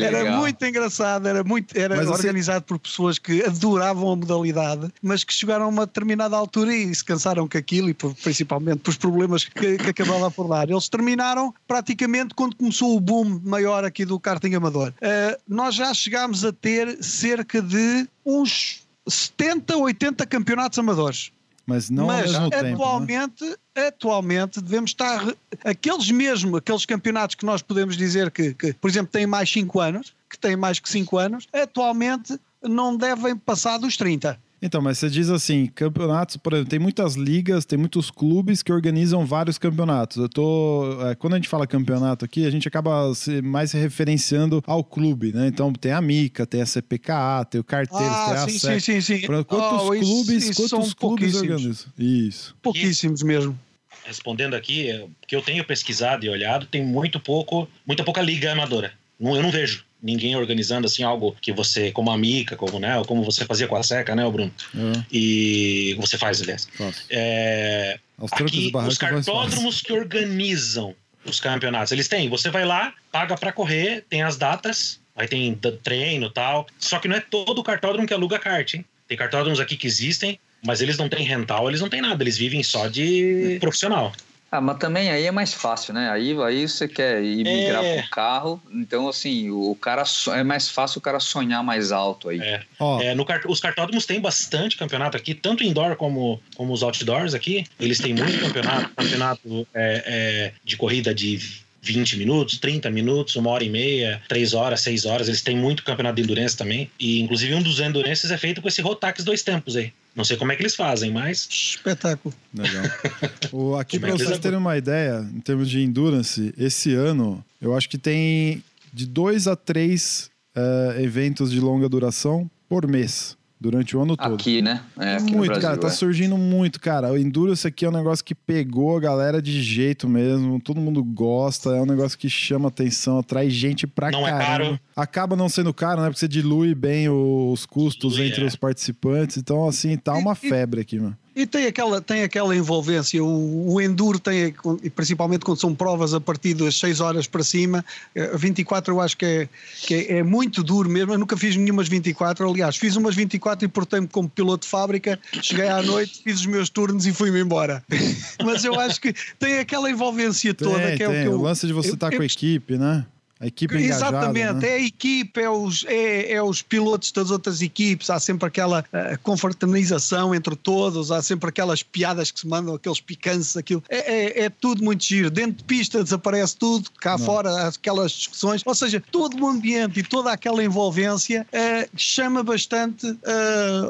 era 0.00 0.36
muito 0.36 0.64
engraçado, 0.64 1.26
era, 1.28 1.42
muito, 1.44 1.76
era 1.76 1.96
Mas 1.96 2.08
organizado 2.08 2.64
por 2.64 2.78
pessoas 2.78 3.18
que 3.18 3.42
adoravam 3.44 4.12
a 4.12 4.16
modalidade, 4.16 4.90
mas 5.02 5.24
que 5.24 5.32
chegaram 5.32 5.66
a 5.66 5.68
uma 5.68 5.86
determinada 5.86 6.36
altura 6.36 6.74
e 6.74 6.94
se 6.94 7.04
cansaram 7.04 7.48
com 7.48 7.58
aquilo, 7.58 7.88
e 7.90 7.94
por- 7.94 8.14
principalmente 8.14 8.78
pelos 8.80 8.96
problemas 8.96 9.44
que, 9.44 9.76
que 9.78 9.90
acabava 9.90 10.30
por 10.30 10.48
dar. 10.48 10.68
Eles 10.70 10.88
terminaram 10.88 11.54
praticamente 11.66 12.34
quando 12.34 12.56
começou 12.56 12.96
o 12.96 13.00
boom 13.00 13.40
maior 13.44 13.84
aqui 13.84 14.04
do 14.04 14.18
karting 14.18 14.54
amador. 14.54 14.92
Eh, 15.00 15.38
nós 15.48 15.74
já 15.74 15.92
chegámos 15.92 16.44
a 16.44 16.52
ter 16.52 17.02
cerca 17.02 17.60
de 17.60 18.06
uns 18.24 18.82
70, 19.06 19.76
80 19.76 20.26
campeonatos 20.26 20.78
amadores. 20.78 21.32
Mas 21.66 21.88
não 21.90 22.06
Mas 22.06 22.34
ao 22.34 22.42
mesmo 22.42 22.50
tempo. 22.50 22.62
né? 22.64 22.72
atualmente, 22.72 23.56
atualmente 23.74 24.60
devemos 24.60 24.90
estar 24.90 25.34
aqueles 25.64 26.10
mesmo, 26.10 26.56
aqueles 26.56 26.84
campeonatos 26.84 27.36
que 27.36 27.46
nós 27.46 27.62
podemos 27.62 27.96
dizer 27.96 28.30
que, 28.30 28.52
que, 28.54 28.72
por 28.74 28.90
exemplo, 28.90 29.12
têm 29.12 29.26
mais 29.26 29.50
5 29.50 29.80
anos, 29.80 30.14
que 30.28 30.38
têm 30.38 30.56
mais 30.56 30.78
que 30.78 30.88
5 30.88 31.18
anos, 31.18 31.48
atualmente 31.52 32.38
não 32.62 32.96
devem 32.96 33.36
passar 33.36 33.78
dos 33.78 33.96
30. 33.96 34.38
Então, 34.64 34.80
mas 34.80 34.98
você 34.98 35.10
diz 35.10 35.28
assim, 35.28 35.66
campeonatos, 35.66 36.36
por 36.36 36.52
exemplo, 36.52 36.70
tem 36.70 36.78
muitas 36.78 37.16
ligas, 37.16 37.64
tem 37.64 37.76
muitos 37.76 38.12
clubes 38.12 38.62
que 38.62 38.72
organizam 38.72 39.26
vários 39.26 39.58
campeonatos. 39.58 40.18
Eu 40.18 40.28
tô. 40.28 40.98
é, 41.08 41.16
quando 41.16 41.32
a 41.32 41.36
gente 41.36 41.48
fala 41.48 41.66
campeonato 41.66 42.24
aqui, 42.24 42.46
a 42.46 42.50
gente 42.50 42.68
acaba 42.68 43.12
se, 43.14 43.42
mais 43.42 43.72
se 43.72 43.76
referenciando 43.78 44.62
ao 44.64 44.84
clube, 44.84 45.32
né? 45.32 45.48
Então 45.48 45.72
tem 45.72 45.90
a 45.90 46.00
Mica, 46.00 46.46
tem 46.46 46.62
a 46.62 46.66
CPKA, 46.66 47.44
tem 47.50 47.60
o 47.60 47.64
Carteiros, 47.64 48.06
tem 48.06 48.34
a 48.34 48.42
Ah, 48.44 48.48
sim, 48.48 48.58
SEC. 48.58 48.80
sim, 48.80 49.00
sim, 49.00 49.20
sim. 49.20 49.26
Quantos 49.26 49.82
Oh, 49.82 49.88
clubes, 49.88 50.48
isso 50.48 50.68
quantos 50.68 50.94
clubes 50.94 51.34
organizam? 51.34 51.92
Isso. 51.98 52.54
Pouquíssimos 52.62 53.22
mesmo. 53.24 53.58
Respondendo 54.04 54.54
aqui, 54.54 54.88
é, 54.90 55.06
que 55.26 55.34
eu 55.34 55.42
tenho 55.42 55.64
pesquisado 55.64 56.24
e 56.24 56.28
olhado, 56.28 56.66
tem 56.66 56.84
muito 56.84 57.18
pouco, 57.20 57.68
muita 57.86 58.02
pouca 58.04 58.20
liga 58.22 58.52
amadora. 58.52 58.92
Não, 59.22 59.36
eu 59.36 59.42
não 59.42 59.50
vejo 59.50 59.84
ninguém 60.02 60.34
organizando 60.34 60.86
assim 60.86 61.04
algo 61.04 61.36
que 61.40 61.52
você, 61.52 61.92
como 61.92 62.10
a 62.10 62.18
Mica, 62.18 62.56
como, 62.56 62.80
né, 62.80 62.98
ou 62.98 63.04
como 63.04 63.22
você 63.22 63.44
fazia 63.44 63.68
com 63.68 63.76
a 63.76 63.82
Seca, 63.82 64.16
né, 64.16 64.26
o 64.26 64.32
Bruno? 64.32 64.52
É, 64.76 65.04
E 65.12 65.94
você 66.00 66.18
faz, 66.18 66.42
aliás. 66.42 66.66
É, 67.08 67.98
aqui, 68.32 68.72
os 68.88 68.98
cartódromos 68.98 69.80
que 69.80 69.92
organizam 69.92 70.94
os 71.24 71.38
campeonatos, 71.38 71.92
eles 71.92 72.08
têm. 72.08 72.28
Você 72.28 72.50
vai 72.50 72.64
lá, 72.64 72.92
paga 73.12 73.36
pra 73.36 73.52
correr, 73.52 74.04
tem 74.10 74.22
as 74.22 74.36
datas, 74.36 75.00
aí 75.14 75.28
tem 75.28 75.54
treino 75.84 76.26
e 76.26 76.32
tal. 76.32 76.66
Só 76.80 76.98
que 76.98 77.06
não 77.06 77.14
é 77.16 77.20
todo 77.20 77.62
cartódromo 77.62 78.08
que 78.08 78.12
aluga 78.14 78.40
kart, 78.40 78.74
hein? 78.74 78.84
Tem 79.06 79.16
cartódromos 79.16 79.60
aqui 79.60 79.76
que 79.76 79.86
existem, 79.86 80.38
mas 80.66 80.80
eles 80.80 80.98
não 80.98 81.08
têm 81.08 81.24
rental, 81.24 81.68
eles 81.68 81.80
não 81.80 81.88
têm 81.88 82.00
nada, 82.00 82.24
eles 82.24 82.36
vivem 82.36 82.62
só 82.64 82.88
de 82.88 83.58
profissional. 83.60 84.12
Ah, 84.52 84.60
mas 84.60 84.76
também 84.76 85.10
aí 85.10 85.24
é 85.24 85.30
mais 85.30 85.54
fácil, 85.54 85.94
né? 85.94 86.10
Aí, 86.10 86.36
aí 86.42 86.68
você 86.68 86.86
quer 86.86 87.24
ir 87.24 87.42
migrar 87.42 87.82
É. 87.82 88.02
pro 88.02 88.10
carro, 88.10 88.62
então 88.70 89.08
assim, 89.08 89.48
o, 89.48 89.74
cara 89.74 90.04
é 90.34 90.44
mais 90.44 90.68
fácil 90.68 90.98
o 90.98 91.00
cara 91.00 91.18
sonhar 91.18 91.64
mais 91.64 91.90
alto 91.90 92.28
aí. 92.28 92.38
É. 92.38 92.60
Ó, 92.78 93.00
É, 93.00 93.14
no 93.14 93.26
os 93.48 93.60
cartódromos 93.60 94.04
têm 94.04 94.20
bastante 94.20 94.76
campeonato 94.76 95.16
aqui, 95.16 95.34
tanto 95.34 95.64
indoor 95.64 95.96
como, 95.96 96.38
como 96.54 96.70
os 96.70 96.82
outdoors 96.82 97.32
aqui. 97.32 97.64
Eles 97.80 97.98
têm 97.98 98.12
muito 98.12 98.38
campeonato, 98.40 98.90
campeonato 98.94 99.66
é, 99.72 100.04
é, 100.06 100.52
de 100.62 100.76
corrida 100.76 101.14
de 101.14 101.40
20 101.80 102.18
minutos, 102.18 102.58
30 102.58 102.90
minutos, 102.90 103.34
uma 103.36 103.48
hora 103.48 103.64
e 103.64 103.70
meia, 103.70 104.20
3 104.28 104.52
horas, 104.52 104.82
6 104.82 105.06
horas. 105.06 105.28
Eles 105.28 105.40
têm 105.40 105.56
muito 105.56 105.82
campeonato 105.82 106.16
de 106.16 106.22
endurance 106.22 106.54
também. 106.54 106.90
E 107.00 107.22
inclusive 107.22 107.54
um 107.54 107.62
dos 107.62 107.80
endurances 107.80 108.30
é 108.30 108.36
feito 108.36 108.60
com 108.60 108.68
esse 108.68 108.82
Rotax 108.82 109.24
dois 109.24 109.42
tempos 109.42 109.76
aí. 109.76 109.92
Não 110.14 110.24
sei 110.24 110.36
como 110.36 110.52
é 110.52 110.56
que 110.56 110.62
eles 110.62 110.74
fazem, 110.74 111.10
mas 111.10 111.48
Espetáculo. 111.50 112.34
Legal. 112.54 112.84
O, 113.52 113.76
aqui, 113.76 113.98
para 113.98 114.10
é 114.10 114.12
que 114.12 114.24
vocês 114.24 114.38
terem 114.38 114.58
uma 114.58 114.76
ideia, 114.76 115.26
em 115.34 115.40
termos 115.40 115.68
de 115.68 115.80
endurance, 115.80 116.54
esse 116.56 116.94
ano, 116.94 117.44
eu 117.60 117.76
acho 117.76 117.88
que 117.88 117.98
tem 117.98 118.62
de 118.92 119.06
dois 119.06 119.46
a 119.46 119.56
três 119.56 120.30
eh, 120.54 121.02
eventos 121.02 121.50
de 121.50 121.60
longa 121.60 121.88
duração 121.88 122.50
por 122.68 122.86
mês, 122.86 123.36
durante 123.62 123.96
o 123.96 124.02
ano 124.02 124.16
todo. 124.16 124.34
Aqui, 124.34 124.60
né? 124.60 124.82
É, 124.98 125.14
aqui 125.14 125.30
no 125.30 125.38
muito, 125.38 125.52
Brasil. 125.52 125.62
cara, 125.68 125.80
tá 125.80 125.86
é. 125.86 125.90
surgindo 125.90 126.36
muito, 126.36 126.80
cara. 126.80 127.12
O 127.12 127.16
Endurance 127.16 127.66
aqui 127.66 127.84
é 127.84 127.88
um 127.88 127.92
negócio 127.92 128.24
que 128.24 128.34
pegou 128.34 128.96
a 128.96 129.00
galera 129.00 129.40
de 129.40 129.62
jeito 129.62 130.08
mesmo, 130.08 130.60
todo 130.60 130.80
mundo 130.80 131.02
gosta, 131.04 131.70
é 131.70 131.80
um 131.80 131.86
negócio 131.86 132.18
que 132.18 132.28
chama 132.28 132.68
atenção, 132.68 133.18
atrai 133.18 133.48
gente 133.48 133.86
pra 133.86 134.10
Não 134.10 134.26
é 134.26 134.32
caramba. 134.32 134.46
caro. 134.46 134.80
Acaba 134.96 135.36
não 135.36 135.48
sendo 135.48 135.72
caro, 135.72 136.00
né? 136.00 136.08
Porque 136.08 136.18
você 136.18 136.28
dilui 136.28 136.74
bem 136.74 137.08
os 137.08 137.64
custos 137.64 138.14
Dilui, 138.14 138.28
entre 138.28 138.42
é. 138.42 138.46
os 138.46 138.56
participantes, 138.56 139.36
então 139.36 139.66
assim, 139.66 139.96
tá 139.96 140.14
uma 140.14 140.34
febre 140.34 140.80
aqui, 140.80 140.98
mano. 140.98 141.16
E 141.34 141.46
tem 141.46 141.64
aquela, 141.66 142.00
tem 142.00 142.22
aquela 142.22 142.54
envolvência, 142.54 143.22
o, 143.24 143.72
o 143.72 143.80
Enduro 143.80 144.18
tem, 144.18 144.54
principalmente 144.94 145.44
quando 145.46 145.58
são 145.58 145.74
provas 145.74 146.12
a 146.12 146.20
partir 146.20 146.52
das 146.52 146.78
6 146.78 147.00
horas 147.00 147.26
para 147.26 147.42
cima, 147.42 147.82
eh, 148.14 148.36
24 148.36 148.92
eu 148.94 149.00
acho 149.00 149.16
que 149.16 149.24
é, 149.24 149.48
que 149.86 149.94
é, 149.94 150.18
é 150.18 150.22
muito 150.22 150.62
duro 150.62 150.90
mesmo, 150.90 151.14
eu 151.14 151.18
nunca 151.18 151.34
fiz 151.34 151.56
nenhumas 151.56 151.88
24, 151.88 152.46
aliás, 152.46 152.76
fiz 152.76 152.96
umas 152.96 153.14
24 153.14 153.64
e 153.64 153.68
portei-me 153.68 154.06
como 154.06 154.28
piloto 154.28 154.64
de 154.66 154.70
fábrica, 154.70 155.18
cheguei 155.42 155.68
à 155.68 155.80
noite, 155.82 156.20
fiz 156.22 156.40
os 156.40 156.46
meus 156.46 156.68
turnos 156.68 157.06
e 157.06 157.12
fui-me 157.14 157.40
embora. 157.40 157.82
Mas 158.44 158.62
eu 158.64 158.78
acho 158.78 159.00
que 159.00 159.14
tem 159.38 159.58
aquela 159.58 159.90
envolvência 159.90 160.52
toda 160.52 160.80
Tem, 160.80 160.96
que 160.98 161.02
é 161.02 161.08
o 161.08 161.12
tem. 161.12 161.22
que 161.22 161.28
eu... 161.28 161.38
o 161.38 161.42
lance 161.42 161.66
de 161.66 161.72
você 161.72 161.90
eu- 161.90 161.94
estar 161.94 162.12
eu- 162.12 162.18
com 162.18 162.22
a 162.22 162.26
equipe, 162.26 162.76
né? 162.76 163.06
A 163.42 163.46
equipe 163.48 163.74
engajada, 163.76 164.18
Exatamente, 164.18 164.52
né? 164.52 164.68
é 164.68 164.74
a 164.74 164.80
equipe, 164.80 165.40
é 165.40 165.50
os, 165.50 165.84
é, 165.88 166.32
é 166.34 166.42
os 166.42 166.62
pilotos 166.62 167.10
das 167.10 167.32
outras 167.32 167.60
equipes, 167.60 168.08
há 168.08 168.20
sempre 168.20 168.46
aquela 168.46 168.84
uh, 168.92 169.18
confraternização 169.20 170.32
entre 170.32 170.54
todos, 170.54 171.10
há 171.10 171.20
sempre 171.20 171.48
aquelas 171.48 171.82
piadas 171.82 172.30
que 172.30 172.38
se 172.38 172.46
mandam, 172.46 172.72
aqueles 172.76 173.00
picantes, 173.00 173.56
aquilo. 173.56 173.82
É, 173.88 174.42
é, 174.42 174.44
é 174.44 174.48
tudo 174.48 174.84
muito 174.84 175.04
giro. 175.04 175.28
Dentro 175.28 175.54
de 175.54 175.64
pista 175.64 176.04
desaparece 176.04 176.56
tudo, 176.56 176.88
cá 177.00 177.18
Não. 177.18 177.26
fora 177.26 177.66
aquelas 177.66 178.12
discussões, 178.12 178.62
ou 178.64 178.76
seja, 178.76 179.02
todo 179.10 179.36
o 179.42 179.48
ambiente 179.48 179.98
e 179.98 180.02
toda 180.04 180.30
aquela 180.30 180.62
envolvência 180.62 181.44
uh, 181.52 181.90
chama 181.96 182.44
bastante 182.44 183.08
uh, 183.08 183.18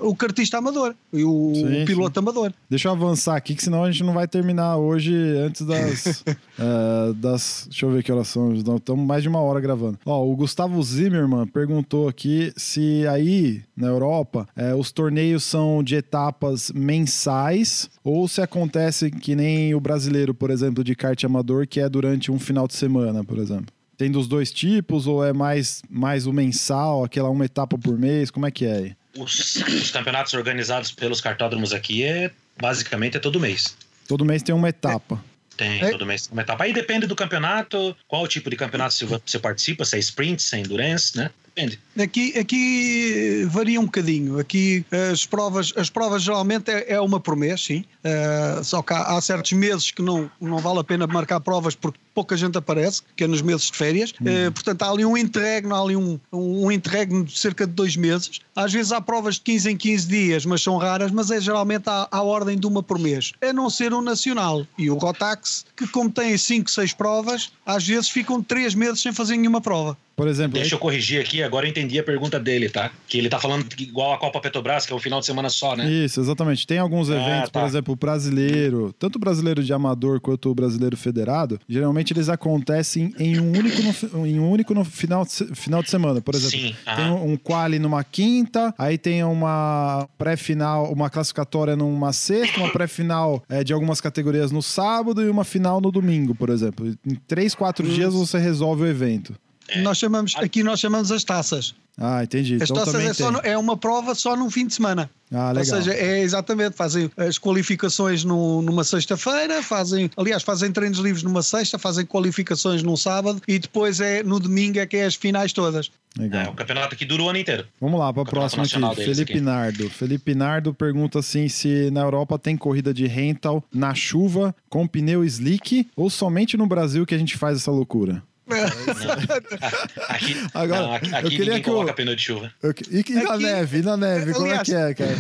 o 0.01 0.17
cartista 0.17 0.57
amador 0.57 0.95
e 1.13 1.25
o, 1.25 1.53
Sim, 1.55 1.83
o 1.83 1.85
piloto 1.85 2.19
amador. 2.19 2.55
Deixa 2.71 2.89
eu 2.89 2.93
avançar 2.93 3.37
aqui, 3.37 3.55
que 3.55 3.63
senão 3.63 3.85
a 3.85 3.91
gente 3.91 4.03
não 4.03 4.15
vai 4.15 4.27
terminar 4.27 4.79
hoje 4.79 5.15
antes 5.37 5.61
das. 5.61 6.25
das 7.17 7.67
deixa 7.69 7.85
eu 7.85 7.91
ver 7.91 8.03
que 8.03 8.11
horas 8.11 8.29
são. 8.29 8.55
Estamos 8.55 9.07
mais 9.07 9.23
de 9.23 9.29
uma 9.29 9.42
hora 9.43 9.61
gravando. 9.61 9.99
Ó, 10.05 10.25
o 10.25 10.37
Gustavo 10.37 10.83
Zimmermann 10.83 11.47
perguntou 11.47 12.09
aqui 12.09 12.53
se 12.57 13.07
aí 13.07 13.63
na 13.77 13.89
Europa 13.89 14.49
eh, 14.57 14.75
os 14.75 14.91
torneios 14.93 15.45
são 15.45 15.83
de 15.83 15.97
etapas 15.97 16.71
mensais 16.73 17.91
ou 18.03 18.27
se 18.27 18.41
acontece 18.41 19.11
que 19.11 19.35
nem 19.35 19.75
o 19.75 19.81
brasileiro, 19.81 20.35
por 20.35 20.51
exemplo, 20.51 20.83
de 20.83 20.95
kart 20.95 21.23
amador, 21.25 21.67
que 21.67 21.81
é 21.81 21.89
durante 21.89 22.31
um 22.31 22.39
final 22.39 22.67
de 22.67 22.75
semana, 22.75 23.25
por 23.25 23.39
exemplo. 23.39 23.67
Tem 23.97 24.11
dos 24.11 24.27
dois 24.27 24.51
tipos 24.51 25.07
ou 25.07 25.25
é 25.25 25.33
mais, 25.33 25.83
mais 25.89 26.27
o 26.27 26.33
mensal, 26.33 27.05
aquela 27.05 27.31
uma 27.31 27.45
etapa 27.45 27.79
por 27.79 27.99
mês? 27.99 28.31
Como 28.31 28.47
é 28.47 28.51
que 28.51 28.65
é 28.65 28.73
aí? 28.73 28.97
Os, 29.19 29.57
os 29.57 29.91
campeonatos 29.91 30.33
organizados 30.35 30.91
pelos 30.91 31.21
cartódromos 31.21 31.73
aqui 31.73 32.03
é 32.03 32.31
basicamente 32.61 33.17
é 33.17 33.21
todo 33.21 33.39
mês. 33.39 33.77
Todo 34.09 34.25
mês 34.25 34.43
tem 34.43 34.55
uma 34.55 34.69
etapa. 34.69 35.23
Tem 35.63 35.81
É. 35.81 35.91
todo 35.93 36.05
mês 36.05 36.29
uma 36.33 36.43
etapa. 36.43 36.65
Aí 36.65 36.73
depende 36.73 37.07
do 37.07 37.15
campeonato, 37.15 37.97
qual 38.09 38.27
tipo 38.27 38.51
de 38.51 38.57
campeonato 38.57 38.95
você- 38.95 39.07
você 39.25 39.39
participa, 39.39 39.85
se 39.85 39.95
é 39.97 39.99
sprint, 40.01 40.43
se 40.43 40.57
é 40.57 40.59
endurance, 40.59 41.17
né? 41.17 41.31
Depende. 41.55 41.79
Aqui, 42.01 42.39
aqui 42.39 43.47
varia 43.51 43.79
um 43.79 43.85
bocadinho. 43.85 44.39
Aqui 44.39 44.85
as 45.13 45.27
provas, 45.27 45.73
as 45.77 45.91
provas 45.91 46.23
geralmente 46.23 46.71
é, 46.71 46.95
é 46.95 47.01
uma 47.01 47.21
por 47.21 47.37
mês, 47.37 47.63
sim. 47.63 47.85
Eh, 48.03 48.61
só 48.65 48.83
que 48.83 48.95
há, 48.95 49.17
há 49.17 49.21
certos 49.21 49.53
meses 49.53 49.91
que 49.91 50.01
não, 50.01 50.31
não 50.41 50.59
vale 50.59 50.81
a 50.81 50.85
pena 50.85 51.07
marcar 51.07 51.41
provas 51.41 51.75
porque 51.75 51.99
pouca 52.15 52.37
gente 52.37 52.57
aparece, 52.57 53.03
que 53.15 53.25
é 53.25 53.27
nos 53.27 53.43
meses 53.43 53.71
de 53.71 53.77
férias. 53.77 54.15
Eh, 54.25 54.51
portanto, 54.51 54.83
há 54.83 54.91
ali 54.91 55.05
um 55.05 55.17
interregno, 55.17 55.75
há 55.75 55.81
ali 55.81 55.95
um, 55.95 56.19
um 56.33 56.73
interregno 56.73 57.25
de 57.25 57.39
cerca 57.39 57.67
de 57.67 57.73
dois 57.75 57.97
meses. 57.97 58.41
Às 58.57 58.73
vezes 58.73 58.91
há 58.91 59.01
provas 59.01 59.35
de 59.35 59.43
15 59.43 59.71
em 59.71 59.77
15 59.77 60.09
dias, 60.09 60.47
mas 60.47 60.63
são 60.63 60.79
raras, 60.79 61.11
mas 61.11 61.31
é 61.31 61.41
geralmente 61.41 61.89
à, 61.89 62.09
à 62.11 62.23
ordem 62.23 62.59
de 62.59 62.67
uma 62.67 62.83
por 62.83 62.99
mês. 62.99 63.33
A 63.43 63.53
não 63.53 63.69
ser 63.69 63.93
o 63.93 64.01
nacional 64.01 64.67
e 64.79 64.91
o 64.91 64.97
Rotax, 64.97 65.67
que 65.77 65.87
como 65.87 66.11
tem 66.11 66.37
5, 66.37 66.71
6 66.71 66.95
provas, 66.95 67.53
às 67.67 67.87
vezes 67.87 68.09
ficam 68.09 68.43
3 68.43 68.75
meses 68.75 69.03
sem 69.03 69.13
fazer 69.13 69.37
nenhuma 69.37 69.61
prova. 69.61 69.97
Por 70.23 70.29
exemplo, 70.29 70.53
Deixa 70.53 70.77
eu 70.77 70.79
corrigir 70.79 71.21
aqui, 71.21 71.43
agora 71.43 71.67
eu 71.67 71.71
entendi 71.71 71.99
a 71.99 72.05
pergunta 72.05 72.39
dele, 72.39 72.69
tá? 72.69 72.93
Que 73.09 73.19
ele 73.19 73.29
tá 73.29 73.41
falando 73.41 73.65
que 73.65 73.83
igual 73.83 74.13
a 74.13 74.19
Copa 74.19 74.41
Petrobras, 74.41 74.87
que 74.87 74.93
é 74.93 74.95
um 74.97 75.01
final 75.01 75.19
de 75.19 75.27
semana 75.27 75.49
só, 75.49 75.75
né? 75.75 75.91
Isso, 75.91 76.21
exatamente. 76.21 76.65
Tem 76.65 76.79
alguns 76.79 77.11
Ah, 77.11 77.17
eventos, 77.17 77.51
tá. 77.51 77.59
por 77.59 77.67
exemplo, 77.67 77.93
o 77.95 77.97
brasileiro, 77.97 78.95
tanto 78.97 79.17
o 79.17 79.19
brasileiro 79.19 79.65
de 79.65 79.73
amador 79.73 80.21
quanto 80.21 80.49
o 80.49 80.55
brasileiro 80.55 80.97
federado, 80.97 81.59
geralmente 81.69 82.13
eles 82.13 82.29
acontecem 82.29 83.13
em 83.19 83.41
um 83.41 83.51
único 83.51 83.83
no, 83.83 84.25
em 84.25 84.39
um 84.39 84.49
único 84.49 84.73
no 84.73 84.85
final, 84.85 85.25
de, 85.25 85.57
final 85.57 85.83
de 85.83 85.91
semana. 85.91 86.21
Por 86.21 86.37
exemplo, 86.37 86.57
Sim, 86.57 86.77
tem 86.95 87.11
um, 87.11 87.33
um 87.33 87.37
quali 87.37 87.81
numa 87.81 88.05
quinta, 88.05 88.73
aí 88.79 88.97
tem 88.97 89.25
uma 89.25 90.09
pré-final, 90.17 90.93
uma 90.93 91.11
classificatória 91.11 91.75
numa 91.75 92.13
sexta, 92.13 92.61
uma 92.61 92.71
pré-final 92.71 93.43
eh, 93.49 93.65
de 93.65 93.73
algumas 93.73 94.01
categorias 94.01 94.53
no 94.53 94.63
sábado 94.63 95.21
e 95.21 95.29
uma 95.29 95.43
final 95.43 95.81
no 95.81 95.91
domingo, 95.91 96.33
por 96.33 96.49
exemplo. 96.49 96.87
Em 97.05 97.17
três, 97.27 97.57
quatro 97.57 97.89
dias 97.89 98.15
você 98.15 98.39
resolve 98.39 98.85
o 98.85 98.87
evento. 98.87 99.35
Nós 99.77 99.99
chamamos, 99.99 100.35
aqui 100.37 100.63
nós 100.63 100.81
chamamos 100.81 101.11
as 101.13 101.25
taças. 101.25 101.75
Ah, 101.99 102.23
entendi. 102.25 102.55
As 102.57 102.63
Então 102.71 102.77
taças 102.85 102.95
é, 103.05 103.13
só 103.13 103.31
no- 103.31 103.41
é 103.43 103.57
uma 103.57 103.77
prova 103.77 104.15
só 104.15 104.35
num 104.35 104.51
fim 104.51 104.67
de 104.67 104.75
semana. 104.75 105.11
Ah, 105.31 105.49
Ou 105.49 105.55
legal. 105.55 105.65
seja, 105.65 105.93
é 105.93 106.21
exatamente, 106.21 106.75
fazem 106.75 107.11
as 107.17 107.39
qualificações 107.39 108.25
no- 108.25 108.63
numa 108.63 108.83
sexta-feira, 108.83 109.63
fazem, 109.63 110.11
aliás, 110.17 110.43
fazem 110.43 110.73
treinos 110.73 110.99
livres 110.99 111.23
numa 111.23 111.43
sexta, 111.43 111.79
fazem 111.79 112.05
qualificações 112.07 112.83
num 112.83 112.97
sábado 112.97 113.41
e 113.47 113.59
depois 113.59 114.01
é 114.01 114.23
no 114.23 114.41
domingo 114.41 114.79
é 114.79 114.87
que 114.87 114.97
é 114.97 115.05
as 115.05 115.15
finais 115.15 115.53
todas. 115.53 115.91
legal. 116.19 116.43
É, 116.43 116.49
o 116.49 116.55
campeonato 116.55 116.95
aqui 116.95 117.05
dura 117.05 117.23
o 117.23 117.29
ano 117.29 117.39
inteiro. 117.39 117.67
Vamos 117.81 117.99
lá 118.01 118.13
para 118.13 118.23
a 118.23 118.27
próxima 118.27 118.65
aqui. 118.65 119.03
Felipe 119.05 119.33
aqui. 119.33 119.41
Nardo. 119.41 119.89
Felipe 119.91 120.35
Nardo 120.35 120.75
pergunta 120.75 121.19
assim 121.21 121.49
se 121.49 121.91
na 121.91 122.01
Europa 122.03 122.39
tem 122.39 122.57
corrida 122.57 122.93
de 122.93 123.07
rental 123.07 123.63
na 123.73 123.95
chuva 123.95 124.55
com 124.69 124.87
pneu 124.87 125.25
slick 125.25 125.89
ou 125.97 126.09
somente 126.11 126.57
no 126.57 126.67
Brasil 126.67 127.05
que 127.07 127.15
a 127.15 127.19
gente 127.19 127.37
faz 127.39 127.57
essa 127.59 127.71
loucura? 127.71 128.23
Aqui, 130.09 130.37
Agora, 130.55 130.83
não, 130.83 130.95
aqui, 130.95 131.07
eu 131.11 131.23
queria 131.23 131.39
ninguém 131.47 131.63
que 131.63 131.69
eu- 131.71 131.75
coloca 131.75 131.93
pneu 131.93 132.15
de 132.17 132.23
chuva. 132.23 132.53
Eu 132.63 132.75
que- 132.75 132.85
E, 132.91 133.05
e 133.09 133.15
na 133.23 133.35
Aqui- 133.35 133.43
neve? 133.43 133.79
E 133.79 133.83
na 133.83 133.97
neve? 133.97 134.33
Como 134.33 134.47
é 134.53 134.59
que 134.59 134.75
é, 134.75 134.95
cara? 134.95 135.17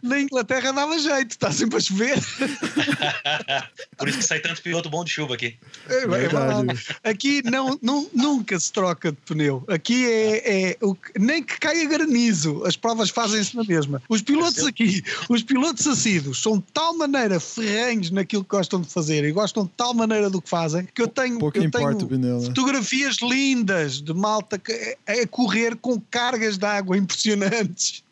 Na 0.00 0.20
Inglaterra 0.20 0.72
dava 0.72 0.96
jeito, 0.98 1.32
está 1.32 1.50
sempre 1.50 1.78
a 1.78 1.80
chover. 1.80 2.18
Por 3.98 4.08
isso 4.08 4.18
que 4.18 4.24
sai 4.24 4.38
tanto 4.38 4.62
piloto 4.62 4.88
bom 4.88 5.02
de 5.04 5.10
chuva 5.10 5.34
aqui. 5.34 5.56
É, 5.88 6.04
é. 7.04 7.10
Aqui 7.10 7.42
não, 7.44 7.76
não- 7.82 8.08
nunca 8.14 8.58
se 8.60 8.72
troca 8.72 9.10
de 9.10 9.18
pneu. 9.26 9.64
Aqui 9.68 10.06
é, 10.06 10.70
é 10.70 10.76
o 10.80 10.94
que- 10.94 11.18
nem 11.18 11.42
que 11.42 11.58
caia 11.58 11.84
granizo, 11.88 12.62
as 12.64 12.76
provas 12.76 13.10
fazem-se 13.10 13.56
na 13.56 13.64
mesma. 13.64 14.00
Os 14.08 14.22
pilotos 14.22 14.64
aqui, 14.64 15.02
os 15.28 15.42
pilotos 15.42 15.86
assíduos, 15.86 16.40
são 16.40 16.58
de 16.58 16.64
tal 16.72 16.96
maneira 16.96 17.40
ferrenhos 17.40 18.10
naquilo 18.12 18.44
que 18.44 18.50
gostam 18.50 18.80
de 18.80 18.88
fazer 18.88 19.24
e 19.24 19.32
gostam 19.32 19.64
de 19.64 19.70
tal 19.76 19.94
maneira 19.94 20.30
do 20.30 20.40
que 20.40 20.48
fazem 20.48 20.86
que 20.94 21.02
eu 21.02 21.08
tenho, 21.08 21.38
Pouco 21.40 21.58
eu 21.58 21.64
importa 21.64 21.94
tenho 21.96 22.06
o 22.06 22.08
pneu, 22.08 22.38
né? 22.40 22.46
fotografias 22.46 23.16
lindas 23.20 24.00
de 24.00 24.14
malta 24.14 24.58
que- 24.58 24.96
a 25.06 25.26
correr 25.26 25.74
com 25.76 26.00
cargas 26.00 26.56
de 26.56 26.66
água 26.66 26.96
impressionantes. 26.96 28.04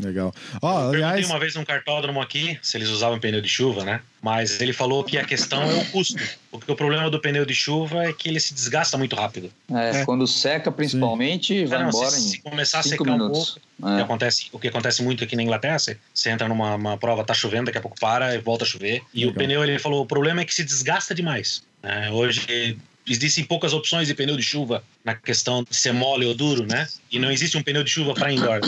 Legal. 0.00 0.34
Ó, 0.60 0.74
Perguntei 0.90 1.02
aliás, 1.04 1.26
uma 1.30 1.38
vez 1.38 1.54
num 1.54 1.64
cartódromo 1.64 2.20
aqui 2.20 2.58
se 2.62 2.76
eles 2.76 2.88
usavam 2.88 3.18
pneu 3.18 3.40
de 3.40 3.48
chuva, 3.48 3.84
né? 3.84 4.00
Mas 4.20 4.60
ele 4.60 4.72
falou 4.72 5.02
que 5.02 5.18
a 5.18 5.24
questão 5.24 5.62
é 5.62 5.74
o 5.74 5.84
custo. 5.86 6.16
Porque 6.50 6.70
o 6.70 6.76
problema 6.76 7.10
do 7.10 7.18
pneu 7.20 7.44
de 7.44 7.54
chuva 7.54 8.04
é 8.04 8.12
que 8.12 8.28
ele 8.28 8.38
se 8.38 8.54
desgasta 8.54 8.96
muito 8.96 9.16
rápido. 9.16 9.50
É, 9.70 10.00
É. 10.00 10.04
quando 10.04 10.26
seca, 10.26 10.70
principalmente, 10.70 11.64
vai 11.66 11.78
Ah, 11.78 11.82
não, 11.82 11.88
embora 11.88 12.10
se, 12.10 12.20
se 12.30 12.36
em 12.36 12.40
começar 12.40 12.80
a 12.80 12.82
secar 12.82 13.02
um 13.04 13.12
minutos. 13.12 13.50
pouco, 13.50 13.60
o, 13.80 13.86
que 13.96 14.00
É. 14.00 14.04
acontece, 14.04 14.46
o 14.52 14.58
que 14.58 14.68
acontece 14.68 15.02
muito 15.02 15.24
aqui 15.24 15.34
na 15.34 15.42
Inglaterra, 15.42 15.78
você, 15.78 15.96
você 16.14 16.30
entra 16.30 16.48
numa 16.48 16.74
uma 16.76 16.96
prova, 16.96 17.24
tá 17.24 17.34
chovendo, 17.34 17.66
daqui 17.66 17.78
a 17.78 17.82
pouco 17.82 17.98
para 17.98 18.34
e 18.34 18.38
volta 18.38 18.64
a 18.64 18.66
chover. 18.66 19.02
E 19.12 19.24
o 19.24 19.28
Legal. 19.28 19.34
pneu, 19.44 19.64
ele 19.64 19.78
falou, 19.78 20.02
o 20.02 20.06
problema 20.06 20.42
é 20.42 20.44
que 20.44 20.54
se 20.54 20.62
desgasta 20.62 21.14
demais. 21.14 21.62
né? 21.82 22.10
hoje 22.12 22.78
existem 23.04 23.42
poucas 23.42 23.72
opções 23.72 24.06
de 24.06 24.14
pneu 24.14 24.36
de 24.36 24.42
chuva 24.44 24.84
na 25.04 25.16
questão 25.16 25.64
de 25.68 25.74
ser 25.74 25.92
mole 25.92 26.24
ou 26.24 26.32
duro, 26.34 26.64
né? 26.64 26.86
E 27.10 27.18
não 27.18 27.32
existe 27.32 27.56
um 27.58 27.62
pneu 27.62 27.82
de 27.82 27.90
chuva 27.90 28.14
para 28.14 28.32
indoor. 28.32 28.60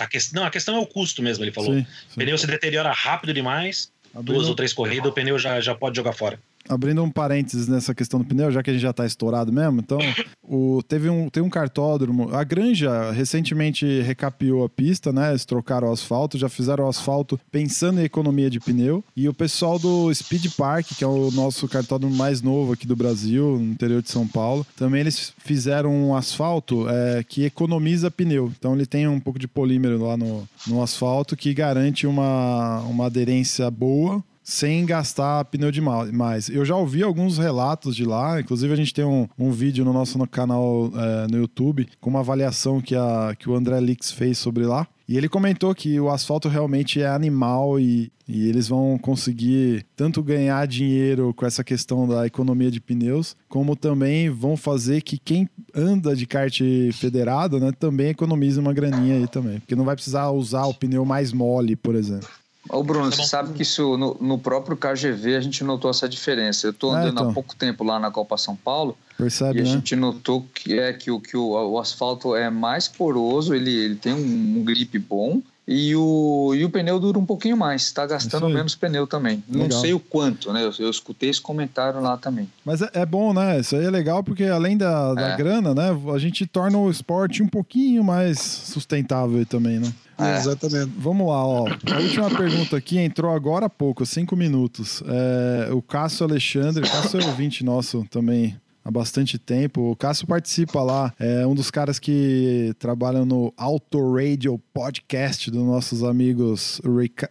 A 0.00 0.06
questão, 0.06 0.40
não, 0.40 0.48
a 0.48 0.50
questão 0.50 0.76
é 0.76 0.78
o 0.78 0.86
custo 0.86 1.22
mesmo, 1.22 1.44
ele 1.44 1.52
falou. 1.52 1.74
sim, 1.74 1.80
O 1.80 1.84
sim. 1.84 2.14
pneu 2.16 2.38
se 2.38 2.46
deteriora 2.46 2.90
rápido 2.90 3.34
demais, 3.34 3.92
duas 4.22 4.48
ou 4.48 4.54
três 4.54 4.72
corridas, 4.72 5.10
o 5.10 5.12
pneu 5.12 5.38
já, 5.38 5.60
já 5.60 5.74
pode 5.74 5.96
jogar 5.96 6.12
fora. 6.14 6.40
Abrindo 6.68 7.02
um 7.02 7.10
parênteses 7.10 7.66
nessa 7.66 7.94
questão 7.94 8.20
do 8.20 8.26
pneu, 8.26 8.50
já 8.50 8.62
que 8.62 8.70
a 8.70 8.72
gente 8.72 8.82
já 8.82 8.92
tá 8.92 9.04
estourado 9.04 9.52
mesmo, 9.52 9.80
então, 9.80 9.98
o, 10.42 10.82
teve 10.82 11.08
um, 11.08 11.28
tem 11.28 11.42
um 11.42 11.50
cartódromo, 11.50 12.34
a 12.34 12.44
Granja 12.44 13.10
recentemente 13.10 14.00
recapeou 14.02 14.64
a 14.64 14.68
pista, 14.68 15.12
né? 15.12 15.30
Eles 15.30 15.44
trocaram 15.44 15.88
o 15.88 15.92
asfalto, 15.92 16.38
já 16.38 16.48
fizeram 16.48 16.84
o 16.84 16.88
asfalto 16.88 17.38
pensando 17.50 18.00
em 18.00 18.04
economia 18.04 18.50
de 18.50 18.60
pneu. 18.60 19.02
E 19.16 19.28
o 19.28 19.34
pessoal 19.34 19.78
do 19.78 20.12
Speed 20.14 20.54
Park, 20.56 20.88
que 20.96 21.04
é 21.04 21.06
o 21.06 21.30
nosso 21.30 21.66
cartódromo 21.68 22.14
mais 22.14 22.42
novo 22.42 22.72
aqui 22.72 22.86
do 22.86 22.96
Brasil, 22.96 23.58
no 23.58 23.72
interior 23.72 24.02
de 24.02 24.10
São 24.10 24.26
Paulo, 24.26 24.66
também 24.76 25.00
eles 25.00 25.32
fizeram 25.38 25.92
um 25.92 26.14
asfalto 26.14 26.88
é, 26.88 27.24
que 27.24 27.44
economiza 27.44 28.10
pneu. 28.10 28.52
Então 28.56 28.74
ele 28.74 28.86
tem 28.86 29.08
um 29.08 29.20
pouco 29.20 29.38
de 29.38 29.48
polímero 29.48 30.04
lá 30.04 30.16
no, 30.16 30.48
no 30.66 30.82
asfalto 30.82 31.36
que 31.36 31.52
garante 31.54 32.06
uma, 32.06 32.80
uma 32.80 33.06
aderência 33.06 33.70
boa 33.70 34.22
sem 34.50 34.84
gastar 34.84 35.44
pneu 35.44 35.70
demais. 35.70 36.48
Eu 36.48 36.64
já 36.64 36.74
ouvi 36.74 37.04
alguns 37.04 37.38
relatos 37.38 37.94
de 37.94 38.04
lá, 38.04 38.40
inclusive 38.40 38.72
a 38.72 38.76
gente 38.76 38.92
tem 38.92 39.04
um, 39.04 39.28
um 39.38 39.52
vídeo 39.52 39.84
no 39.84 39.92
nosso 39.92 40.18
canal 40.26 40.90
é, 40.92 41.28
no 41.30 41.38
YouTube 41.38 41.88
com 42.00 42.10
uma 42.10 42.18
avaliação 42.18 42.80
que, 42.80 42.96
a, 42.96 43.32
que 43.38 43.48
o 43.48 43.54
André 43.54 43.78
Lix 43.80 44.10
fez 44.10 44.38
sobre 44.38 44.66
lá. 44.66 44.88
E 45.08 45.16
ele 45.16 45.28
comentou 45.28 45.72
que 45.72 46.00
o 46.00 46.10
asfalto 46.10 46.48
realmente 46.48 47.00
é 47.00 47.06
animal 47.06 47.78
e, 47.78 48.10
e 48.26 48.48
eles 48.48 48.66
vão 48.66 48.98
conseguir 48.98 49.86
tanto 49.94 50.20
ganhar 50.20 50.66
dinheiro 50.66 51.32
com 51.32 51.46
essa 51.46 51.62
questão 51.62 52.08
da 52.08 52.26
economia 52.26 52.72
de 52.72 52.80
pneus, 52.80 53.36
como 53.48 53.76
também 53.76 54.30
vão 54.30 54.56
fazer 54.56 55.00
que 55.00 55.16
quem 55.16 55.48
anda 55.72 56.14
de 56.14 56.26
kart 56.26 56.60
federado, 56.92 57.60
né, 57.60 57.70
também 57.78 58.08
economize 58.08 58.58
uma 58.58 58.72
graninha 58.72 59.16
aí 59.16 59.28
também. 59.28 59.60
Porque 59.60 59.76
não 59.76 59.84
vai 59.84 59.94
precisar 59.94 60.28
usar 60.30 60.66
o 60.66 60.74
pneu 60.74 61.04
mais 61.04 61.32
mole, 61.32 61.76
por 61.76 61.94
exemplo. 61.94 62.28
Ô 62.72 62.82
Bruno, 62.82 63.10
Tá 63.10 63.16
você 63.16 63.24
sabe 63.24 63.52
que 63.52 63.62
isso 63.62 63.96
no, 63.96 64.16
no 64.20 64.38
próprio 64.38 64.76
KGV 64.76 65.36
a 65.36 65.40
gente 65.40 65.64
notou 65.64 65.90
essa 65.90 66.08
diferença. 66.08 66.66
Eu 66.68 66.72
tô 66.72 66.94
É, 66.94 66.98
andando 67.00 67.12
então. 67.14 67.30
há 67.30 67.32
pouco 67.32 67.54
tempo 67.56 67.82
lá 67.82 67.98
na 67.98 68.10
Copa 68.10 68.36
São 68.38 68.54
Paulo 68.54 68.96
Percebe, 69.18 69.58
e 69.58 69.62
a 69.62 69.64
né? 69.64 69.70
gente 69.70 69.96
notou 69.96 70.46
que 70.54 70.78
é 70.78 70.92
que 70.92 71.10
o, 71.10 71.20
que 71.20 71.36
o, 71.36 71.50
o 71.72 71.78
asfalto 71.78 72.34
é 72.36 72.48
mais 72.48 72.86
poroso, 72.86 73.54
ele, 73.54 73.74
ele 73.74 73.96
tem 73.96 74.12
um, 74.12 74.60
um 74.60 74.64
grip 74.64 74.98
bom 74.98 75.42
e 75.72 75.94
o, 75.94 76.52
e 76.52 76.64
o 76.64 76.68
pneu 76.68 76.98
dura 76.98 77.16
um 77.16 77.24
pouquinho 77.24 77.56
mais, 77.56 77.82
está 77.82 78.04
gastando 78.04 78.48
menos 78.48 78.74
pneu 78.74 79.06
também. 79.06 79.40
Legal. 79.48 79.68
Não 79.68 79.80
sei 79.80 79.92
o 79.94 80.00
quanto, 80.00 80.52
né? 80.52 80.64
Eu, 80.64 80.72
eu, 80.80 80.90
escutei 80.90 81.30
esse 81.30 81.40
comentário 81.40 82.00
lá 82.00 82.16
também. 82.16 82.50
Mas 82.64 82.82
é, 82.82 82.90
é, 82.92 83.06
bom, 83.06 83.32
né? 83.32 83.60
Isso 83.60 83.76
aí 83.76 83.84
é 83.84 83.90
legal 83.90 84.24
porque 84.24 84.42
além 84.46 84.76
da, 84.76 85.14
da 85.14 85.28
é. 85.28 85.36
grana, 85.36 85.72
né? 85.72 85.96
A 86.12 86.18
gente 86.18 86.44
torna 86.44 86.76
o 86.76 86.90
esporte 86.90 87.40
um 87.40 87.46
pouquinho 87.46 88.02
mais 88.02 88.40
sustentável 88.40 89.46
também, 89.46 89.78
né? 89.78 89.94
É. 90.18 90.38
Exatamente. 90.38 90.90
Vamos 90.98 91.28
lá, 91.28 91.46
ó. 91.46 91.68
A 91.68 91.98
última 92.00 92.28
pergunta 92.30 92.76
aqui 92.76 92.98
entrou 92.98 93.32
agora 93.32 93.66
há 93.66 93.70
pouco, 93.70 94.04
cinco 94.04 94.34
minutos. 94.34 95.04
É, 95.06 95.72
o 95.72 95.80
Cássio 95.80 96.26
Alexandre, 96.26 96.82
Cássio 96.82 97.20
é 97.20 97.26
ouvinte 97.26 97.64
nosso 97.64 98.04
também 98.10 98.58
há 98.84 98.90
bastante 98.90 99.38
tempo. 99.38 99.90
O 99.90 99.96
Cássio 99.96 100.26
participa 100.26 100.82
lá, 100.82 101.12
é 101.18 101.46
um 101.46 101.54
dos 101.54 101.70
caras 101.70 101.98
que 101.98 102.74
trabalham 102.78 103.24
no 103.24 103.52
Auto 103.56 104.14
Radio 104.14 104.58
Podcast 104.72 105.50
dos 105.50 105.64
nossos 105.64 106.02
amigos 106.02 106.80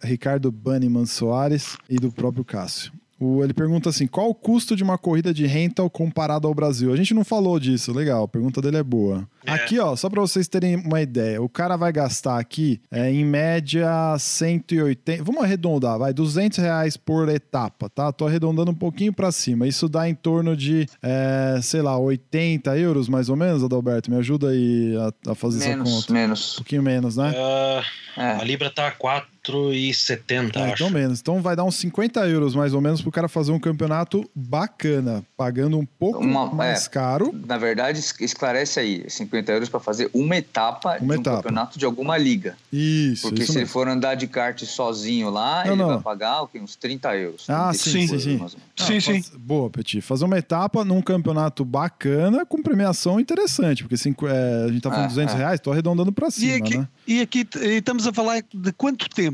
Ricardo 0.02 0.50
Banniman 0.50 1.06
Soares 1.06 1.76
e 1.88 1.96
do 1.96 2.10
próprio 2.10 2.44
Cássio. 2.44 2.92
O, 3.20 3.44
ele 3.44 3.52
pergunta 3.52 3.90
assim: 3.90 4.06
qual 4.06 4.30
o 4.30 4.34
custo 4.34 4.74
de 4.74 4.82
uma 4.82 4.96
corrida 4.96 5.34
de 5.34 5.46
rental 5.46 5.90
comparado 5.90 6.48
ao 6.48 6.54
Brasil? 6.54 6.90
A 6.90 6.96
gente 6.96 7.12
não 7.12 7.22
falou 7.22 7.60
disso, 7.60 7.92
legal, 7.92 8.24
a 8.24 8.28
pergunta 8.28 8.62
dele 8.62 8.78
é 8.78 8.82
boa. 8.82 9.28
É. 9.44 9.52
Aqui, 9.52 9.78
ó, 9.78 9.94
só 9.94 10.08
para 10.08 10.22
vocês 10.22 10.48
terem 10.48 10.76
uma 10.76 11.02
ideia, 11.02 11.42
o 11.42 11.48
cara 11.48 11.76
vai 11.76 11.92
gastar 11.92 12.38
aqui, 12.38 12.80
é, 12.90 13.10
em 13.10 13.22
média, 13.22 14.16
180. 14.18 15.22
Vamos 15.22 15.42
arredondar, 15.42 15.98
vai, 15.98 16.14
200 16.14 16.58
reais 16.58 16.96
por 16.96 17.28
etapa, 17.28 17.90
tá? 17.90 18.10
Tô 18.10 18.26
arredondando 18.26 18.70
um 18.70 18.74
pouquinho 18.74 19.12
para 19.12 19.30
cima. 19.30 19.66
Isso 19.66 19.86
dá 19.86 20.08
em 20.08 20.14
torno 20.14 20.56
de, 20.56 20.86
é, 21.02 21.60
sei 21.62 21.82
lá, 21.82 21.98
80 21.98 22.74
euros 22.78 23.06
mais 23.06 23.28
ou 23.28 23.36
menos, 23.36 23.62
Adalberto? 23.62 24.10
Me 24.10 24.16
ajuda 24.16 24.48
aí 24.48 24.96
a, 24.96 25.32
a 25.32 25.34
fazer 25.34 25.68
menos, 25.68 25.88
essa 25.88 26.00
conta. 26.00 26.12
Menos. 26.14 26.54
Um 26.54 26.56
pouquinho 26.56 26.82
menos, 26.82 27.16
né? 27.18 27.32
Uh, 27.32 28.20
é. 28.20 28.32
A 28.32 28.44
Libra 28.44 28.70
tá 28.70 28.90
4 28.90 29.28
4,70, 29.44 30.56
é, 30.56 30.70
Então 30.72 30.90
menos. 30.90 31.20
Então 31.20 31.40
vai 31.40 31.56
dar 31.56 31.64
uns 31.64 31.76
50 31.76 32.26
euros 32.28 32.54
mais 32.54 32.74
ou 32.74 32.80
menos 32.80 33.00
pro 33.00 33.10
cara 33.10 33.28
fazer 33.28 33.52
um 33.52 33.58
campeonato 33.58 34.28
bacana, 34.34 35.24
pagando 35.36 35.78
um 35.78 35.86
pouco 35.86 36.20
uma, 36.20 36.46
mais 36.52 36.86
é, 36.86 36.90
caro. 36.90 37.34
Na 37.46 37.56
verdade, 37.56 38.00
esclarece 38.20 38.80
aí, 38.80 39.04
50 39.08 39.52
euros 39.52 39.68
para 39.68 39.80
fazer 39.80 40.10
uma 40.12 40.36
etapa 40.36 40.98
uma 41.00 41.14
de 41.14 41.20
um 41.20 41.22
campeonato 41.22 41.78
de 41.78 41.84
alguma 41.84 42.18
liga. 42.18 42.56
Isso. 42.72 43.22
Porque 43.22 43.42
isso 43.42 43.52
se 43.52 43.58
mesmo. 43.58 43.66
ele 43.66 43.72
for 43.72 43.88
andar 43.88 44.14
de 44.14 44.26
kart 44.26 44.62
sozinho 44.64 45.30
lá, 45.30 45.64
não, 45.64 45.72
ele 45.72 45.82
não. 45.82 45.88
vai 45.88 46.00
pagar 46.00 46.42
okay, 46.42 46.60
uns 46.60 46.76
30 46.76 47.16
euros. 47.16 47.48
Ah, 47.48 47.72
sim, 47.72 48.06
sim, 48.06 48.18
sim. 48.18 48.46
sim, 48.76 49.00
sim. 49.00 49.24
Boa, 49.38 49.70
Petit. 49.70 50.00
Fazer 50.00 50.24
uma 50.24 50.38
etapa 50.38 50.84
num 50.84 51.00
campeonato 51.00 51.64
bacana 51.64 52.44
com 52.44 52.62
premiação 52.62 53.18
interessante, 53.18 53.82
porque 53.82 53.96
cinco, 53.96 54.26
é, 54.26 54.64
a 54.64 54.68
gente 54.68 54.82
tá 54.82 54.90
falando 54.90 55.06
é, 55.06 55.08
200 55.08 55.34
é. 55.34 55.38
reais, 55.38 55.60
tô 55.60 55.72
arredondando 55.72 56.12
para 56.12 56.30
cima, 56.30 56.52
e 56.52 56.56
aqui, 56.56 56.78
né? 56.78 56.88
E 57.06 57.20
aqui 57.20 57.46
estamos 57.54 58.06
a 58.06 58.12
falar 58.12 58.42
de 58.52 58.72
quanto 58.72 59.08
tempo? 59.08 59.29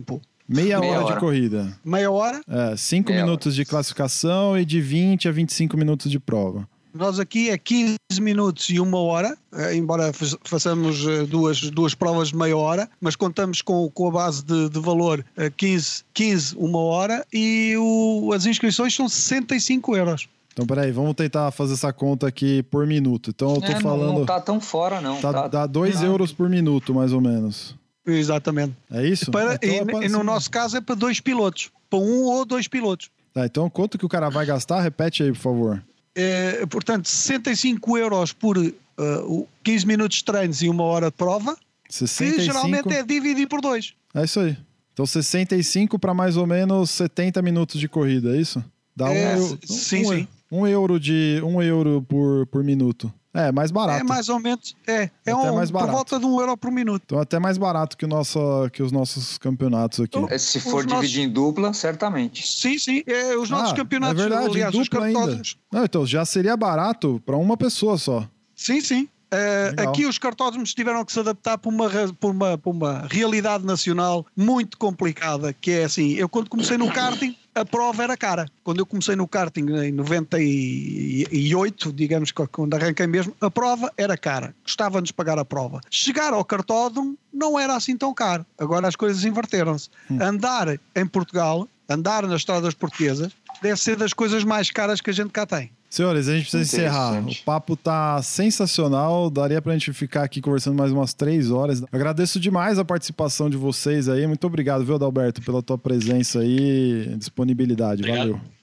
Meia, 0.49 0.79
Meia 0.79 0.93
hora, 0.93 1.05
hora, 1.05 1.15
de 1.15 1.21
corrida. 1.21 1.79
Meia 1.85 2.11
hora? 2.11 2.41
É, 2.49 2.77
5 2.77 3.11
minutos 3.11 3.55
hora. 3.55 3.57
de 3.57 3.65
classificação 3.65 4.59
e 4.59 4.65
de 4.65 4.81
20 4.81 5.29
a 5.29 5.33
25 5.33 5.77
minutos 5.77 6.11
de 6.11 6.21
prova. 6.21 6.69
Nós 6.95 7.21
aqui 7.21 7.51
é 7.51 7.59
15 7.59 7.97
minutos 8.21 8.71
e 8.71 8.81
uma 8.81 8.99
hora, 8.99 9.37
é, 9.53 9.75
embora 9.75 10.13
façamos 10.45 11.07
é, 11.07 11.25
duas, 11.25 11.61
duas 11.71 11.95
provas 11.95 12.29
de 12.29 12.37
meia 12.37 12.57
hora, 12.57 12.89
mas 13.01 13.15
contamos 13.15 13.61
com, 13.61 13.91
com 13.91 14.09
a 14.09 14.11
base 14.11 14.43
de, 14.43 14.71
de 14.71 14.81
valor 14.81 15.25
15, 15.57 16.01
é, 16.01 16.05
15, 16.15 16.57
uma 16.57 16.79
hora 16.79 17.27
e 17.33 17.75
o, 17.79 18.33
as 18.33 18.47
inscrições 18.47 18.95
são 18.95 19.09
65 19.09 19.95
euros. 19.95 20.29
Então, 20.53 20.67
peraí, 20.67 20.91
vamos 20.91 21.15
tentar 21.15 21.51
fazer 21.51 21.75
essa 21.75 21.93
conta 21.93 22.27
aqui 22.27 22.63
por 22.63 22.87
minuto. 22.87 23.29
Então, 23.29 23.57
eu 23.57 23.61
tô 23.61 23.67
é, 23.67 23.81
falando. 23.81 24.07
Não, 24.07 24.19
não 24.21 24.27
tá 24.27 24.41
tão 24.41 24.59
fora, 24.59 25.03
não. 25.03 25.21
Tá, 25.21 25.31
tá 25.31 25.49
dá 25.49 25.67
2 25.67 26.03
euros 26.03 26.33
por 26.33 26.49
minuto, 26.49 26.95
mais 26.95 27.13
ou 27.13 27.21
menos. 27.21 27.77
Exatamente. 28.07 28.75
É 28.91 29.07
isso? 29.07 29.31
Para, 29.31 29.59
então, 29.61 30.03
e, 30.03 30.07
e 30.07 30.09
no 30.09 30.23
nosso 30.23 30.51
caso 30.51 30.77
é 30.77 30.81
para 30.81 30.95
dois 30.95 31.21
pilotos. 31.21 31.71
Para 31.91 31.99
um 31.99 32.25
ou 32.25 32.45
dois 32.45 32.69
pilotos. 32.69 33.11
Tá, 33.35 33.45
então 33.45 33.69
quanto 33.69 33.99
que 33.99 34.07
o 34.07 34.09
cara 34.09 34.29
vai 34.29 34.47
gastar? 34.47 34.81
Repete 34.81 35.23
aí, 35.23 35.33
por 35.33 35.39
favor. 35.39 35.85
É, 36.15 36.65
portanto, 36.67 37.09
65 37.09 37.99
euros 37.99 38.33
por 38.33 38.57
uh, 38.57 39.49
15 39.63 39.87
minutos 39.87 40.19
de 40.19 40.25
treinos 40.25 40.63
e 40.63 40.69
uma 40.69 40.85
hora 40.85 41.07
de 41.07 41.17
prova. 41.17 41.57
65... 41.91 42.37
Que 42.37 42.45
geralmente 42.45 42.95
é 42.95 43.03
dividir 43.03 43.47
por 43.47 43.61
dois. 43.61 43.93
É 44.15 44.25
isso 44.25 44.41
aí. 44.41 44.57
Então 44.93 45.05
65 45.05 45.99
para 45.99 46.15
mais 46.15 46.39
ou 46.39 46.47
menos 46.47 46.91
70 46.91 47.43
minutos 47.43 47.79
de 47.79 47.87
corrida, 47.87 48.35
é 48.35 48.41
isso? 48.41 48.65
Dá 48.97 49.13
é, 49.13 49.37
um, 49.37 49.59
sim, 49.67 50.07
um, 50.07 50.09
sim. 50.09 50.29
Um 50.51 50.67
euro, 50.67 50.99
de, 50.99 51.39
um 51.45 51.61
euro 51.61 52.05
por, 52.09 52.47
por 52.47 52.65
minuto. 52.65 53.13
É, 53.37 53.53
mais 53.53 53.71
barato. 53.71 54.01
É 54.01 54.03
mais 54.03 54.29
ou 54.29 54.41
menos. 54.41 54.75
É, 54.87 55.11
é 55.27 55.35
um, 55.35 55.55
mais 55.55 55.71
barato. 55.71 55.91
por 55.91 55.95
volta 55.97 56.19
de 56.19 56.25
um 56.25 56.41
euro 56.41 56.57
por 56.57 56.71
minuto. 56.73 57.03
Então, 57.05 57.21
até 57.21 57.39
mais 57.39 57.59
barato 57.59 57.97
que, 57.97 58.05
o 58.07 58.09
nosso, 58.09 58.39
que 58.73 58.83
os 58.83 58.91
nossos 58.91 59.37
campeonatos 59.37 60.01
aqui. 60.01 60.19
É, 60.31 60.39
se 60.39 60.59
for 60.59 60.81
os 60.81 60.87
dividir 60.87 60.95
nossos... 60.95 61.17
em 61.17 61.29
dupla, 61.29 61.73
certamente. 61.75 62.47
Sim, 62.47 62.79
sim. 62.79 63.03
É, 63.07 63.37
os 63.37 63.51
nossos 63.51 63.73
ah, 63.73 63.77
campeonatos. 63.77 64.25
É 64.25 64.29
verdade, 64.29 64.51
aliás, 64.51 64.73
dupla 64.73 65.05
ainda. 65.05 65.43
Não, 65.71 65.85
então 65.85 66.07
já 66.07 66.25
seria 66.25 66.57
barato 66.57 67.23
para 67.27 67.37
uma 67.37 67.57
pessoa 67.57 67.99
só. 67.99 68.27
Sim, 68.55 68.81
sim. 68.81 69.09
Uh, 69.27 69.89
aqui 69.89 70.07
os 70.07 70.19
cartódromos 70.19 70.73
tiveram 70.73 71.05
que 71.05 71.13
se 71.13 71.19
adaptar 71.19 71.59
para 71.59 71.69
uma, 71.69 71.91
para, 71.91 72.31
uma, 72.31 72.57
para 72.57 72.71
uma 72.71 73.07
realidade 73.11 73.67
nacional 73.67 74.25
muito 74.37 74.79
complicada, 74.79 75.53
que 75.53 75.73
é 75.73 75.85
assim, 75.85 76.13
eu 76.13 76.29
quando 76.29 76.49
comecei 76.49 76.79
no 76.79 76.91
karting, 76.91 77.37
a 77.57 77.65
prova 77.65 78.05
era 78.05 78.17
cara. 78.17 78.47
Quando 78.63 78.79
eu 78.81 78.87
comecei 78.87 79.17
no 79.17 79.27
karting 79.27 79.67
em 79.83 79.93
98, 79.93 81.93
digamos 81.93 82.31
que 82.31 82.47
quando 82.49 82.75
arranquei 82.75 83.07
mesmo, 83.07 83.35
a 83.41 83.51
prova 83.51 83.91
era 83.97 84.15
cara. 84.17 84.55
Gostava-nos 84.63 85.11
pagar 85.11 85.39
a 85.39 85.45
prova. 85.45 85.81
Chegar 85.91 86.35
ao 86.35 86.45
cartódromo 86.45 87.17
não 87.33 87.59
era 87.59 87.75
assim 87.75 87.97
tão 87.97 88.13
caro. 88.13 88.45
Agora 88.59 88.87
as 88.87 88.95
coisas 88.95 89.25
inverteram-se. 89.25 89.89
Hum. 90.11 90.19
Andar 90.21 90.79
em 90.95 91.07
Portugal, 91.07 91.67
andar 91.89 92.25
nas 92.25 92.41
estradas 92.41 92.75
portuguesas, 92.75 93.33
deve 93.63 93.81
ser 93.81 93.97
das 93.97 94.13
coisas 94.13 94.45
mais 94.45 94.71
caras 94.71 95.01
que 95.01 95.09
a 95.09 95.15
gente 95.15 95.31
cá 95.31 95.47
tem. 95.47 95.71
Senhores, 95.97 96.29
a 96.29 96.33
gente 96.37 96.43
precisa 96.43 96.63
encerrar. 96.63 97.27
O 97.27 97.35
papo 97.43 97.75
tá 97.75 98.21
sensacional. 98.21 99.31
Daria 99.31 99.63
pra 99.63 99.73
gente 99.73 99.95
ficar 99.95 100.25
aqui 100.25 100.43
conversando 100.43 100.77
mais 100.77 100.93
umas 100.93 101.15
três 101.15 101.51
horas. 101.51 101.83
Agradeço 101.91 102.39
demais 102.39 102.79
a 102.79 102.85
participação 102.85 103.49
de 103.49 103.57
vocês 103.57 104.07
aí. 104.07 104.27
Muito 104.27 104.47
obrigado, 104.47 104.85
viu, 104.85 104.97
Adalberto, 104.97 105.41
pela 105.41 105.63
tua 105.63 105.79
presença 105.79 106.41
aí, 106.41 107.15
disponibilidade. 107.17 108.03
Obrigado. 108.03 108.33
Valeu. 108.33 108.56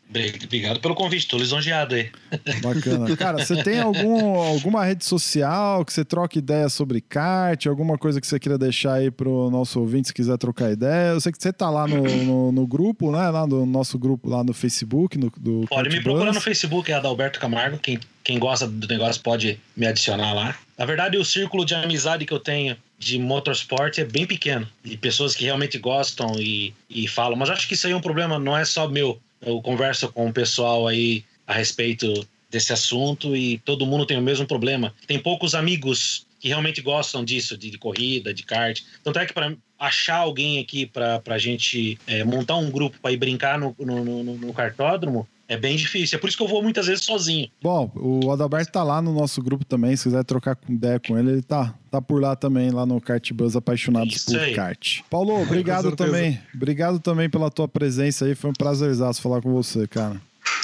Obrigado 0.44 0.80
pelo 0.80 0.94
convite, 0.94 1.28
tô 1.28 1.38
lisonjeado 1.38 1.96
aí. 1.96 2.12
Bacana. 2.62 3.16
Cara, 3.18 3.44
você 3.44 3.64
tem 3.64 3.80
algum, 3.80 4.36
alguma 4.36 4.86
rede 4.86 5.04
social 5.06 5.84
que 5.84 5.92
você 5.92 6.06
troca 6.06 6.38
ideia 6.38 6.70
sobre 6.70 7.02
kart, 7.02 7.66
alguma 7.66 7.98
coisa 7.98 8.22
que 8.22 8.28
você 8.28 8.40
queira 8.40 8.58
deixar 8.58 8.94
aí 8.96 9.10
pro 9.10 9.50
nosso 9.50 9.80
ouvinte 9.80 10.10
se 10.10 10.14
quiser 10.14 10.38
trocar 10.38 10.72
ideia? 10.72 11.14
Eu 11.14 11.22
sei 11.22 11.32
que 11.32 11.42
você 11.42 11.52
tá 11.52 11.70
lá 11.70 11.88
no, 11.88 12.04
no, 12.04 12.52
no 12.52 12.68
grupo, 12.68 13.12
né? 13.12 13.30
Lá 13.30 13.48
no 13.48 13.66
nosso 13.66 13.98
grupo 13.98 14.30
lá 14.30 14.44
no 14.44 14.54
Facebook. 14.54 15.18
No, 15.18 15.32
do 15.38 15.66
pode 15.68 15.90
me 15.90 16.02
procurar 16.02 16.34
no 16.34 16.42
Facebook, 16.42 16.92
é 16.92 16.96
Adalberto 16.96 17.40
Camargo. 17.40 17.78
Quem, 17.80 18.00
quem 18.24 18.38
gosta 18.38 18.68
do 18.68 18.88
negócio 18.88 19.22
pode 19.22 19.60
me 19.76 19.88
adicionar 19.88 20.34
lá. 20.34 20.56
Na 20.78 20.86
verdade, 20.86 21.18
o 21.18 21.26
círculo 21.26 21.66
de 21.66 21.74
amizade 21.76 22.26
que 22.26 22.34
eu 22.34 22.40
tenho 22.40 22.76
de 22.98 23.20
motorsport 23.20 23.98
é 23.98 24.06
bem 24.06 24.26
pequeno. 24.26 24.68
De 24.84 24.98
pessoas 24.98 25.36
que 25.36 25.46
realmente 25.46 25.78
gostam 25.78 26.36
e, 26.38 26.74
e 26.90 27.08
falam. 27.08 27.38
Mas 27.38 27.50
acho 27.50 27.68
que 27.68 27.74
isso 27.74 27.88
aí 27.88 27.94
é 27.94 27.96
um 27.96 28.02
problema, 28.02 28.40
não 28.40 28.58
é 28.58 28.66
só 28.66 28.88
meu 28.88 29.20
eu 29.46 29.62
converso 29.62 30.12
com 30.12 30.28
o 30.28 30.34
pessoal 30.34 30.88
aí 30.88 31.24
a 31.46 31.54
respeito 31.54 32.26
desse 32.50 32.72
assunto 32.72 33.36
e 33.36 33.58
todo 33.60 33.86
mundo 33.86 34.06
tem 34.06 34.18
o 34.18 34.22
mesmo 34.22 34.46
problema. 34.46 34.94
Tem 35.08 35.20
poucos 35.20 35.56
amigos 35.56 36.26
que 36.40 36.50
realmente 36.50 36.82
gostam 36.82 37.24
disso, 37.24 37.58
de, 37.58 37.70
de 37.70 37.78
corrida, 37.78 38.34
de 38.34 38.44
kart. 38.44 38.82
Tanto 39.04 39.18
é 39.18 39.26
que 39.26 39.34
para 39.34 39.56
achar 39.80 40.18
alguém 40.18 40.60
aqui 40.60 40.86
para 40.86 41.22
a 41.26 41.38
gente 41.38 41.98
é, 42.06 42.24
montar 42.24 42.58
um 42.58 42.70
grupo 42.70 42.98
para 43.02 43.12
ir 43.12 43.18
brincar 43.18 43.58
no, 43.58 43.76
no, 43.80 44.04
no, 44.04 44.24
no 44.38 44.54
cartódromo, 44.54 45.28
é 45.54 45.58
bem 45.58 45.76
difícil. 45.76 46.18
É 46.18 46.20
por 46.20 46.28
isso 46.28 46.36
que 46.36 46.44
eu 46.44 46.48
vou 46.48 46.64
muitas 46.64 46.88
vezes 46.88 47.06
sozinho. 47.06 47.48
Bom, 47.62 47.92
o 47.96 48.32
Adalberto 48.32 48.72
tá 48.72 48.84
lá 48.84 49.02
no 49.02 49.14
nosso 49.14 49.42
grupo 49.42 49.64
também. 49.64 49.96
Se 49.96 50.04
quiser 50.06 50.24
trocar 50.24 50.58
ideia 50.68 51.00
com 51.00 51.18
ele, 51.18 51.32
ele 51.32 51.42
tá, 51.42 51.76
tá 51.92 52.02
por 52.02 52.22
lá 52.22 52.36
também, 52.36 52.72
lá 52.72 52.86
no 52.86 53.00
Kart 53.00 53.32
Buzz 53.32 53.56
Apaixonados 53.56 54.16
isso 54.16 54.32
por 54.32 54.40
aí. 54.40 54.54
Kart. 54.54 55.02
Paulo, 55.10 55.40
obrigado 55.42 55.94
também. 55.96 56.40
Obrigado 56.54 57.00
também 57.00 57.30
pela 57.30 57.52
tua 57.52 57.68
presença 57.68 58.26
aí. 58.26 58.34
Foi 58.34 58.50
um 58.50 58.54
prazerzaço 58.54 59.22
falar 59.22 59.42
com 59.42 59.54
você, 59.54 59.88
cara. 59.88 60.20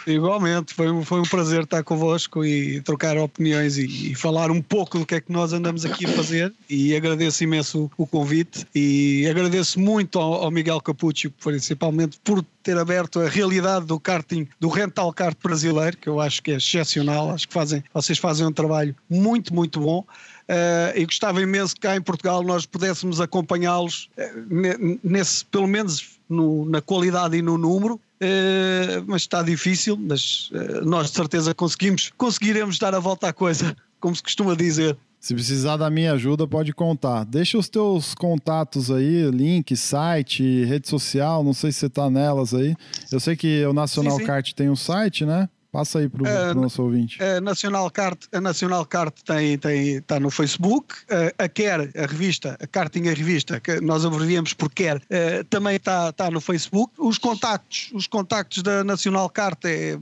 Igualmente, 0.08 0.74
foi 0.74 0.90
um, 0.90 1.04
foi 1.04 1.20
um 1.20 1.24
prazer 1.24 1.64
estar 1.64 1.84
convosco 1.84 2.44
e 2.44 2.82
trocar 2.82 3.18
opiniões 3.18 3.78
e, 3.78 4.12
e, 4.12 4.16
falar 4.16 4.50
um 4.50 4.62
pouco 4.62 5.00
do 5.00 5.06
que 5.06 5.16
é 5.16 5.22
que 5.22 5.32
nós 5.32 5.54
andamos 5.54 5.86
aqui 5.86 6.06
a 6.06 6.10
fazer. 6.10 6.54
E 6.70 6.96
agradeço 6.96 7.44
imenso 7.44 7.92
o, 7.98 8.08
convite 8.08 8.66
e 8.74 9.28
agradeço 9.30 9.80
muito 9.80 10.20
ao, 10.20 10.36
ao 10.44 10.52
Miguel 10.52 10.82
Capucci, 10.82 11.30
principalmente 11.30 12.20
por 12.24 12.44
ter 12.64 12.78
aberto 12.78 13.20
a 13.20 13.30
realidade 13.30 13.86
do 13.86 14.00
karting, 14.00 14.48
do 14.60 14.70
rental 14.70 15.14
kart 15.14 15.38
brasileiro, 15.42 15.98
que 15.98 16.10
eu 16.10 16.20
acho 16.20 16.42
que 16.42 16.52
é 16.52 16.56
excepcional. 16.56 17.32
Acho 17.32 17.48
que 17.48 17.54
fazem, 17.54 17.84
vocês 17.94 18.18
fazem 18.18 18.46
um 18.46 18.52
trabalho 18.52 18.96
muito, 19.10 19.54
muito 19.54 19.80
bom. 19.80 20.00
Uh, 20.00 20.98
e 20.98 21.06
gostava 21.06 21.42
imenso 21.42 21.76
que 21.76 21.82
cá 21.82 21.96
em 21.96 22.02
Portugal 22.02 22.42
nós 22.42 22.66
pudéssemos 22.66 23.22
acompanhá-los 23.22 24.10
uh, 24.18 25.00
nesse, 25.04 25.46
pelo 25.46 25.68
menos 25.68 26.20
no, 26.28 26.66
na 26.66 26.82
qualidade 26.82 27.38
e 27.38 27.42
no 27.42 27.56
número, 27.56 28.00
Uh, 28.22 29.04
mas 29.08 29.22
está 29.22 29.42
difícil, 29.42 29.96
mas 29.98 30.50
uh, 30.52 30.86
nós 30.86 31.10
de 31.10 31.16
certeza 31.16 31.54
conseguimos, 31.54 32.12
conseguiremos 32.18 32.78
dar 32.78 32.94
a 32.94 33.00
volta 33.00 33.30
à 33.30 33.34
coisa, 33.34 33.76
como 34.00 34.14
se 34.16 34.22
costuma 34.22 34.56
dizer. 34.56 34.98
Se 35.20 35.34
precisar 35.34 35.76
da 35.76 35.90
minha 35.90 36.14
ajuda, 36.14 36.48
pode 36.48 36.74
contar. 36.74 37.26
Deixa 37.26 37.58
os 37.58 37.68
teus 37.68 38.16
contatos 38.16 38.90
aí, 38.90 39.30
link, 39.30 39.76
site, 39.76 40.64
rede 40.64 40.88
social, 40.88 41.44
não 41.44 41.54
sei 41.54 41.72
se 41.74 41.80
você 41.80 41.90
tá 41.90 42.10
nelas 42.10 42.54
aí. 42.54 42.74
Eu 43.12 43.20
sei 43.20 43.36
que 43.36 43.66
o 43.66 43.74
Nacional 43.74 44.14
Sim, 44.14 44.20
sim. 44.20 44.26
Kart 44.26 44.54
tem 44.54 44.70
um 44.70 44.78
site, 44.78 45.26
né? 45.26 45.50
Passa 45.72 46.00
aí 46.00 46.10
pro, 46.10 46.26
É, 46.26 46.52
pro 46.52 46.62
nosso 46.62 46.82
ouvinte. 46.82 47.22
A 47.24 47.40
Nacional 47.40 47.90
Kart, 47.92 48.26
a 48.32 48.42
Nacional 48.42 48.86
Kart 48.86 49.14
tem, 49.24 49.58
tem, 49.58 49.98
está 49.98 50.20
no 50.20 50.30
Facebook, 50.32 50.96
Eh, 51.10 51.34
a 51.38 51.48
Quer, 51.48 51.92
a 51.96 52.06
revista, 52.06 52.58
a 52.60 52.68
Karting 52.68 53.08
a 53.08 53.14
revista, 53.14 53.60
que 53.60 53.80
nós 53.82 54.06
abreviamos 54.06 54.54
por 54.54 54.72
Quer, 54.72 55.02
eh, 55.10 55.44
também 55.50 55.76
está, 55.76 56.10
está 56.10 56.32
no 56.32 56.42
Facebook. 56.42 56.94
Os 56.98 57.18
contactos, 57.18 57.92
os 57.94 58.08
contactos 58.08 58.64
da 58.64 58.84
Nacional 58.84 59.30
Kart 59.30 59.64
é 59.66 60.00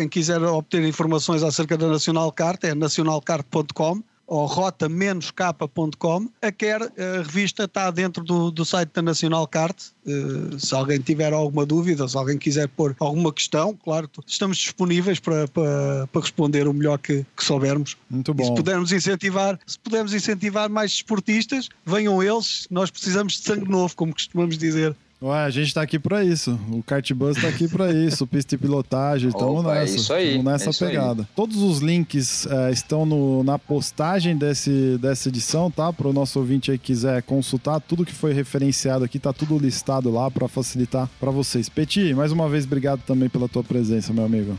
quem 0.00 0.08
quiser 0.08 0.42
obter 0.42 0.82
informações 0.84 1.42
acerca 1.42 1.76
da 1.76 1.86
Nacional 1.88 2.32
Kart 2.32 2.62
é 2.64 2.74
nacionalkart.com 2.74 4.02
ou 4.30 4.46
rota-k.com. 4.46 6.28
A 6.40 6.52
Quer, 6.52 6.80
a 6.82 7.22
revista, 7.22 7.64
está 7.64 7.90
dentro 7.90 8.22
do, 8.22 8.52
do 8.52 8.64
site 8.64 8.90
da 8.94 9.02
Nacional 9.02 9.44
Kart. 9.48 9.76
Eh, 10.06 10.56
se 10.56 10.72
alguém 10.72 11.00
tiver 11.00 11.32
alguma 11.32 11.66
dúvida, 11.66 12.06
se 12.06 12.16
alguém 12.16 12.38
quiser 12.38 12.68
pôr 12.68 12.94
alguma 13.00 13.32
questão, 13.32 13.76
claro, 13.82 14.08
estamos 14.24 14.56
disponíveis 14.56 15.18
para, 15.18 15.48
para, 15.48 16.06
para 16.06 16.22
responder 16.22 16.68
o 16.68 16.72
melhor 16.72 16.98
que, 16.98 17.26
que 17.36 17.44
soubermos. 17.44 17.96
Muito 18.08 18.32
E 18.38 18.44
se 18.44 18.50
bom. 18.50 18.54
pudermos 18.54 18.92
incentivar, 18.92 19.58
se 19.66 19.76
pudermos 19.80 20.14
incentivar 20.14 20.70
mais 20.70 20.92
desportistas, 20.92 21.68
venham 21.84 22.22
eles, 22.22 22.68
nós 22.70 22.88
precisamos 22.88 23.32
de 23.32 23.40
sangue 23.40 23.68
novo, 23.68 23.96
como 23.96 24.12
costumamos 24.12 24.56
dizer. 24.56 24.94
Ué, 25.22 25.38
a 25.44 25.50
gente 25.50 25.74
tá 25.74 25.82
aqui 25.82 25.98
pra 25.98 26.24
isso. 26.24 26.58
O 26.70 26.82
Kart 26.82 27.12
Bus 27.12 27.38
tá 27.38 27.48
aqui 27.48 27.68
pra 27.68 27.92
isso. 27.92 28.26
Pista 28.26 28.54
e 28.54 28.58
pilotagem. 28.58 29.30
Tamo 29.38 29.60
Opa, 29.60 29.76
é 29.76 29.80
nessa. 29.80 29.96
isso 29.96 30.12
aí, 30.14 30.36
Tamo 30.38 30.50
nessa 30.50 30.64
é 30.66 30.70
isso 30.70 30.84
aí. 30.84 30.90
pegada. 30.92 31.28
Todos 31.36 31.58
os 31.58 31.80
links 31.80 32.46
eh, 32.46 32.70
estão 32.70 33.04
no- 33.04 33.44
na 33.44 33.58
postagem 33.58 34.34
desse, 34.34 34.96
dessa 34.98 35.28
edição, 35.28 35.70
tá? 35.70 35.92
Para 35.92 36.08
o 36.08 36.12
nosso 36.12 36.38
ouvinte 36.38 36.70
aí 36.70 36.78
que 36.78 36.86
quiser 36.86 37.22
consultar. 37.22 37.80
Tudo 37.80 38.04
que 38.06 38.14
foi 38.14 38.32
referenciado 38.32 39.04
aqui 39.04 39.18
tá 39.18 39.30
tudo 39.32 39.58
listado 39.58 40.10
lá 40.10 40.30
pra 40.30 40.48
facilitar 40.48 41.06
pra 41.20 41.30
vocês. 41.30 41.68
Peti, 41.68 42.14
mais 42.14 42.32
uma 42.32 42.48
vez, 42.48 42.64
obrigado 42.64 43.00
também 43.06 43.28
pela 43.28 43.46
tua 43.46 43.62
presença, 43.62 44.14
meu 44.14 44.24
amigo. 44.24 44.56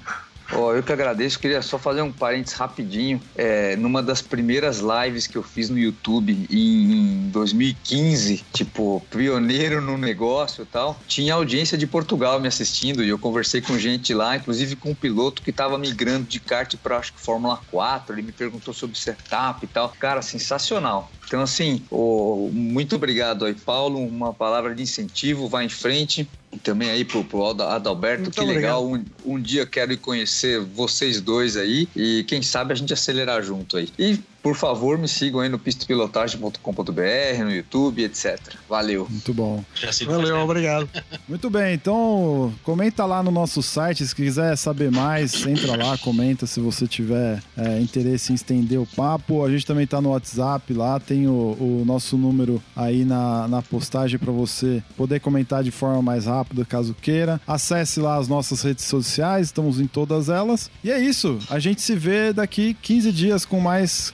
Ó, 0.54 0.74
eu 0.74 0.84
que 0.84 0.92
agradeço, 0.92 1.40
queria 1.40 1.62
só 1.62 1.78
fazer 1.78 2.02
um 2.02 2.12
parênteses 2.12 2.58
rapidinho. 2.58 3.22
É, 3.36 3.76
numa 3.76 4.04
das 4.04 4.22
primeiras 4.22 4.80
lives 4.80 5.28
que 5.28 5.38
eu 5.38 5.44
fiz 5.44 5.70
no 5.70 5.78
YouTube 5.78 6.48
em, 6.50 7.26
em 7.26 7.30
2015, 7.30 8.46
tipo, 8.54 9.06
pioneiro 9.10 9.82
no 9.82 9.98
negócio 9.98 10.64
e 10.64 10.66
tal, 10.66 11.00
tinha 11.08 11.34
audiência 11.36 11.78
de 11.78 11.88
Portugal 11.88 12.40
me 12.40 12.48
assistindo 12.48 13.04
e 13.04 13.10
eu 13.10 13.18
conversei 13.18 13.62
com 13.62 13.78
gente 13.78 14.14
lá, 14.14 14.36
inclusive 14.36 14.76
com 14.76 14.92
um 14.92 14.96
piloto 14.96 15.42
que 15.42 15.50
estava 15.50 15.78
migrando 15.78 16.26
de 16.28 16.40
kart 16.40 16.76
para 16.78 16.98
acho 16.98 17.14
que 17.14 17.20
Fórmula 17.20 17.60
4, 17.72 18.16
ele 18.16 18.22
me 18.22 18.32
perguntou 18.32 18.74
sobre 18.74 18.98
setup 18.98 19.64
e 19.64 19.68
tal. 19.68 19.90
Cara, 20.00 20.22
sensacional. 20.22 21.12
Então, 21.26 21.42
assim, 21.42 21.82
ô, 21.90 22.50
muito 22.52 22.96
obrigado 22.96 23.46
aí, 23.46 23.54
Paulo. 23.54 24.00
Uma 24.06 24.34
palavra 24.34 24.76
de 24.76 24.84
incentivo, 24.84 25.48
vai 25.48 25.66
em 25.66 25.70
frente. 25.70 26.30
E 26.52 26.58
também 26.58 26.90
aí 26.90 27.06
pro, 27.06 27.24
pro 27.24 27.46
Adalberto, 27.46 28.24
Muito 28.24 28.40
que 28.40 28.46
legal. 28.46 28.86
Um, 28.86 29.04
um 29.26 29.40
dia 29.40 29.66
quero 29.66 29.94
ir 29.94 29.98
conhecer 29.98 30.60
vocês 30.60 31.22
dois 31.22 31.56
aí 31.56 31.88
e 31.96 32.26
quem 32.28 32.42
sabe 32.42 32.74
a 32.74 32.76
gente 32.76 32.92
acelerar 32.92 33.42
junto 33.42 33.78
aí. 33.78 33.90
E, 33.98 34.20
por 34.42 34.56
favor, 34.56 34.98
me 34.98 35.08
sigam 35.08 35.40
aí 35.40 35.50
no 35.50 35.60
pistopilotagem.com.br, 35.60 37.44
no 37.44 37.52
YouTube, 37.52 38.04
etc. 38.04 38.40
Valeu. 38.68 39.08
Muito 39.10 39.34
bom. 39.34 39.64
Valeu, 40.06 40.38
obrigado. 40.38 40.90
Muito 41.30 41.50
bem, 41.50 41.76
então 41.76 42.54
comenta 42.64 43.06
lá 43.06 43.22
no 43.22 43.32
nosso 43.32 43.62
site, 43.62 44.06
se 44.06 44.16
quiser 44.16 44.58
saber 44.58 44.92
mais, 44.92 45.46
entra 45.46 45.76
lá, 45.78 45.98
comenta 45.98 46.48
se 46.48 46.60
você 46.60 46.88
tiver 46.88 47.42
é, 47.56 47.80
interesse 47.80 48.32
em 48.32 48.36
estender 48.36 48.80
o 48.80 48.86
papo. 48.86 49.46
A 49.46 49.52
gente 49.52 49.66
também 49.66 49.86
tá 49.86 50.02
no 50.02 50.10
WhatsApp 50.10 50.74
lá, 50.74 51.00
tem 51.00 51.28
o, 51.28 51.32
o 51.32 51.84
nosso 51.86 52.18
número 52.18 52.62
aí 52.76 53.06
na, 53.06 53.48
na 53.48 53.62
postagem 53.62 54.18
para 54.18 54.32
você 54.32 54.84
poder 54.98 55.20
comentar 55.20 55.64
de 55.64 55.72
forma 55.72 56.02
mais 56.02 56.26
rápida, 56.26 56.66
caso 56.66 56.96
queira. 57.00 57.40
Acesse 57.48 58.00
lá 58.00 58.18
as 58.18 58.28
nossas 58.28 58.62
redes 58.62 58.86
sociais, 58.86 59.48
estamos 59.48 59.80
em 59.80 59.88
todas 59.88 60.30
elas. 60.30 60.70
E 60.84 60.92
é 60.92 61.00
isso, 61.00 61.38
a 61.50 61.60
gente 61.60 61.82
se 61.82 61.96
vê 61.96 62.34
daqui 62.34 62.76
15 62.82 63.12
dias 63.12 63.46
com 63.46 63.60
mais 63.60 64.14